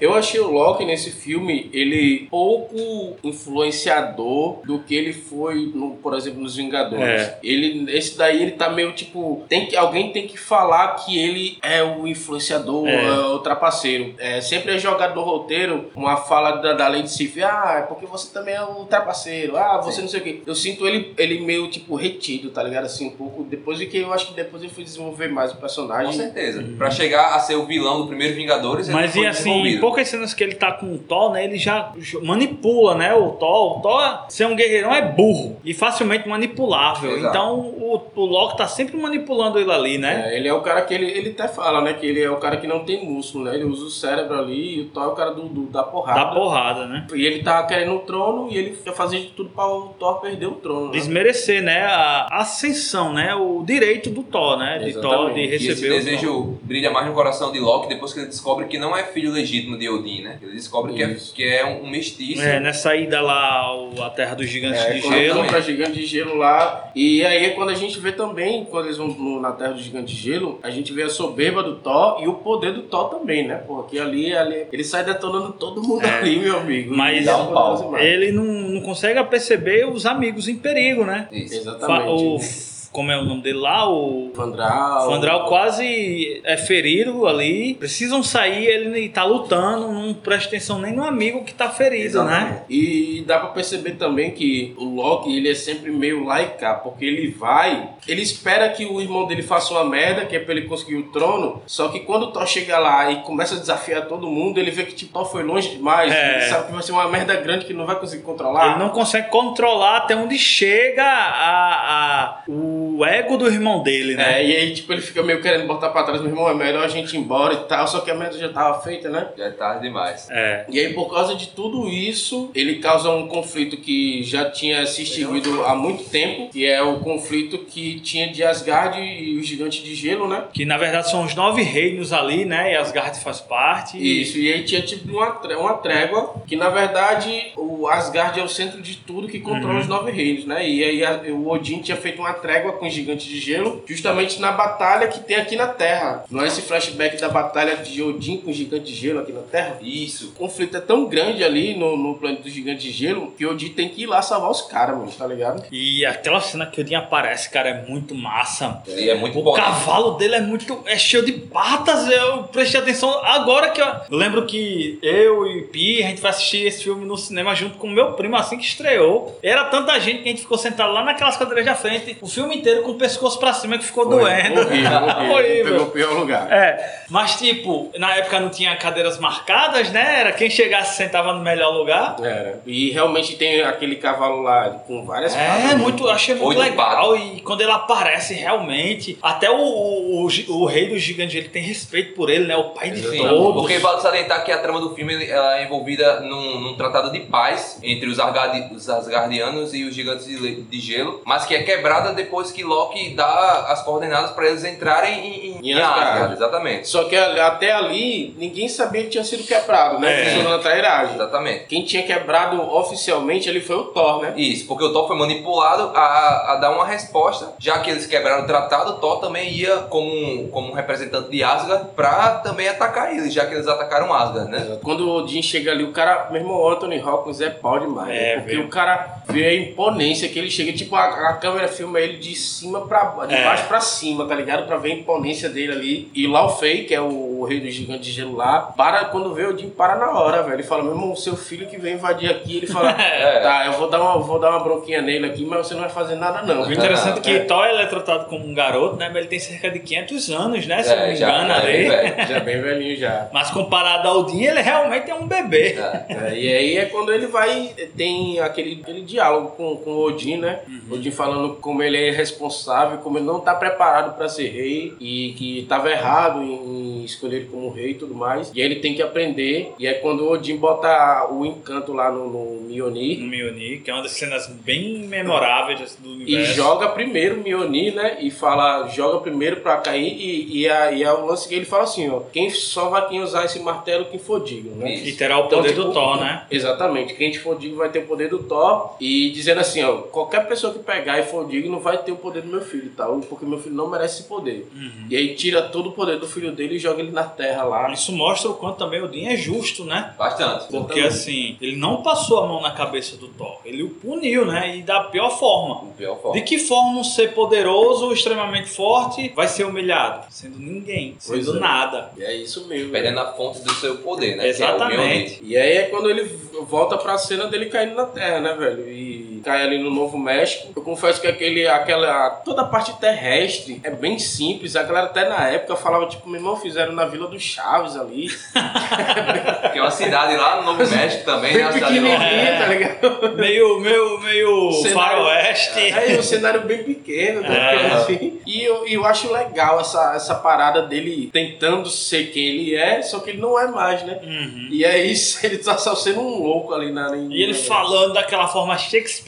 Eu 0.00 0.14
achei 0.14 0.40
o 0.40 0.50
Loki 0.50 0.84
nesse 0.84 1.10
filme, 1.10 1.70
ele 1.72 2.26
pouco 2.30 3.16
influenciador 3.22 4.60
do 4.64 4.78
que 4.80 4.94
ele 4.94 5.12
foi, 5.12 5.70
no, 5.74 5.92
por 5.96 6.14
exemplo, 6.14 6.40
nos 6.40 6.56
Vingadores. 6.56 7.22
É. 7.22 7.38
Ele, 7.42 7.90
esse 7.96 8.16
daí 8.16 8.42
ele 8.42 8.52
tá 8.52 8.68
meio 8.70 8.92
tipo, 8.92 9.44
tem 9.48 9.66
que 9.66 9.76
alguém 9.76 10.10
tem 10.12 10.26
que 10.26 10.38
falar 10.38 10.88
que 10.96 11.18
ele 11.18 11.58
é 11.62 11.82
o 11.82 12.06
influenciador, 12.06 12.86
É. 12.88 13.04
é. 13.04 13.10
o 13.26 13.38
trapaceiro. 13.40 14.14
É, 14.18 14.40
sempre 14.40 14.74
é 14.74 14.78
jogado 14.78 15.14
no 15.14 15.22
roteiro 15.22 15.90
uma 15.94 16.16
fala 16.16 16.52
da, 16.56 16.72
da 16.72 16.88
Lady 16.88 17.10
Sif, 17.10 17.42
ah, 17.42 17.76
é 17.78 17.82
porque 17.82 18.06
você 18.06 18.32
também 18.32 18.54
é 18.54 18.62
o 18.62 18.84
trapaceiro, 18.84 19.56
ah, 19.56 19.80
você 19.82 20.00
não 20.00 20.08
sei 20.08 20.20
o 20.20 20.22
quê. 20.22 20.40
Eu 20.46 20.54
sinto 20.54 20.86
ele, 20.86 21.14
ele 21.18 21.40
meio 21.40 21.68
tipo 21.68 21.94
retido, 21.94 22.50
tá 22.50 22.62
ligado? 22.62 22.84
Assim, 22.84 23.06
um 23.06 23.10
pouco. 23.10 23.44
Depois 23.44 23.78
de 23.78 23.86
que 23.86 23.98
eu 23.98 24.12
acho 24.12 24.28
que 24.28 24.34
depois 24.34 24.62
ele 24.62 24.72
foi 24.72 24.84
desenvolver 24.84 25.28
mais 25.28 25.52
o 25.52 25.56
personagem. 25.56 26.12
Com 26.12 26.18
certeza. 26.18 26.64
Pra 26.78 26.90
chegar 26.90 27.34
a 27.34 27.38
ser 27.38 27.56
o 27.56 27.66
vilão 27.66 28.02
do 28.02 28.06
primeiro 28.06 28.34
Vingadores, 28.34 28.88
ele 28.88 29.05
Mas 29.06 29.16
e 29.16 29.26
assim, 29.26 29.66
em 29.66 29.80
poucas 29.80 30.08
cenas 30.08 30.34
que 30.34 30.42
ele 30.42 30.54
tá 30.54 30.72
com 30.72 30.94
o 30.94 30.98
Thor, 30.98 31.32
né? 31.32 31.44
Ele 31.44 31.56
já 31.58 31.92
manipula, 32.22 32.94
né? 32.94 33.14
O 33.14 33.30
Thor. 33.32 33.78
O 33.78 33.80
Thor, 33.80 34.24
ser 34.28 34.46
um 34.46 34.54
guerreirão, 34.56 34.92
é 34.94 35.02
burro 35.02 35.56
e 35.64 35.72
facilmente 35.74 36.28
manipulável. 36.28 37.16
Exato. 37.16 37.28
Então 37.36 37.58
o, 37.60 38.00
o 38.14 38.24
Loki 38.26 38.56
tá 38.56 38.66
sempre 38.66 38.96
manipulando 38.96 39.58
ele 39.58 39.70
ali, 39.72 39.98
né? 39.98 40.30
É, 40.30 40.36
ele 40.36 40.48
é 40.48 40.52
o 40.52 40.60
cara 40.60 40.82
que 40.82 40.94
ele, 40.94 41.06
ele 41.06 41.30
até 41.30 41.48
fala, 41.48 41.80
né? 41.80 41.94
Que 41.94 42.06
ele 42.06 42.22
é 42.22 42.30
o 42.30 42.36
cara 42.36 42.56
que 42.56 42.66
não 42.66 42.80
tem 42.84 43.04
músculo, 43.04 43.44
né? 43.44 43.54
Ele 43.54 43.64
usa 43.64 43.84
o 43.86 43.90
cérebro 43.90 44.38
ali 44.38 44.78
e 44.78 44.80
o 44.82 44.84
Thor 44.86 45.04
é 45.04 45.06
o 45.08 45.12
cara 45.14 45.30
do, 45.30 45.42
do- 45.48 45.66
da 45.66 45.82
porrada. 45.82 46.20
Dá 46.20 46.26
porrada, 46.26 46.86
né? 46.86 47.06
E 47.14 47.24
ele 47.24 47.42
tá 47.42 47.62
querendo 47.64 47.94
o 47.94 47.98
trono 48.00 48.48
e 48.50 48.56
ele 48.56 48.70
quer 48.82 48.94
fazer 48.94 49.20
de 49.20 49.26
tudo 49.28 49.50
pra 49.50 49.66
o 49.66 49.88
Thor 49.98 50.20
perder 50.20 50.46
o 50.46 50.52
trono. 50.52 50.86
Né? 50.86 50.92
Desmerecer, 50.92 51.62
né? 51.62 51.82
A 51.84 52.28
ascensão, 52.40 53.12
né? 53.12 53.34
O 53.34 53.62
direito 53.64 54.10
do 54.10 54.22
Thor, 54.22 54.56
né? 54.58 54.78
De 54.78 54.92
Thor 54.94 55.32
de 55.32 55.40
Exatamente. 55.40 55.50
E 55.50 55.54
esse 55.54 55.68
receber 55.68 55.88
desejo 55.94 56.58
brilha 56.62 56.90
mais 56.90 57.06
no 57.06 57.12
coração 57.14 57.52
de 57.52 57.58
Loki 57.58 57.88
depois 57.88 58.12
que 58.12 58.20
ele 58.20 58.28
descobre 58.28 58.66
que 58.66 58.78
não 58.78 58.95
é 58.95 58.95
filho 59.04 59.30
legítimo 59.32 59.78
de 59.78 59.88
Odin, 59.88 60.22
né? 60.22 60.38
Ele 60.42 60.52
descobre 60.52 60.92
que 60.94 61.02
é, 61.02 61.16
que 61.34 61.44
é 61.44 61.64
um 61.64 61.88
mestiço. 61.88 62.42
É, 62.42 62.58
nessa 62.60 62.94
ida 62.96 63.20
lá 63.20 63.66
à 64.04 64.10
Terra 64.10 64.34
dos 64.34 64.48
Gigantes 64.48 64.80
É, 64.82 64.92
de 64.94 65.00
Gelo. 65.00 65.44
pra 65.46 65.60
Gigante 65.60 65.92
de 65.92 66.06
Gelo 66.06 66.36
lá. 66.36 66.90
E 66.94 67.24
aí 67.24 67.46
é 67.46 67.50
quando 67.50 67.70
a 67.70 67.74
gente 67.74 67.98
vê 68.00 68.12
também, 68.12 68.64
quando 68.64 68.86
eles 68.86 68.96
vão 68.96 69.40
na 69.40 69.52
Terra 69.52 69.72
do 69.72 69.80
Gigante 69.82 70.14
de 70.14 70.20
Gelo, 70.20 70.58
a 70.62 70.70
gente 70.70 70.92
vê 70.92 71.02
a 71.04 71.08
soberba 71.08 71.62
do 71.62 71.76
Thor 71.76 72.22
e 72.22 72.28
o 72.28 72.34
poder 72.34 72.72
do 72.72 72.82
Thor 72.82 73.08
também, 73.10 73.46
né? 73.46 73.56
Porque 73.66 73.98
ali, 73.98 74.34
ali 74.34 74.66
ele 74.72 74.84
sai 74.84 75.04
detonando 75.04 75.52
todo 75.52 75.82
mundo 75.82 76.04
ali, 76.04 76.38
meu 76.38 76.58
amigo. 76.58 76.94
Mas 76.94 77.24
dá 77.24 77.36
um 77.42 77.96
ele 77.96 78.32
não, 78.32 78.44
não 78.44 78.80
consegue 78.80 79.22
perceber 79.24 79.86
os 79.88 80.06
amigos 80.06 80.48
em 80.48 80.56
perigo, 80.56 81.04
né? 81.04 81.28
Isso. 81.32 81.64
Fa- 81.64 81.70
Exatamente. 81.76 82.10
o, 82.10 82.75
como 82.96 83.12
é 83.12 83.18
o 83.18 83.24
nome 83.26 83.42
dele 83.42 83.58
lá? 83.58 83.86
O 83.90 84.30
Fandral. 84.34 85.10
Fandral 85.10 85.44
quase 85.44 86.40
é 86.44 86.56
ferido 86.56 87.26
ali. 87.26 87.74
Precisam 87.74 88.22
sair, 88.22 88.64
ele 88.66 89.10
tá 89.10 89.22
lutando, 89.22 89.92
não 89.92 90.14
presta 90.14 90.48
atenção 90.48 90.78
nem 90.78 90.94
no 90.94 91.04
amigo 91.04 91.44
que 91.44 91.52
tá 91.52 91.68
ferido, 91.68 92.24
né? 92.24 92.36
Exatamente. 92.38 92.64
E 92.70 93.24
dá 93.26 93.38
pra 93.38 93.48
perceber 93.50 93.92
também 93.92 94.30
que 94.30 94.74
o 94.78 94.84
Loki, 94.84 95.36
ele 95.36 95.50
é 95.50 95.54
sempre 95.54 95.90
meio 95.90 96.24
lá 96.24 96.40
e 96.40 96.46
cá, 96.46 96.72
porque 96.72 97.04
ele 97.04 97.28
vai, 97.30 97.90
ele 98.08 98.22
espera 98.22 98.66
que 98.70 98.86
o 98.86 98.98
irmão 98.98 99.26
dele 99.26 99.42
faça 99.42 99.74
uma 99.74 99.84
merda, 99.84 100.24
que 100.24 100.34
é 100.34 100.38
pra 100.38 100.54
ele 100.54 100.66
conseguir 100.66 100.96
o 100.96 101.02
trono, 101.12 101.60
só 101.66 101.88
que 101.88 102.00
quando 102.00 102.22
o 102.24 102.26
Thor 102.32 102.46
chega 102.46 102.78
lá 102.78 103.10
e 103.12 103.16
começa 103.22 103.56
a 103.56 103.58
desafiar 103.58 104.06
todo 104.06 104.26
mundo, 104.26 104.58
ele 104.58 104.70
vê 104.70 104.84
que 104.84 104.94
tipo, 104.94 105.12
Thor 105.12 105.26
foi 105.30 105.42
longe 105.42 105.68
demais, 105.76 106.10
É. 106.14 106.36
ele 106.36 106.44
sabe 106.46 106.66
que 106.68 106.72
vai 106.72 106.82
ser 106.82 106.92
uma 106.92 107.08
merda 107.08 107.34
grande 107.36 107.66
que 107.66 107.74
não 107.74 107.84
vai 107.84 107.96
conseguir 108.00 108.22
controlar. 108.22 108.70
Ele 108.70 108.78
não 108.78 108.88
consegue 108.88 109.28
controlar 109.28 109.98
até 109.98 110.16
onde 110.16 110.38
chega 110.38 111.04
a, 111.04 112.22
a- 112.24 112.42
o 112.48 112.85
ego 113.04 113.36
do 113.36 113.46
irmão 113.48 113.82
dele, 113.82 114.14
né? 114.14 114.40
É, 114.40 114.46
e 114.46 114.56
aí, 114.56 114.74
tipo, 114.74 114.92
ele 114.92 115.02
fica 115.02 115.22
meio 115.22 115.40
querendo 115.42 115.66
botar 115.66 115.90
pra 115.90 116.02
trás, 116.02 116.20
meu 116.20 116.30
irmão, 116.30 116.48
é 116.48 116.54
melhor 116.54 116.84
a 116.84 116.88
gente 116.88 117.14
ir 117.14 117.18
embora 117.18 117.54
e 117.54 117.64
tal, 117.68 117.86
só 117.86 118.00
que 118.00 118.10
a 118.10 118.14
merda 118.14 118.38
já 118.38 118.48
tava 118.48 118.80
feita, 118.82 119.08
né? 119.08 119.28
Já 119.36 119.44
é 119.46 119.50
tarde 119.50 119.82
demais. 119.82 120.28
É. 120.30 120.64
E 120.68 120.78
aí, 120.80 120.92
por 120.92 121.10
causa 121.12 121.34
de 121.34 121.48
tudo 121.48 121.88
isso, 121.88 122.50
ele 122.54 122.76
causa 122.76 123.10
um 123.10 123.26
conflito 123.28 123.76
que 123.76 124.22
já 124.22 124.50
tinha 124.50 124.84
se 124.86 125.02
extinguido 125.02 125.64
há 125.64 125.74
muito 125.74 126.04
tempo, 126.04 126.50
que 126.50 126.64
é 126.66 126.82
o 126.82 126.98
conflito 127.00 127.58
que 127.58 128.00
tinha 128.00 128.28
de 128.28 128.42
Asgard 128.44 129.00
e 129.00 129.36
o 129.38 129.42
Gigante 129.42 129.82
de 129.82 129.94
Gelo, 129.94 130.28
né? 130.28 130.44
Que 130.52 130.64
na 130.64 130.76
verdade 130.78 131.10
são 131.10 131.24
os 131.24 131.34
nove 131.34 131.62
reinos 131.62 132.12
ali, 132.12 132.44
né? 132.44 132.72
E 132.72 132.76
Asgard 132.76 133.18
faz 133.20 133.40
parte. 133.40 133.96
E- 133.98 134.22
Isso, 134.22 134.38
e 134.38 134.52
aí 134.52 134.62
tinha 134.64 134.80
tipo 134.82 135.10
uma, 135.16 135.40
uma 135.58 135.74
trégua, 135.74 136.34
que 136.46 136.56
na 136.56 136.68
verdade 136.68 137.52
o 137.56 137.86
Asgard 137.88 138.38
é 138.40 138.42
o 138.42 138.48
centro 138.48 138.80
de 138.80 138.96
tudo 138.96 139.28
que 139.28 139.40
controla 139.40 139.80
os 139.80 139.86
nove 139.88 140.10
reinos, 140.10 140.44
né? 140.46 140.68
E 140.68 140.82
aí 140.82 141.04
a- 141.04 141.22
o 141.30 141.48
Odin 141.50 141.80
tinha 141.80 141.96
feito 141.96 142.18
uma 142.20 142.32
trégua 142.32 142.72
com 142.76 142.86
o 142.86 142.90
Gigante 142.90 143.28
de 143.28 143.38
Gelo, 143.40 143.82
justamente 143.86 144.40
na 144.40 144.52
batalha 144.52 145.08
que 145.08 145.20
tem 145.20 145.36
aqui 145.36 145.56
na 145.56 145.66
Terra. 145.66 146.24
Não 146.30 146.42
é 146.42 146.46
esse 146.46 146.62
flashback 146.62 147.20
da 147.20 147.28
batalha 147.28 147.76
de 147.76 148.02
Odin 148.02 148.38
com 148.38 148.50
o 148.50 148.54
Gigante 148.54 148.86
de 148.86 148.94
Gelo 148.94 149.20
aqui 149.20 149.32
na 149.32 149.42
Terra? 149.42 149.78
Isso. 149.82 150.28
O 150.28 150.32
conflito 150.32 150.76
é 150.76 150.80
tão 150.80 151.06
grande 151.06 151.42
ali 151.44 151.74
no, 151.76 151.96
no 151.96 152.14
planeta 152.14 152.42
do 152.42 152.50
Gigante 152.50 152.82
de 152.82 152.92
Gelo 152.92 153.32
que 153.36 153.44
o 153.46 153.50
Odin 153.52 153.70
tem 153.70 153.88
que 153.88 154.02
ir 154.02 154.06
lá 154.06 154.22
salvar 154.22 154.50
os 154.50 154.62
caras, 154.62 154.96
mano, 154.96 155.10
tá 155.10 155.26
ligado? 155.26 155.64
E 155.72 156.04
aquela 156.06 156.40
cena 156.40 156.66
que 156.66 156.80
o 156.80 156.84
Odin 156.84 156.94
aparece, 156.94 157.50
cara, 157.50 157.68
é 157.70 157.86
muito 157.88 158.14
massa. 158.14 158.82
E 158.86 159.08
é 159.10 159.14
muito 159.14 159.38
O 159.38 159.42
bom. 159.42 159.52
cavalo 159.52 160.12
dele 160.12 160.36
é 160.36 160.40
muito. 160.40 160.82
é 160.86 160.96
cheio 160.98 161.24
de 161.24 161.32
patas. 161.32 162.08
Eu 162.08 162.44
prestei 162.44 162.80
atenção 162.80 163.10
agora 163.24 163.70
que 163.70 163.80
eu, 163.80 163.86
eu 163.86 164.16
lembro 164.16 164.46
que 164.46 164.98
eu 165.02 165.46
e 165.46 165.62
Pi, 165.62 166.02
a 166.02 166.08
gente 166.08 166.20
foi 166.20 166.30
assistir 166.30 166.66
esse 166.66 166.84
filme 166.84 167.04
no 167.04 167.16
cinema 167.16 167.54
junto 167.54 167.76
com 167.78 167.86
o 167.86 167.90
meu 167.90 168.12
primo 168.12 168.36
assim 168.36 168.56
que 168.58 168.64
estreou. 168.64 169.38
Era 169.42 169.64
tanta 169.64 169.98
gente 170.00 170.22
que 170.22 170.28
a 170.28 170.32
gente 170.32 170.42
ficou 170.42 170.58
sentado 170.58 170.92
lá 170.92 171.04
naquelas 171.04 171.36
cadeiras 171.36 171.64
da 171.64 171.74
frente, 171.74 172.16
o 172.20 172.26
filme 172.26 172.60
inteiro 172.66 172.82
com 172.82 172.90
o 172.90 172.94
pescoço 172.94 173.38
pra 173.38 173.52
cima 173.52 173.78
que 173.78 173.84
ficou 173.84 174.08
doendo. 174.08 174.60
Horrível, 174.60 174.90
horrível. 175.02 175.32
Horrível. 175.36 175.64
Pegou 175.72 175.86
o 175.86 175.90
pior 175.90 176.12
lugar. 176.14 176.50
É, 176.52 177.02
mas 177.08 177.36
tipo, 177.36 177.90
na 177.96 178.14
época 178.16 178.40
não 178.40 178.48
tinha 178.48 178.74
cadeiras 178.76 179.18
marcadas, 179.18 179.90
né? 179.90 180.20
Era 180.20 180.32
quem 180.32 180.50
chegasse 180.50 180.96
sentava 180.96 181.32
no 181.32 181.40
melhor 181.42 181.70
lugar. 181.72 182.16
Era. 182.22 182.60
E 182.66 182.90
realmente 182.90 183.36
tem 183.36 183.62
aquele 183.62 183.96
cavalo 183.96 184.42
lá 184.42 184.70
com 184.86 185.04
várias 185.04 185.34
patas, 185.34 185.64
É, 185.64 185.68
né? 185.68 185.74
muito, 185.76 186.08
achei 186.08 186.34
muito 186.34 186.58
Oito 186.58 186.70
legal. 186.70 187.16
E 187.16 187.40
quando 187.42 187.60
ele 187.60 187.70
aparece 187.70 188.34
realmente, 188.34 189.16
até 189.22 189.50
o, 189.50 189.56
o, 189.56 190.28
o 190.48 190.64
rei 190.66 190.88
do 190.88 190.98
gigante 190.98 191.36
ele 191.36 191.48
tem 191.48 191.62
respeito 191.62 192.14
por 192.14 192.28
ele, 192.30 192.46
né? 192.46 192.56
O 192.56 192.70
pai 192.70 192.90
de 192.90 193.00
Sim, 193.08 193.18
todos. 193.18 193.62
porque 193.62 193.78
vale 193.78 194.00
salientar 194.00 194.44
que 194.44 194.50
a 194.50 194.58
trama 194.58 194.80
do 194.80 194.94
filme 194.94 195.24
ela 195.28 195.58
é 195.60 195.64
envolvida 195.64 196.20
num, 196.20 196.60
num 196.60 196.76
tratado 196.76 197.12
de 197.12 197.20
paz 197.20 197.78
entre 197.82 198.08
os, 198.08 198.18
Asgardi- 198.18 198.74
os 198.74 198.88
Asgardianos 198.88 199.72
e 199.74 199.84
os 199.84 199.94
Gigantes 199.94 200.26
de, 200.26 200.62
de 200.62 200.80
Gelo, 200.80 201.22
mas 201.24 201.44
que 201.44 201.54
é 201.54 201.62
quebrada 201.62 202.12
depois 202.12 202.50
que 202.50 202.55
Loki 202.62 203.10
dá 203.14 203.66
as 203.68 203.82
coordenadas 203.82 204.30
para 204.32 204.46
eles 204.46 204.64
entrarem 204.64 205.18
em, 205.18 205.58
em, 205.58 205.70
Em 205.70 205.74
Asgard. 205.74 206.00
Asgard. 206.00 206.34
Exatamente. 206.34 206.88
Só 206.88 207.04
que 207.04 207.16
até 207.16 207.72
ali, 207.72 208.34
ninguém 208.38 208.68
sabia 208.68 209.02
que 209.04 209.10
tinha 209.10 209.24
sido 209.24 209.44
quebrado, 209.44 209.98
né? 209.98 210.22
É. 210.22 210.24
Funcionando 210.26 210.56
a 210.56 210.58
trairagem. 210.58 211.14
Exatamente. 211.14 211.64
Quem 211.66 211.84
tinha 211.84 212.02
quebrado 212.02 212.60
oficialmente 212.74 213.48
ele 213.48 213.60
foi 213.60 213.76
o 213.76 213.84
Thor, 213.84 214.22
né? 214.22 214.34
Isso, 214.36 214.66
porque 214.66 214.84
o 214.84 214.92
Thor 214.92 215.06
foi 215.06 215.16
manipulado 215.16 215.92
a, 215.94 216.52
a 216.52 216.56
dar 216.56 216.70
uma 216.70 216.86
resposta, 216.86 217.52
já 217.58 217.78
que 217.78 217.90
eles 217.90 218.06
quebraram 218.06 218.44
o 218.44 218.46
tratado, 218.46 218.92
o 218.92 218.94
Thor 218.94 219.20
também 219.20 219.50
ia 219.52 219.76
como 219.88 220.08
um, 220.08 220.48
como 220.48 220.70
um 220.70 220.74
representante 220.74 221.30
de 221.30 221.42
Asgard 221.42 221.90
pra 221.94 222.38
também 222.38 222.68
atacar 222.68 223.12
eles, 223.12 223.32
já 223.32 223.46
que 223.46 223.54
eles 223.54 223.66
atacaram 223.66 224.12
Asgard, 224.12 224.50
né? 224.50 224.78
Quando 224.82 225.08
o 225.08 225.16
Odin 225.16 225.42
chega 225.42 225.70
ali, 225.70 225.84
o 225.84 225.92
cara, 225.92 226.28
meu 226.30 226.40
irmão, 226.40 226.68
Anthony 226.68 227.00
Hopkins 227.00 227.40
é 227.40 227.50
pau 227.50 227.78
demais. 227.78 228.10
É, 228.10 228.36
né? 228.36 228.40
Porque 228.40 228.56
viu? 228.56 228.64
o 228.64 228.68
cara 228.68 229.22
vê 229.28 229.46
a 229.46 229.54
imponência 229.54 230.28
que 230.28 230.38
ele 230.38 230.50
chega, 230.50 230.72
tipo, 230.72 230.94
a, 230.94 231.04
a 231.04 231.32
câmera 231.34 231.68
filma 231.68 232.00
ele 232.00 232.18
de 232.18 232.32
cima 232.46 232.86
pra 232.86 233.26
de 233.26 233.34
É. 233.34 233.44
baixo 233.44 233.66
pra 233.66 233.80
cima, 233.80 234.26
tá 234.26 234.34
ligado? 234.34 234.66
Pra 234.66 234.76
ver 234.76 234.92
a 234.92 234.94
imponência 234.94 235.48
dele 235.48 235.72
ali. 235.72 236.10
E 236.14 236.26
lá 236.26 236.44
o 236.46 236.50
Fei, 236.50 236.84
que 236.84 236.94
é 236.94 237.00
o, 237.00 237.40
o 237.40 237.44
rei 237.44 237.60
do 237.60 237.70
gigante 237.70 238.00
de 238.04 238.12
gelo 238.12 238.36
lá, 238.36 238.72
para 238.76 239.06
quando 239.06 239.34
vê 239.34 239.44
o 239.44 239.50
Odin, 239.50 239.70
para 239.70 239.96
na 239.96 240.10
hora, 240.10 240.42
velho. 240.42 240.54
Ele 240.56 240.62
fala, 240.62 240.82
meu 240.82 240.92
irmão, 240.92 241.12
o 241.12 241.16
seu 241.16 241.36
filho 241.36 241.66
que 241.66 241.76
vem 241.78 241.94
invadir 241.94 242.30
aqui, 242.30 242.56
ele 242.58 242.66
fala, 242.66 242.90
É. 243.00 243.40
tá, 243.40 243.66
eu 243.66 243.72
vou 243.72 243.88
dar, 243.90 244.00
uma, 244.00 244.18
vou 244.18 244.38
dar 244.38 244.50
uma 244.50 244.60
bronquinha 244.60 245.02
nele 245.02 245.26
aqui, 245.26 245.44
mas 245.44 245.66
você 245.66 245.74
não 245.74 245.80
vai 245.82 245.90
fazer 245.90 246.14
nada 246.16 246.42
não. 246.42 246.62
O 246.66 246.72
interessante 246.72 247.18
é 247.18 247.22
que 247.22 247.30
É. 247.30 247.38
Thor 247.40 247.66
ele 247.66 247.82
é 247.82 247.86
tratado 247.86 248.26
como 248.26 248.46
um 248.46 248.54
garoto, 248.54 248.96
né? 248.96 249.06
Mas 249.08 249.16
ele 249.18 249.28
tem 249.28 249.38
cerca 249.38 249.70
de 249.70 249.78
500 249.80 250.30
anos, 250.30 250.66
né? 250.66 250.82
Se 250.82 250.90
eu 250.92 250.96
não 250.96 251.02
É, 251.04 251.08
me 251.10 251.16
já, 251.16 251.28
engano, 251.28 251.52
é, 251.52 251.56
ali. 251.56 251.88
velho. 251.88 252.28
Já 252.28 252.40
bem 252.40 252.60
velhinho 252.62 252.96
já. 252.96 253.28
Mas 253.32 253.50
comparado 253.50 254.08
ao 254.08 254.20
Odin, 254.20 254.42
ele 254.44 254.60
realmente 254.62 255.10
é 255.10 255.14
um 255.14 255.26
bebê. 255.26 255.76
É. 255.78 256.04
É, 256.08 256.38
e 256.38 256.52
aí 256.52 256.76
é 256.78 256.84
quando 256.86 257.12
ele 257.12 257.26
vai, 257.26 257.72
tem 257.96 258.38
aquele, 258.40 258.80
aquele 258.82 259.02
diálogo 259.02 259.48
com, 259.56 259.76
com 259.76 259.90
o 259.90 260.04
Odin, 260.06 260.36
né? 260.38 260.60
Odin 260.90 261.10
falando 261.10 261.54
como 261.56 261.82
ele 261.82 261.96
é 261.96 262.10
irresponsável, 262.36 262.98
como 262.98 263.18
ele 263.18 263.24
não 263.26 263.40
tá 263.40 263.54
preparado 263.54 264.16
para 264.16 264.28
ser 264.28 264.48
rei 264.48 264.94
e 265.00 265.34
que 265.36 265.60
estava 265.60 265.90
errado 265.90 266.42
em 266.42 267.04
escolher 267.04 267.36
ele 267.36 267.46
como 267.46 267.70
rei 267.70 267.90
e 267.90 267.94
tudo 267.94 268.14
mais. 268.14 268.50
E 268.54 268.60
aí 268.60 268.66
ele 268.66 268.76
tem 268.80 268.94
que 268.94 269.02
aprender. 269.02 269.72
E 269.78 269.86
é 269.86 269.94
quando 269.94 270.20
o 270.24 270.32
Odin 270.32 270.56
bota 270.56 271.26
o 271.30 271.44
encanto 271.46 271.92
lá 271.92 272.10
no, 272.10 272.28
no 272.28 272.60
Mjolnir. 272.62 273.18
No 273.20 273.26
Mjolnir, 273.26 273.82
que 273.82 273.90
é 273.90 273.94
uma 273.94 274.02
das 274.02 274.12
cenas 274.12 274.46
bem 274.48 275.06
memoráveis 275.06 275.80
assim, 275.80 275.96
do 276.02 276.10
E 276.10 276.12
universo. 276.24 276.54
joga 276.54 276.88
primeiro 276.88 277.36
o 277.36 277.42
Mjolnir, 277.42 277.94
né? 277.94 278.18
E 278.20 278.30
fala, 278.30 278.88
joga 278.88 279.20
primeiro 279.20 279.56
pra 279.60 279.78
cair. 279.78 280.12
E, 280.16 280.60
e, 280.62 280.68
a, 280.68 280.92
e 280.92 281.02
é 281.02 281.12
o 281.12 281.26
lance 281.26 281.48
que 281.48 281.54
ele 281.54 281.64
fala 281.64 281.84
assim, 281.84 282.08
ó. 282.10 282.20
Quem 282.32 282.50
só 282.50 282.88
vai 282.88 283.06
quem 283.08 283.20
usar 283.22 283.44
esse 283.44 283.58
martelo 283.60 284.06
quem 284.06 284.18
for 284.18 284.42
digno, 284.42 284.74
né? 284.76 284.94
E 284.94 285.12
terá 285.12 285.38
o 285.38 285.46
Então, 285.46 285.58
poder 285.58 285.70
tipo, 285.70 285.84
do 285.84 285.92
Thor, 285.92 286.20
né? 286.20 286.44
Exatamente. 286.50 287.14
Quem 287.14 287.32
for 287.34 287.56
digno 287.58 287.76
vai 287.76 287.88
ter 287.88 288.00
o 288.00 288.06
poder 288.06 288.28
do 288.28 288.38
Thor. 288.40 288.94
E 289.00 289.30
dizendo 289.30 289.60
assim, 289.60 289.82
ó, 289.84 289.96
qualquer 289.98 290.46
pessoa 290.48 290.72
que 290.72 290.78
pegar 290.80 291.18
e 291.18 291.22
for 291.24 291.46
digno 291.46 291.78
vai 291.78 291.98
ter 291.98 292.12
o 292.12 292.16
poder 292.16 292.25
do 292.30 292.48
meu 292.48 292.60
filho, 292.60 292.90
tá? 292.96 293.06
Porque 293.28 293.44
meu 293.44 293.58
filho 293.58 293.74
não 293.74 293.88
merece 293.88 294.20
esse 294.20 294.28
poder. 294.28 294.68
Uhum. 294.74 295.06
E 295.08 295.16
aí 295.16 295.34
tira 295.34 295.62
todo 295.62 295.90
o 295.90 295.92
poder 295.92 296.18
do 296.18 296.26
filho 296.26 296.52
dele 296.52 296.76
e 296.76 296.78
joga 296.78 297.00
ele 297.02 297.10
na 297.10 297.24
Terra 297.24 297.64
lá. 297.64 297.92
Isso 297.92 298.12
mostra 298.12 298.50
o 298.50 298.54
quanto 298.54 298.78
também 298.78 299.00
o 299.00 299.04
Odin 299.04 299.26
é 299.26 299.36
justo, 299.36 299.84
né? 299.84 300.14
Bastante. 300.18 300.68
Porque 300.70 301.00
assim, 301.00 301.56
ele 301.60 301.76
não 301.76 302.02
passou 302.02 302.40
a 302.40 302.46
mão 302.46 302.60
na 302.60 302.70
cabeça 302.70 303.16
do 303.16 303.28
Thor, 303.28 303.60
ele 303.64 303.82
o 303.82 303.90
puniu, 303.90 304.44
né? 304.46 304.76
E 304.76 304.82
da 304.82 305.04
pior 305.04 305.30
forma. 305.30 305.90
Pior 305.96 306.20
forma. 306.20 306.38
De 306.38 306.44
que 306.44 306.58
forma 306.58 307.00
um 307.00 307.04
ser 307.04 307.34
poderoso, 307.34 308.12
extremamente 308.12 308.68
forte, 308.68 309.32
vai 309.34 309.48
ser 309.48 309.64
humilhado? 309.64 310.26
Sendo 310.30 310.58
ninguém, 310.58 311.16
Pois 311.26 311.44
sendo 311.44 311.58
é. 311.58 311.60
nada. 311.60 312.10
E 312.16 312.22
é 312.22 312.36
isso 312.36 312.66
mesmo. 312.66 312.90
Perdendo 312.90 313.20
a 313.20 313.32
fonte 313.32 313.60
do 313.62 313.72
seu 313.74 313.98
poder, 313.98 314.36
né? 314.36 314.48
Exatamente. 314.48 314.94
É 314.94 314.98
o 314.98 315.06
Mjolnir. 315.06 315.38
E 315.42 315.56
aí 315.56 315.72
é 315.76 315.82
quando 315.84 316.10
ele 316.10 316.24
volta 316.68 316.96
pra 316.96 317.18
cena 317.18 317.46
dele 317.46 317.66
caindo 317.66 317.94
na 317.94 318.06
terra, 318.06 318.40
né, 318.40 318.54
velho? 318.54 318.88
E 318.88 319.35
cai 319.46 319.62
ali 319.62 319.78
no 319.78 319.90
Novo 319.92 320.18
México. 320.18 320.72
Eu 320.74 320.82
confesso 320.82 321.20
que 321.20 321.28
aquele, 321.28 321.68
aquela. 321.68 322.30
toda 322.44 322.62
a 322.62 322.64
parte 322.64 322.92
terrestre 322.98 323.80
é 323.84 323.90
bem 323.90 324.18
simples. 324.18 324.74
A 324.74 324.82
galera 324.82 325.06
até 325.06 325.28
na 325.28 325.48
época 325.48 325.76
falava, 325.76 326.06
tipo, 326.06 326.28
meu 326.28 326.40
irmão, 326.40 326.56
fizeram 326.56 326.92
na 326.92 327.04
Vila 327.06 327.28
do 327.28 327.38
Chaves 327.38 327.96
ali. 327.96 328.26
Que 329.72 329.78
é 329.78 329.82
uma 329.82 329.90
cidade 329.90 330.36
lá 330.36 330.56
no 330.56 330.62
Novo 330.72 330.78
México 330.90 331.24
também, 331.24 331.52
né? 331.52 331.58
Bem 331.58 331.64
Uma 331.64 331.72
cidade 331.72 331.96
enorme. 331.98 332.16
pequenininha, 332.18 332.58
tá 332.58 332.66
ligado? 332.66 333.36
Meio, 333.36 333.80
meio, 333.80 334.18
meio 334.20 334.72
Cenário- 334.72 334.94
faroeste. 334.94 335.78
É, 335.92 336.18
um 336.18 336.22
cenário 336.22 336.60
bem 336.62 336.82
pequeno, 336.82 337.42
né? 337.42 337.74
É. 337.74 337.86
assim. 337.92 338.40
E 338.46 338.62
eu, 338.64 338.86
eu 338.86 339.04
acho 339.04 339.30
legal 339.32 339.80
essa, 339.80 340.14
essa 340.14 340.34
parada 340.34 340.82
dele 340.82 341.28
tentando 341.32 341.88
ser 341.90 342.30
quem 342.30 342.44
ele 342.44 342.74
é, 342.74 343.02
só 343.02 343.18
que 343.20 343.30
ele 343.30 343.38
não 343.40 343.58
é 343.58 343.66
mais, 343.66 344.02
né? 344.04 344.18
Uhum. 344.22 344.68
E 344.70 344.84
é 344.84 345.04
isso, 345.04 345.38
ele 345.44 345.58
tá 345.58 345.76
só 345.76 345.94
sendo 345.94 346.20
um 346.20 346.42
louco 346.42 346.72
ali 346.72 346.90
na. 346.90 347.14
em- 347.16 347.32
E 347.32 347.42
ele 347.42 347.54
falando 347.54 348.14
daquela 348.14 348.46
forma 348.48 348.76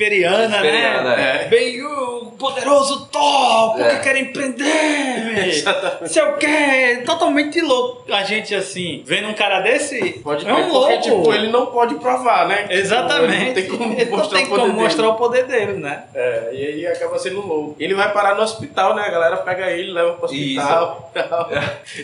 shakespeariana, 0.09 0.49
Shakespeariana, 0.49 1.17
né? 1.17 1.41
é. 1.45 1.49
Bem, 1.49 1.83
o 1.85 2.33
poderoso 2.39 3.07
Thor, 3.07 3.75
porque 3.75 3.83
É. 3.89 3.99
querem 3.99 4.33
prender-me. 4.33 5.53
Sei 6.09 6.23
o 6.23 6.37
quê, 6.37 7.03
totalmente 7.05 7.61
louco. 7.61 8.05
A 8.13 8.23
gente, 8.23 8.55
assim, 8.55 9.03
vendo 9.05 9.29
um 9.29 9.35
cara 9.35 9.61
desse, 9.61 10.13
Pode 10.23 10.47
é 10.49 10.53
um 10.53 10.57
porque, 10.57 10.71
louco. 10.73 11.01
tipo, 11.03 11.35
ele 11.35 11.49
não 11.49 11.67
pode 11.67 11.95
provar, 11.97 12.47
né? 12.47 12.63
Tipo, 12.63 12.73
Exatamente. 12.75 13.35
Ele 13.61 13.69
não 13.69 13.95
tem 13.95 14.07
como 14.07 14.17
mostrar 14.17 14.39
tem 14.39 14.47
o 14.47 14.49
poder 14.49 14.61
como 14.63 14.73
dele. 14.73 14.83
mostrar 14.85 15.09
o 15.09 15.15
poder 15.15 15.45
dele, 15.45 15.73
né? 15.75 16.05
É, 16.15 16.51
e 16.53 16.67
aí 16.67 16.87
acaba 16.87 17.19
sendo 17.19 17.41
louco. 17.47 17.77
Ele 17.79 17.95
vai 17.95 18.13
parar 18.13 18.35
no 18.35 18.43
hospital, 18.43 18.95
né? 18.95 19.03
A 19.03 19.11
galera 19.11 19.37
pega 19.39 19.71
ele, 19.71 19.93
leva 19.93 20.13
pro 20.15 20.25
hospital. 20.27 21.11
tal. 21.13 21.49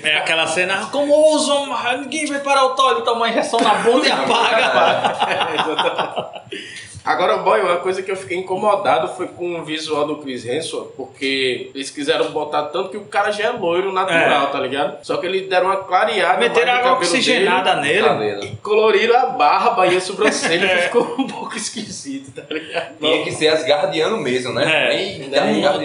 É 0.02 0.16
aquela 0.16 0.46
cena, 0.46 0.86
como 0.90 1.34
usam, 1.34 1.68
ninguém 2.00 2.26
vai 2.26 2.40
parar 2.40 2.64
o 2.66 2.70
Thor, 2.74 2.92
ele 2.92 3.02
toma 3.02 3.16
uma 3.18 3.28
injeção 3.28 3.60
na 3.60 3.74
bunda 3.76 4.06
e 4.06 4.10
apaga. 4.12 5.24
É, 5.28 5.54
exatamente. 5.60 6.93
Agora, 7.04 7.36
boy, 7.38 7.60
uma 7.60 7.76
coisa 7.76 8.02
que 8.02 8.10
eu 8.10 8.16
fiquei 8.16 8.38
incomodado 8.38 9.08
foi 9.14 9.26
com 9.28 9.60
o 9.60 9.64
visual 9.64 10.06
do 10.06 10.16
Chris 10.16 10.44
Hemsworth, 10.46 10.92
porque 10.96 11.70
eles 11.74 11.90
quiseram 11.90 12.30
botar 12.30 12.62
tanto 12.64 12.88
que 12.88 12.96
o 12.96 13.04
cara 13.04 13.30
já 13.30 13.44
é 13.44 13.50
loiro 13.50 13.92
natural, 13.92 14.44
É. 14.44 14.46
tá 14.46 14.58
ligado? 14.60 15.04
Só 15.04 15.18
que 15.18 15.26
eles 15.26 15.46
deram 15.48 15.66
uma 15.66 15.76
clareada 15.76 16.38
Meteram 16.40 16.72
água 16.72 16.92
oxigenada 16.94 17.74
dele 17.82 18.08
nele. 18.14 18.46
E 18.54 18.56
coloriram 18.56 19.18
a 19.18 19.26
barba 19.26 19.86
e 19.86 19.96
a 19.96 20.00
sobrancelha, 20.00 20.64
É. 20.66 20.76
que 20.76 20.82
ficou 20.84 21.02
um 21.18 21.26
pouco 21.26 21.54
esquisito, 21.56 22.32
tá 22.32 22.42
ligado? 22.52 22.94
Tinha 22.98 23.22
que 23.24 23.32
ser 23.32 23.48
Asgardiano 23.48 24.16
mesmo, 24.16 24.54
né? 24.54 24.64
É. 24.94 25.18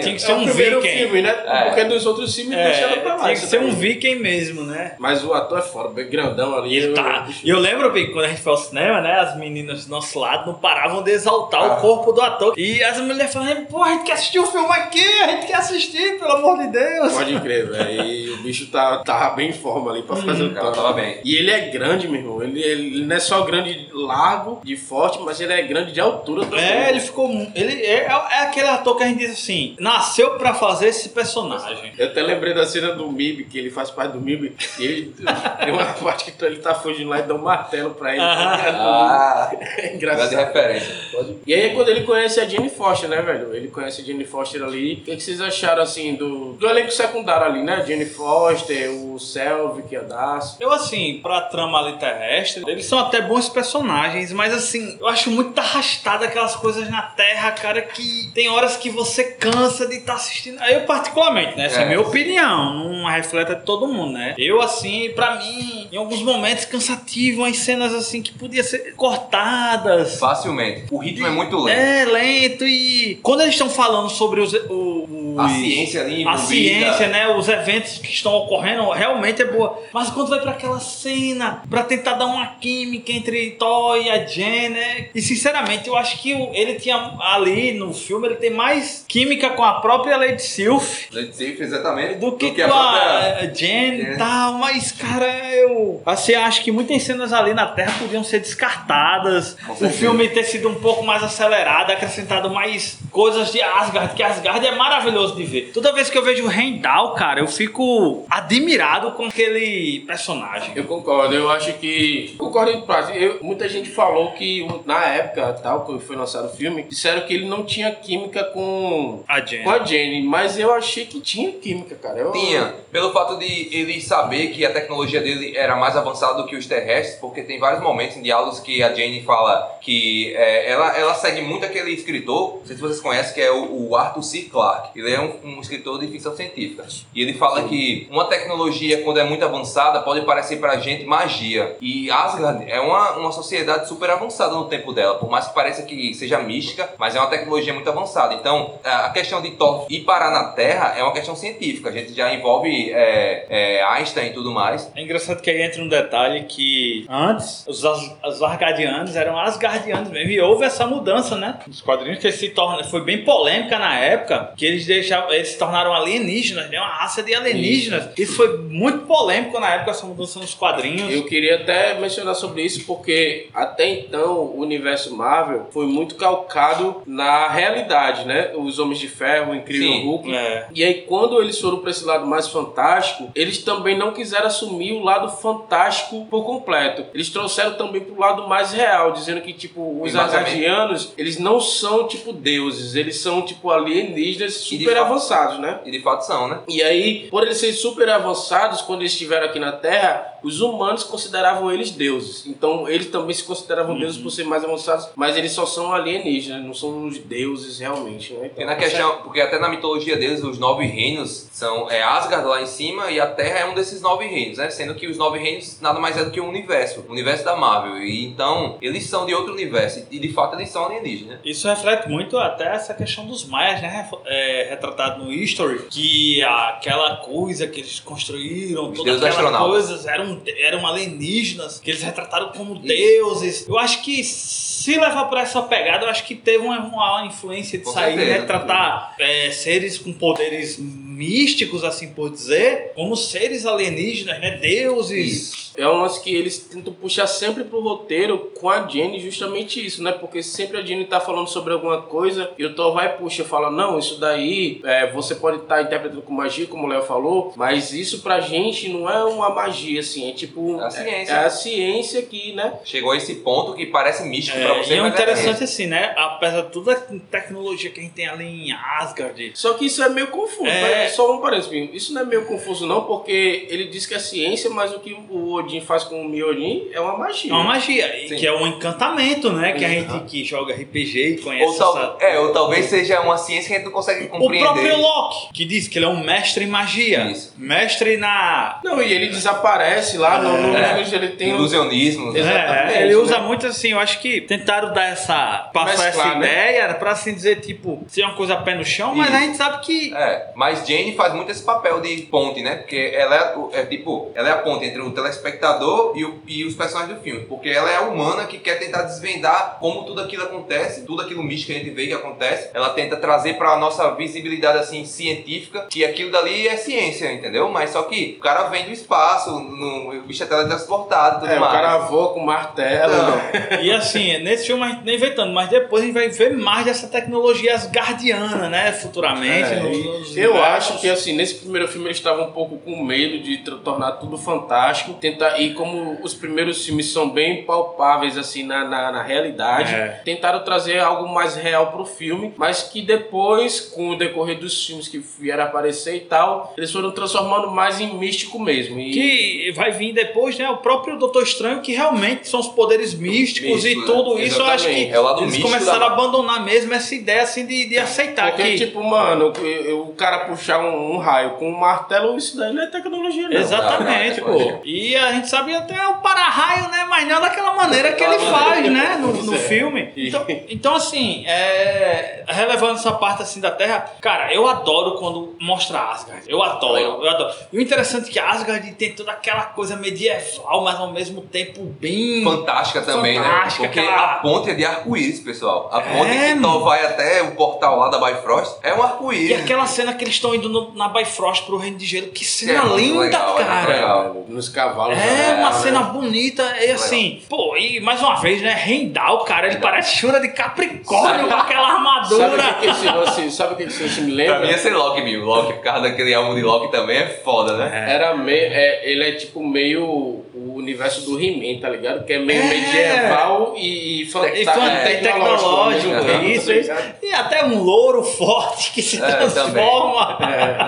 que 0.02 0.10
É 0.14 0.18
ser 0.18 0.32
um 0.32 0.46
viking. 0.46 0.80
filme, 0.80 1.20
né? 1.22 1.36
É. 1.44 1.64
Porque 1.66 1.84
dos 1.84 2.06
outros 2.06 2.34
filmes 2.34 2.56
É, 2.56 2.64
deixaram 2.64 3.00
pra 3.02 3.16
lá. 3.16 3.22
tinha 3.24 3.34
que 3.34 3.40
ser 3.40 3.60
um 3.60 3.66
daí. 3.66 3.74
viking 3.74 4.14
mesmo, 4.16 4.62
né? 4.62 4.94
Mas 4.98 5.22
o 5.22 5.34
ator 5.34 5.58
é 5.58 5.62
foda, 5.62 5.90
bem 5.90 6.08
grandão 6.08 6.56
ali. 6.56 6.70
E 6.70 6.76
ele 6.78 6.86
eu- 6.88 6.94
tá. 6.94 7.28
E 7.44 7.50
eu 7.50 7.58
lembro, 7.58 7.90
Big, 7.92 8.10
quando 8.12 8.24
a 8.24 8.28
gente 8.28 8.40
foi 8.40 8.52
ao 8.52 8.58
cinema, 8.58 9.02
né? 9.02 9.20
As 9.20 9.36
meninas 9.36 9.84
do 9.84 9.90
nosso 9.90 10.18
lado 10.18 10.46
não 10.46 10.54
paravam 10.54 11.02
de 11.02 11.09
exaltar 11.12 11.62
Ah. 11.62 11.74
o 11.74 11.80
corpo 11.80 12.12
do 12.12 12.20
ator. 12.20 12.54
E 12.58 12.82
as 12.82 12.98
mulheres 12.98 13.32
falando, 13.32 13.66
pô, 13.66 13.82
a 13.82 13.90
gente 13.90 14.04
quer 14.04 14.12
assistir 14.12 14.38
o 14.38 14.46
filme 14.46 14.68
aqui, 14.72 15.04
a 15.22 15.28
gente 15.28 15.46
quer 15.46 15.56
assistir, 15.56 16.18
pelo 16.18 16.32
amor 16.32 16.58
de 16.58 16.68
Deus. 16.68 17.12
Pode 17.12 17.40
crer, 17.40 17.68
velho. 17.70 18.02
E 18.02 18.30
o 18.30 18.36
bicho 18.38 18.66
tá, 18.70 18.98
tava 18.98 19.34
bem 19.36 19.50
em 19.50 19.52
forma 19.52 19.90
ali 19.90 20.02
pra 20.02 20.16
fazer 20.16 20.44
o 20.44 20.46
O 20.48 20.54
cara 20.54 20.72
tava 20.72 20.92
bem. 20.94 21.20
E 21.24 21.36
ele 21.36 21.50
é 21.50 21.60
grande, 21.68 22.08
meu 22.08 22.20
irmão. 22.20 22.42
Ele, 22.42 22.60
ele 22.62 23.04
não 23.04 23.16
é 23.16 23.20
só 23.20 23.42
grande 23.42 23.88
largo, 23.92 24.60
de 24.64 24.76
forte, 24.76 25.18
mas 25.20 25.40
ele 25.40 25.52
é 25.52 25.62
grande 25.62 25.92
de 25.92 26.00
altura 26.00 26.44
também. 26.46 26.64
É, 26.64 26.90
ele 26.90 27.00
ficou. 27.00 27.28
Ele 27.54 27.82
é, 27.84 28.06
é 28.06 28.40
aquele 28.42 28.68
ator 28.68 28.96
que 28.96 29.02
a 29.02 29.06
gente 29.06 29.18
diz 29.18 29.32
assim: 29.32 29.76
nasceu 29.78 30.30
pra 30.38 30.54
fazer 30.54 30.88
esse 30.88 31.08
personagem. 31.10 31.92
Eu 31.98 32.06
até 32.06 32.22
lembrei 32.22 32.54
da 32.54 32.66
cena 32.66 32.92
do 32.92 33.10
MIB, 33.10 33.44
que 33.44 33.58
ele 33.58 33.70
faz 33.70 33.90
parte 33.90 34.12
do 34.12 34.20
MIB, 34.20 34.54
e 34.78 34.84
ele 34.84 35.14
tem 35.64 35.72
uma 35.72 35.86
parte 35.86 36.30
que 36.32 36.44
ele 36.44 36.56
tá 36.56 36.74
fugindo 36.74 37.08
lá 37.10 37.18
e 37.18 37.22
dá 37.22 37.34
um 37.34 37.38
martelo 37.38 37.90
pra 37.94 38.12
ele. 38.12 38.20
Ah, 38.80 39.50
É 39.52 39.88
grande 39.96 39.96
engraçado. 39.96 40.52
Referência. 41.00 41.36
E 41.46 41.54
aí 41.54 41.60
é 41.62 41.68
quando 41.70 41.88
ele 41.88 42.02
conhece 42.04 42.40
a 42.40 42.48
Jane 42.48 42.68
Foster, 42.70 43.08
né, 43.08 43.20
velho? 43.22 43.54
Ele 43.54 43.68
conhece 43.68 44.02
a 44.02 44.04
Jane 44.04 44.24
Foster 44.24 44.62
ali. 44.62 44.94
O 44.94 44.96
que, 45.02 45.16
que 45.16 45.22
vocês 45.22 45.40
acharam, 45.40 45.82
assim, 45.82 46.14
do, 46.14 46.52
do 46.54 46.68
elenco 46.68 46.90
secundário 46.90 47.46
ali, 47.46 47.62
né? 47.62 47.84
Jane 47.86 48.06
Foster, 48.06 48.90
o 48.90 49.18
Selvig, 49.18 49.96
a 49.96 50.00
Darcy. 50.00 50.56
Eu, 50.60 50.72
assim, 50.72 51.20
pra 51.22 51.40
trama 51.42 51.78
ali 51.78 51.96
terrestre, 51.98 52.62
eles 52.66 52.86
são 52.86 52.98
até 52.98 53.20
bons 53.20 53.48
personagens, 53.48 54.32
mas 54.32 54.52
assim, 54.52 54.96
eu 55.00 55.06
acho 55.08 55.30
muito 55.30 55.58
arrastado 55.58 56.24
aquelas 56.24 56.56
coisas 56.56 56.88
na 56.90 57.02
Terra, 57.02 57.52
cara, 57.52 57.82
que 57.82 58.30
tem 58.34 58.48
horas 58.48 58.76
que 58.76 58.90
você 58.90 59.24
cansa 59.24 59.86
de 59.86 59.96
estar 59.96 60.14
assistindo. 60.14 60.62
Eu, 60.64 60.82
particularmente, 60.82 61.56
né? 61.56 61.66
Essa 61.66 61.80
é, 61.80 61.82
a 61.82 61.84
É. 61.84 61.88
minha 61.88 62.00
opinião, 62.00 62.74
não 62.74 63.06
reflete 63.08 63.54
de 63.54 63.62
todo 63.62 63.86
mundo, 63.88 64.12
né? 64.12 64.34
Eu, 64.38 64.60
assim, 64.60 65.10
pra 65.14 65.36
mim, 65.36 65.88
em 65.90 65.96
alguns 65.96 66.22
momentos 66.22 66.64
cansativo, 66.64 67.42
umas 67.42 67.56
cenas 67.58 67.94
assim 67.94 68.22
que 68.22 68.32
podiam 68.32 68.64
ser 68.64 68.94
cortadas. 68.94 70.18
Facilmente. 70.18 70.86
O 70.90 70.98
ritmo 70.98 71.26
é 71.26 71.30
muito 71.30 71.56
lento. 71.58 71.78
É, 71.78 72.04
lento 72.04 72.66
e. 72.66 73.18
Quando 73.22 73.40
eles 73.42 73.54
estão 73.54 73.70
falando 73.70 74.08
sobre 74.10 74.40
os. 74.40 74.52
o- 74.52 75.06
os- 75.34 75.38
A 75.38 75.48
ciência 75.48 76.00
ali 76.02 76.26
A 76.26 76.36
ciência, 76.36 77.06
né? 77.06 77.28
Os 77.28 77.48
eventos 77.48 77.98
que 77.98 78.10
estão 78.12 78.32
ocorrendo 78.34 78.90
realmente 78.90 79.40
é 79.40 79.44
boa. 79.44 79.80
Mas 79.92 80.10
quando 80.10 80.28
vai 80.28 80.40
pra 80.40 80.50
aquela 80.50 80.80
cena, 80.80 81.62
pra 81.70 81.82
tentar 81.84 82.14
dar 82.14 82.26
uma 82.26 82.46
química 82.60 83.12
entre 83.12 83.50
Thor 83.52 83.96
e 83.96 84.10
a 84.10 84.24
Jen, 84.26 84.70
né? 84.70 85.08
E 85.14 85.22
sinceramente, 85.22 85.88
eu 85.88 85.96
acho 85.96 86.20
que 86.20 86.32
ele 86.32 86.74
tinha 86.74 87.14
ali 87.20 87.72
no 87.72 87.94
filme, 87.94 88.26
ele 88.26 88.36
tem 88.36 88.50
mais 88.50 89.04
química 89.08 89.50
com 89.50 89.62
a 89.62 89.74
própria 89.80 90.16
Lady 90.16 90.42
Sylph. 90.42 91.04
Led 91.12 91.32
Zeppelin, 91.34 91.62
exatamente. 91.62 92.14
Do 92.16 92.32
que, 92.32 92.60
a 92.60 92.68
com 92.68 92.74
a, 92.74 93.20
a 93.42 93.46
Jen 93.46 94.00
e 94.00 94.16
tal, 94.18 94.54
mas 94.54 94.90
cara, 94.92 95.26
eu 95.54 96.02
assim, 96.04 96.34
acho 96.34 96.62
que 96.64 96.72
muitas 96.72 97.02
cenas 97.04 97.32
ali 97.32 97.54
na 97.54 97.66
Terra 97.66 97.94
podiam 98.00 98.24
ser 98.24 98.40
descartadas. 98.40 99.56
O 99.80 99.88
filme 99.88 100.28
ter 100.28 100.44
sido 100.44 100.68
um 100.68 100.74
pouco 100.80 101.04
mais 101.04 101.22
acelerado, 101.22 101.92
acrescentado 101.92 102.50
mais 102.50 102.98
coisas 103.20 103.52
de 103.52 103.60
Asgard, 103.60 104.14
que 104.14 104.22
Asgard 104.22 104.66
é 104.66 104.74
maravilhoso 104.74 105.36
de 105.36 105.44
ver. 105.44 105.70
Toda 105.74 105.92
vez 105.92 106.08
que 106.08 106.16
eu 106.16 106.24
vejo 106.24 106.46
o 106.46 106.50
Heimdall, 106.50 107.12
cara, 107.12 107.40
eu 107.40 107.46
fico 107.46 108.24
admirado 108.30 109.12
com 109.12 109.26
aquele 109.26 110.00
personagem. 110.06 110.72
Eu 110.74 110.84
concordo, 110.84 111.34
eu 111.34 111.50
acho 111.50 111.74
que. 111.74 112.34
Concordo 112.38 112.70
em 112.72 112.80
parte. 112.80 113.22
Eu- 113.22 113.38
muita 113.42 113.68
gente 113.68 113.90
falou 113.90 114.32
que 114.32 114.66
na 114.86 115.04
época, 115.04 115.52
tal, 115.62 115.82
quando 115.84 116.00
foi 116.00 116.16
lançado 116.16 116.46
o 116.46 116.56
filme, 116.56 116.84
disseram 116.84 117.20
que 117.26 117.34
ele 117.34 117.44
não 117.46 117.62
tinha 117.62 117.90
química 117.94 118.42
com, 118.44 119.22
A 119.28 119.40
Jen. 119.40 119.64
com 119.64 119.70
a 119.70 119.84
Jenny, 119.84 120.22
mas 120.22 120.58
eu 120.58 120.72
achei 120.72 121.04
que 121.04 121.20
tinha 121.20 121.52
química, 121.52 121.94
cara. 121.96 122.18
Eu, 122.18 122.32
Tinha, 122.32 122.74
pelo 122.90 123.12
fato 123.12 123.38
de 123.38 123.68
ele 123.70 124.00
saber 124.00 124.46
que 124.48 124.64
a 124.64 124.72
tecnologia 124.72 125.20
dele 125.20 125.54
era 125.54 125.76
mais 125.76 125.94
avançada 125.94 126.40
do 126.40 126.46
que 126.46 126.56
os 126.56 126.66
terrestres, 126.66 127.18
porque 127.20 127.42
tem 127.42 127.58
vários 127.58 127.82
momentos 127.82 128.16
em 128.16 128.22
diálogos 128.22 128.60
que 128.60 128.82
a 128.82 128.94
Jane 128.94 129.22
fala 129.24 129.78
que 129.82 130.32
é, 130.34 130.70
ela, 130.70 130.96
ela 130.96 131.14
segue 131.14 131.42
muito 131.42 131.66
aquele 131.66 131.90
escritor, 131.92 132.56
não 132.60 132.64
sei 132.66 132.76
se 132.76 132.80
vocês 132.80 133.00
conhecem, 133.00 133.09
que 133.34 133.40
é 133.40 133.50
o, 133.50 133.88
o 133.90 133.96
Arthur 133.96 134.22
C. 134.22 134.42
Clarke. 134.42 134.98
Ele 134.98 135.12
é 135.12 135.20
um, 135.20 135.56
um 135.56 135.60
escritor 135.60 135.98
de 136.00 136.06
ficção 136.08 136.34
científica. 136.34 136.84
E 137.14 137.22
ele 137.22 137.34
fala 137.34 137.64
que 137.64 138.06
uma 138.10 138.24
tecnologia, 138.24 139.02
quando 139.02 139.18
é 139.18 139.24
muito 139.24 139.44
avançada, 139.44 140.00
pode 140.00 140.22
parecer 140.22 140.56
pra 140.58 140.76
gente 140.78 141.04
magia. 141.04 141.76
E 141.80 142.10
Asgard 142.10 142.64
é 142.70 142.80
uma, 142.80 143.12
uma 143.12 143.32
sociedade 143.32 143.88
super 143.88 144.10
avançada 144.10 144.54
no 144.54 144.64
tempo 144.66 144.92
dela, 144.92 145.16
por 145.18 145.30
mais 145.30 145.46
que 145.48 145.54
pareça 145.54 145.82
que 145.82 146.14
seja 146.14 146.38
mística, 146.38 146.88
mas 146.98 147.14
é 147.14 147.20
uma 147.20 147.28
tecnologia 147.28 147.72
muito 147.74 147.88
avançada. 147.88 148.34
Então, 148.34 148.74
a 148.84 149.10
questão 149.10 149.40
de 149.42 149.50
Thor 149.52 149.86
ir 149.90 150.00
parar 150.00 150.30
na 150.30 150.52
Terra 150.52 150.94
é 150.96 151.02
uma 151.02 151.12
questão 151.12 151.34
científica. 151.36 151.88
A 151.88 151.92
gente 151.92 152.12
já 152.14 152.32
envolve 152.32 152.90
é, 152.92 153.46
é, 153.48 153.82
Einstein 153.84 154.28
e 154.28 154.32
tudo 154.32 154.50
mais. 154.52 154.90
É 154.94 155.02
engraçado 155.02 155.40
que 155.40 155.50
aí 155.50 155.62
entra 155.62 155.82
um 155.82 155.88
detalhe 155.88 156.44
que 156.44 157.06
antes 157.08 157.64
os, 157.66 157.84
As- 157.84 158.16
os 158.26 158.42
Asgardianos 158.42 159.16
eram 159.16 159.38
Asgardianos 159.38 160.10
mesmo. 160.10 160.30
E 160.30 160.40
houve 160.40 160.64
essa 160.64 160.86
mudança, 160.86 161.36
né? 161.36 161.58
Nos 161.66 161.80
quadrinhos 161.80 162.18
que 162.18 162.30
se 162.32 162.50
torna, 162.50 162.82
foi 162.90 163.02
bem 163.02 163.24
polêmica 163.24 163.78
na 163.78 163.98
época, 163.98 164.52
que 164.56 164.66
eles 164.66 164.86
deixavam, 164.86 165.32
eles 165.32 165.48
se 165.48 165.58
tornaram 165.58 165.92
alienígenas, 165.92 166.68
né? 166.70 166.78
Uma 166.78 166.88
raça 166.88 167.22
de 167.22 167.34
alienígenas. 167.34 168.08
Isso 168.18 168.36
foi 168.36 168.58
muito 168.58 169.06
polêmico 169.06 169.58
na 169.58 169.74
época, 169.74 169.90
essa 169.90 170.06
mudança 170.06 170.38
nos 170.38 170.54
quadrinhos. 170.54 171.12
Eu 171.12 171.24
queria 171.24 171.56
até 171.56 171.98
mencionar 171.98 172.34
sobre 172.34 172.62
isso 172.62 172.84
porque 172.84 173.48
até 173.54 173.88
então 173.88 174.34
o 174.40 174.60
universo 174.60 175.14
Marvel 175.16 175.68
foi 175.70 175.86
muito 175.86 176.14
calcado 176.14 177.02
na 177.06 177.48
realidade, 177.48 178.26
né? 178.26 178.52
Os 178.54 178.78
Homens 178.78 178.98
de 178.98 179.08
Ferro, 179.08 179.52
o 179.52 179.54
Incrível 179.54 179.88
Sim, 179.88 180.04
Hulk. 180.04 180.34
É. 180.34 180.66
E 180.74 180.84
aí 180.84 180.94
quando 181.02 181.40
eles 181.40 181.60
foram 181.60 181.78
para 181.78 181.90
esse 181.90 182.04
lado 182.04 182.26
mais 182.26 182.48
fantástico, 182.48 183.30
eles 183.34 183.58
também 183.58 183.96
não 183.96 184.12
quiseram 184.12 184.46
assumir 184.46 184.92
o 184.92 185.02
lado 185.02 185.28
fantástico 185.30 186.26
por 186.30 186.44
completo. 186.44 187.06
Eles 187.14 187.28
trouxeram 187.30 187.74
também 187.74 188.00
pro 188.00 188.18
lado 188.18 188.48
mais 188.48 188.72
real, 188.72 189.12
dizendo 189.12 189.40
que 189.40 189.52
tipo 189.52 190.02
os. 190.02 190.14
Asgardianos, 190.20 191.12
eles 191.16 191.38
não 191.38 191.60
são 191.60 192.06
tipo 192.06 192.32
deuses, 192.32 192.79
deuses, 192.80 192.94
eles 192.94 193.16
são 193.20 193.42
tipo 193.42 193.70
alienígenas 193.70 194.54
super 194.54 194.94
fato- 194.96 194.98
avançados, 195.04 195.58
né? 195.58 195.80
E 195.84 195.90
de 195.90 196.00
fato 196.02 196.22
são, 196.26 196.48
né? 196.48 196.60
E 196.68 196.82
aí, 196.82 197.28
por 197.30 197.42
eles 197.42 197.58
serem 197.58 197.74
super 197.74 198.08
avançados, 198.08 198.80
quando 198.82 199.00
eles 199.02 199.12
estiveram 199.12 199.46
aqui 199.46 199.58
na 199.58 199.72
Terra, 199.72 200.26
os 200.42 200.60
humanos 200.60 201.02
consideravam 201.04 201.70
eles 201.70 201.90
deuses. 201.90 202.46
Então, 202.46 202.88
eles 202.88 203.08
também 203.10 203.34
se 203.34 203.44
consideravam 203.44 203.92
Uhum. 203.94 204.00
deuses 204.00 204.20
por 204.20 204.30
serem 204.30 204.48
mais 204.50 204.64
avançados, 204.64 205.08
mas 205.14 205.36
eles 205.36 205.52
só 205.52 205.66
são 205.66 205.92
alienígenas, 205.92 206.64
não 206.64 206.72
são 206.74 207.06
os 207.06 207.18
deuses 207.18 207.78
realmente, 207.78 208.32
né? 208.32 208.48
Porque, 208.48 208.64
na 208.64 208.74
questão, 208.76 209.18
porque 209.22 209.40
até 209.40 209.58
na 209.58 209.68
mitologia 209.68 210.16
deles, 210.16 210.42
os 210.42 210.58
nove 210.58 210.86
reinos 210.86 211.48
são 211.52 211.90
é 211.90 212.02
Asgard 212.02 212.46
lá 212.48 212.62
em 212.62 212.66
cima 212.66 213.10
e 213.10 213.20
a 213.20 213.26
Terra 213.26 213.58
é 213.60 213.64
um 213.66 213.74
desses 213.74 214.00
nove 214.00 214.26
reinos, 214.26 214.58
né? 214.58 214.70
Sendo 214.70 214.94
que 214.94 215.06
os 215.06 215.18
nove 215.18 215.38
reinos 215.38 215.78
nada 215.80 215.98
mais 216.00 216.16
é 216.16 216.24
do 216.24 216.30
que 216.30 216.40
um 216.40 216.48
universo, 216.48 217.04
o 217.06 217.12
universo 217.12 217.44
da 217.44 217.56
Marvel. 217.56 218.02
E 218.02 218.24
então, 218.24 218.78
eles 218.80 219.04
são 219.06 219.26
de 219.26 219.34
outro 219.34 219.52
universo 219.52 220.06
e 220.10 220.18
de 220.18 220.32
fato 220.32 220.56
eles 220.56 220.70
são 220.70 220.86
alienígenas. 220.86 221.38
Isso 221.44 221.68
reflete 221.68 222.08
muito 222.08 222.38
até 222.38 222.69
essa 222.74 222.94
questão 222.94 223.26
dos 223.26 223.44
maias, 223.44 223.80
né? 223.82 224.08
É, 224.26 224.66
retratado 224.70 225.24
no 225.24 225.32
History, 225.32 225.86
que 225.90 226.42
aquela 226.42 227.16
coisa 227.16 227.66
que 227.66 227.80
eles 227.80 228.00
construíram, 228.00 228.90
Os 228.90 228.96
toda 228.98 229.10
deuses 229.10 229.24
aquela 229.26 229.48
astronautas. 229.50 229.86
coisas 229.86 230.06
eram, 230.06 230.40
eram 230.58 230.86
alienígenas, 230.86 231.80
que 231.80 231.90
eles 231.90 232.02
retrataram 232.02 232.48
como 232.50 232.78
deuses. 232.78 233.66
Eu 233.68 233.78
acho 233.78 234.02
que 234.02 234.22
se 234.24 234.98
levar 234.98 235.24
por 235.26 235.38
essa 235.38 235.60
pegada, 235.62 236.06
eu 236.06 236.10
acho 236.10 236.24
que 236.24 236.34
teve 236.34 236.64
uma, 236.64 236.78
uma 236.78 237.26
influência 237.26 237.78
de 237.78 237.84
Com 237.84 237.92
sair, 237.92 238.16
certeza. 238.16 238.40
retratar 238.40 239.14
é, 239.18 239.50
seres 239.50 239.98
com 239.98 240.12
poderes 240.12 240.78
místicos, 241.20 241.84
assim 241.84 242.08
por 242.08 242.30
dizer, 242.30 242.92
como 242.94 243.14
seres 243.14 243.66
alienígenas, 243.66 244.40
né? 244.40 244.56
Deuses. 244.56 245.32
Isso. 245.32 245.60
É 245.76 245.86
um 245.86 246.00
lance 246.02 246.22
que 246.22 246.34
eles 246.34 246.58
tentam 246.58 246.92
puxar 246.92 247.26
sempre 247.26 247.62
pro 247.64 247.80
roteiro 247.80 248.50
com 248.58 248.68
a 248.68 248.86
Jenny, 248.88 249.20
justamente 249.20 249.84
isso, 249.84 250.02
né? 250.02 250.12
Porque 250.12 250.42
sempre 250.42 250.78
a 250.78 250.82
Jenny 250.82 251.04
tá 251.04 251.20
falando 251.20 251.46
sobre 251.46 251.72
alguma 251.72 252.02
coisa 252.02 252.50
e 252.58 252.64
o 252.64 252.74
Thor 252.74 252.92
vai 252.92 253.06
e 253.06 253.08
puxa 253.10 253.42
e 253.42 253.44
fala: 253.44 253.70
Não, 253.70 253.98
isso 253.98 254.18
daí 254.18 254.80
é, 254.84 255.10
você 255.12 255.34
pode 255.34 255.58
estar 255.58 255.80
interpretando 255.82 256.22
com 256.22 256.32
magia, 256.32 256.66
como 256.66 256.86
o 256.86 256.88
Léo 256.88 257.02
falou, 257.02 257.52
mas 257.56 257.92
isso 257.92 258.20
pra 258.20 258.40
gente 258.40 258.88
não 258.88 259.08
é 259.08 259.24
uma 259.24 259.50
magia, 259.50 260.00
assim, 260.00 260.28
é 260.28 260.32
tipo. 260.32 260.80
É 260.80 260.84
a 260.84 260.90
ciência. 260.90 261.32
É, 261.32 261.36
é 261.36 261.44
a 261.44 261.50
ciência 261.50 262.22
que, 262.22 262.52
né? 262.52 262.74
Chegou 262.84 263.12
a 263.12 263.16
esse 263.16 263.36
ponto 263.36 263.74
que 263.74 263.86
parece 263.86 264.24
místico 264.24 264.58
É, 264.58 264.64
pra 264.64 264.74
você, 264.74 264.94
e 264.94 264.98
é 264.98 265.06
interessante 265.06 265.64
assim, 265.64 265.86
né? 265.86 266.14
Apesar 266.16 266.62
de 266.62 266.72
toda 266.72 266.92
a 266.92 267.00
tecnologia 267.30 267.90
que 267.90 268.00
a 268.00 268.02
gente 268.02 268.14
tem 268.14 268.26
ali 268.26 268.68
em 268.68 268.72
Asgard, 268.72 269.52
Só 269.54 269.74
que 269.74 269.86
isso 269.86 270.02
é 270.02 270.08
meio 270.08 270.26
confuso. 270.28 270.66
É. 270.66 271.04
mas 271.04 271.09
Só 271.10 271.32
um 271.34 271.38
parênteses, 271.40 271.70
Pinho. 271.70 271.90
isso 271.92 272.12
não 272.14 272.22
é 272.22 272.24
meio 272.24 272.44
confuso, 272.46 272.86
não, 272.86 273.04
porque 273.04 273.66
ele 273.70 273.86
diz 273.86 274.06
que 274.06 274.14
é 274.14 274.18
ciência, 274.18 274.70
mas 274.70 274.92
o 274.94 275.00
que 275.00 275.12
o 275.28 275.52
Odin 275.54 275.80
faz 275.80 276.04
com 276.04 276.20
o 276.20 276.28
Mjolnir 276.28 276.88
é 276.92 277.00
uma 277.00 277.16
magia. 277.16 277.50
É 277.50 277.54
uma 277.54 277.64
magia, 277.64 278.24
e 278.24 278.28
Sim. 278.28 278.36
que 278.36 278.46
é 278.46 278.52
um 278.52 278.66
encantamento, 278.66 279.52
né? 279.52 279.72
Que 279.72 279.84
a 279.84 279.88
Uhum. 279.88 279.94
gente 279.94 280.24
que 280.26 280.44
joga 280.44 280.74
RPG 280.74 281.18
e 281.34 281.38
conhece 281.38 281.64
Ou, 281.72 281.78
tal- 281.78 282.16
essa... 282.16 282.24
é, 282.26 282.38
ou 282.38 282.52
talvez 282.52 282.86
seja 282.86 283.20
uma 283.20 283.36
ciência 283.36 283.68
que 283.68 283.74
a 283.74 283.76
gente 283.78 283.86
não 283.86 283.92
consegue 283.92 284.24
O 284.26 284.28
compreender. 284.28 284.60
próprio 284.72 284.96
Loki, 284.98 285.52
que 285.52 285.64
diz 285.64 285.88
que 285.88 285.98
ele 285.98 286.04
é 286.06 286.08
um 286.08 286.22
mestre 286.24 286.64
em 286.64 286.68
magia. 286.68 287.30
Isso. 287.30 287.54
Mestre 287.56 288.16
na... 288.16 288.80
Não, 288.84 289.02
e 289.02 289.12
ele 289.12 289.28
desaparece 289.28 290.16
lá, 290.18 290.40
no, 290.40 290.56
no 290.68 290.76
É. 290.76 291.00
ele 291.00 291.28
tem 291.30 291.52
um... 291.52 291.56
Ilusionismo. 291.56 292.36
Exatamente, 292.36 292.94
É, 292.98 293.02
ele 293.02 293.14
usa 293.16 293.38
né? 293.38 293.46
muito 293.46 293.66
assim, 293.66 293.90
eu 293.92 293.98
acho 293.98 294.20
que 294.20 294.40
tentaram 294.40 294.92
dar 294.92 295.06
essa. 295.10 295.70
passar 295.72 296.04
Mesclar, 296.04 296.26
essa 296.28 296.38
né? 296.38 296.46
ideia 296.72 296.94
pra 296.94 297.12
assim 297.12 297.34
dizer, 297.34 297.60
tipo, 297.60 298.04
ser 298.08 298.22
uma 298.22 298.34
coisa 298.34 298.56
pé 298.56 298.74
no 298.74 298.84
chão, 298.84 299.14
mas 299.14 299.28
Isso. 299.28 299.36
a 299.36 299.40
gente 299.40 299.56
sabe 299.56 299.84
que. 299.84 300.14
É, 300.14 300.52
mas 300.54 300.84
Jane 301.00 301.16
faz 301.16 301.34
muito 301.34 301.50
esse 301.50 301.62
papel 301.62 302.00
de 302.00 302.16
ponte, 302.22 302.62
né? 302.62 302.76
Porque 302.76 303.12
ela 303.14 303.34
é, 303.36 303.56
o- 303.56 303.70
é 303.72 303.84
tipo, 303.84 304.30
ela 304.34 304.48
é 304.48 304.52
a 304.52 304.58
ponte 304.58 304.84
entre 304.84 305.00
o 305.00 305.10
telespectador 305.10 306.12
e, 306.16 306.24
o- 306.24 306.40
e 306.46 306.64
os 306.64 306.74
personagens 306.74 307.16
do 307.16 307.22
filme. 307.22 307.44
Porque 307.46 307.68
ela 307.68 307.90
é 307.90 307.96
a 307.96 308.02
humana 308.02 308.44
que 308.44 308.58
quer 308.58 308.78
tentar 308.78 309.02
desvendar 309.02 309.76
como 309.80 310.04
tudo 310.04 310.20
aquilo 310.20 310.44
acontece, 310.44 311.04
tudo 311.04 311.22
aquilo 311.22 311.42
místico 311.42 311.72
que 311.72 311.78
a 311.78 311.82
gente 311.82 311.94
vê 311.94 312.06
que 312.06 312.12
acontece. 312.12 312.70
Ela 312.74 312.90
tenta 312.90 313.16
trazer 313.16 313.54
pra 313.54 313.76
nossa 313.76 314.10
visibilidade 314.14 314.78
assim 314.78 315.04
científica 315.04 315.86
que 315.90 316.04
aquilo 316.04 316.30
dali 316.30 316.66
é 316.68 316.76
ciência, 316.76 317.32
entendeu? 317.32 317.68
Mas 317.68 317.90
só 317.90 318.02
que 318.02 318.36
o 318.38 318.42
cara 318.42 318.64
vem 318.64 318.84
do 318.84 318.92
espaço, 318.92 319.50
no, 319.58 320.10
o 320.18 320.22
bicho 320.22 320.42
é 320.42 320.46
teletransportado 320.46 321.36
e 321.36 321.40
tudo 321.40 321.52
É, 321.52 321.56
o 321.56 321.60
mais. 321.60 321.72
cara 321.72 321.98
voa 321.98 322.32
com 322.34 322.40
martelo. 322.40 323.12
Né? 323.12 323.80
E 323.82 323.90
assim, 323.92 324.38
nesse 324.38 324.66
filme 324.66 324.82
a 324.84 324.88
gente 324.88 325.04
nem 325.04 325.16
vê 325.18 325.30
tanto, 325.30 325.52
mas 325.52 325.68
depois 325.68 326.02
a 326.02 326.06
gente 326.06 326.14
vai 326.14 326.28
ver 326.28 326.56
mais 326.56 326.84
dessa 326.84 327.08
tecnologia 327.08 327.74
asgardiana, 327.74 328.68
né? 328.68 328.92
Futuramente. 328.92 329.72
É, 329.72 329.80
nos- 329.80 330.04
nos 330.04 330.36
eu 330.36 330.50
universos. 330.52 330.79
Acho 330.80 331.00
que 331.00 331.08
assim, 331.08 331.34
nesse 331.34 331.56
primeiro 331.56 331.86
filme 331.88 332.06
eles 332.06 332.16
estavam 332.16 332.46
um 332.48 332.52
pouco 332.52 332.78
com 332.78 333.02
medo 333.04 333.38
de 333.42 333.58
tornar 333.58 334.12
tudo 334.12 334.36
fantástico. 334.38 335.12
Tentar, 335.14 335.60
e 335.60 335.74
como 335.74 336.18
os 336.22 336.34
primeiros 336.34 336.84
filmes 336.84 337.06
são 337.12 337.28
bem 337.30 337.64
palpáveis 337.64 338.36
assim 338.38 338.62
na, 338.64 338.84
na, 338.84 339.12
na 339.12 339.22
realidade, 339.22 339.94
É. 339.94 340.20
tentaram 340.24 340.60
trazer 340.64 340.98
algo 340.98 341.28
mais 341.28 341.54
real 341.56 341.92
pro 341.92 342.04
filme, 342.04 342.52
mas 342.56 342.82
que 342.84 343.02
depois, 343.02 343.80
com 343.80 344.10
o 344.10 344.16
decorrer 344.16 344.58
dos 344.58 344.86
filmes 344.86 345.08
que 345.08 345.18
vieram 345.38 345.64
aparecer 345.64 346.16
e 346.16 346.20
tal, 346.20 346.72
eles 346.76 346.90
foram 346.90 347.10
transformando 347.10 347.70
mais 347.70 348.00
em 348.00 348.14
místico 348.14 348.58
mesmo. 348.58 348.98
E 348.98 349.10
Que 349.12 349.72
vai 349.72 349.90
vir 349.92 350.12
depois, 350.12 350.56
né? 350.58 350.68
O 350.70 350.78
próprio 350.78 351.18
Doutor 351.18 351.42
Estranho, 351.42 351.80
que 351.80 351.92
realmente 351.92 352.48
são 352.48 352.60
os 352.60 352.68
poderes 352.68 353.14
místicos 353.14 353.84
Místico, 353.84 354.02
e 354.02 354.06
tudo 354.06 354.34
né? 354.36 354.44
isso. 354.44 354.60
Eu 354.60 354.66
acho 354.66 354.86
que. 354.86 354.90
É 355.10 355.42
eles 355.42 355.58
começaram 355.58 356.00
da- 356.00 356.06
a 356.06 356.12
abandonar 356.12 356.64
mesmo 356.64 356.92
essa 356.94 357.14
ideia 357.14 357.42
assim 357.42 357.66
de, 357.66 357.88
de 357.88 357.98
aceitar 357.98 358.52
Porque, 358.52 358.62
que. 358.72 358.78
tipo, 358.86 359.02
mano, 359.02 359.52
o, 359.52 360.00
o 360.10 360.12
cara 360.14 360.40
puxar 360.70 360.78
um, 360.80 361.14
um 361.14 361.18
raio 361.18 361.50
com 361.52 361.68
um 361.70 361.76
martelo, 361.78 362.36
isso 362.36 362.56
daí 362.56 362.72
não 362.72 362.82
é 362.82 362.86
tecnologia, 362.86 363.48
não. 363.48 363.56
Exatamente, 363.60 364.40
Não, 364.40 364.48
não, 364.48 364.58
não, 364.58 364.68
pô. 364.78 364.80
E 364.84 365.16
a 365.16 365.32
gente 365.32 365.48
sabe 365.48 365.74
até 365.74 366.06
o 366.08 366.16
para-raio, 366.16 366.88
né? 366.90 367.06
Mas 367.08 367.26
não 367.26 367.40
daquela 367.40 367.74
maneira 367.74 368.12
que 368.12 368.22
ele 368.22 368.38
faz, 368.38 368.90
né? 368.90 369.18
No, 369.20 369.32
no 369.32 369.54
É. 369.54 369.58
filme. 369.58 370.12
Então, 370.16 370.44
então, 370.68 370.94
assim, 370.94 371.44
é... 371.46 372.44
relevando 372.48 372.94
essa 372.94 373.12
parte 373.12 373.42
assim 373.42 373.60
da 373.60 373.70
Terra, 373.70 374.10
cara, 374.20 374.52
eu 374.54 374.66
adoro 374.68 375.16
quando 375.18 375.54
mostra 375.60 375.98
Asgard. 376.10 376.42
Eu 376.48 376.62
adoro, 376.62 376.98
eu 376.98 377.28
adoro. 377.30 377.52
E 377.72 377.78
o 377.78 377.80
interessante 377.80 378.28
é 378.28 378.32
que 378.32 378.38
Asgard 378.38 378.92
tem 378.92 379.12
toda 379.14 379.32
aquela 379.32 379.62
coisa 379.64 379.96
medieval, 379.96 380.82
mas 380.82 380.98
ao 380.98 381.10
mesmo 381.12 381.42
tempo 381.42 381.82
bem. 382.00 382.42
Fantástica 382.44 383.02
também, 383.02 383.38
Fantástica, 383.38 383.82
né? 383.82 383.88
Porque 383.88 384.00
aquela- 384.00 384.32
a 384.32 384.34
ponte 384.36 384.70
é 384.70 384.74
de 384.74 384.84
arco-íris, 384.84 385.40
pessoal. 385.40 385.88
A 385.92 386.00
ponte 386.00 386.30
É, 386.30 386.54
que 386.54 386.60
Thor 386.60 386.84
vai 386.84 387.04
até 387.04 387.42
o 387.42 387.52
portal 387.52 387.98
lá 387.98 388.08
da 388.08 388.18
Bifrost 388.18 388.78
é 388.82 388.94
um 388.94 388.98
E 388.98 389.02
arco-íris. 389.02 389.60
aquela 389.62 389.86
cena 389.86 390.12
que 390.14 390.24
eles 390.24 390.34
estão 390.34 390.54
indo 390.60 390.68
no- 390.68 390.94
na 390.94 391.08
Bifrost 391.08 391.64
pro 391.66 391.76
Reino 391.76 391.96
de 391.96 392.06
Gelo, 392.06 392.28
que 392.28 392.44
É 392.44 392.46
cena 392.46 392.84
muito 392.84 392.96
linda, 393.00 393.20
legal, 393.20 393.58
é 393.60 393.64
cara. 393.64 393.88
legal. 393.92 394.44
Nos 394.48 394.68
cavalos. 394.68 395.18
É, 395.18 395.20
né? 395.26 395.56
uma 395.58 395.70
é, 395.70 395.72
cena 395.72 396.00
é. 396.00 396.04
bonita 396.04 396.62
e 396.80 396.90
assim, 396.92 397.42
pô, 397.48 397.76
e 397.76 397.98
mais 398.00 398.20
uma 398.20 398.36
vez, 398.36 398.60
né, 398.62 398.72
Rendal, 398.74 399.44
cara, 399.44 399.66
ele 399.66 399.76
parece 399.78 400.16
chura 400.16 400.38
de 400.40 400.48
Capricórnio 400.48 401.48
com 401.48 401.54
aquela 401.54 401.80
Sabe 401.90 402.34
o 402.34 402.42
armadura. 402.44 402.62
que, 402.74 402.80
que 402.80 402.86
esse 402.86 403.06
lance, 403.06 403.50
sabe 403.50 403.74
o 403.74 403.76
que, 403.76 403.86
que 403.86 404.04
esse 404.04 404.20
me 404.20 404.32
lembra? 404.32 404.56
Pra 404.56 404.64
mim 404.66 404.70
ia 404.72 404.78
ser 404.78 404.94
Loki, 404.94 405.22
meu. 405.22 405.44
Loki, 405.44 405.72
por 405.74 405.82
causa 405.82 406.02
daquele 406.02 406.34
álbum 406.34 406.54
de 406.54 406.62
Loki 406.62 406.90
também 406.90 407.16
é 407.18 407.26
foda, 407.26 407.76
né? 407.76 408.06
Era 408.12 408.36
meio, 408.36 408.72
é, 408.72 409.10
ele 409.10 409.24
é 409.24 409.32
tipo 409.32 409.66
meio 409.66 410.44
o 410.66 410.74
universo 410.76 411.22
do 411.22 411.40
He-Man, 411.40 411.80
tá 411.80 411.88
ligado? 411.88 412.24
Que 412.24 412.34
é 412.34 412.38
meio 412.38 412.60
É. 412.62 412.64
medieval 412.66 413.74
e, 413.76 414.22
e, 414.22 414.30
E 414.30 414.68
é, 414.68 415.20
tecnológico, 415.20 416.08
mesmo 416.08 416.24
tempo, 416.24 416.44
isso, 416.44 416.66
tá 416.66 416.74
isso. 416.74 416.92
E 417.22 417.32
até 417.32 417.64
um 417.64 417.82
louro 417.82 418.22
forte 418.22 418.92
que 418.92 419.02
se 419.02 419.22
É, 419.22 419.26
transforma. 419.26 420.38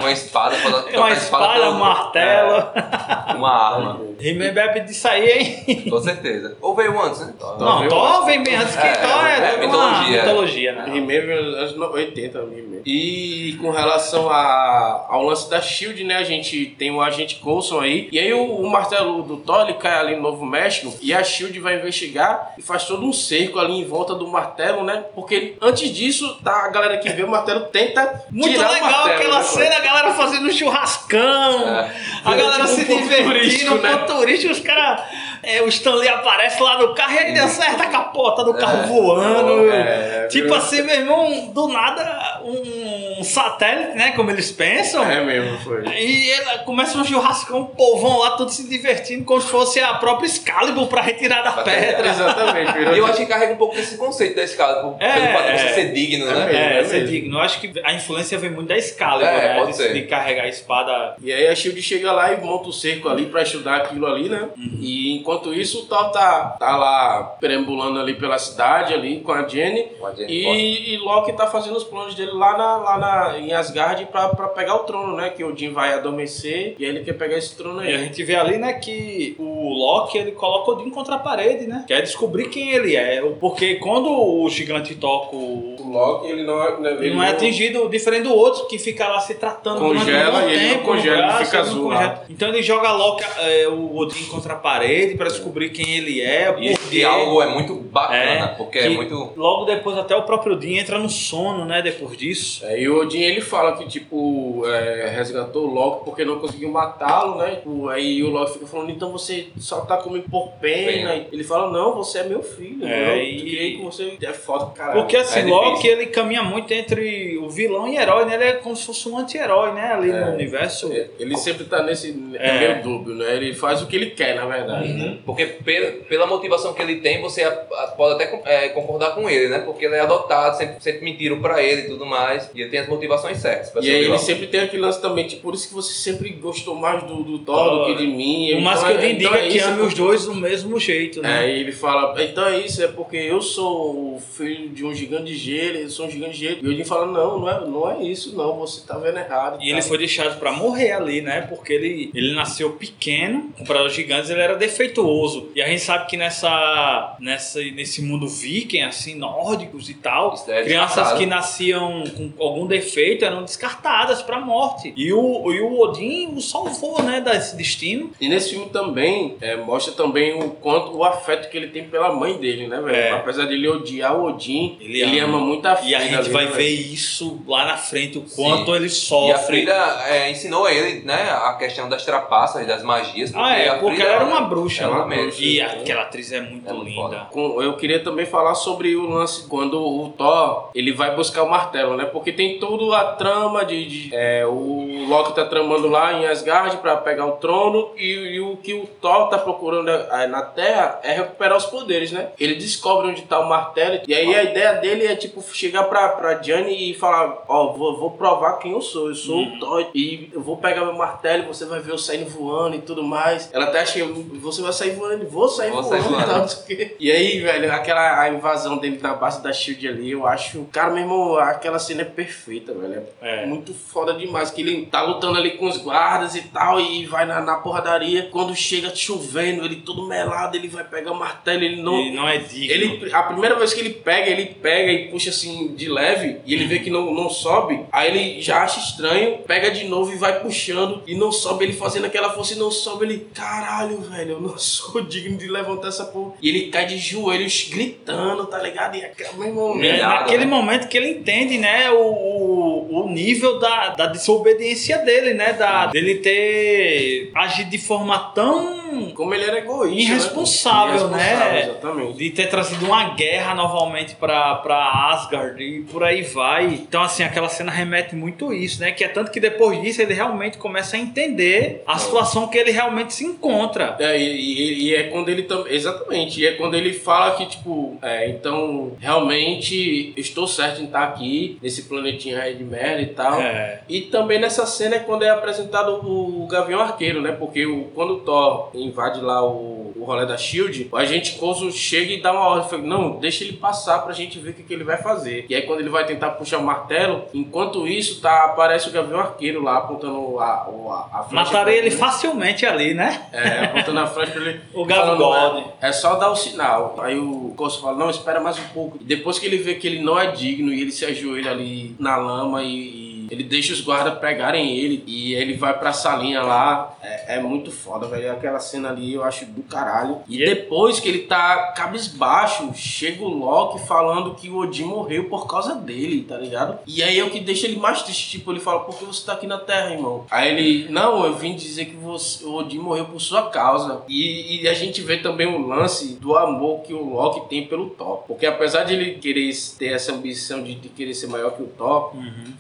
Uma 0.01 0.13
espada, 0.13 0.57
É 0.91 0.99
uma 0.99 1.11
espada, 1.13 1.71
um 1.71 1.79
martelo. 1.79 2.57
É, 2.75 3.35
uma 3.35 3.51
arma. 3.51 4.01
He-Man 4.21 4.53
bebe 4.53 4.81
disso 4.81 5.09
aí, 5.09 5.29
hein? 5.67 5.85
Com 5.91 5.99
certeza. 6.01 6.57
Ou 6.61 6.75
veio 6.77 7.01
antes, 7.01 7.21
né? 7.21 7.35
Não, 7.59 7.79
veio 7.79 7.91
Thor 7.91 8.25
vem 8.25 8.43
bem 8.43 8.55
antes 8.55 8.77
que 8.77 8.87
É, 8.87 8.93
Thor 8.93 9.27
é, 9.27 9.55
é, 9.55 9.57
mitologia, 9.59 10.07
uma 10.07 10.15
é. 10.17 10.23
mitologia, 10.23 10.73
né? 10.73 10.85
He-Man 10.89 11.07
veio 11.07 11.43
nos 11.45 11.55
anos 11.57 11.95
80, 11.95 12.39
He-Man. 12.39 12.83
E 12.85 13.57
com 13.61 13.71
relação 13.71 14.29
a, 14.31 15.07
ao 15.09 15.23
lance 15.23 15.49
da 15.51 15.61
SHIELD, 15.61 16.05
né, 16.05 16.17
a 16.17 16.25
gente 16.25 16.67
tem 16.79 16.91
o 16.91 17.01
agente 17.01 17.37
Coulson 17.37 17.81
aí, 17.81 18.09
e 18.13 18.19
aí 18.19 18.33
o, 18.33 18.45
o 18.45 18.71
martelo 18.71 19.23
do 19.23 19.37
Thor, 19.39 19.62
cai 19.75 19.95
ali 19.99 20.17
no 20.17 20.23
Novo 20.23 20.45
México, 20.45 20.93
e 21.01 21.13
a 21.15 21.23
SHIELD 21.23 21.59
vai 21.61 21.77
investigar 21.77 22.55
e 22.59 22.63
faz 22.63 22.85
todo 22.85 23.05
um 23.07 23.13
cerco 23.13 23.59
ali 23.59 23.73
em 23.75 23.85
volta 23.85 24.15
do 24.15 24.27
martelo, 24.27 24.83
né, 24.85 25.05
porque 25.15 25.57
antes 25.61 25.91
disso, 25.95 26.39
tá, 26.43 26.65
a 26.65 26.69
galera 26.69 26.99
que 26.99 27.09
vê 27.11 27.23
o 27.23 27.29
martelo 27.29 27.61
tenta 27.67 28.25
Muito 28.31 28.51
tirar 28.53 28.71
o 28.71 28.73
legal 28.73 28.91
martelo, 28.91 29.15
aquela 29.15 29.39
né, 29.39 29.45
cena, 29.45 29.77
a 29.77 29.81
galera 29.81 30.15
fazendo 30.15 30.47
um 30.47 30.53
churrascão, 30.53 31.69
É. 31.69 31.91
a 32.25 32.35
galera 32.35 32.65
Tipo 32.67 32.95
um 32.95 32.99
se 32.99 33.03
divertindo, 33.03 33.75
um 33.75 33.79
né? 33.79 33.97
turístico, 34.07 34.53
os 34.53 34.61
caras. 34.61 35.03
É, 35.43 35.61
o 35.63 35.69
Stanley 35.69 36.09
aparece 36.09 36.63
lá 36.63 36.79
no 36.79 36.95
carro 36.95 37.13
e 37.15 37.31
ele 37.31 37.39
acerta 37.39 37.83
a 37.83 37.87
capota 37.87 38.45
do 38.45 38.55
carro 38.55 38.85
É. 38.85 38.87
voando. 38.87 39.71
É, 39.73 40.27
tipo 40.29 40.47
viu? 40.47 40.55
assim, 40.55 40.83
meu 40.83 40.95
irmão, 40.95 41.47
do 41.53 41.69
nada 41.69 42.41
um, 42.45 43.25
satélite, 43.25 43.97
né? 43.97 44.13
Como 44.13 44.31
eles 44.31 44.51
pensam. 44.53 45.03
É 45.09 45.23
mesmo, 45.25 45.59
foi. 45.59 45.85
E 45.89 46.31
ela 46.31 46.59
começa 46.61 46.97
um 46.99 47.05
churrascão, 47.05 47.61
um 47.61 47.65
povão 47.67 48.19
lá, 48.19 48.33
todo 48.37 48.51
se 48.51 48.69
divertindo, 48.69 49.25
como 49.25 49.41
se 49.41 49.49
fosse 49.49 49.81
a 49.81 49.95
própria 49.95 50.27
Excalibur 50.27 50.87
pra 50.87 51.03
retirar 51.03 51.43
da 51.43 51.53
pedra. 51.63 52.07
Exatamente. 52.09 52.79
E 52.79 52.83
eu 52.99 53.07
acho 53.07 53.17
que 53.17 53.27
carrega 53.27 53.55
um 53.55 53.57
pouco 53.57 53.75
desse 53.75 53.97
conceito 53.97 54.37
da 54.37 54.43
escala, 54.45 54.83
por- 54.83 55.03
É, 55.03 55.13
pelo 55.13 55.27
fato 55.33 55.53
de 55.53 55.59
você 55.59 55.67
é. 55.67 55.73
ser 55.75 55.93
digno, 55.93 56.31
É 56.31 56.35
né? 56.35 56.45
mesmo. 56.47 56.59
É, 56.59 56.85
ser 56.85 56.93
mesmo. 56.95 57.09
digno. 57.09 57.37
Eu 57.39 57.41
acho 57.43 57.61
que 57.61 57.73
a 57.83 57.93
influência 57.93 58.39
vem 58.39 58.51
muito 58.51 58.69
da 58.69 58.77
Excalibur, 58.77 59.27
É, 59.29 59.49
né? 59.49 59.55
pode 59.59 59.71
de, 59.73 59.77
ser. 59.77 59.93
de 59.93 60.03
carregar 60.03 60.45
a 60.45 60.49
espada. 60.49 61.17
E 61.23 61.33
aí 61.33 61.49
a 61.49 61.55
Shield 61.55 61.81
chega 61.83 62.13
lá 62.13 62.33
e 62.33 62.37
monta 62.41 62.69
o 62.69 62.73
cerco 62.73 63.09
ali 63.09 63.27
pra 63.27 63.43
estudar 63.43 63.77
aquilo 63.79 64.07
ali, 64.07 64.29
né? 64.29 64.49
E 64.81 65.17
enquanto 65.17 65.32
isso, 65.53 65.83
o 65.83 65.87
Thor 65.87 66.11
tá, 66.11 66.57
tá 66.59 66.77
lá 66.77 67.37
perambulando 67.41 68.01
ali 68.01 68.15
pela 68.15 68.39
cidade 68.39 68.95
ali 68.95 69.21
com 69.21 69.33
a 69.33 69.47
Jenny. 69.47 69.85
Com 69.99 70.07
a 70.07 70.15
Jenny. 70.15 70.33
E, 70.33 70.95
e 70.95 70.99
Loki 70.99 71.33
tá 71.33 71.47
fazendo 71.47 71.77
os 71.77 71.85
planos 71.85 72.15
dele 72.15 72.33
lá, 72.33 72.57
na, 72.57 72.77
lá 72.77 72.99
na, 72.99 73.39
em 73.39 73.53
Asgard 73.53 74.05
pra, 74.07 74.29
pra 74.31 74.49
pegar 74.49 74.75
o 74.77 74.81
trono, 74.81 75.17
né? 75.17 75.31
Que 75.31 75.45
Odin 75.45 75.71
vai 75.71 75.93
adormecer 75.95 76.77
e 76.79 76.85
aí 76.85 76.91
ele 76.91 77.05
quer 77.05 77.15
pegar 77.15 77.37
esse 77.37 77.57
trono 77.57 77.83
E 77.85 77.89
a 77.93 77.97
aí. 77.97 78.05
gente 78.05 78.23
vê 78.23 78.37
ali, 78.37 78.59
né, 78.59 78.73
que 78.75 79.35
o 79.39 79.69
Loki, 79.71 80.19
ele 80.19 80.33
coloca 80.33 80.73
Odin 80.73 80.91
contra 80.91 81.17
a 81.17 81.19
parede, 81.19 81.67
né? 81.67 81.85
Quer 81.87 82.03
descobrir 82.03 82.49
quem 82.49 82.71
ele 82.73 82.97
é. 82.97 83.23
Porque 83.41 83.77
quando 83.77 84.11
o 84.11 84.49
gigante 84.49 84.95
toca 84.95 85.35
o... 85.37 85.72
Loki, 85.93 86.29
ele 86.29 86.43
não 86.45 86.63
é. 86.63 86.77
Ele 87.01 87.15
não 87.15 87.23
é 87.23 87.31
atingido, 87.31 87.89
diferente 87.89 88.23
do 88.25 88.35
outro 88.35 88.67
que 88.67 88.79
fica 88.79 89.07
lá 89.09 89.21
se 89.21 89.35
tratando 89.35 89.79
Congela 89.79 90.31
durante 90.31 90.39
um 90.39 90.41
bom 90.43 90.49
e 90.49 90.55
ele 90.55 90.63
não 90.67 90.73
tempo, 90.75 90.85
congela, 90.85 91.17
ele 91.17 91.27
braço, 91.27 91.45
fica 91.45 91.57
ele 91.59 91.67
não 91.67 91.73
azul 91.73 91.85
congela. 91.91 92.25
Então 92.31 92.49
ele 92.49 92.63
joga 92.63 92.93
Loki, 92.93 93.25
é, 93.41 93.69
o 93.69 93.97
Odin 93.97 94.25
contra 94.25 94.55
a 94.55 94.57
parede 94.57 95.15
pra 95.17 95.29
descobrir 95.29 95.71
quem 95.71 95.89
ele 95.97 96.21
é, 96.21 96.55
E 96.59 96.69
esse 96.69 96.89
diálogo 96.91 97.43
é 97.43 97.47
muito 97.47 97.75
bacana, 97.75 98.17
É, 98.23 98.47
porque 98.49 98.79
é 98.79 98.89
muito. 98.89 99.33
Logo 99.37 99.65
depois 99.65 99.97
até 99.99 100.17
o 100.17 100.23
próprio 100.23 100.55
Odin 100.55 100.79
entra 100.79 100.99
no 100.99 101.09
sono, 101.09 101.65
né, 101.65 101.83
depois 101.83 102.17
disso. 102.17 102.65
É, 102.65 102.81
e 102.81 102.89
o 102.89 103.01
Odin 103.01 103.21
ele 103.21 103.41
fala 103.41 103.77
que, 103.77 103.87
tipo, 103.87 104.63
é, 104.67 105.11
resgatou 105.15 105.69
o 105.69 105.73
Loki 105.75 106.05
porque 106.05 106.25
não 106.25 106.39
conseguiu 106.39 106.71
matá-lo, 106.71 107.37
né? 107.37 107.57
Tipo, 107.57 107.89
aí 107.89 108.23
o 108.23 108.31
Loki 108.31 108.55
fica 108.55 108.67
falando, 108.67 108.91
então 108.91 109.11
você 109.13 109.49
só 109.59 109.81
tá 109.83 109.97
comigo 109.97 110.27
por 110.31 110.49
pena. 110.61 111.11
Pena. 111.13 111.27
Ele 111.33 111.45
fala, 111.45 111.71
não, 111.71 111.95
você 111.95 112.19
é 112.19 112.25
meu 112.25 112.43
filho. 112.43 112.87
É, 112.87 113.19
eu 113.19 113.23
e- 113.23 113.41
criei 113.41 113.77
com 113.79 113.85
você. 113.91 114.17
É 114.23 114.33
foda, 114.33 114.67
caralho. 114.75 115.01
Porque 115.01 115.17
assim, 115.17 115.41
É 115.41 115.43
Loki 115.83 115.89
ele 115.89 116.07
caminha 116.07 116.43
muito 116.43 116.73
entre 116.73 117.37
o 117.39 117.49
vilão 117.49 117.89
e 117.89 117.97
herói, 117.97 118.25
né? 118.25 118.35
Ele 118.35 118.45
é 118.45 118.53
como 118.55 118.75
se 118.77 118.87
fosse 118.87 119.09
um 119.09 119.19
anti-herói, 119.19 119.73
né? 119.73 119.93
Ali 119.93 120.11
É. 120.11 120.25
no 120.25 120.33
universo. 120.35 120.93
É, 120.93 121.09
Ele 121.19 121.37
sempre 121.37 121.65
tá 121.65 121.83
nesse 121.83 122.15
É. 122.39 122.49
é. 122.49 122.59
meio 122.59 122.83
dúbio, 122.83 123.15
né? 123.15 123.37
Ele 123.37 123.55
faz 123.55 123.83
o 123.83 123.87
que 123.87 123.97
ele 123.97 124.11
quer, 124.11 124.35
na 124.35 124.47
verdade. 124.47 124.91
Uhum. 124.93 125.19
Porque 125.25 125.47
pela, 125.47 125.93
pela 126.05 126.27
motivação 126.27 126.73
que 126.75 126.83
ele 126.83 126.97
tem, 126.97 127.21
você 127.21 127.43
a- 127.43 127.49
a- 127.49 127.87
pode 127.97 128.15
até 128.23 128.41
é, 128.45 128.69
concordar 128.71 129.15
com 129.15 129.29
ele, 129.29 129.49
né? 129.49 129.59
Porque 129.61 129.85
ele 129.85 129.95
é 129.95 130.01
adotado, 130.01 130.57
sempre, 130.57 130.77
sempre 130.83 131.05
mentiram 131.05 131.41
pra 131.41 131.63
ele 131.63 131.83
e 131.83 131.87
tudo 131.89 132.07
mais. 132.07 132.51
E 132.55 132.61
ele 132.61 132.71
tem 132.71 132.81
as 132.81 132.89
motivações 132.89 133.39
certas. 133.39 133.71
pra 133.71 133.81
E 133.81 133.85
ser 133.85 133.91
aí 133.93 134.05
ele 134.05 134.19
sempre 134.19 134.47
tem 134.47 134.61
aquele 134.61 134.83
lance 134.83 135.01
também, 135.01 135.27
tipo, 135.27 135.43
por 135.43 135.55
isso 135.55 135.69
que 135.69 135.75
você 135.75 135.93
sempre 135.93 136.31
gostou 136.31 136.75
mais 136.75 137.03
do, 137.05 137.23
do 137.23 137.39
Thor 137.41 137.79
do 137.79 137.87
que 137.87 137.95
de 137.97 138.07
mim. 138.07 138.55
O 138.55 138.61
mais 138.61 138.79
Então 138.83 138.91
que 138.97 139.05
é- 139.07 139.11
eu 139.11 139.15
diga 139.17 139.29
então 139.29 139.35
é 139.35 139.49
que 139.49 139.59
ame 139.59 139.83
os 139.83 139.95
dois 139.95 140.25
do 140.27 140.35
mesmo 140.35 140.79
jeito, 140.79 141.21
né? 141.23 141.45
É, 141.47 141.57
e 141.57 141.61
ele 141.61 141.73
fala, 141.73 142.15
então 142.23 142.47
é 142.47 142.59
isso, 142.61 142.83
é 142.83 142.89
porque 142.89 143.17
eu 143.17 143.41
sou 143.41 144.15
o 144.17 144.21
filho 144.21 144.69
de 144.71 144.85
um 144.85 144.95
gigante 144.95 145.25
de 145.25 145.35
gelo, 145.37 145.72
eu 145.81 145.91
sou 145.91 146.07
um 146.07 146.11
gigante 146.11 146.33
de 146.33 146.39
gelo. 146.49 146.59
E 146.63 146.69
o 146.69 146.73
Odin 146.73 146.85
fala, 146.85 147.07
não, 147.07 147.39
não 147.39 147.49
é, 147.49 147.67
não 147.67 147.91
é 147.91 148.03
isso, 148.05 148.37
não, 148.37 148.57
você 148.59 148.87
tá 148.87 148.97
vendo 148.99 149.19
errado. 149.19 149.59
E 149.63 149.71
ele 149.71 149.83
foi 149.83 149.99
deixado 149.99 150.39
pra 150.39 150.53
morrer 150.53 150.93
ali, 150.93 151.21
né? 151.21 151.43
Porque 151.43 151.73
ele, 151.73 152.11
ele 152.15 152.35
nasceu 152.35 152.71
pequeno, 152.73 153.53
comparado 153.59 153.85
aos 153.87 153.95
gigantes, 153.95 154.31
ele 154.31 154.41
era 154.41 154.57
defeituoso. 154.57 155.51
E 155.55 155.63
a 155.63 155.67
gente 155.69 155.83
sabe 155.83 156.07
que 156.09 156.17
nessa, 156.17 157.17
nessa 157.21 157.61
nesse 157.75 158.03
mundo 158.03 158.29
viking, 158.29 158.83
assim, 158.83 159.15
nórdicos 159.15 159.89
e 159.89 159.95
tal, 159.95 160.35
é 160.49 160.63
crianças 160.63 160.95
descartado. 160.95 161.19
que 161.19 161.27
nasciam 161.27 162.05
com 162.17 162.33
algum 162.43 162.67
defeito 162.67 163.25
eram 163.25 163.43
descartadas 163.45 164.23
pra 164.23 164.41
morte. 164.41 164.93
E 164.97 165.13
o, 165.13 165.53
e 165.53 165.61
o 165.61 165.81
Odin 165.81 166.29
o 166.35 166.41
salvou, 166.41 167.03
né, 167.03 167.21
desse 167.21 167.57
destino. 167.57 168.11
E 168.21 168.29
nesse 168.29 168.51
filme 168.51 168.69
também 168.71 169.37
é, 169.41 169.57
mostra 169.57 169.93
também 169.95 170.35
o 170.39 170.51
quanto 170.51 170.97
o 170.97 171.05
afeto 171.05 171.51
que 171.51 171.57
ele 171.57 171.69
tem 171.69 171.85
pela 171.85 172.13
mãe 172.13 172.37
dele, 172.39 172.67
né, 172.67 172.81
velho? 172.81 172.97
É. 172.97 173.11
Apesar 173.11 173.47
de 173.47 173.55
ele 173.55 173.69
odiar 173.69 174.17
o 174.19 174.25
Odin, 174.27 174.77
Ele 174.81 175.01
ele, 175.03 175.19
ama. 175.19 175.39
ama. 175.39 175.52
Muito 175.53 175.67
a 175.67 175.79
E 175.83 175.95
a 175.95 176.01
gente 176.01 176.31
vai 176.31 176.47
né, 176.47 176.51
ver 176.53 176.69
isso 176.69 177.41
lá 177.47 177.65
na 177.65 177.77
frente, 177.77 178.19
o 178.19 178.23
quanto 178.23 178.75
ele 178.75 178.85
E 178.85 178.89
a 178.89 178.91
sofre. 178.91 179.39
Frida 179.47 180.03
é, 180.09 180.31
ensinou 180.31 180.67
a 180.67 180.73
ele, 180.73 181.01
né, 181.05 181.31
a 181.45 181.55
questão 181.55 181.89
das 181.89 182.05
trapaças, 182.05 182.67
das 182.67 182.83
magias. 182.83 183.33
Ah, 183.35 183.57
é, 183.57 183.69
a 183.69 183.75
porque 183.77 183.97
Frida 183.97 184.09
ela 184.11 184.17
era 184.17 184.25
uma 184.25 184.41
bruxa. 184.43 184.85
Ela 184.85 185.07
né? 185.07 185.17
mesmo. 185.17 185.41
E 185.43 185.61
aquela 185.61 186.03
atriz 186.03 186.33
é 186.33 186.41
muito 186.41 186.69
É 186.69 186.73
linda. 186.73 186.95
foda. 186.95 187.17
Com- 187.31 187.63
Eu 187.63 187.77
queria 187.77 188.03
também 188.03 188.27
falar 188.27 188.55
sobre 188.55 188.95
o 188.97 189.09
lance 189.09 189.47
quando 189.49 189.81
o 189.81 190.09
Thor 190.17 190.71
ele 190.75 190.93
vai 190.93 191.15
buscar 191.15 191.43
o 191.43 191.51
martelo, 191.51 191.97
né? 191.97 192.05
Porque 192.07 192.33
tem 192.33 192.59
toda 192.59 192.97
a 192.97 193.13
trama 193.13 193.65
de, 193.65 193.85
de- 193.85 194.15
é, 194.15 194.47
o 194.47 195.05
Loki 195.09 195.35
tá 195.35 195.45
tramando 195.45 195.89
lá 195.89 196.13
em 196.15 196.27
Asgard 196.27 196.77
pra 196.79 196.97
pegar 196.97 197.27
o 197.27 197.33
trono 197.33 197.91
e, 197.97 198.13
e 198.37 198.41
o 198.41 198.57
que 198.57 198.73
o 198.75 198.87
Thor 199.01 199.29
tá 199.29 199.39
procurando 199.39 199.91
é, 199.91 200.27
na 200.27 200.43
Terra 200.43 201.01
é 201.03 201.13
recuperar 201.13 201.57
os 201.57 201.67
poderes, 201.67 202.13
né? 202.13 202.29
Ele 202.39 202.55
descobre 202.55 203.09
onde 203.09 203.23
tá 203.23 203.39
o 203.41 203.49
martelo 203.49 204.01
e 204.07 204.15
aí 204.15 204.35
a 204.35 204.43
ideia 204.45 204.75
dele 204.75 205.07
é 205.07 205.15
tipo 205.17 205.41
chegar 205.53 205.85
pra, 205.85 206.09
pra 206.11 206.43
Jane 206.43 206.91
e 206.91 206.95
falar, 206.95 207.45
ó, 207.49 207.73
vou, 207.73 207.99
vou 207.99 208.11
provar 208.13 208.59
quem 208.59 208.73
eu 208.73 208.81
sou, 208.81 209.09
eu 209.09 209.15
sou 209.15 209.43
o 209.43 209.59
Thor 209.59 209.87
e 209.95 210.29
eu 210.33 210.41
vou 210.41 210.57
pegar 210.57 210.85
meu 210.85 210.95
martelo, 210.95 211.45
e 211.45 211.47
você 211.47 211.65
vai 211.65 211.81
ver 211.81 211.93
eu 211.93 211.99
saindo 211.99 212.29
voando 212.29 212.77
e 212.77 212.81
tudo 212.81 213.03
mais. 213.03 213.51
Ela 213.53 213.67
até 213.67 213.81
acha 213.81 213.95
que 213.95 214.03
você 214.03 214.63
vai 214.63 214.73
sair 214.73 214.91
voando, 214.93 215.27
vou 215.29 215.49
sair 215.49 215.71
Vou 215.71 215.83
sair 215.83 216.01
voando, 216.03 216.23
e 216.23 216.27
voando. 216.27 216.57
quê. 216.67 216.97
E 216.99 217.11
aí, 217.11 217.41
velho, 217.41 217.73
aquela 217.73 218.21
a 218.21 218.29
invasão 218.29 218.79
dele 218.79 218.99
na 219.03 219.15
base 219.15 219.43
da 219.43 219.53
Shield 219.53 219.89
ali, 219.89 220.11
eu 220.11 220.27
acho. 220.27 220.65
Cara, 220.73 220.91
meu 220.91 221.03
irmão, 221.03 221.37
aquela 221.39 221.79
cena 221.79 222.03
é 222.03 222.05
perfeita, 222.05 222.73
velho. 222.75 223.03
É, 223.21 223.43
É. 223.43 223.47
muito 223.47 223.73
foda 223.75 224.13
demais. 224.15 224.51
Que 224.51 224.61
ele 224.63 224.87
tá 224.87 225.03
lutando 225.03 225.39
ali 225.39 225.53
com 225.53 225.67
os 225.67 225.79
guardas 225.79 226.35
e 226.35 226.43
tal, 226.43 226.81
e 226.81 227.07
vai 227.07 227.25
na, 227.27 227.41
na 227.41 227.57
porradaria. 227.57 228.29
Quando 228.31 228.55
chega 228.55 228.95
chovendo, 228.95 229.65
ele 229.65 229.77
todo 229.77 230.07
melado, 230.07 230.57
ele 230.57 230.69
vai 230.69 230.85
pegar 230.85 231.13
o 231.13 231.19
martelo, 231.19 231.63
ele 231.65 231.81
não. 231.83 231.99
Ele 231.99 232.15
não 232.15 232.29
é 232.29 232.39
digno. 232.39 232.73
Ele, 232.73 233.13
a 233.15 233.23
primeira 233.25 233.55
vez 233.57 233.73
que 233.75 233.81
ele 233.81 233.91
pega, 233.91 234.29
ele 234.31 234.47
pega 234.47 234.93
e 234.93 235.09
puxa 235.11 235.32
assim 235.33 235.75
de 235.75 235.89
leve 235.89 236.39
e 236.47 236.55
ele 236.55 236.67
vê 236.67 236.79
que 236.79 236.91
não, 236.91 237.13
não 237.13 237.29
sobe. 237.29 237.85
Aí 237.91 238.11
ele 238.11 238.41
já 238.41 238.63
acha 238.63 238.81
estranho, 238.81 239.39
pega 239.39 239.71
de 239.71 239.85
novo 239.85 240.13
e 240.13 240.17
vai 240.17 240.41
puxando 240.41 241.03
e 241.07 241.15
não 241.15 241.33
sobe. 241.33 241.65
Ele 241.65 241.73
fazendo 241.73 242.07
aquela 242.07 242.31
força 242.31 242.55
e 242.55 242.59
não 242.59 242.71
sobe. 242.71 243.07
Ele, 243.07 243.27
caralho, 243.35 244.01
velho, 244.01 244.33
eu 244.33 244.41
não 244.41 244.57
sou 244.59 245.03
digno 245.03 245.37
de 245.37 245.49
levantar 245.49 245.89
essa 245.89 246.05
porra. 246.05 246.33
E 246.41 246.49
ele 246.49 246.69
cai 246.69 246.87
de 246.87 246.99
joelhos 246.99 247.69
gritando, 247.71 248.47
tá 248.47 248.59
ligado? 248.59 248.97
E 248.97 249.05
aquela, 249.05 249.33
meu 249.35 249.49
irmão, 249.49 249.69
É 249.69 249.73
Humilhado, 249.73 250.21
naquele 250.21 250.45
né? 250.45 250.51
momento 250.51 250.89
que 250.89 250.97
ele 250.97 251.11
entende, 251.11 251.59
né, 251.59 251.91
o, 251.91 252.03
o, 252.03 253.03
o 253.05 253.09
nível 253.09 253.59
da, 253.59 253.89
da 253.91 254.07
desobediência 254.07 254.99
dele, 254.99 255.35
né, 255.35 255.53
da, 255.53 255.87
dele 255.87 256.17
ter 256.17 257.31
agido 257.35 257.71
de 257.71 257.79
forma 257.79 258.19
tão... 258.35 259.13
como 259.15 259.35
ele 259.35 259.45
era 259.45 259.59
egoísta. 259.59 260.13
Irresponsável, 260.13 261.09
né? 261.09 261.37
né? 261.37 261.63
Exatamente. 261.63 262.19
De 262.19 262.31
ter 262.31 262.49
trazido 262.49 262.85
uma 262.85 263.15
guerra 263.15 263.55
novamente 263.55 264.15
pra, 264.15 264.57
pra 264.57 264.77
Asgard 265.25 265.63
e 265.63 265.81
por 265.83 266.03
aí 266.05 266.23
vai. 266.23 266.67
Então, 266.67 267.03
assim, 267.03 267.23
aquela 267.23 267.49
cena 267.49 267.71
remete 267.71 268.15
muito 268.15 268.53
isso, 268.53 268.81
né? 268.81 268.93
Que 268.93 269.05
é 269.05 269.09
tanto 269.09 269.31
que 269.31 269.41
depois 269.41 269.81
disso 269.81 270.01
ele 270.03 270.15
realmente 270.15 270.59
começa 270.59 270.97
a 270.97 270.99
entender 270.99 271.83
a 271.87 271.99
situação 271.99 272.49
que 272.49 272.59
ele 272.59 272.71
realmente 272.71 273.13
se 273.15 273.25
encontra. 273.25 273.97
É, 273.99 274.19
e, 274.21 274.25
e- 274.25 274.83
e 274.91 274.95
é 274.95 275.05
quando 275.05 275.29
ele 275.29 275.43
também. 275.43 275.73
Exatamente. 275.73 276.41
E 276.41 276.47
é 276.47 276.53
quando 276.53 276.75
ele 276.75 276.93
fala 276.93 277.35
que, 277.37 277.47
tipo, 277.47 277.97
é, 278.03 278.29
então, 278.29 278.93
realmente 279.01 280.13
estou 280.17 280.47
certo 280.47 280.81
em 280.81 280.85
estar 280.85 281.03
aqui, 281.05 281.59
nesse 281.63 281.83
planetinha 281.83 282.41
aí 282.43 282.55
de 282.55 282.65
merda 282.65 283.01
e 283.03 283.07
tal. 283.07 283.41
É. 283.41 283.81
E 283.89 284.03
também 284.03 284.39
nessa 284.41 284.67
cena 284.67 284.97
é 284.97 284.99
quando 284.99 285.23
é 285.25 285.31
apresentado 285.31 286.01
o 286.07 286.47
Gavião 286.47 286.81
Arqueiro, 286.81 287.21
né? 287.21 287.33
Porque 287.33 287.65
o, 287.67 287.85
quando 287.95 288.15
o 288.15 288.21
Thor 288.21 288.71
invade 288.75 289.21
lá 289.21 289.45
o, 289.45 289.82
o 290.03 290.05
rolê 290.05 290.27
da 290.27 290.37
Shield, 290.37 290.89
o 290.91 290.97
agente 290.97 291.33
Coulson 291.33 291.71
chega 291.71 292.13
e 292.13 292.21
dá 292.21 292.33
uma 292.33 292.47
ordem. 292.47 292.69
Fala, 292.69 292.83
não, 292.83 293.19
deixa 293.19 293.45
ele 293.45 293.55
passar 293.55 294.01
pra 294.01 294.13
gente 294.13 294.39
ver 294.39 294.51
o 294.51 294.55
que, 294.55 294.63
que 294.63 294.75
ele 294.75 294.85
vai 294.85 294.97
fazer. 294.97 295.47
E 295.49 295.55
aí 295.55 295.63
quando 295.63 295.81
ele 295.81 295.89
vai 295.89 296.05
tentar 296.05 296.31
puxar 296.31 296.59
o 296.59 296.65
martelo, 296.65 297.25
enquanto 297.33 297.87
isso, 297.87 298.21
tá, 298.21 298.45
aparece 298.45 298.89
o 298.89 298.93
Gavião 298.93 299.21
Arqueiro 299.21 299.63
lá 299.63 299.79
apontando 299.79 300.39
a, 300.39 300.45
a, 300.45 301.21
a 301.21 301.23
flecha 301.25 301.45
Mataria 301.45 301.79
ele 301.79 301.91
facilmente 301.91 302.67
ali, 302.67 302.95
né? 302.95 303.27
é, 303.33 303.65
apontando 303.67 304.01
a 304.01 304.07
frente 304.07 304.33
pra 304.33 304.41
ele. 304.43 304.61
O 304.75 304.85
Gav 304.85 305.17
falando. 305.19 305.73
É, 305.81 305.89
é 305.89 305.93
só 305.93 306.17
dar 306.17 306.31
o 306.31 306.37
sinal. 306.37 306.97
Aí 306.99 307.19
o 307.19 307.53
Coço 307.57 307.81
fala, 307.81 307.97
não, 307.97 308.11
espera 308.11 308.41
mais 308.41 308.59
um 308.59 308.69
pouco. 308.75 308.99
Depois 309.01 309.39
que 309.39 309.47
ele 309.47 309.59
vê 309.59 309.75
que 309.75 309.87
ele 309.87 310.03
não 310.03 310.19
é 310.19 310.31
digno 310.31 310.73
e 310.73 310.81
ele 310.81 310.91
se 310.91 311.05
ajoelha 311.05 311.51
ali 311.51 311.95
na 311.99 312.17
lama 312.17 312.63
e, 312.63 312.69
e 312.69 313.12
ele 313.33 313.45
deixa 313.45 313.73
os 313.73 313.81
guardas 313.81 314.19
pegarem 314.19 314.77
ele 314.77 315.03
e 315.07 315.33
ele 315.33 315.55
vai 315.55 315.79
pra 315.79 315.91
salinha 315.91 316.43
lá. 316.43 316.95
É, 317.03 317.37
é 317.37 317.41
muito 317.41 317.73
foda, 317.73 318.07
velho. 318.07 318.31
Aquela 318.31 318.61
cena 318.61 318.91
ali 318.91 319.15
eu 319.15 319.25
acho 319.25 319.47
do 319.47 319.63
caralho. 319.63 320.19
E 320.29 320.37
depois 320.37 321.01
que 321.01 321.09
ele 321.09 321.21
tá 321.21 321.73
cabisbaixo, 321.75 322.71
chega 322.75 323.25
o 323.25 323.29
Loki 323.29 323.87
falando 323.87 324.35
que 324.35 324.51
o 324.51 324.59
Odin 324.59 324.85
morreu 324.85 325.31
por 325.31 325.47
causa 325.47 325.75
dele, 325.75 326.27
tá 326.29 326.37
ligado? 326.37 326.79
E 326.87 327.03
aí 327.03 327.19
é 327.19 327.25
o 327.25 327.31
que 327.31 327.41
deixa 327.41 327.67
ele 327.67 327.77
mais 327.77 328.03
triste. 328.03 328.33
Tipo, 328.33 328.53
ele 328.53 328.61
fala, 328.61 328.81
por 328.81 328.99
que 328.99 329.07
você 329.07 329.25
tá 329.25 329.33
aqui 329.33 329.47
na 329.47 329.57
Terra, 329.57 329.93
irmão? 329.93 330.27
Aí 330.31 330.51
ele, 330.51 330.93
não, 330.93 331.25
eu 331.25 331.35
vim 331.35 331.57
dizer 331.57 331.87
que 331.87 331.97
você, 331.97 332.45
o 332.45 332.57
Odin 332.57 332.81
morreu 332.81 333.07
por 333.07 333.19
sua 333.19 333.49
causa. 333.49 334.03
E, 334.07 334.61
e 334.61 334.69
a 334.69 334.75
gente 334.75 335.01
vê 335.01 335.17
também 335.17 335.47
o 335.47 335.67
lance 335.67 336.17
do 336.17 336.37
amor 336.37 336.83
que 336.83 336.93
o 336.93 337.15
Loki 337.15 337.49
tem 337.49 337.67
pelo 337.67 337.89
Thor. 337.89 338.25
Porque 338.27 338.45
apesar 338.45 338.85
de 338.85 338.93
ele 338.93 339.15
querer 339.15 339.51
ter 339.79 339.93
essa 339.93 340.13
ambição 340.13 340.63
de, 340.63 340.75
de 340.75 340.91
querer 340.91 341.15
ser 341.15 341.29
maior 341.29 341.53
que 341.53 341.63
o 341.63 341.67
Thor, 341.67 342.13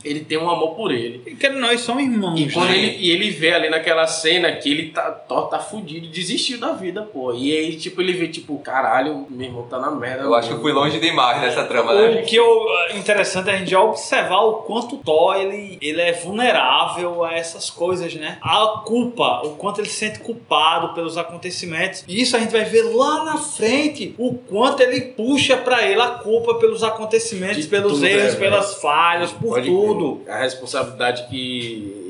ele 0.03 0.21
tem 0.21 0.39
um 0.39 0.49
amor 0.49 0.62
por 0.69 0.91
ele. 0.93 1.23
E 1.27 1.35
que 1.35 1.49
nós 1.49 1.81
somos 1.81 2.03
irmãos. 2.03 2.41
E 2.41 2.51
quando 2.51 2.71
né? 2.71 2.79
ele, 2.79 2.97
e 2.99 3.11
ele 3.11 3.31
vê 3.31 3.53
ali 3.53 3.69
naquela 3.69 4.07
cena 4.07 4.53
que 4.53 4.71
ele 4.71 4.91
tá, 4.91 5.11
Thor 5.11 5.49
tá 5.49 5.59
fudido, 5.59 6.09
desistiu 6.09 6.59
da 6.59 6.73
vida, 6.73 7.03
pô. 7.03 7.33
E 7.33 7.57
aí, 7.57 7.77
tipo, 7.77 8.01
ele 8.01 8.13
vê, 8.13 8.29
tipo, 8.29 8.59
caralho, 8.59 9.27
meu 9.29 9.47
irmão 9.47 9.67
tá 9.69 9.79
na 9.79 9.91
merda. 9.91 10.25
Eu 10.25 10.35
acho 10.35 10.49
que 10.49 10.55
eu 10.55 10.61
fui 10.61 10.73
longe 10.73 10.99
demais 10.99 11.41
nessa 11.41 11.65
trama, 11.65 11.95
né? 11.95 12.21
O 12.21 12.25
que 12.25 12.37
eu, 12.37 12.67
interessante 12.95 13.51
é 13.51 13.55
a 13.55 13.57
gente 13.59 13.71
já 13.71 13.81
observar 13.81 14.41
o 14.41 14.55
quanto 14.63 14.97
o 14.97 14.99
Thor 14.99 15.37
ele, 15.37 15.79
ele 15.81 16.01
é 16.01 16.13
vulnerável 16.13 17.25
a 17.25 17.35
essas 17.35 17.71
coisas, 17.71 18.15
né? 18.15 18.39
A 18.43 18.83
culpa, 18.85 19.43
o 19.45 19.51
quanto 19.57 19.81
ele 19.81 19.89
se 19.89 19.97
sente 19.97 20.19
culpado 20.21 20.95
pelos 20.95 21.17
acontecimentos. 21.17 22.05
E 22.07 22.21
isso 22.21 22.37
a 22.37 22.41
gente 22.41 22.53
vai 22.53 22.65
ver 22.65 22.83
lá 22.83 23.25
na 23.25 23.37
frente, 23.37 24.15
o 24.19 24.35
quanto 24.35 24.83
ele 24.83 25.01
puxa 25.01 25.57
pra 25.57 25.83
ele 25.83 26.01
a 26.01 26.09
culpa 26.09 26.55
pelos 26.55 26.83
acontecimentos, 26.83 27.63
De 27.63 27.69
pelos 27.69 28.03
erros, 28.03 28.35
é, 28.35 28.37
pelas 28.37 28.75
falhas, 28.81 29.33
por 29.33 29.55
Pode 29.55 29.69
tudo. 29.69 30.21
crer. 30.25 30.35
Responsabilidade 30.53 31.27
que 31.29 32.02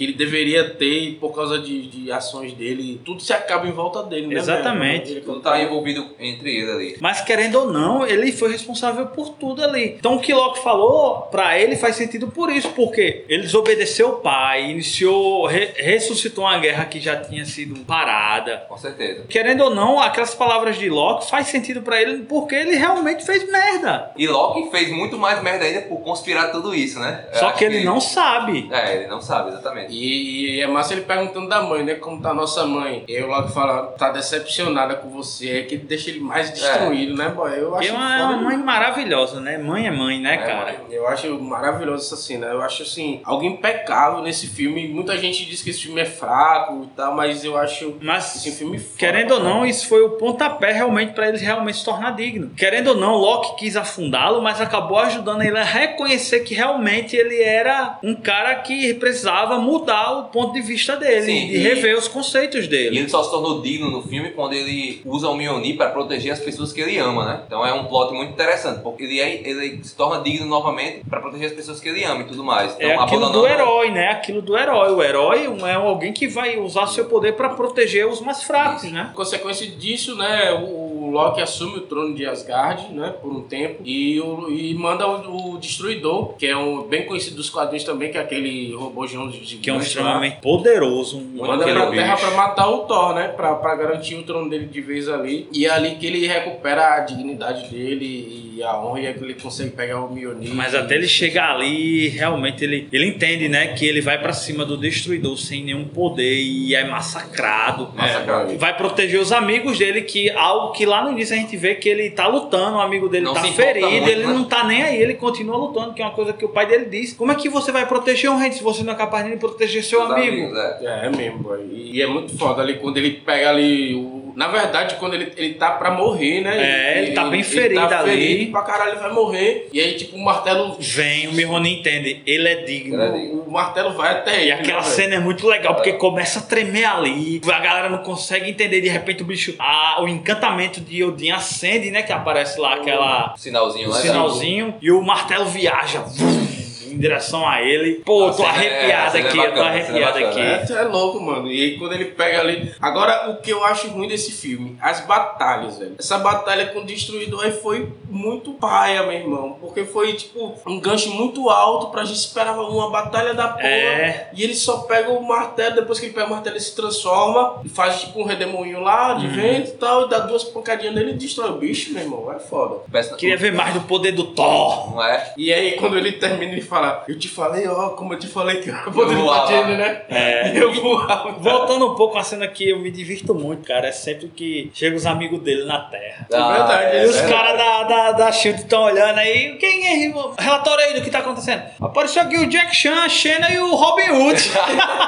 que 0.00 0.04
ele 0.04 0.12
deveria 0.14 0.70
ter 0.70 1.02
e 1.10 1.14
por 1.16 1.34
causa 1.34 1.58
de, 1.58 1.82
de 1.88 2.10
ações 2.10 2.54
dele, 2.54 2.98
tudo 3.04 3.20
se 3.22 3.34
acaba 3.34 3.66
em 3.68 3.70
volta 3.70 4.02
dele, 4.02 4.28
né? 4.28 4.36
Exatamente. 4.36 5.10
Ele 5.10 5.20
Tudo 5.20 5.40
tá 5.40 5.60
envolvido 5.62 6.06
entre 6.18 6.56
eles 6.56 6.70
ali. 6.70 6.96
Mas 7.02 7.20
querendo 7.20 7.56
ou 7.56 7.70
não, 7.70 8.06
ele 8.06 8.32
foi 8.32 8.50
responsável 8.50 9.08
por 9.08 9.28
tudo 9.34 9.62
ali. 9.62 9.96
Então 9.98 10.14
o 10.16 10.20
que 10.20 10.32
Loki 10.32 10.62
falou 10.62 11.28
pra 11.30 11.58
ele 11.58 11.76
faz 11.76 11.96
sentido 11.96 12.28
por 12.28 12.50
isso, 12.50 12.70
porque 12.70 13.26
ele 13.28 13.42
desobedeceu 13.42 14.08
o 14.08 14.16
pai, 14.20 14.70
iniciou, 14.70 15.44
re- 15.44 15.74
ressuscitou 15.76 16.44
uma 16.44 16.56
guerra 16.58 16.86
que 16.86 16.98
já 16.98 17.16
tinha 17.16 17.44
sido 17.44 17.78
parada. 17.84 18.64
Com 18.70 18.78
certeza. 18.78 19.24
Querendo 19.28 19.64
ou 19.64 19.74
não, 19.74 20.00
aquelas 20.00 20.34
palavras 20.34 20.78
de 20.78 20.88
Loki 20.88 21.28
faz 21.28 21.48
sentido 21.48 21.82
pra 21.82 22.00
ele 22.00 22.24
porque 22.24 22.54
ele 22.54 22.74
realmente 22.74 23.22
fez 23.26 23.46
merda. 23.52 24.12
E 24.16 24.26
Loki 24.26 24.70
fez 24.70 24.90
muito 24.90 25.18
mais 25.18 25.42
merda 25.42 25.66
ainda 25.66 25.82
por 25.82 26.00
conspirar 26.00 26.50
tudo 26.52 26.74
isso, 26.74 26.98
né? 26.98 27.26
Eu 27.34 27.38
Só 27.38 27.50
que 27.52 27.64
ele 27.66 27.84
não 27.84 28.00
sabe. 28.00 28.66
É, 28.72 28.96
ele 28.96 29.06
não 29.06 29.20
sabe, 29.20 29.50
exatamente. 29.50 29.89
E, 29.90 30.56
e 30.56 30.60
é 30.60 30.66
massa 30.66 30.94
ele 30.94 31.02
perguntando 31.02 31.48
da 31.48 31.62
mãe, 31.62 31.84
né? 31.84 31.94
Como 31.94 32.20
tá 32.20 32.32
nossa 32.32 32.66
mãe. 32.66 33.04
Eu 33.08 33.26
logo 33.28 33.48
fala, 33.48 33.86
tá 33.98 34.10
decepcionada 34.10 34.94
com 34.94 35.10
você. 35.10 35.58
É 35.58 35.62
que 35.62 35.76
deixa 35.76 36.10
ele 36.10 36.20
mais 36.20 36.50
destruído, 36.50 37.16
né, 37.16 37.28
boy? 37.28 37.50
Eu 37.50 37.74
acho 37.74 37.88
Porque 37.88 37.88
é 37.88 37.92
uma, 37.92 38.32
é 38.32 38.36
mãe 38.36 38.56
maravilhosa, 38.56 39.40
né? 39.40 39.58
Mãe 39.58 39.86
é 39.86 39.90
mãe, 39.90 40.20
né, 40.20 40.34
É, 40.34 40.38
cara? 40.38 40.76
Eu 40.90 41.08
acho 41.08 41.38
maravilhoso 41.40 42.06
essa 42.06 42.16
cena. 42.16 42.46
Eu 42.46 42.62
acho 42.62 42.82
assim, 42.82 43.20
algo 43.24 43.44
impecável 43.44 44.22
nesse 44.22 44.46
filme. 44.46 44.88
Muita 44.88 45.16
gente 45.18 45.44
diz 45.44 45.62
que 45.62 45.70
esse 45.70 45.82
filme 45.82 46.00
é 46.00 46.04
fraco 46.04 46.84
e 46.84 46.96
tal, 46.96 47.14
mas 47.14 47.44
eu 47.44 47.56
acho 47.56 47.96
Mas 48.00 48.36
esse 48.36 48.52
filme 48.52 48.78
foda. 48.78 48.98
Querendo 48.98 49.34
ou 49.34 49.40
não, 49.40 49.66
isso 49.66 49.88
foi 49.88 50.02
o 50.02 50.10
pontapé 50.10 50.72
realmente 50.72 51.12
para 51.12 51.28
ele 51.28 51.38
realmente 51.38 51.78
se 51.78 51.84
tornar 51.84 52.12
digno. 52.12 52.50
Querendo 52.56 52.88
ou 52.88 52.96
não, 52.96 53.14
Loki 53.14 53.56
quis 53.56 53.76
afundá-lo, 53.76 54.42
mas 54.42 54.60
acabou 54.60 54.98
ajudando 54.98 55.42
ele 55.42 55.58
a 55.58 55.64
reconhecer 55.64 56.40
que 56.40 56.54
realmente 56.54 57.16
ele 57.16 57.40
era 57.42 57.98
um 58.02 58.14
cara 58.14 58.54
que 58.56 58.94
precisava 58.94 59.58
mudar 59.70 60.18
o 60.18 60.24
ponto 60.24 60.52
de 60.52 60.60
vista 60.60 60.96
dele 60.96 61.22
Sim, 61.22 61.46
e 61.48 61.56
e- 61.56 61.58
rever 61.58 61.96
os 61.96 62.08
conceitos 62.08 62.64
E 62.64 62.68
dele. 62.68 62.98
ele 62.98 63.08
só 63.08 63.22
se 63.22 63.30
tornou 63.30 63.60
digno 63.62 63.90
no 63.90 64.02
filme 64.02 64.30
quando 64.30 64.52
ele 64.54 65.00
usa 65.04 65.28
o 65.28 65.36
Mjolnir 65.36 65.76
para 65.76 65.90
proteger 65.90 66.32
as 66.32 66.40
pessoas 66.40 66.72
que 66.72 66.80
ele 66.80 66.98
ama, 66.98 67.24
né? 67.24 67.42
Então 67.46 67.64
é 67.66 67.72
um 67.72 67.84
plot 67.84 68.12
muito 68.12 68.32
interessante, 68.32 68.82
porque 68.82 69.04
ele, 69.04 69.20
é- 69.20 69.48
ele 69.48 69.80
se 69.82 69.94
torna 69.94 70.22
digno 70.22 70.46
novamente 70.46 71.00
para 71.08 71.20
proteger 71.20 71.46
as 71.48 71.52
pessoas 71.52 71.80
que 71.80 71.88
ele 71.88 72.04
ama 72.04 72.22
e 72.22 72.24
tudo 72.24 72.42
mais. 72.44 72.74
Então, 72.74 72.88
É 72.90 72.96
aquilo 72.96 73.30
do 73.30 73.46
herói, 73.46 73.90
né? 73.90 74.08
Aquilo 74.08 74.42
do 74.42 74.56
herói. 74.56 74.92
O 74.92 75.02
herói 75.02 75.48
é 75.68 75.72
alguém 75.74 76.12
que 76.12 76.26
vai 76.28 76.58
usar 76.58 76.86
seu 76.86 77.04
poder 77.06 77.34
para 77.34 77.50
proteger 77.50 78.06
os 78.06 78.20
mais 78.20 78.42
fracos, 78.42 78.90
né? 78.90 79.10
consequência 79.14 79.66
disso, 79.66 80.14
né, 80.16 80.52
o 80.52 80.89
o 81.10 81.12
Loki 81.12 81.42
assume 81.42 81.78
o 81.78 81.80
trono 81.82 82.14
de 82.14 82.24
Asgard, 82.24 82.92
né, 82.92 83.12
por 83.20 83.32
um 83.32 83.42
tempo, 83.42 83.82
e, 83.84 84.20
o, 84.20 84.48
e 84.48 84.72
manda 84.74 85.06
o, 85.06 85.54
o 85.54 85.58
Destruidor, 85.58 86.34
que 86.34 86.46
é 86.46 86.56
um 86.56 86.82
bem 86.84 87.04
conhecido 87.04 87.36
dos 87.36 87.50
quadrinhos 87.50 87.84
também, 87.84 88.10
que 88.10 88.18
é 88.18 88.20
aquele 88.20 88.72
robôzão 88.74 89.28
de 89.28 89.56
Que 89.56 89.70
é 89.70 89.72
um 89.72 89.80
extremamente 89.80 90.36
poderoso. 90.40 91.18
Um 91.18 91.46
Manda 91.46 91.64
pra 91.64 91.90
Terra 91.90 92.14
bicho. 92.14 92.26
pra 92.26 92.36
matar 92.36 92.68
o 92.68 92.78
Thor, 92.80 93.14
né? 93.14 93.28
Pra, 93.28 93.54
pra 93.54 93.74
garantir 93.74 94.14
o 94.14 94.22
trono 94.22 94.48
dele 94.48 94.66
de 94.66 94.80
vez 94.80 95.08
ali. 95.08 95.48
E 95.52 95.66
é 95.66 95.70
ali 95.70 95.96
que 95.96 96.06
ele 96.06 96.26
recupera 96.26 96.94
a 96.94 97.00
dignidade 97.00 97.68
dele 97.68 98.49
e 98.56 98.62
a 98.62 98.78
honra, 98.78 99.00
e 99.00 99.06
é 99.06 99.12
que 99.12 99.22
ele 99.22 99.34
consegue 99.34 99.70
pegar 99.70 100.00
o 100.00 100.12
Mjolnir. 100.12 100.52
Mas 100.54 100.74
até 100.74 100.94
ele 100.94 101.06
chegar 101.08 101.54
ali, 101.54 102.08
realmente 102.08 102.64
ele, 102.64 102.88
ele 102.92 103.06
entende, 103.06 103.48
né, 103.48 103.68
que 103.68 103.86
ele 103.86 104.00
vai 104.00 104.20
pra 104.20 104.32
cima 104.32 104.64
do 104.64 104.76
destruidor 104.76 105.36
sem 105.36 105.64
nenhum 105.64 105.84
poder 105.84 106.40
e 106.40 106.74
é 106.74 106.84
massacrado. 106.84 107.92
Massacrado. 107.94 108.58
Vai 108.58 108.76
proteger 108.76 109.20
os 109.20 109.32
amigos 109.32 109.78
dele, 109.78 110.02
que 110.02 110.30
algo 110.30 110.72
que 110.72 110.84
lá 110.86 111.04
no 111.04 111.12
início 111.12 111.34
a 111.34 111.38
gente 111.38 111.56
vê 111.56 111.74
que 111.74 111.88
ele 111.88 112.10
tá 112.10 112.26
lutando, 112.26 112.76
o 112.76 112.80
amigo 112.80 113.08
dele 113.08 113.24
Não 113.24 113.34
tá 113.34 113.42
ferido, 113.44 113.88
muito, 113.90 114.08
ele 114.08 114.26
né? 114.26 114.32
não 114.32 114.44
tá 114.44 114.64
nem 114.64 114.82
aí, 114.82 115.00
ele 115.00 115.14
continua 115.14 115.56
lutando, 115.56 115.94
que 115.94 116.02
é 116.02 116.04
uma 116.04 116.14
coisa 116.14 116.32
que 116.32 116.44
o 116.44 116.48
pai 116.48 116.66
dele 116.66 116.86
disse. 116.86 117.14
Como 117.14 117.32
é 117.32 117.34
que 117.34 117.48
você 117.48 117.70
vai 117.72 117.86
proteger 117.86 118.30
um 118.30 118.36
rei 118.36 118.52
se 118.52 118.62
você 118.62 118.82
não 118.82 118.92
é 118.92 118.96
capaz 118.96 119.24
de 119.24 119.36
proteger 119.36 119.82
seu 119.84 120.00
Seus 120.00 120.12
amigo? 120.12 120.32
amigos, 120.32 120.58
é. 120.58 120.78
É, 120.82 121.06
é 121.06 121.10
mesmo, 121.10 121.38
boy. 121.38 121.60
E, 121.72 121.96
e 121.96 122.02
é 122.02 122.06
muito 122.06 122.36
foda 122.36 122.62
ali 122.62 122.74
quando 122.74 122.96
ele 122.96 123.10
pega 123.24 123.50
ali 123.50 123.94
o. 123.94 124.29
Na 124.36 124.48
verdade, 124.48 124.96
quando 124.96 125.14
ele, 125.14 125.32
ele 125.36 125.54
tá 125.54 125.72
pra 125.72 125.90
morrer, 125.90 126.40
né? 126.40 126.56
É, 126.56 127.02
ele 127.02 127.12
tá 127.12 127.24
bem 127.28 127.42
ferido 127.42 127.88
tá 127.88 128.00
ali. 128.00 128.10
ferido 128.10 128.50
pra 128.52 128.62
caralho, 128.62 128.92
ele 128.92 129.00
vai 129.00 129.12
morrer. 129.12 129.68
E 129.72 129.80
aí, 129.80 129.94
tipo, 129.94 130.16
o 130.16 130.24
martelo. 130.24 130.76
Vem, 130.78 131.28
o 131.28 131.32
Mironi 131.32 131.80
entende, 131.80 132.22
ele 132.26 132.48
é 132.48 132.56
digno. 132.64 133.02
Ele 133.02 133.02
é 133.02 133.20
digno. 133.20 133.42
O 133.46 133.50
martelo 133.50 133.92
vai 133.92 134.12
até 134.12 134.40
ele. 134.40 134.48
E 134.48 134.52
aquela 134.52 134.78
né, 134.78 134.84
velho? 134.84 134.94
cena 134.94 135.14
é 135.16 135.18
muito 135.18 135.46
legal, 135.46 135.74
porque 135.74 135.92
começa 135.94 136.38
a 136.40 136.42
tremer 136.42 136.84
ali, 136.84 137.40
a 137.46 137.58
galera 137.58 137.88
não 137.88 137.98
consegue 137.98 138.50
entender, 138.50 138.80
de 138.80 138.88
repente 138.88 139.22
o 139.22 139.26
bicho, 139.26 139.54
ah, 139.58 139.98
o 140.00 140.08
encantamento 140.08 140.80
de 140.80 141.02
Odin 141.04 141.30
acende, 141.30 141.90
né, 141.90 142.02
que 142.02 142.12
aparece 142.12 142.58
lá 142.60 142.74
aquela 142.74 143.32
Um 143.34 143.36
Sinalzinho 143.36 143.88
o 143.88 143.90
lá. 143.92 143.96
sinalzinho, 143.98 144.74
e 144.80 144.90
o 144.90 145.02
martelo 145.02 145.46
viaja 145.46 146.00
vum, 146.00 146.46
em 146.86 146.98
direção 146.98 147.46
a 147.48 147.62
ele. 147.62 148.02
Pô, 148.04 148.28
A 148.28 148.32
tô 148.34 148.42
é- 148.42 148.46
arrepiado 148.46 149.16
é 149.16 149.20
aqui, 149.20 149.38
eu 149.38 149.42
tô 149.44 149.48
bacana, 149.48 149.64
é 149.64 149.68
arrepiado 149.82 150.20
bacana, 150.20 150.28
aqui. 150.30 150.40
É, 150.40 150.66
tu 150.66 150.72
é 150.74 150.82
louco, 150.82 151.20
mano. 151.20 151.50
E 151.50 151.62
aí 151.62 151.78
quando 151.78 151.92
ele 151.92 152.06
pega 152.06 152.40
ali. 152.40 152.72
Agora, 152.80 153.30
o 153.30 153.36
que 153.40 153.50
eu 153.50 153.64
acho 153.64 153.88
ruim 153.88 154.08
desse 154.08 154.32
filme, 154.32 154.76
as 154.80 155.00
batalhas, 155.00 155.78
velho. 155.78 155.94
Essa 155.98 156.18
batalha 156.18 156.66
com 156.66 156.80
o 156.80 156.84
Destruidor 156.84 157.44
aí 157.44 157.52
foi 157.52 157.88
muito 158.08 158.52
paia, 158.54 159.02
meu 159.02 159.12
irmão. 159.12 159.56
Porque 159.60 159.84
foi, 159.84 160.12
tipo, 160.14 160.54
um 160.66 160.80
gancho 160.80 161.10
muito 161.14 161.48
alto 161.48 161.88
pra 161.88 162.04
gente 162.04 162.18
esperava 162.18 162.62
uma 162.62 162.90
batalha 162.90 163.34
da 163.34 163.48
porra. 163.48 163.66
É. 163.66 164.30
E 164.34 164.42
ele 164.42 164.54
só 164.54 164.78
pega 164.78 165.10
o 165.10 165.22
martelo, 165.22 165.76
depois 165.76 165.98
que 165.98 166.06
ele 166.06 166.14
pega 166.14 166.26
o 166.26 166.30
martelo, 166.30 166.56
ele 166.56 166.62
se 166.64 166.74
transforma 166.74 167.60
e 167.64 167.68
faz 167.68 168.00
tipo 168.00 168.20
um 168.20 168.24
redemoinho 168.24 168.80
lá 168.80 169.14
de 169.14 169.26
vento 169.26 169.68
e 169.70 169.74
tal, 169.74 170.06
e 170.06 170.08
dá 170.08 170.18
duas 170.20 170.44
pancadinhas 170.44 170.94
nele 170.94 171.12
e 171.12 171.14
destrói 171.14 171.50
o 171.50 171.54
bicho, 171.54 171.92
meu 171.92 172.02
irmão. 172.02 172.32
É 172.32 172.38
foda. 172.38 172.80
Queria 173.16 173.36
ver 173.36 173.52
mais 173.52 173.74
do 173.74 173.80
poder 173.82 174.12
do 174.12 174.24
Thor. 174.24 174.94
Não 174.94 175.04
é? 175.04 175.32
E 175.36 175.52
aí, 175.52 175.72
quando 175.72 175.96
ele 175.96 176.12
termina, 176.12 176.52
ele 176.52 176.62
fala: 176.70 177.04
Eu 177.08 177.18
te 177.18 177.28
falei, 177.28 177.66
ó, 177.68 177.90
como 177.90 178.14
eu 178.14 178.18
te 178.18 178.26
falei 178.26 178.60
que 178.60 178.70
eu 178.70 178.90
vou. 178.92 179.08
Jane, 179.46 179.76
né? 179.76 180.02
É. 180.08 180.56
Eu 180.60 180.72
voava. 180.74 181.32
Voltando 181.32 181.92
um 181.92 181.94
pouco 181.94 182.16
à 182.18 182.22
cena 182.22 182.46
que 182.48 182.68
eu 182.70 182.78
me 182.78 182.90
divirto 182.90 183.34
muito, 183.34 183.66
cara, 183.66 183.88
é 183.88 183.92
sempre 183.92 184.28
que 184.28 184.70
chega 184.74 184.96
os 184.96 185.06
amigos 185.06 185.40
dele 185.40 185.64
na 185.64 185.80
Terra. 185.80 186.26
Ah, 186.32 186.52
verdade, 186.52 186.96
E 186.98 187.04
os 187.06 187.16
É 187.18 187.28
caras 187.28 187.58
da, 187.58 187.82
da, 187.84 188.12
da 188.12 188.32
Shield 188.32 188.60
estão 188.60 188.84
olhando 188.84 189.18
aí. 189.18 189.56
Quem 189.58 189.86
é? 189.86 190.04
irmão? 190.04 190.34
Relatório 190.38 190.84
aí 190.84 190.94
do 190.94 191.02
que 191.02 191.10
tá 191.10 191.18
acontecendo. 191.20 191.62
Apareceu 191.80 192.22
aqui 192.22 192.36
o 192.38 192.46
Jack 192.46 192.74
Chan, 192.74 192.94
a 192.94 193.08
Xena 193.08 193.50
e 193.50 193.58
o 193.58 193.74
Robin 193.74 194.10
Hood. 194.10 194.40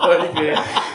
Pode 0.00 0.40
ver. 0.40 0.54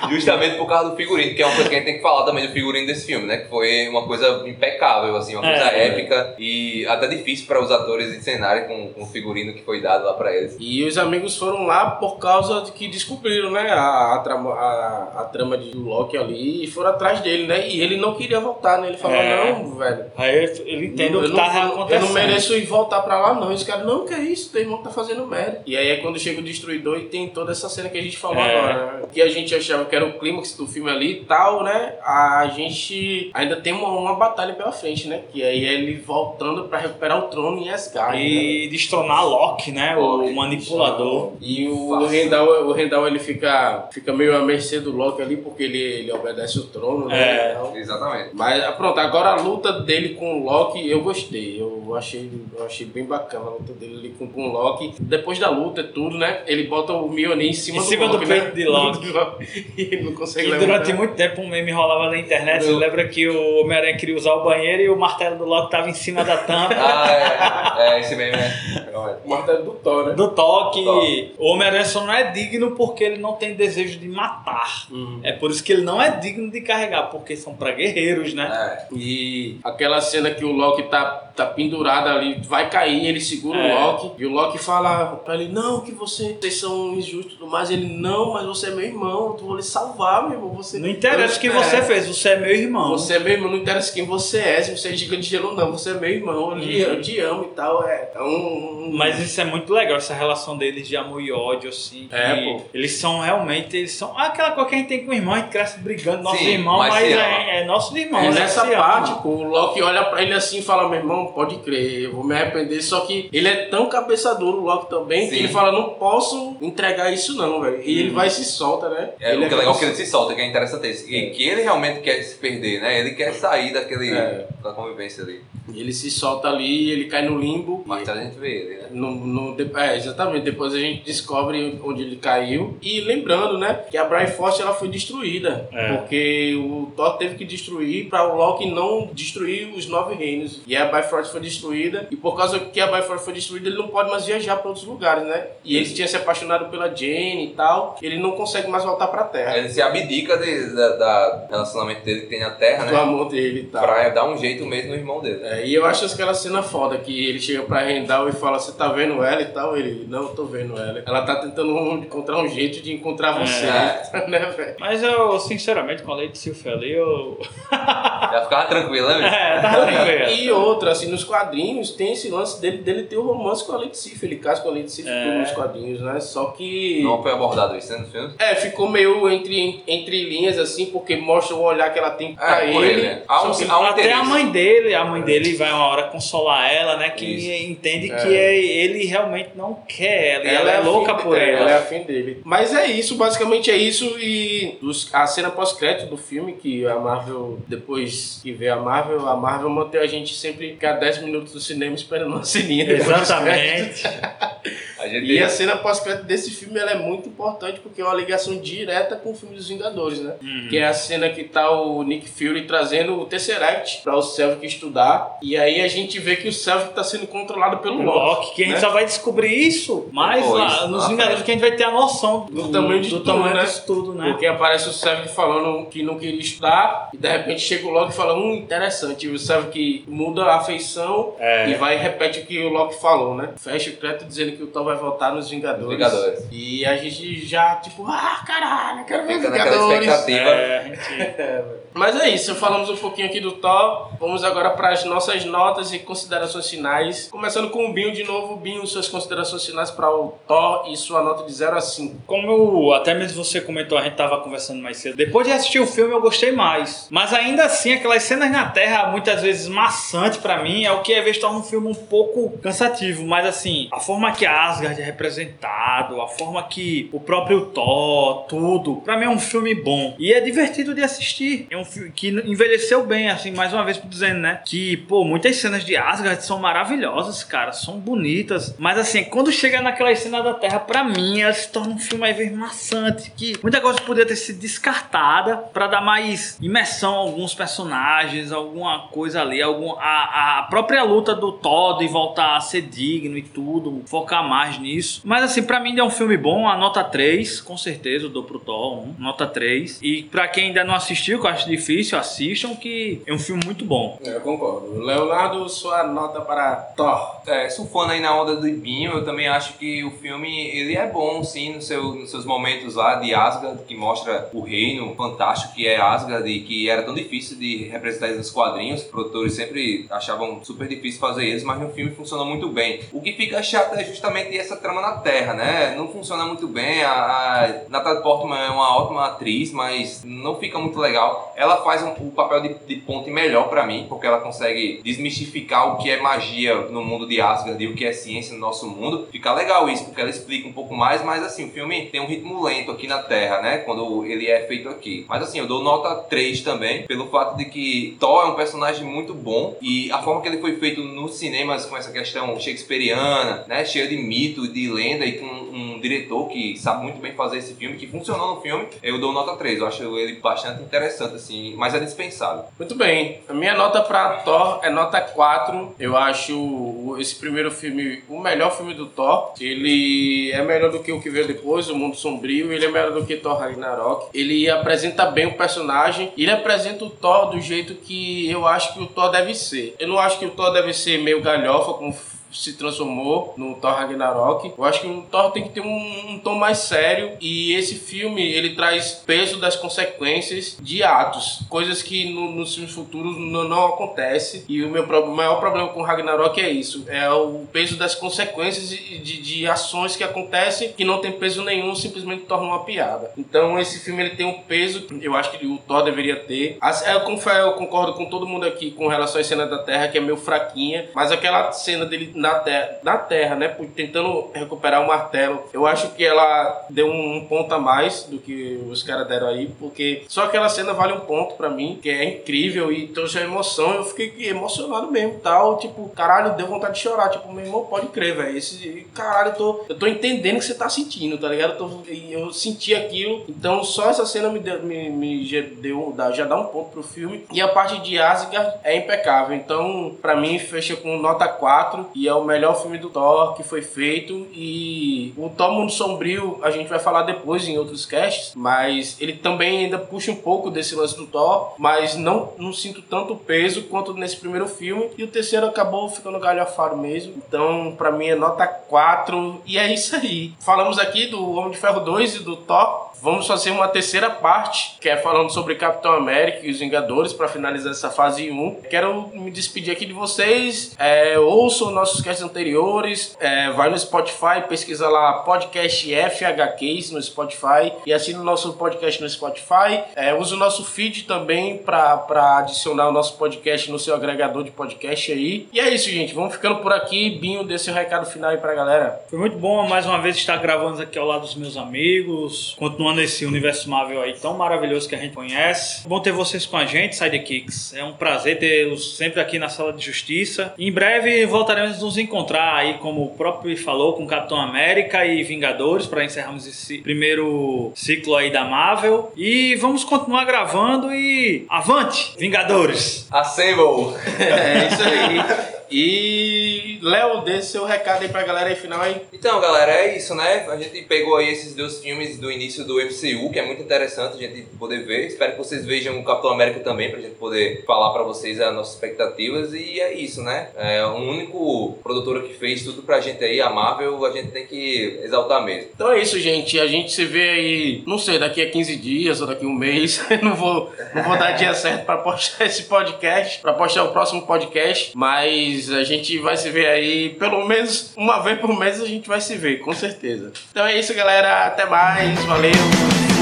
Justamente 0.10 0.58
por 0.58 0.68
causa 0.68 0.90
do 0.92 0.96
figurino, 0.96 1.36
que 1.36 1.42
é 1.42 1.46
uma 1.46 1.56
coisa 1.56 1.70
que 1.70 1.76
a 1.76 1.78
gente 1.80 1.86
tem 1.88 1.96
que 1.98 2.02
falar 2.02 2.26
também 2.26 2.46
do 2.46 2.54
figurino 2.54 2.86
desse 2.88 3.06
filme, 3.06 3.26
né? 3.26 3.38
Que 3.38 3.50
foi 3.50 3.88
uma 3.88 4.06
coisa 4.06 4.44
impecável, 4.48 5.16
assim, 5.16 5.36
uma 5.36 5.42
coisa 5.44 5.70
É. 5.72 5.88
épica 5.88 6.36
e 6.38 6.86
até 6.88 7.08
difícil 7.08 7.46
para 7.48 7.62
os 7.62 7.72
atores 7.72 8.14
encenarem 8.16 8.68
com, 8.68 8.90
com 8.94 9.04
o 9.04 9.08
figurino 9.08 9.54
que 9.54 9.62
foi 9.64 9.82
dado 9.82 10.03
lá 10.04 10.14
para 10.14 10.36
eles. 10.36 10.56
E 10.60 10.84
os 10.84 10.98
amigos 10.98 11.38
foram 11.38 11.66
lá 11.66 11.92
por 11.92 12.18
causa 12.18 12.62
de 12.62 12.72
que 12.72 12.88
descobriram, 12.88 13.52
né, 13.52 13.72
a, 13.72 14.16
a, 14.16 14.20
trama, 14.20 14.52
a, 14.54 15.22
a 15.22 15.24
trama 15.26 15.58
de 15.58 15.76
Loki 15.76 16.18
ali 16.18 16.64
e 16.64 16.68
foram 16.68 16.90
atrás 16.92 17.22
dele, 17.22 17.48
né? 17.48 17.68
E 17.68 17.82
ele 17.82 17.98
não 17.98 18.14
queria 18.14 18.40
voltar, 18.40 18.80
né? 18.80 18.88
Ele 18.90 18.98
falou, 18.98 19.18
É. 19.18 19.52
não, 19.54 19.76
velho. 19.76 20.06
Aí 20.18 20.36
ele 20.66 20.88
entende 20.88 21.16
o 21.16 21.22
eu 21.22 21.24
que 21.24 21.30
não, 21.30 21.36
tá 21.38 21.56
eu 21.66 21.74
acontecendo. 21.74 22.06
não 22.06 22.14
mereço 22.14 22.54
ir 22.56 22.66
voltar 22.66 23.02
pra 23.02 23.20
lá, 23.20 23.34
não. 23.34 23.52
Esse 23.52 23.66
cara, 23.66 23.84
não, 23.84 24.06
que 24.06 24.14
é 24.14 24.20
isso? 24.20 24.52
Teu 24.52 24.62
irmão 24.62 24.82
tá 24.84 24.90
fazendo 24.90 25.26
merda. 25.26 25.62
E 25.66 25.76
aí 25.78 25.90
é 25.90 25.98
quando 25.98 26.20
chega 26.20 26.40
o 26.40 26.44
Destruidor 26.44 26.98
e 26.98 27.06
tem 27.06 27.28
toda 27.30 27.52
essa 27.52 27.70
cena 27.70 27.90
que 27.90 27.98
a 27.98 28.02
gente 28.02 28.18
falou 28.18 28.38
É. 28.44 28.58
agora, 28.58 28.86
né? 29.00 29.04
Que 29.14 29.22
a 29.22 29.30
gente 29.30 29.54
achava 29.56 29.86
que 29.86 29.96
era 29.96 30.06
o 30.06 30.20
clímax 30.20 30.56
do 30.58 30.68
filme 30.68 30.90
ali 30.90 31.12
e 31.22 31.26
tal, 31.26 31.64
né? 31.64 31.96
A 32.04 32.48
gente 32.56 33.32
ainda 33.34 33.56
tem 33.62 33.74
uma, 33.74 33.90
uma 33.90 34.16
batalha 34.16 34.54
pela 34.54 34.72
frente, 34.72 35.08
né? 35.08 35.22
Que 35.32 35.44
aí 35.44 35.66
é 35.66 35.74
ele 35.74 35.96
voltando 36.02 36.64
pra 36.66 36.78
recuperar 36.80 37.18
o 37.20 37.28
trono 37.30 37.58
em 37.60 37.70
Asgard. 37.70 38.18
né? 38.18 38.24
E 38.24 38.68
destronar 38.70 39.26
Loki, 39.28 39.72
né? 39.72 39.93
Né? 39.96 40.02
O 40.32 40.36
manipulador. 40.36 41.34
E 41.42 41.68
o 41.68 41.90
Fácil. 41.90 42.08
Rendal, 42.08 42.48
o 42.68 42.72
Rendal 42.72 43.08
ele 43.08 43.20
fica, 43.20 43.88
fica 43.92 44.14
meio 44.14 44.36
à 44.36 44.40
mercê 44.40 44.80
do 44.80 44.96
Loki 44.96 45.22
ali, 45.22 45.38
porque 45.38 45.64
ele, 45.64 45.78
ele 45.82 46.12
obedece 46.12 46.60
o 46.60 46.64
trono, 46.64 47.08
né? 47.08 47.20
É. 47.20 47.52
e 47.52 47.54
tal. 47.56 47.78
Exatamente. 47.78 48.30
Mas 48.34 48.64
ah, 48.64 48.72
pronto, 48.72 49.00
agora 49.00 49.30
a 49.30 49.42
luta 49.42 49.72
dele 49.82 50.10
com 50.16 50.42
o 50.42 50.44
Loki 50.46 50.90
eu 50.90 51.02
gostei. 51.02 51.60
Eu 51.62 51.96
achei, 51.96 52.30
eu 52.58 52.66
achei 52.66 52.86
bem 52.86 53.06
bacana 53.06 53.46
a 53.46 53.50
luta 53.50 53.74
dele 53.74 53.98
ali 53.98 54.10
com, 54.18 54.28
com 54.28 54.50
o 54.50 54.52
Loki. 54.52 54.94
Depois 55.00 55.38
da 55.40 55.50
luta 55.50 55.82
e 55.82 55.86
tudo, 55.86 56.18
né? 56.18 56.42
Ele 56.48 56.64
bota 56.64 56.94
o 56.94 57.10
Mjolnir 57.10 57.50
em 57.50 57.54
cima 57.54 57.78
Em 57.78 57.82
do 57.82 57.86
cima 57.88 58.08
do 58.08 58.14
Loki, 58.14 58.26
peito 58.28 58.46
né? 58.46 58.52
de 58.52 58.66
Loki. 58.66 59.04
e 59.78 59.82
ele 59.82 60.04
não 60.04 60.14
consegue 60.14 60.48
E 60.48 60.52
levantar. 60.52 60.74
durante 60.80 60.94
muito 60.94 61.16
tempo 61.16 61.42
um 61.42 61.48
meme 61.48 61.72
rolava 61.72 62.10
na 62.10 62.18
internet. 62.18 62.64
Você 62.64 62.72
lembra 62.72 63.08
que 63.08 63.28
o 63.28 63.62
Homem-Aranha 63.62 63.98
queria 63.98 64.16
usar 64.16 64.34
o 64.34 64.44
banheiro 64.44 64.84
e 64.84 64.90
o 64.90 64.98
martelo 64.98 65.38
do 65.38 65.46
Loki 65.46 65.72
tava 65.72 65.90
em 65.90 65.94
cima 65.94 66.24
da 66.24 66.38
tampa. 66.38 66.74
Ah, 66.78 67.80
é. 67.80 67.96
É, 67.96 68.00
esse 68.00 68.16
meme, 68.16 68.32
né? 68.36 68.52
Realmente. 68.90 69.18
O 69.26 69.30
martelo 69.30 69.64
do 69.64 69.72
Thor, 69.84 70.08
né? 70.08 70.14
Do 70.14 70.30
toque, 70.30 70.84
Toque. 70.84 71.34
o 71.38 71.48
Homem-Aranha 71.52 71.86
só 71.86 72.06
não 72.06 72.14
é 72.14 72.32
digno 72.32 72.72
porque 72.72 73.04
ele 73.04 73.18
não 73.18 73.34
tem 73.34 73.54
desejo 73.54 74.00
de 74.00 74.08
matar. 74.08 74.88
Uhum. 74.92 75.20
É 75.24 75.32
por 75.34 75.52
isso 75.52 75.64
que 75.64 75.74
ele 75.74 75.82
não 75.84 76.02
é 76.02 76.10
digno 76.12 76.50
de 76.50 76.62
carregar, 76.62 77.04
porque 77.10 77.36
são 77.36 77.54
pra 77.56 77.72
guerreiros, 77.72 78.34
né? 78.34 78.88
É. 78.92 78.94
E 78.96 79.58
aquela 79.64 80.00
cena 80.02 80.32
que 80.32 80.46
o 80.46 80.52
Loki 80.52 80.84
tá, 80.84 81.06
tá 81.36 81.46
pendurado 81.46 82.08
ali, 82.10 82.40
vai 82.48 82.70
cair, 82.70 83.06
ele 83.06 83.20
segura 83.20 83.60
É. 83.60 83.74
o 83.76 83.80
Loki. 83.86 84.12
E 84.24 84.26
o 84.26 84.32
Loki 84.32 84.58
fala 84.58 85.16
pra 85.24 85.36
ele, 85.36 85.50
não, 85.52 85.82
que 85.82 85.92
você, 85.92 86.38
vocês 86.40 86.56
são 86.60 86.94
injustos 86.94 87.34
e 87.34 87.36
tudo 87.38 87.48
mais. 87.50 87.70
Ele, 87.70 87.88
não, 87.98 88.34
mas 88.34 88.46
você 88.46 88.68
é 88.68 88.72
meu 88.72 88.86
irmão, 88.86 89.36
eu 89.40 89.46
vou 89.46 89.56
lhe 89.56 89.64
salvar, 89.64 90.24
meu 90.30 90.34
irmão. 90.38 90.54
Você, 90.54 90.78
Não 90.80 90.88
interessa 90.90 91.38
o 91.38 91.40
que 91.42 91.48
É. 91.48 91.52
você 91.52 91.82
fez, 91.82 92.08
você 92.08 92.30
é 92.30 92.40
meu 92.40 92.52
irmão. 92.56 92.90
Você 92.92 93.16
é 93.16 93.20
meu 93.20 93.34
irmão, 93.34 93.50
não 93.52 93.58
interessa 93.58 93.94
quem 93.94 94.06
você 94.06 94.40
é, 94.40 94.62
se 94.62 94.78
você 94.78 94.90
é 94.90 94.94
gigante 94.96 95.24
de 95.24 95.30
gelo 95.30 95.54
não, 95.56 95.72
você 95.72 95.92
é 95.92 95.94
meu 95.94 96.10
irmão, 96.10 96.52
eu, 96.52 96.58
lhe- 96.58 96.82
eu 96.82 97.02
te 97.02 97.20
amo 97.20 97.44
e 97.52 97.56
tal. 97.56 97.84
É, 97.88 98.12
é 98.16 98.22
um, 98.22 98.88
um- 98.90 98.92
Mas 98.94 99.20
isso 99.20 99.40
é 99.42 99.46
muito 99.46 99.73
legal, 99.74 99.98
essa 99.98 100.14
relação 100.14 100.58
deles 100.58 100.88
de 100.88 100.96
amor 100.96 101.22
e 101.22 101.32
ódio, 101.32 101.70
assim. 101.70 102.08
É, 102.12 102.36
que 102.36 102.44
pô. 102.46 102.62
Eles 102.74 102.94
são 102.94 103.20
realmente, 103.20 103.76
eles 103.78 103.92
são 103.92 104.18
aquela 104.18 104.52
coisa 104.52 104.70
que 104.70 104.76
a 104.76 104.78
gente 104.80 104.88
tem 104.88 105.06
com 105.06 105.12
o 105.12 105.14
irmão, 105.14 105.34
a 105.34 105.40
gente 105.40 105.50
cresce 105.50 105.80
brigando, 105.80 106.24
nosso 106.24 106.38
Sim, 106.38 106.50
irmão, 106.52 106.78
mas 106.78 106.94
mas 106.94 107.14
ama. 107.14 107.22
é, 107.22 107.62
é 107.62 107.66
nosso 107.66 107.98
irmão, 107.98 108.22
É 108.22 108.30
né? 108.32 108.40
nessa 108.42 108.62
Se 108.66 108.74
ama. 108.74 108.84
parte, 108.84 109.22
pô, 109.22 109.30
o 109.30 109.44
Loki 109.44 109.82
olha 109.82 110.04
pra 110.06 110.22
ele 110.22 110.34
assim 110.34 110.60
e 110.60 110.62
fala, 110.62 110.88
meu 110.88 111.00
irmão, 111.00 111.28
pode 111.28 111.58
crer, 111.58 112.04
eu 112.04 112.14
vou 112.14 112.24
me 112.24 112.34
arrepender. 112.36 112.82
Só 112.82 113.02
que 113.02 113.30
ele 113.34 113.48
é 113.48 113.66
tão 113.66 113.88
cabeça 113.90 114.34
dura, 114.36 114.58
o 114.58 114.62
Loki 114.64 114.90
também, 114.90 115.28
que 115.28 115.36
Sim. 115.36 115.40
ele 115.40 115.48
fala, 115.50 115.72
não 115.72 115.90
posso 115.96 116.56
entregar 116.62 117.12
isso 117.12 117.36
não, 117.36 117.62
velho. 117.62 117.82
E 117.84 118.00
ele 118.00 118.10
vai 118.12 118.28
e 118.28 118.32
se 118.32 118.46
solta, 118.46 118.90
né? 118.90 119.10
É, 119.20 119.34
ele 119.34 119.46
o 119.46 119.48
que 119.48 119.54
é 119.54 119.58
legal 119.58 119.74
é 119.76 119.78
que 119.80 119.86
ele 119.86 119.96
se 119.96 120.06
solta, 120.06 120.34
que 120.36 120.42
é 120.42 120.48
interessante 120.48 120.90
isso. 120.90 121.10
E 121.10 121.32
que 121.32 121.48
ele 121.48 121.62
realmente 121.62 122.02
quer 122.02 122.22
se 122.24 122.36
perder, 122.36 122.82
né? 122.82 123.00
Ele 123.00 123.12
quer 123.12 123.34
sair 123.34 123.74
daquele, 123.74 124.12
É. 124.14 124.46
da 124.62 124.72
convivência 124.72 125.24
ali. 125.24 125.42
Ele 125.74 125.94
se 125.94 126.12
solta 126.12 126.50
ali, 126.50 126.92
ele 126.92 127.06
cai 127.06 127.28
no 127.28 127.38
limbo. 127.38 127.84
Tarde 127.88 128.12
a 128.12 128.24
gente 128.24 128.40
vê 128.40 128.52
ele, 128.52 128.76
né? 128.76 128.88
No, 128.92 129.12
no, 129.12 129.56
é, 129.78 129.96
exatamente. 129.96 130.44
Depois 130.44 130.74
a 130.74 130.80
gente 130.80 131.04
descobre 131.04 131.80
onde 131.84 132.04
ele 132.04 132.18
caiu. 132.18 132.78
E 132.82 133.02
lembrando, 133.02 133.58
né, 133.58 133.86
que 133.90 133.98
a 133.98 134.06
Brian 134.06 134.28
Force 134.28 134.62
ela 134.62 134.74
foi 134.74 134.88
destruída. 134.88 135.68
É. 135.72 135.98
Porque 135.98 136.56
o 136.56 136.92
Thor 136.96 137.18
teve 137.18 137.36
que 137.36 137.46
destruir 137.46 138.10
para 138.10 138.32
o 138.32 138.38
Loki 138.38 138.70
não 138.70 139.10
destruir 139.14 139.74
os 139.76 139.88
nove 139.88 140.16
reinos. 140.16 140.62
E 140.68 140.76
a 140.76 140.86
Bifrost 140.86 141.32
foi 141.32 141.42
destruída. 141.42 142.08
E 142.12 142.16
por 142.16 142.36
causa 142.36 142.60
que 142.60 142.80
a 142.80 142.88
Bifrost 142.88 143.24
foi 143.24 143.34
destruída, 143.34 143.70
ele 143.70 143.78
não 143.78 143.88
pode 143.88 144.10
mais 144.10 144.26
viajar 144.26 144.58
para 144.58 144.68
outros 144.68 144.86
lugares, 144.86 145.24
né? 145.24 145.48
E 145.64 145.78
ele 145.78 145.90
tinha 145.90 146.08
se 146.08 146.16
apaixonado 146.16 146.70
pela 146.70 146.88
Jane 146.94 147.46
e 147.46 147.54
tal. 147.56 147.98
Ele 148.02 148.18
não 148.18 148.32
consegue 148.32 148.68
mais 148.70 148.84
voltar 148.84 149.08
para 149.08 149.24
Terra. 149.24 149.58
Ele 149.58 149.70
se 149.70 149.82
abdica 149.82 150.38
de, 150.38 150.76
da, 150.76 150.96
da 150.96 151.48
relacionamento 151.50 152.04
dele 152.04 152.22
que 152.22 152.28
tem 152.28 152.40
na 152.40 152.52
Terra, 152.52 152.86
Do 152.86 152.92
né? 152.94 153.00
amor 153.00 153.30
dele 153.30 153.62
e 153.62 153.64
tal. 153.66 153.84
Pra 153.84 154.10
dar 154.10 154.30
um 154.30 154.38
jeito 154.38 154.66
mesmo 154.66 154.90
no 154.90 154.96
irmão 154.96 155.22
dele. 155.22 155.40
É, 155.44 155.53
e 155.66 155.74
eu 155.74 155.86
acho 155.86 156.06
aquela 156.06 156.34
cena 156.34 156.62
foda 156.64 156.98
que 156.98 157.28
ele 157.30 157.40
chega 157.40 157.64
pra 157.64 157.80
Rendal 157.82 158.28
e 158.30 158.32
fala: 158.32 158.60
Você 158.60 158.72
tá 158.74 158.88
vendo 158.90 159.24
ela 159.24 159.42
e 159.42 159.46
tal? 159.46 159.76
Ele, 159.78 160.06
não, 160.08 160.24
eu 160.24 160.30
tô 160.30 160.46
vendo 160.46 160.78
ela. 160.78 161.04
Ela 161.06 161.22
tá 161.24 161.36
tentando 161.36 161.78
encontrar 161.98 162.38
um 162.38 162.48
jeito 162.48 162.82
de 162.82 162.94
encontrar 162.94 163.34
você, 163.40 163.66
É. 163.66 164.26
né, 164.28 164.40
velho? 164.56 164.76
Mas 164.80 165.02
eu, 165.04 165.40
sinceramente, 165.40 166.04
com 166.04 166.12
a 166.12 166.16
Lady 166.16 166.38
Sylvie 166.38 166.70
ali, 166.70 166.92
eu... 166.94 167.38
Já 167.72 168.42
ficava 168.44 168.66
tranquilo, 168.68 169.08
né? 169.10 169.28
É, 169.28 169.62
tava 169.62 169.86
tranquilo. 169.86 170.30
E 170.32 170.52
outra, 170.52 170.92
assim, 170.92 171.08
nos 171.12 171.24
quadrinhos 171.24 171.92
tem 171.92 172.14
esse 172.14 172.30
lance 172.30 172.60
dele, 172.62 172.78
dele 172.78 173.04
ter 173.04 173.18
o 173.18 173.22
romance 173.24 173.64
com 173.66 173.74
a 173.74 173.78
Lady 173.78 173.98
Sif. 173.98 174.24
Ele 174.26 174.38
casa 174.38 174.62
com 174.62 174.70
a 174.70 174.72
Lady 174.72 174.92
Sif 174.92 175.08
É. 175.08 175.38
nos 175.40 175.52
quadrinhos, 175.52 176.02
né? 176.02 176.20
Só 176.20 176.46
que. 176.46 177.02
Não 177.04 177.22
foi 177.22 177.32
abordado 177.32 177.76
isso 177.78 177.92
né, 177.92 178.00
nos 178.00 178.10
filmes? 178.12 178.34
É, 178.40 178.56
ficou 178.56 178.90
meio 178.90 179.30
entre, 179.30 179.84
entre 179.88 180.24
linhas, 180.26 180.58
assim, 180.58 180.88
porque 180.88 181.16
mostra 181.16 181.56
o 181.56 181.62
olhar 181.62 181.92
que 181.94 182.00
ela 182.00 182.12
tem 182.12 182.36
pra 182.36 182.64
É, 182.64 182.70
ele. 182.74 182.86
ele, 182.88 183.02
né? 183.04 183.22
Há 183.28 183.44
um- 183.44 183.52
há 183.70 183.80
um 183.80 183.86
Até 183.86 184.02
interesse. 184.02 184.20
a 184.20 184.24
mãe 184.24 184.50
dele, 184.50 184.96
a 184.96 185.06
mãe 185.06 185.22
dele 185.22 185.43
vai 185.54 185.70
uma 185.74 185.86
hora 185.88 186.04
consolar 186.04 186.72
ela, 186.74 186.96
né? 186.96 187.10
Que 187.10 187.26
Isso. 187.26 187.70
entende 187.70 188.10
É. 188.12 188.16
que 188.16 188.34
é- 188.34 188.58
ele 188.58 189.06
realmente 189.06 189.50
não 189.56 189.74
quer 189.88 190.36
ela. 190.36 190.46
E 190.46 190.56
ela, 190.56 190.72
é 190.72 190.80
louca 190.80 191.12
afim- 191.14 191.24
por 191.24 191.38
é, 191.38 191.50
ela. 191.52 191.60
Ela 191.62 191.72
é 191.72 191.78
afim 191.80 192.04
dele. 192.04 192.42
Mas 192.46 192.74
é 192.74 192.88
isso, 192.88 193.16
basicamente 193.16 193.70
é 193.70 193.76
isso. 193.76 194.18
E 194.20 194.78
os- 194.82 195.14
a 195.14 195.28
cena 195.28 195.50
pós-crédito 195.52 196.10
do 196.10 196.16
filme, 196.18 196.54
que 196.54 196.86
a 196.88 196.96
Marvel, 196.96 197.60
depois 197.68 198.40
que 198.42 198.52
vê 198.54 198.70
a 198.70 198.78
Marvel, 198.78 199.28
a 199.28 199.36
Marvel 199.36 199.70
mantém 199.70 200.00
a 200.00 200.08
gente 200.08 200.34
sempre 200.34 200.70
ficar 200.72 200.94
10 200.94 201.20
minutos 201.22 201.54
no 201.54 201.60
cinema 201.60 201.94
esperando 201.96 202.28
uma 202.36 202.44
ceninha. 202.46 202.86
de 202.86 202.96
pós-crédito. 203.04 203.24
Exatamente. 203.24 204.04
A 205.00 205.08
gente 205.10 205.26
E 205.34 205.40
a 205.40 205.50
cena 205.50 205.76
pós-crédito 205.76 206.24
desse 206.24 206.50
filme 206.52 206.80
ela 206.80 206.92
é 206.92 206.96
muito 206.98 207.28
importante 207.28 207.82
porque 207.82 208.02
é 208.02 208.06
uma 208.06 208.14
ligação 208.14 208.56
direta 208.58 209.18
com 209.18 209.32
o 209.32 209.36
filme 209.36 209.54
dos 209.54 209.68
Vingadores, 209.68 210.20
né? 210.20 210.36
Uhum. 210.42 210.68
Que 210.70 210.78
é 210.78 210.86
a 210.88 210.94
cena 210.94 211.28
que 211.30 211.44
tá 211.44 211.70
o 211.70 212.02
Nick 212.04 212.30
Fury 212.30 212.62
trazendo 212.66 213.20
o 213.20 213.26
Tesseract 213.26 214.02
para 214.02 214.16
o 214.16 214.22
Selvig 214.22 214.66
estudar. 214.66 215.33
E 215.44 215.58
aí 215.58 215.82
a 215.82 215.88
gente 215.90 216.18
vê 216.20 216.38
que 216.38 216.48
o 216.48 216.54
Selvig 216.54 216.94
tá 216.94 217.04
sendo 217.04 217.28
controlado 217.28 217.78
pelo 217.80 218.00
O 218.00 218.04
Loki. 218.04 218.18
Loki, 218.20 218.56
que 218.56 218.62
a 218.64 218.66
gente 218.66 218.76
né? 218.76 218.80
só 218.80 218.90
vai 218.92 219.04
descobrir 219.04 219.54
isso 219.54 220.08
mais 220.12 220.42
Depois, 220.42 220.64
lá 220.64 220.88
nos 220.88 221.08
Vingadores, 221.10 221.42
que 221.44 221.52
a 221.52 221.54
gente 221.54 221.62
vai 221.62 221.76
ter 221.76 221.84
a 221.84 221.92
noção 221.92 222.48
Do 222.50 222.70
tamanho 222.72 223.02
de 223.02 223.10
do 223.10 223.18
tudo, 223.18 223.26
tamanho 223.26 223.56
né? 223.56 223.64
disso 223.64 223.84
tudo, 223.86 224.14
né? 224.14 224.30
Porque 224.32 224.46
aparece 224.46 224.88
o 224.88 224.94
Selvig 224.94 225.28
falando 225.28 225.86
que 225.88 226.02
não 226.02 226.18
queria 226.18 226.40
estudar, 226.40 227.10
e 227.14 227.18
de 227.18 227.28
repente 227.28 227.60
chega 227.62 227.86
o 227.86 227.92
Loki 227.92 228.14
e 228.14 228.16
fala, 228.16 228.34
hum, 228.36 228.54
interessante. 228.54 229.28
E 229.28 229.30
o 229.30 229.38
Selvig 229.38 230.06
muda 230.08 230.46
a 230.46 230.62
feição 230.62 231.34
É. 231.40 231.70
e 231.70 231.74
vai 231.76 231.96
e 231.96 231.98
repete 232.00 232.40
o 232.40 232.46
que 232.46 232.58
o 232.64 232.70
Loki 232.70 233.00
falou, 233.02 233.36
né? 233.36 233.50
Fecha 233.58 233.90
o 233.90 233.98
crédito 233.98 234.26
dizendo 234.26 234.54
que 234.56 234.64
o 234.64 234.68
Thor 234.68 234.86
vai 234.86 234.96
voltar 234.96 235.34
nos 235.34 235.50
Vingadores. 235.50 235.90
Vingadores. 235.90 236.48
E 236.52 236.86
a 236.86 236.96
gente 236.96 237.46
já, 237.46 237.76
tipo, 237.76 238.06
ah, 238.08 238.42
caralho, 238.48 239.04
quero 239.06 239.28
ver 239.28 239.34
os 239.36 239.42
Fica 239.44 239.50
naquela 239.50 239.72
Vingadores. 239.90 240.08
expectativa. 240.08 240.50
É, 240.50 240.78
a 240.80 240.84
gente... 240.84 241.74
Mas 241.94 242.20
é 242.20 242.30
isso, 242.30 242.56
falamos 242.56 242.90
um 242.90 242.98
pouquinho 242.98 243.28
aqui 243.28 243.40
do 243.40 243.52
Thor. 243.54 244.10
Vamos 244.20 244.44
agora 244.44 244.72
para 244.72 244.90
as 244.90 245.04
nossas 245.06 245.46
notas 245.46 245.94
e 245.94 246.00
considerações 246.00 246.70
finais. 246.70 247.28
Começando 247.30 247.70
com 247.70 247.86
o 247.86 247.94
Binho 247.94 248.12
de 248.12 248.24
novo. 248.24 248.56
Binho, 248.56 248.86
suas 248.88 249.08
considerações 249.08 249.66
finais 249.66 249.92
para 249.92 250.10
o 250.10 250.34
Thor 250.48 250.86
e 250.92 250.98
sua 250.98 251.22
nota 251.22 251.44
de 251.44 251.54
0 251.54 251.78
a 251.78 251.82
5. 251.82 252.24
Como 252.26 252.52
eu, 252.52 252.94
até 252.94 253.14
mesmo 253.14 253.44
você 253.44 253.62
comentou, 253.62 253.98
a 253.98 254.04
gente 254.04 254.16
tava 254.16 254.40
conversando 254.40 254.82
mais 254.82 254.98
cedo. 254.98 255.16
Depois 255.16 255.48
de 255.48 255.54
assistir 255.54 255.80
o 255.80 255.88
filme, 255.88 256.14
eu 256.14 256.22
gostei 256.22 256.52
mais. 256.52 257.08
Mas 257.10 257.34
ainda 257.34 257.66
assim, 257.66 257.94
aquelas 257.94 258.24
cenas 258.24 258.52
na 258.52 258.66
Terra, 258.70 259.12
muitas 259.12 259.42
vezes 259.42 259.68
maçante 259.68 260.40
pra 260.40 260.64
mim, 260.64 260.84
é 260.84 260.92
o 260.92 261.02
que 261.02 261.14
às 261.14 261.24
vezes 261.24 261.40
torna 261.40 261.60
um 261.60 261.64
filme 261.64 261.88
um 261.88 261.96
pouco 261.96 262.58
cansativo. 262.60 263.26
Mas 263.26 263.46
assim, 263.46 263.88
a 263.92 264.00
forma 264.00 264.32
que 264.32 264.46
Asgard 264.46 265.00
é 265.00 265.04
representado, 265.04 266.22
a 266.22 266.28
forma 266.28 266.64
que 266.64 267.10
o 267.14 267.20
próprio 267.20 267.68
Thor, 267.68 268.46
tudo, 268.48 268.98
pra 268.98 269.18
mim 269.18 269.26
é 269.26 269.30
um 269.30 269.40
filme 269.40 269.76
bom. 269.76 270.16
E 270.18 270.34
é 270.34 270.40
divertido 270.40 270.94
de 270.96 271.04
assistir. 271.04 271.68
É 271.70 271.78
um 271.78 271.83
filme 271.86 272.12
que 272.12 272.30
envelheceu 272.30 273.06
bem, 273.06 273.30
assim, 273.30 273.52
mais 273.52 273.74
uma 273.74 273.84
vez 273.84 274.02
dizendo, 274.04 274.40
né? 274.40 274.62
Que, 274.66 274.98
pô, 274.98 275.24
muitas 275.24 275.56
cenas 275.56 275.86
de 275.86 275.96
Asgard 275.96 276.44
são 276.44 276.60
maravilhosas, 276.60 277.44
cara, 277.44 277.72
são 277.72 278.00
bonitas. 278.00 278.76
Mas 278.78 278.98
assim, 278.98 279.24
quando 279.24 279.52
chega 279.52 279.82
naquela 279.82 280.14
cena 280.16 280.42
da 280.42 280.54
Terra, 280.54 280.80
pra 280.80 281.04
mim, 281.04 281.42
ela 281.42 281.54
se 281.54 281.72
torna 281.72 281.94
um 281.94 282.00
filme 282.00 282.32
vezes 282.34 282.56
maçante. 282.56 283.32
Que 283.36 283.54
muita 283.62 283.82
coisa 283.82 284.00
poderia 284.02 284.28
ter 284.28 284.36
sido 284.36 284.60
descartada 284.60 285.58
pra 285.58 285.88
dar 285.88 286.02
mais 286.02 286.58
imersão 286.62 287.14
a 287.14 287.18
alguns 287.18 287.54
personagens, 287.54 288.52
alguma 288.52 289.08
coisa 289.08 289.42
ali, 289.42 289.62
algum, 289.62 289.94
a, 290.00 290.60
a 290.60 290.64
própria 290.70 291.04
luta 291.04 291.36
do 291.36 291.52
Thor 291.52 291.98
de 291.98 292.08
voltar 292.08 292.56
a 292.56 292.62
ser 292.62 292.82
digno 292.82 293.38
e 293.38 293.42
tudo, 293.42 294.04
focar 294.06 294.48
mais 294.48 294.80
nisso. 294.80 295.22
Mas 295.24 295.44
assim, 295.44 295.64
pra 295.64 295.80
mim 295.80 295.98
é 295.98 296.04
um 296.04 296.10
filme 296.10 296.38
bom, 296.38 296.68
a 296.68 296.78
nota 296.78 297.04
3, 297.04 297.62
com 297.62 297.78
certeza, 297.78 298.26
eu 298.26 298.30
dou 298.30 298.44
pro 298.44 298.60
Thor, 298.60 299.00
um, 299.00 299.16
nota 299.18 299.46
3. 299.46 300.00
E 300.02 300.24
pra 300.24 300.48
quem 300.48 300.68
ainda 300.68 300.84
não 300.84 300.96
assistiu, 300.96 301.40
que 301.40 301.46
eu 301.46 301.52
acho 301.52 301.68
difícil, 301.76 302.18
assistam, 302.18 302.76
que 302.76 303.22
é 303.26 303.34
um 303.34 303.40
filme 303.40 303.64
muito 303.66 303.84
bom. 303.84 304.20
Eu 304.24 304.40
concordo. 304.42 305.02
Leonardo, 305.02 305.68
sua 305.68 306.04
nota 306.04 306.42
para 306.42 306.76
Thor. 306.96 307.42
É, 307.48 307.70
surfando 307.70 308.14
aí 308.14 308.22
na 308.22 308.40
onda 308.40 308.56
do 308.56 308.68
Ibinho, 308.68 309.14
eu 309.14 309.26
também 309.26 309.48
acho 309.48 309.74
que 309.74 310.04
o 310.04 310.12
filme 310.12 310.70
ele 310.70 310.96
é 310.96 311.08
bom, 311.08 311.44
sim, 311.44 311.74
no 311.74 311.82
seu, 311.82 312.16
nos 312.16 312.32
seus 312.32 312.46
momentos 312.46 312.96
lá 312.96 313.16
de 313.16 313.34
Asgard, 313.34 313.84
que 313.86 313.96
mostra 313.96 314.50
o 314.54 314.62
reino 314.62 315.14
fantástico 315.16 315.74
que 315.74 315.88
é 315.88 316.00
Asgard 316.00 316.50
e 316.50 316.62
que 316.62 316.90
era 316.90 317.04
tão 317.04 317.14
difícil 317.14 317.58
de 317.58 317.86
representar 317.86 318.28
eles 318.28 318.38
nos 318.38 318.52
quadrinhos. 318.52 319.02
Os 319.02 319.08
produtores 319.08 319.54
sempre 319.54 320.06
achavam 320.10 320.64
super 320.64 320.88
difícil 320.88 321.20
fazer 321.20 321.46
eles, 321.46 321.64
mas 321.64 321.80
no 321.80 321.90
filme 321.90 322.12
funcionou 322.12 322.46
muito 322.46 322.70
bem. 322.70 323.02
O 323.12 323.22
que 323.22 323.34
fica 323.34 323.62
chato 323.64 323.96
é 323.96 324.04
justamente 324.04 324.58
essa 324.58 324.78
trama 324.78 325.02
na 325.02 325.18
Terra, 325.18 325.54
né? 325.54 325.64
né? 325.64 325.96
Não 325.96 326.08
funciona 326.10 326.46
muito 326.46 326.68
bem. 326.68 327.04
A, 327.04 327.64
a 327.64 327.90
Natalie 327.90 328.22
Portman 328.22 328.60
é 328.60 328.70
uma 328.70 328.98
ótima 328.98 329.26
atriz, 329.28 329.72
mas 329.72 330.22
não 330.24 330.60
fica 330.60 330.78
muito 330.78 331.00
legal. 331.00 331.54
Ela 331.56 331.63
faz 331.78 332.04
um, 332.04 332.12
o 332.12 332.32
papel 332.32 332.62
de, 332.62 332.74
de 332.86 332.96
ponte 332.98 333.30
melhor 333.30 333.70
para 333.70 333.86
mim, 333.86 334.06
porque 334.08 334.28
ela 334.28 334.40
consegue 334.40 335.02
desmistificar 335.04 335.94
o 335.94 335.98
que 335.98 336.10
é 336.10 336.22
magia 336.22 336.76
no 336.76 337.04
mundo 337.04 337.28
de 337.28 337.42
Asgard 337.42 337.84
e 337.84 337.88
o 337.88 337.94
que 337.94 338.06
é 338.06 338.14
ciência 338.14 338.54
no 338.54 338.60
nosso 338.60 338.88
mundo. 338.88 339.28
Fica 339.32 339.54
legal 339.54 339.90
isso, 339.90 340.06
porque 340.06 340.22
ela 340.22 340.30
explica 340.30 340.68
um 340.68 340.74
pouco 340.74 340.96
mais, 340.96 341.24
mas 341.24 341.44
assim, 341.44 341.68
o 341.68 341.72
filme 341.72 342.08
tem 342.08 342.22
um 342.22 342.28
ritmo 342.28 342.64
lento 342.64 342.92
aqui 342.92 343.08
na 343.08 343.20
Terra, 343.20 343.62
né? 343.62 343.78
Quando 343.80 344.26
ele 344.26 344.48
é 344.48 344.66
feito 344.68 344.90
aqui. 344.90 345.26
Mas 345.28 345.44
assim, 345.44 345.60
eu 345.60 345.68
dou 345.68 345.84
nota 345.84 346.16
3 346.30 346.62
também, 346.62 347.06
pelo 347.06 347.28
fato 347.28 347.58
de 347.58 347.66
que 347.66 348.16
Thor 348.20 348.46
é 348.46 348.50
um 348.50 348.56
personagem 348.56 349.06
muito 349.06 349.34
bom 349.34 349.76
e 349.82 350.12
a 350.12 350.22
forma 350.22 350.42
que 350.42 350.48
ele 350.48 350.60
foi 350.60 350.78
feito 350.78 351.04
nos 351.04 351.36
cinemas 351.36 351.86
com 351.86 351.98
essa 351.98 352.12
questão 352.12 352.60
shakespeariana, 352.60 353.66
né? 353.68 353.86
Cheia 353.86 354.08
de 354.08 354.18
mito, 354.18 354.68
de 354.68 354.90
lenda 354.90 355.26
e 355.26 355.34
com 355.34 355.46
um 355.46 356.00
diretor 356.00 356.48
que 356.50 356.78
sabe 356.78 357.04
muito 357.04 357.20
bem 357.20 357.34
fazer 357.34 357.58
esse 357.58 357.74
filme, 357.74 357.98
que 357.98 358.08
funcionou 358.08 358.56
no 358.56 358.62
filme, 358.62 358.88
eu 359.02 359.20
dou 359.20 359.32
nota 359.32 359.56
3. 359.56 359.80
Eu 359.80 359.88
acho 359.88 360.04
ele 360.18 360.40
bastante 360.40 360.82
interessante, 360.82 361.36
assim, 361.36 361.53
mas 361.78 361.94
é 361.94 362.00
dispensável. 362.00 362.66
Muito 362.78 362.96
bem. 362.96 363.42
A 363.48 363.54
minha 363.54 363.76
nota 363.76 364.02
pra 364.02 364.38
Thor 364.38 364.80
é 364.84 364.90
nota 364.90 365.20
4. 365.22 365.96
Eu 366.00 366.16
acho 366.18 367.16
esse 367.20 367.36
primeiro 367.36 367.72
filme 367.72 368.24
o 368.30 368.40
melhor 368.40 368.76
filme 368.76 368.94
do 368.94 369.06
Thor. 369.06 369.54
Ele 369.60 370.52
é 370.52 370.64
melhor 370.64 370.92
do 370.92 371.00
que 371.00 371.12
o 371.12 371.22
que 371.22 371.30
veio 371.30 371.48
depois, 371.48 371.90
O 371.90 371.96
Mundo 371.96 372.16
Sombrio. 372.16 372.72
Ele 372.72 372.86
é 372.86 372.92
melhor 372.92 373.12
do 373.12 373.26
que 373.26 373.38
Thor 373.38 373.58
Ragnarok. 373.58 374.30
Ele 374.34 374.70
apresenta 374.70 375.26
bem 375.26 375.48
o 375.48 375.54
personagem. 375.54 376.32
Ele 376.38 376.52
apresenta 376.52 377.06
o 377.06 377.10
Thor 377.10 377.50
do 377.50 377.60
jeito 377.60 377.96
que 377.96 378.50
eu 378.50 378.68
acho 378.68 378.94
que 378.94 379.02
o 379.02 379.08
Thor 379.08 379.30
deve 379.30 379.54
ser. 379.54 379.96
Eu 380.00 380.08
não 380.08 380.20
acho 380.20 380.40
que 380.40 380.46
o 380.46 380.52
Thor 380.52 380.72
deve 380.72 380.94
ser 380.94 381.20
meio 381.20 381.42
galhofa, 381.42 381.94
como 381.94 382.16
se 382.54 382.74
transformou 382.74 383.54
no 383.58 383.76
Thor 383.76 383.94
Ragnarok. 383.94 384.74
Eu 384.78 384.84
acho 384.84 385.02
que 385.02 385.08
o 385.08 385.22
Thor 385.24 385.52
tem 385.52 385.64
que 385.64 385.70
ter 385.70 385.82
um, 385.82 386.32
um, 386.32 386.40
tom 386.40 386.56
mais 386.56 386.80
sério 386.80 387.32
e 387.40 387.74
esse 387.74 387.96
filme 387.96 388.44
ele 388.44 388.76
traz 388.76 389.22
peso 389.26 389.60
das 389.60 389.76
consequências 389.76 390.78
de 390.80 391.04
atos, 391.04 391.62
coisas 391.70 392.02
que 392.02 392.34
no, 392.34 392.52
nos 392.52 392.76
filmes 392.76 392.94
futuros 392.94 393.38
não, 393.38 393.64
não 393.64 393.86
acontece. 393.88 394.66
E 394.68 394.84
o 394.84 394.90
meu 394.90 395.04
o 395.04 395.36
maior 395.36 395.60
problema 395.60 395.90
com 395.90 396.02
Ragnarok 396.02 396.60
é 396.60 396.70
isso, 396.70 397.06
é 397.08 397.30
o 397.30 397.66
peso 397.72 397.98
das 397.98 398.16
consequências 398.16 398.90
de, 398.90 399.20
de, 399.20 399.42
de, 399.42 399.68
ações 399.68 400.16
que 400.16 400.24
acontecem 400.24 400.92
que 400.94 401.06
não 401.06 401.20
tem 401.20 401.32
peso 401.32 401.64
nenhum, 401.64 401.94
simplesmente 401.94 402.44
torna 402.44 402.68
uma 402.68 402.84
piada. 402.84 403.32
Então 403.38 403.78
esse 403.80 404.00
filme 404.00 404.24
ele 404.24 404.36
tem 404.36 404.46
um 404.46 404.62
peso 404.62 405.06
eu 405.22 405.36
acho 405.36 405.52
que 405.52 405.66
o 405.66 405.78
Thor 405.78 406.04
deveria 406.04 406.36
ter. 406.36 406.78
Eu 407.12 407.74
concordo 407.74 408.14
com 408.14 408.26
todo 408.26 408.48
mundo 408.48 408.66
aqui 408.66 408.92
com 408.92 409.08
relação 409.08 409.40
à 409.40 409.44
cena 409.44 409.66
da 409.66 409.80
Terra 409.80 410.08
que 410.08 410.18
é 410.18 410.22
meio 410.22 410.38
fraquinha, 410.38 411.10
mas 411.14 411.32
aquela 411.32 411.72
cena 411.72 412.06
dele 412.06 412.32
na 412.44 412.64
na 413.02 413.18
terra, 413.18 413.56
né? 413.56 413.76
Tentando 413.96 414.52
recuperar 414.54 415.02
o 415.02 415.08
martelo. 415.08 415.64
Eu 415.74 415.88
acho 415.88 416.10
que 416.12 416.24
ela 416.24 416.86
deu 416.90 417.08
um 417.08 417.46
ponto 417.48 417.74
a 417.74 417.80
mais 417.80 418.24
do 418.24 418.38
que 418.38 418.84
os 418.90 419.02
caras 419.02 419.28
deram 419.28 419.48
aí, 419.48 419.68
porque 419.80 420.24
só 420.28 420.44
aquela 420.44 420.68
cena 420.70 420.94
vale 420.94 421.14
um 421.14 421.22
ponto 421.22 421.56
para 421.56 421.70
mim, 421.70 422.00
que 422.02 422.10
é 422.10 422.24
incrível 422.26 422.92
e 422.92 423.08
trouxe 423.08 423.40
a 423.40 423.42
emoção. 423.42 423.94
Eu 423.94 424.04
fiquei 424.04 424.50
emocionado 424.50 425.12
mesmo, 425.12 425.40
tal. 425.40 425.78
Tipo, 425.78 426.10
caralho, 426.10 426.56
deu 426.56 426.68
vontade 426.68 426.96
de 426.96 427.00
chorar. 427.00 427.30
Tipo, 427.30 427.52
meu 427.52 427.66
irmão, 427.66 427.86
pode 427.86 428.08
crer, 428.08 428.36
velho. 428.36 428.58
Esse 428.58 429.08
caralho, 429.14 429.52
eu 429.52 429.56
tô, 429.56 429.86
eu 429.90 429.96
tô 429.96 430.08
entendendo 430.08 430.58
o 430.58 430.60
que 430.60 430.66
você 430.66 430.76
tá 430.76 430.90
sentindo, 430.90 431.38
tá 431.38 431.48
ligado? 431.48 431.72
Eu, 431.72 431.78
tô, 431.78 431.90
eu 432.08 432.54
senti 432.54 432.94
aquilo. 432.94 433.44
Então, 433.48 433.84
só 433.84 434.10
essa 434.10 434.26
cena 434.26 434.50
me 434.50 434.60
deu, 434.60 434.82
me, 434.84 435.10
me 435.10 435.46
deu, 435.62 436.16
já 436.34 436.46
dá 436.46 436.58
um 436.58 436.66
ponto 436.66 436.92
pro 436.92 437.04
filme. 437.04 437.46
E 437.52 437.62
a 437.62 437.68
parte 437.68 438.02
de 438.02 438.20
Asgard 438.20 438.80
é 438.84 438.96
impecável. 438.98 439.56
Então, 439.56 440.16
para 440.22 440.36
mim, 440.36 440.60
fecha 440.60 440.96
com 440.96 441.18
nota 441.18 441.48
4 441.48 442.12
e 442.16 442.28
é 442.28 442.33
é 442.34 442.36
o 442.36 442.44
melhor 442.44 442.82
filme 442.82 442.98
do 442.98 443.10
Thor 443.10 443.54
que 443.54 443.64
foi 443.64 443.82
feito 443.82 444.48
e 444.54 445.34
o 445.38 445.50
Thor 445.50 445.72
Mundo 445.72 445.92
Sombrio 445.92 446.60
a 446.62 446.72
gente 446.72 446.90
vai 446.90 447.00
falar 447.00 447.24
depois 447.24 447.68
em 447.68 447.78
outros 447.78 448.06
casts, 448.06 448.54
mas 448.56 449.18
ele 449.22 449.34
também 449.34 449.86
ainda 449.86 449.98
puxa 449.98 450.32
um 450.32 450.36
pouco 450.36 450.70
desse 450.70 450.96
lance 450.96 451.16
do 451.16 451.28
Thor, 451.28 451.76
mas 451.78 452.16
não, 452.16 452.54
não 452.58 452.74
sinto 452.74 453.02
tanto 453.02 453.36
peso 453.36 453.84
quanto 453.84 454.14
nesse 454.14 454.38
primeiro 454.38 454.68
filme 454.68 455.10
e 455.18 455.24
o 455.24 455.28
terceiro 455.28 455.68
acabou 455.68 456.10
ficando 456.10 456.40
galhofado 456.40 456.98
mesmo. 456.98 457.34
Então, 457.38 457.94
para 457.98 458.12
mim 458.12 458.28
é 458.28 458.36
nota 458.36 458.66
4 458.66 459.62
e 459.66 459.78
é 459.78 459.94
isso 459.94 460.16
aí. 460.16 460.54
Falamos 460.60 460.98
aqui 460.98 461.28
do 461.28 461.52
Homem 461.52 461.72
de 461.72 461.78
Ferro 461.78 462.00
2 462.02 462.36
e 462.36 462.40
do 462.40 462.56
Thor 462.56 463.13
Vamos 463.24 463.48
fazer 463.48 463.72
uma 463.72 463.88
terceira 463.88 464.30
parte, 464.30 464.98
que 465.00 465.08
é 465.08 465.16
falando 465.16 465.50
sobre 465.50 465.76
Capitão 465.76 466.12
América 466.12 466.60
e 466.62 466.70
os 466.70 466.80
Vingadores, 466.80 467.32
para 467.32 467.48
finalizar 467.48 467.94
essa 467.94 468.10
fase 468.10 468.52
1. 468.52 468.82
Quero 468.90 469.30
me 469.34 469.50
despedir 469.50 469.94
aqui 469.94 470.06
de 470.06 470.12
vocês. 470.12 470.94
É, 471.00 471.40
ouçam 471.40 471.90
nossos 471.90 472.20
casts 472.20 472.44
anteriores. 472.44 473.38
É, 473.40 473.72
vai 473.72 473.90
no 473.90 473.98
Spotify, 473.98 474.68
pesquisa 474.68 475.08
lá 475.08 475.36
podcast 475.44 476.14
FHQs 476.14 477.12
no 477.12 477.22
Spotify 477.22 477.94
e 478.06 478.12
assina 478.12 478.42
o 478.42 478.44
nosso 478.44 478.74
podcast 478.74 479.22
no 479.22 479.30
Spotify. 479.30 480.04
É, 480.18 480.34
use 480.34 480.54
o 480.54 480.58
nosso 480.58 480.84
feed 480.84 481.24
também 481.24 481.78
para 481.78 482.58
adicionar 482.58 483.08
o 483.08 483.14
nosso 483.14 483.38
podcast 483.38 483.90
no 483.90 484.00
seu 484.00 484.16
agregador 484.16 484.66
de 484.66 484.72
podcast 484.72 485.32
aí. 485.32 485.70
E 485.72 485.80
é 485.80 485.90
isso, 485.94 486.10
gente. 486.10 486.34
Vamos 486.34 486.56
ficando 486.56 486.80
por 486.82 486.92
aqui. 486.92 487.30
Binho, 487.30 487.64
dê 487.64 487.78
seu 487.78 487.94
recado 487.94 488.26
final 488.26 488.50
aí 488.50 488.58
pra 488.58 488.76
galera. 488.76 489.22
Foi 489.30 489.40
muito 489.40 489.58
bom 489.58 489.88
mais 489.88 490.06
uma 490.06 490.20
vez 490.20 490.36
estar 490.36 490.58
gravando 490.58 491.02
aqui 491.02 491.18
ao 491.18 491.26
lado 491.26 491.44
dos 491.44 491.56
meus 491.56 491.78
amigos. 491.78 492.76
Continuando 492.78 493.13
esse 493.22 493.46
universo 493.46 493.90
Marvel 493.90 494.22
aí 494.22 494.34
tão 494.34 494.58
maravilhoso 494.58 495.08
que 495.08 495.16
a 495.16 495.18
gente 495.18 495.34
conhece. 495.34 496.08
Bom 496.08 496.20
ter 496.20 496.32
vocês 496.32 496.66
com 496.66 496.78
a 496.78 496.86
gente, 496.86 497.16
Sidekicks. 497.16 497.94
É 497.94 498.04
um 498.04 498.14
prazer 498.14 498.60
tê-los 498.60 499.18
sempre 499.18 499.40
aqui 499.40 499.60
na 499.60 499.70
Sala 499.70 499.94
de 499.94 500.06
Justiça. 500.06 500.74
Em 500.78 500.92
breve 500.92 501.46
voltaremos 501.46 501.98
a 501.98 502.02
nos 502.02 502.18
encontrar 502.18 502.76
aí, 502.76 502.96
como 502.96 503.24
o 503.24 503.30
próprio 503.32 503.76
falou, 503.78 504.14
com 504.14 504.26
Capitão 504.26 504.60
América 504.60 505.26
e 505.26 505.44
Vingadores 505.44 506.06
para 506.06 506.24
encerrarmos 506.24 506.68
esse 506.68 507.00
primeiro 507.00 507.92
ciclo 507.96 508.36
aí 508.36 508.52
da 508.52 508.64
Marvel. 508.64 509.32
E 509.36 509.76
vamos 509.76 510.04
continuar 510.04 510.46
gravando 510.46 511.14
e 511.14 511.66
avante, 511.70 512.36
Vingadores! 512.38 513.28
Assemble! 513.32 514.16
é 514.40 514.88
isso 514.88 515.04
aí. 515.04 515.74
E 515.96 516.98
Léo, 517.04 517.42
dê 517.42 517.62
seu 517.62 517.86
recado 517.86 518.24
aí 518.24 518.30
pra 518.30 518.42
galera 518.42 518.68
aí 518.70 518.76
final 518.76 519.00
aí. 519.00 519.22
Então, 519.32 519.62
galera, 519.62 519.92
é 519.92 520.18
isso, 520.18 520.34
né? 520.34 520.66
A 520.68 520.76
gente 520.76 521.04
pegou 521.04 521.36
aí 521.36 521.52
esses 521.52 521.76
dois 521.76 522.00
filmes 522.00 522.40
do 522.40 522.52
início 522.52 522.84
do 522.84 522.96
MCU, 522.96 523.52
que 523.52 523.60
é 523.60 523.66
muito 523.66 523.84
interessante 523.84 524.38
a 524.38 524.40
gente 524.40 524.64
poder 524.80 525.06
ver. 525.06 525.28
Espero 525.28 525.52
que 525.52 525.58
vocês 525.60 525.86
vejam 525.86 526.20
o 526.20 526.24
Capitão 526.24 526.52
América 526.52 526.80
também, 526.80 527.12
pra 527.12 527.22
gente 527.22 527.36
poder 527.36 527.84
falar 527.86 528.12
pra 528.12 528.24
vocês 528.24 528.60
as 528.60 528.74
nossas 528.74 528.96
expectativas. 528.96 529.72
E 529.74 530.00
é 530.00 530.14
isso, 530.14 530.42
né? 530.42 530.70
É 530.76 531.06
o 531.06 531.18
único 531.18 532.00
produtor 532.02 532.42
que 532.42 532.56
fez 532.56 532.84
tudo 532.84 533.04
pra 533.04 533.22
gente 533.22 533.44
aí, 533.44 533.62
a 533.62 533.70
Marvel, 533.70 534.26
a 534.26 534.32
gente 534.32 534.50
tem 534.50 534.66
que 534.66 535.20
exaltar 535.22 535.64
mesmo. 535.64 535.90
Então 535.94 536.12
é 536.12 536.20
isso, 536.20 536.40
gente. 536.40 536.80
A 536.80 536.88
gente 536.88 537.12
se 537.12 537.26
vê 537.26 537.50
aí, 537.50 538.04
não 538.08 538.18
sei, 538.18 538.40
daqui 538.40 538.64
a 538.64 538.72
15 538.72 538.96
dias 538.96 539.42
ou 539.42 539.48
daqui 539.48 539.64
a 539.64 539.68
um 539.68 539.74
mês. 539.74 540.26
não 540.42 540.56
vou, 540.56 540.92
não 541.14 541.22
vou 541.22 541.38
dar 541.38 541.52
dia 541.52 541.76
certo 541.76 542.04
pra 542.04 542.18
postar 542.18 542.66
esse 542.66 542.84
podcast, 542.84 543.60
pra 543.62 543.74
postar 543.74 544.06
o 544.06 544.12
próximo 544.12 544.48
podcast, 544.48 545.12
mas 545.14 545.83
a 545.92 546.04
gente 546.04 546.38
vai 546.40 546.58
se 546.58 546.70
ver 546.70 546.88
aí, 546.88 547.30
pelo 547.30 547.68
menos 547.68 548.14
uma 548.16 548.40
vez 548.40 548.60
por 548.60 548.78
mês 548.78 549.02
a 549.02 549.06
gente 549.06 549.28
vai 549.28 549.42
se 549.42 549.56
ver, 549.56 549.80
com 549.80 549.94
certeza. 549.94 550.52
Então 550.72 550.86
é 550.86 550.98
isso, 550.98 551.14
galera. 551.14 551.66
Até 551.66 551.86
mais. 551.86 552.40
Valeu. 552.46 553.33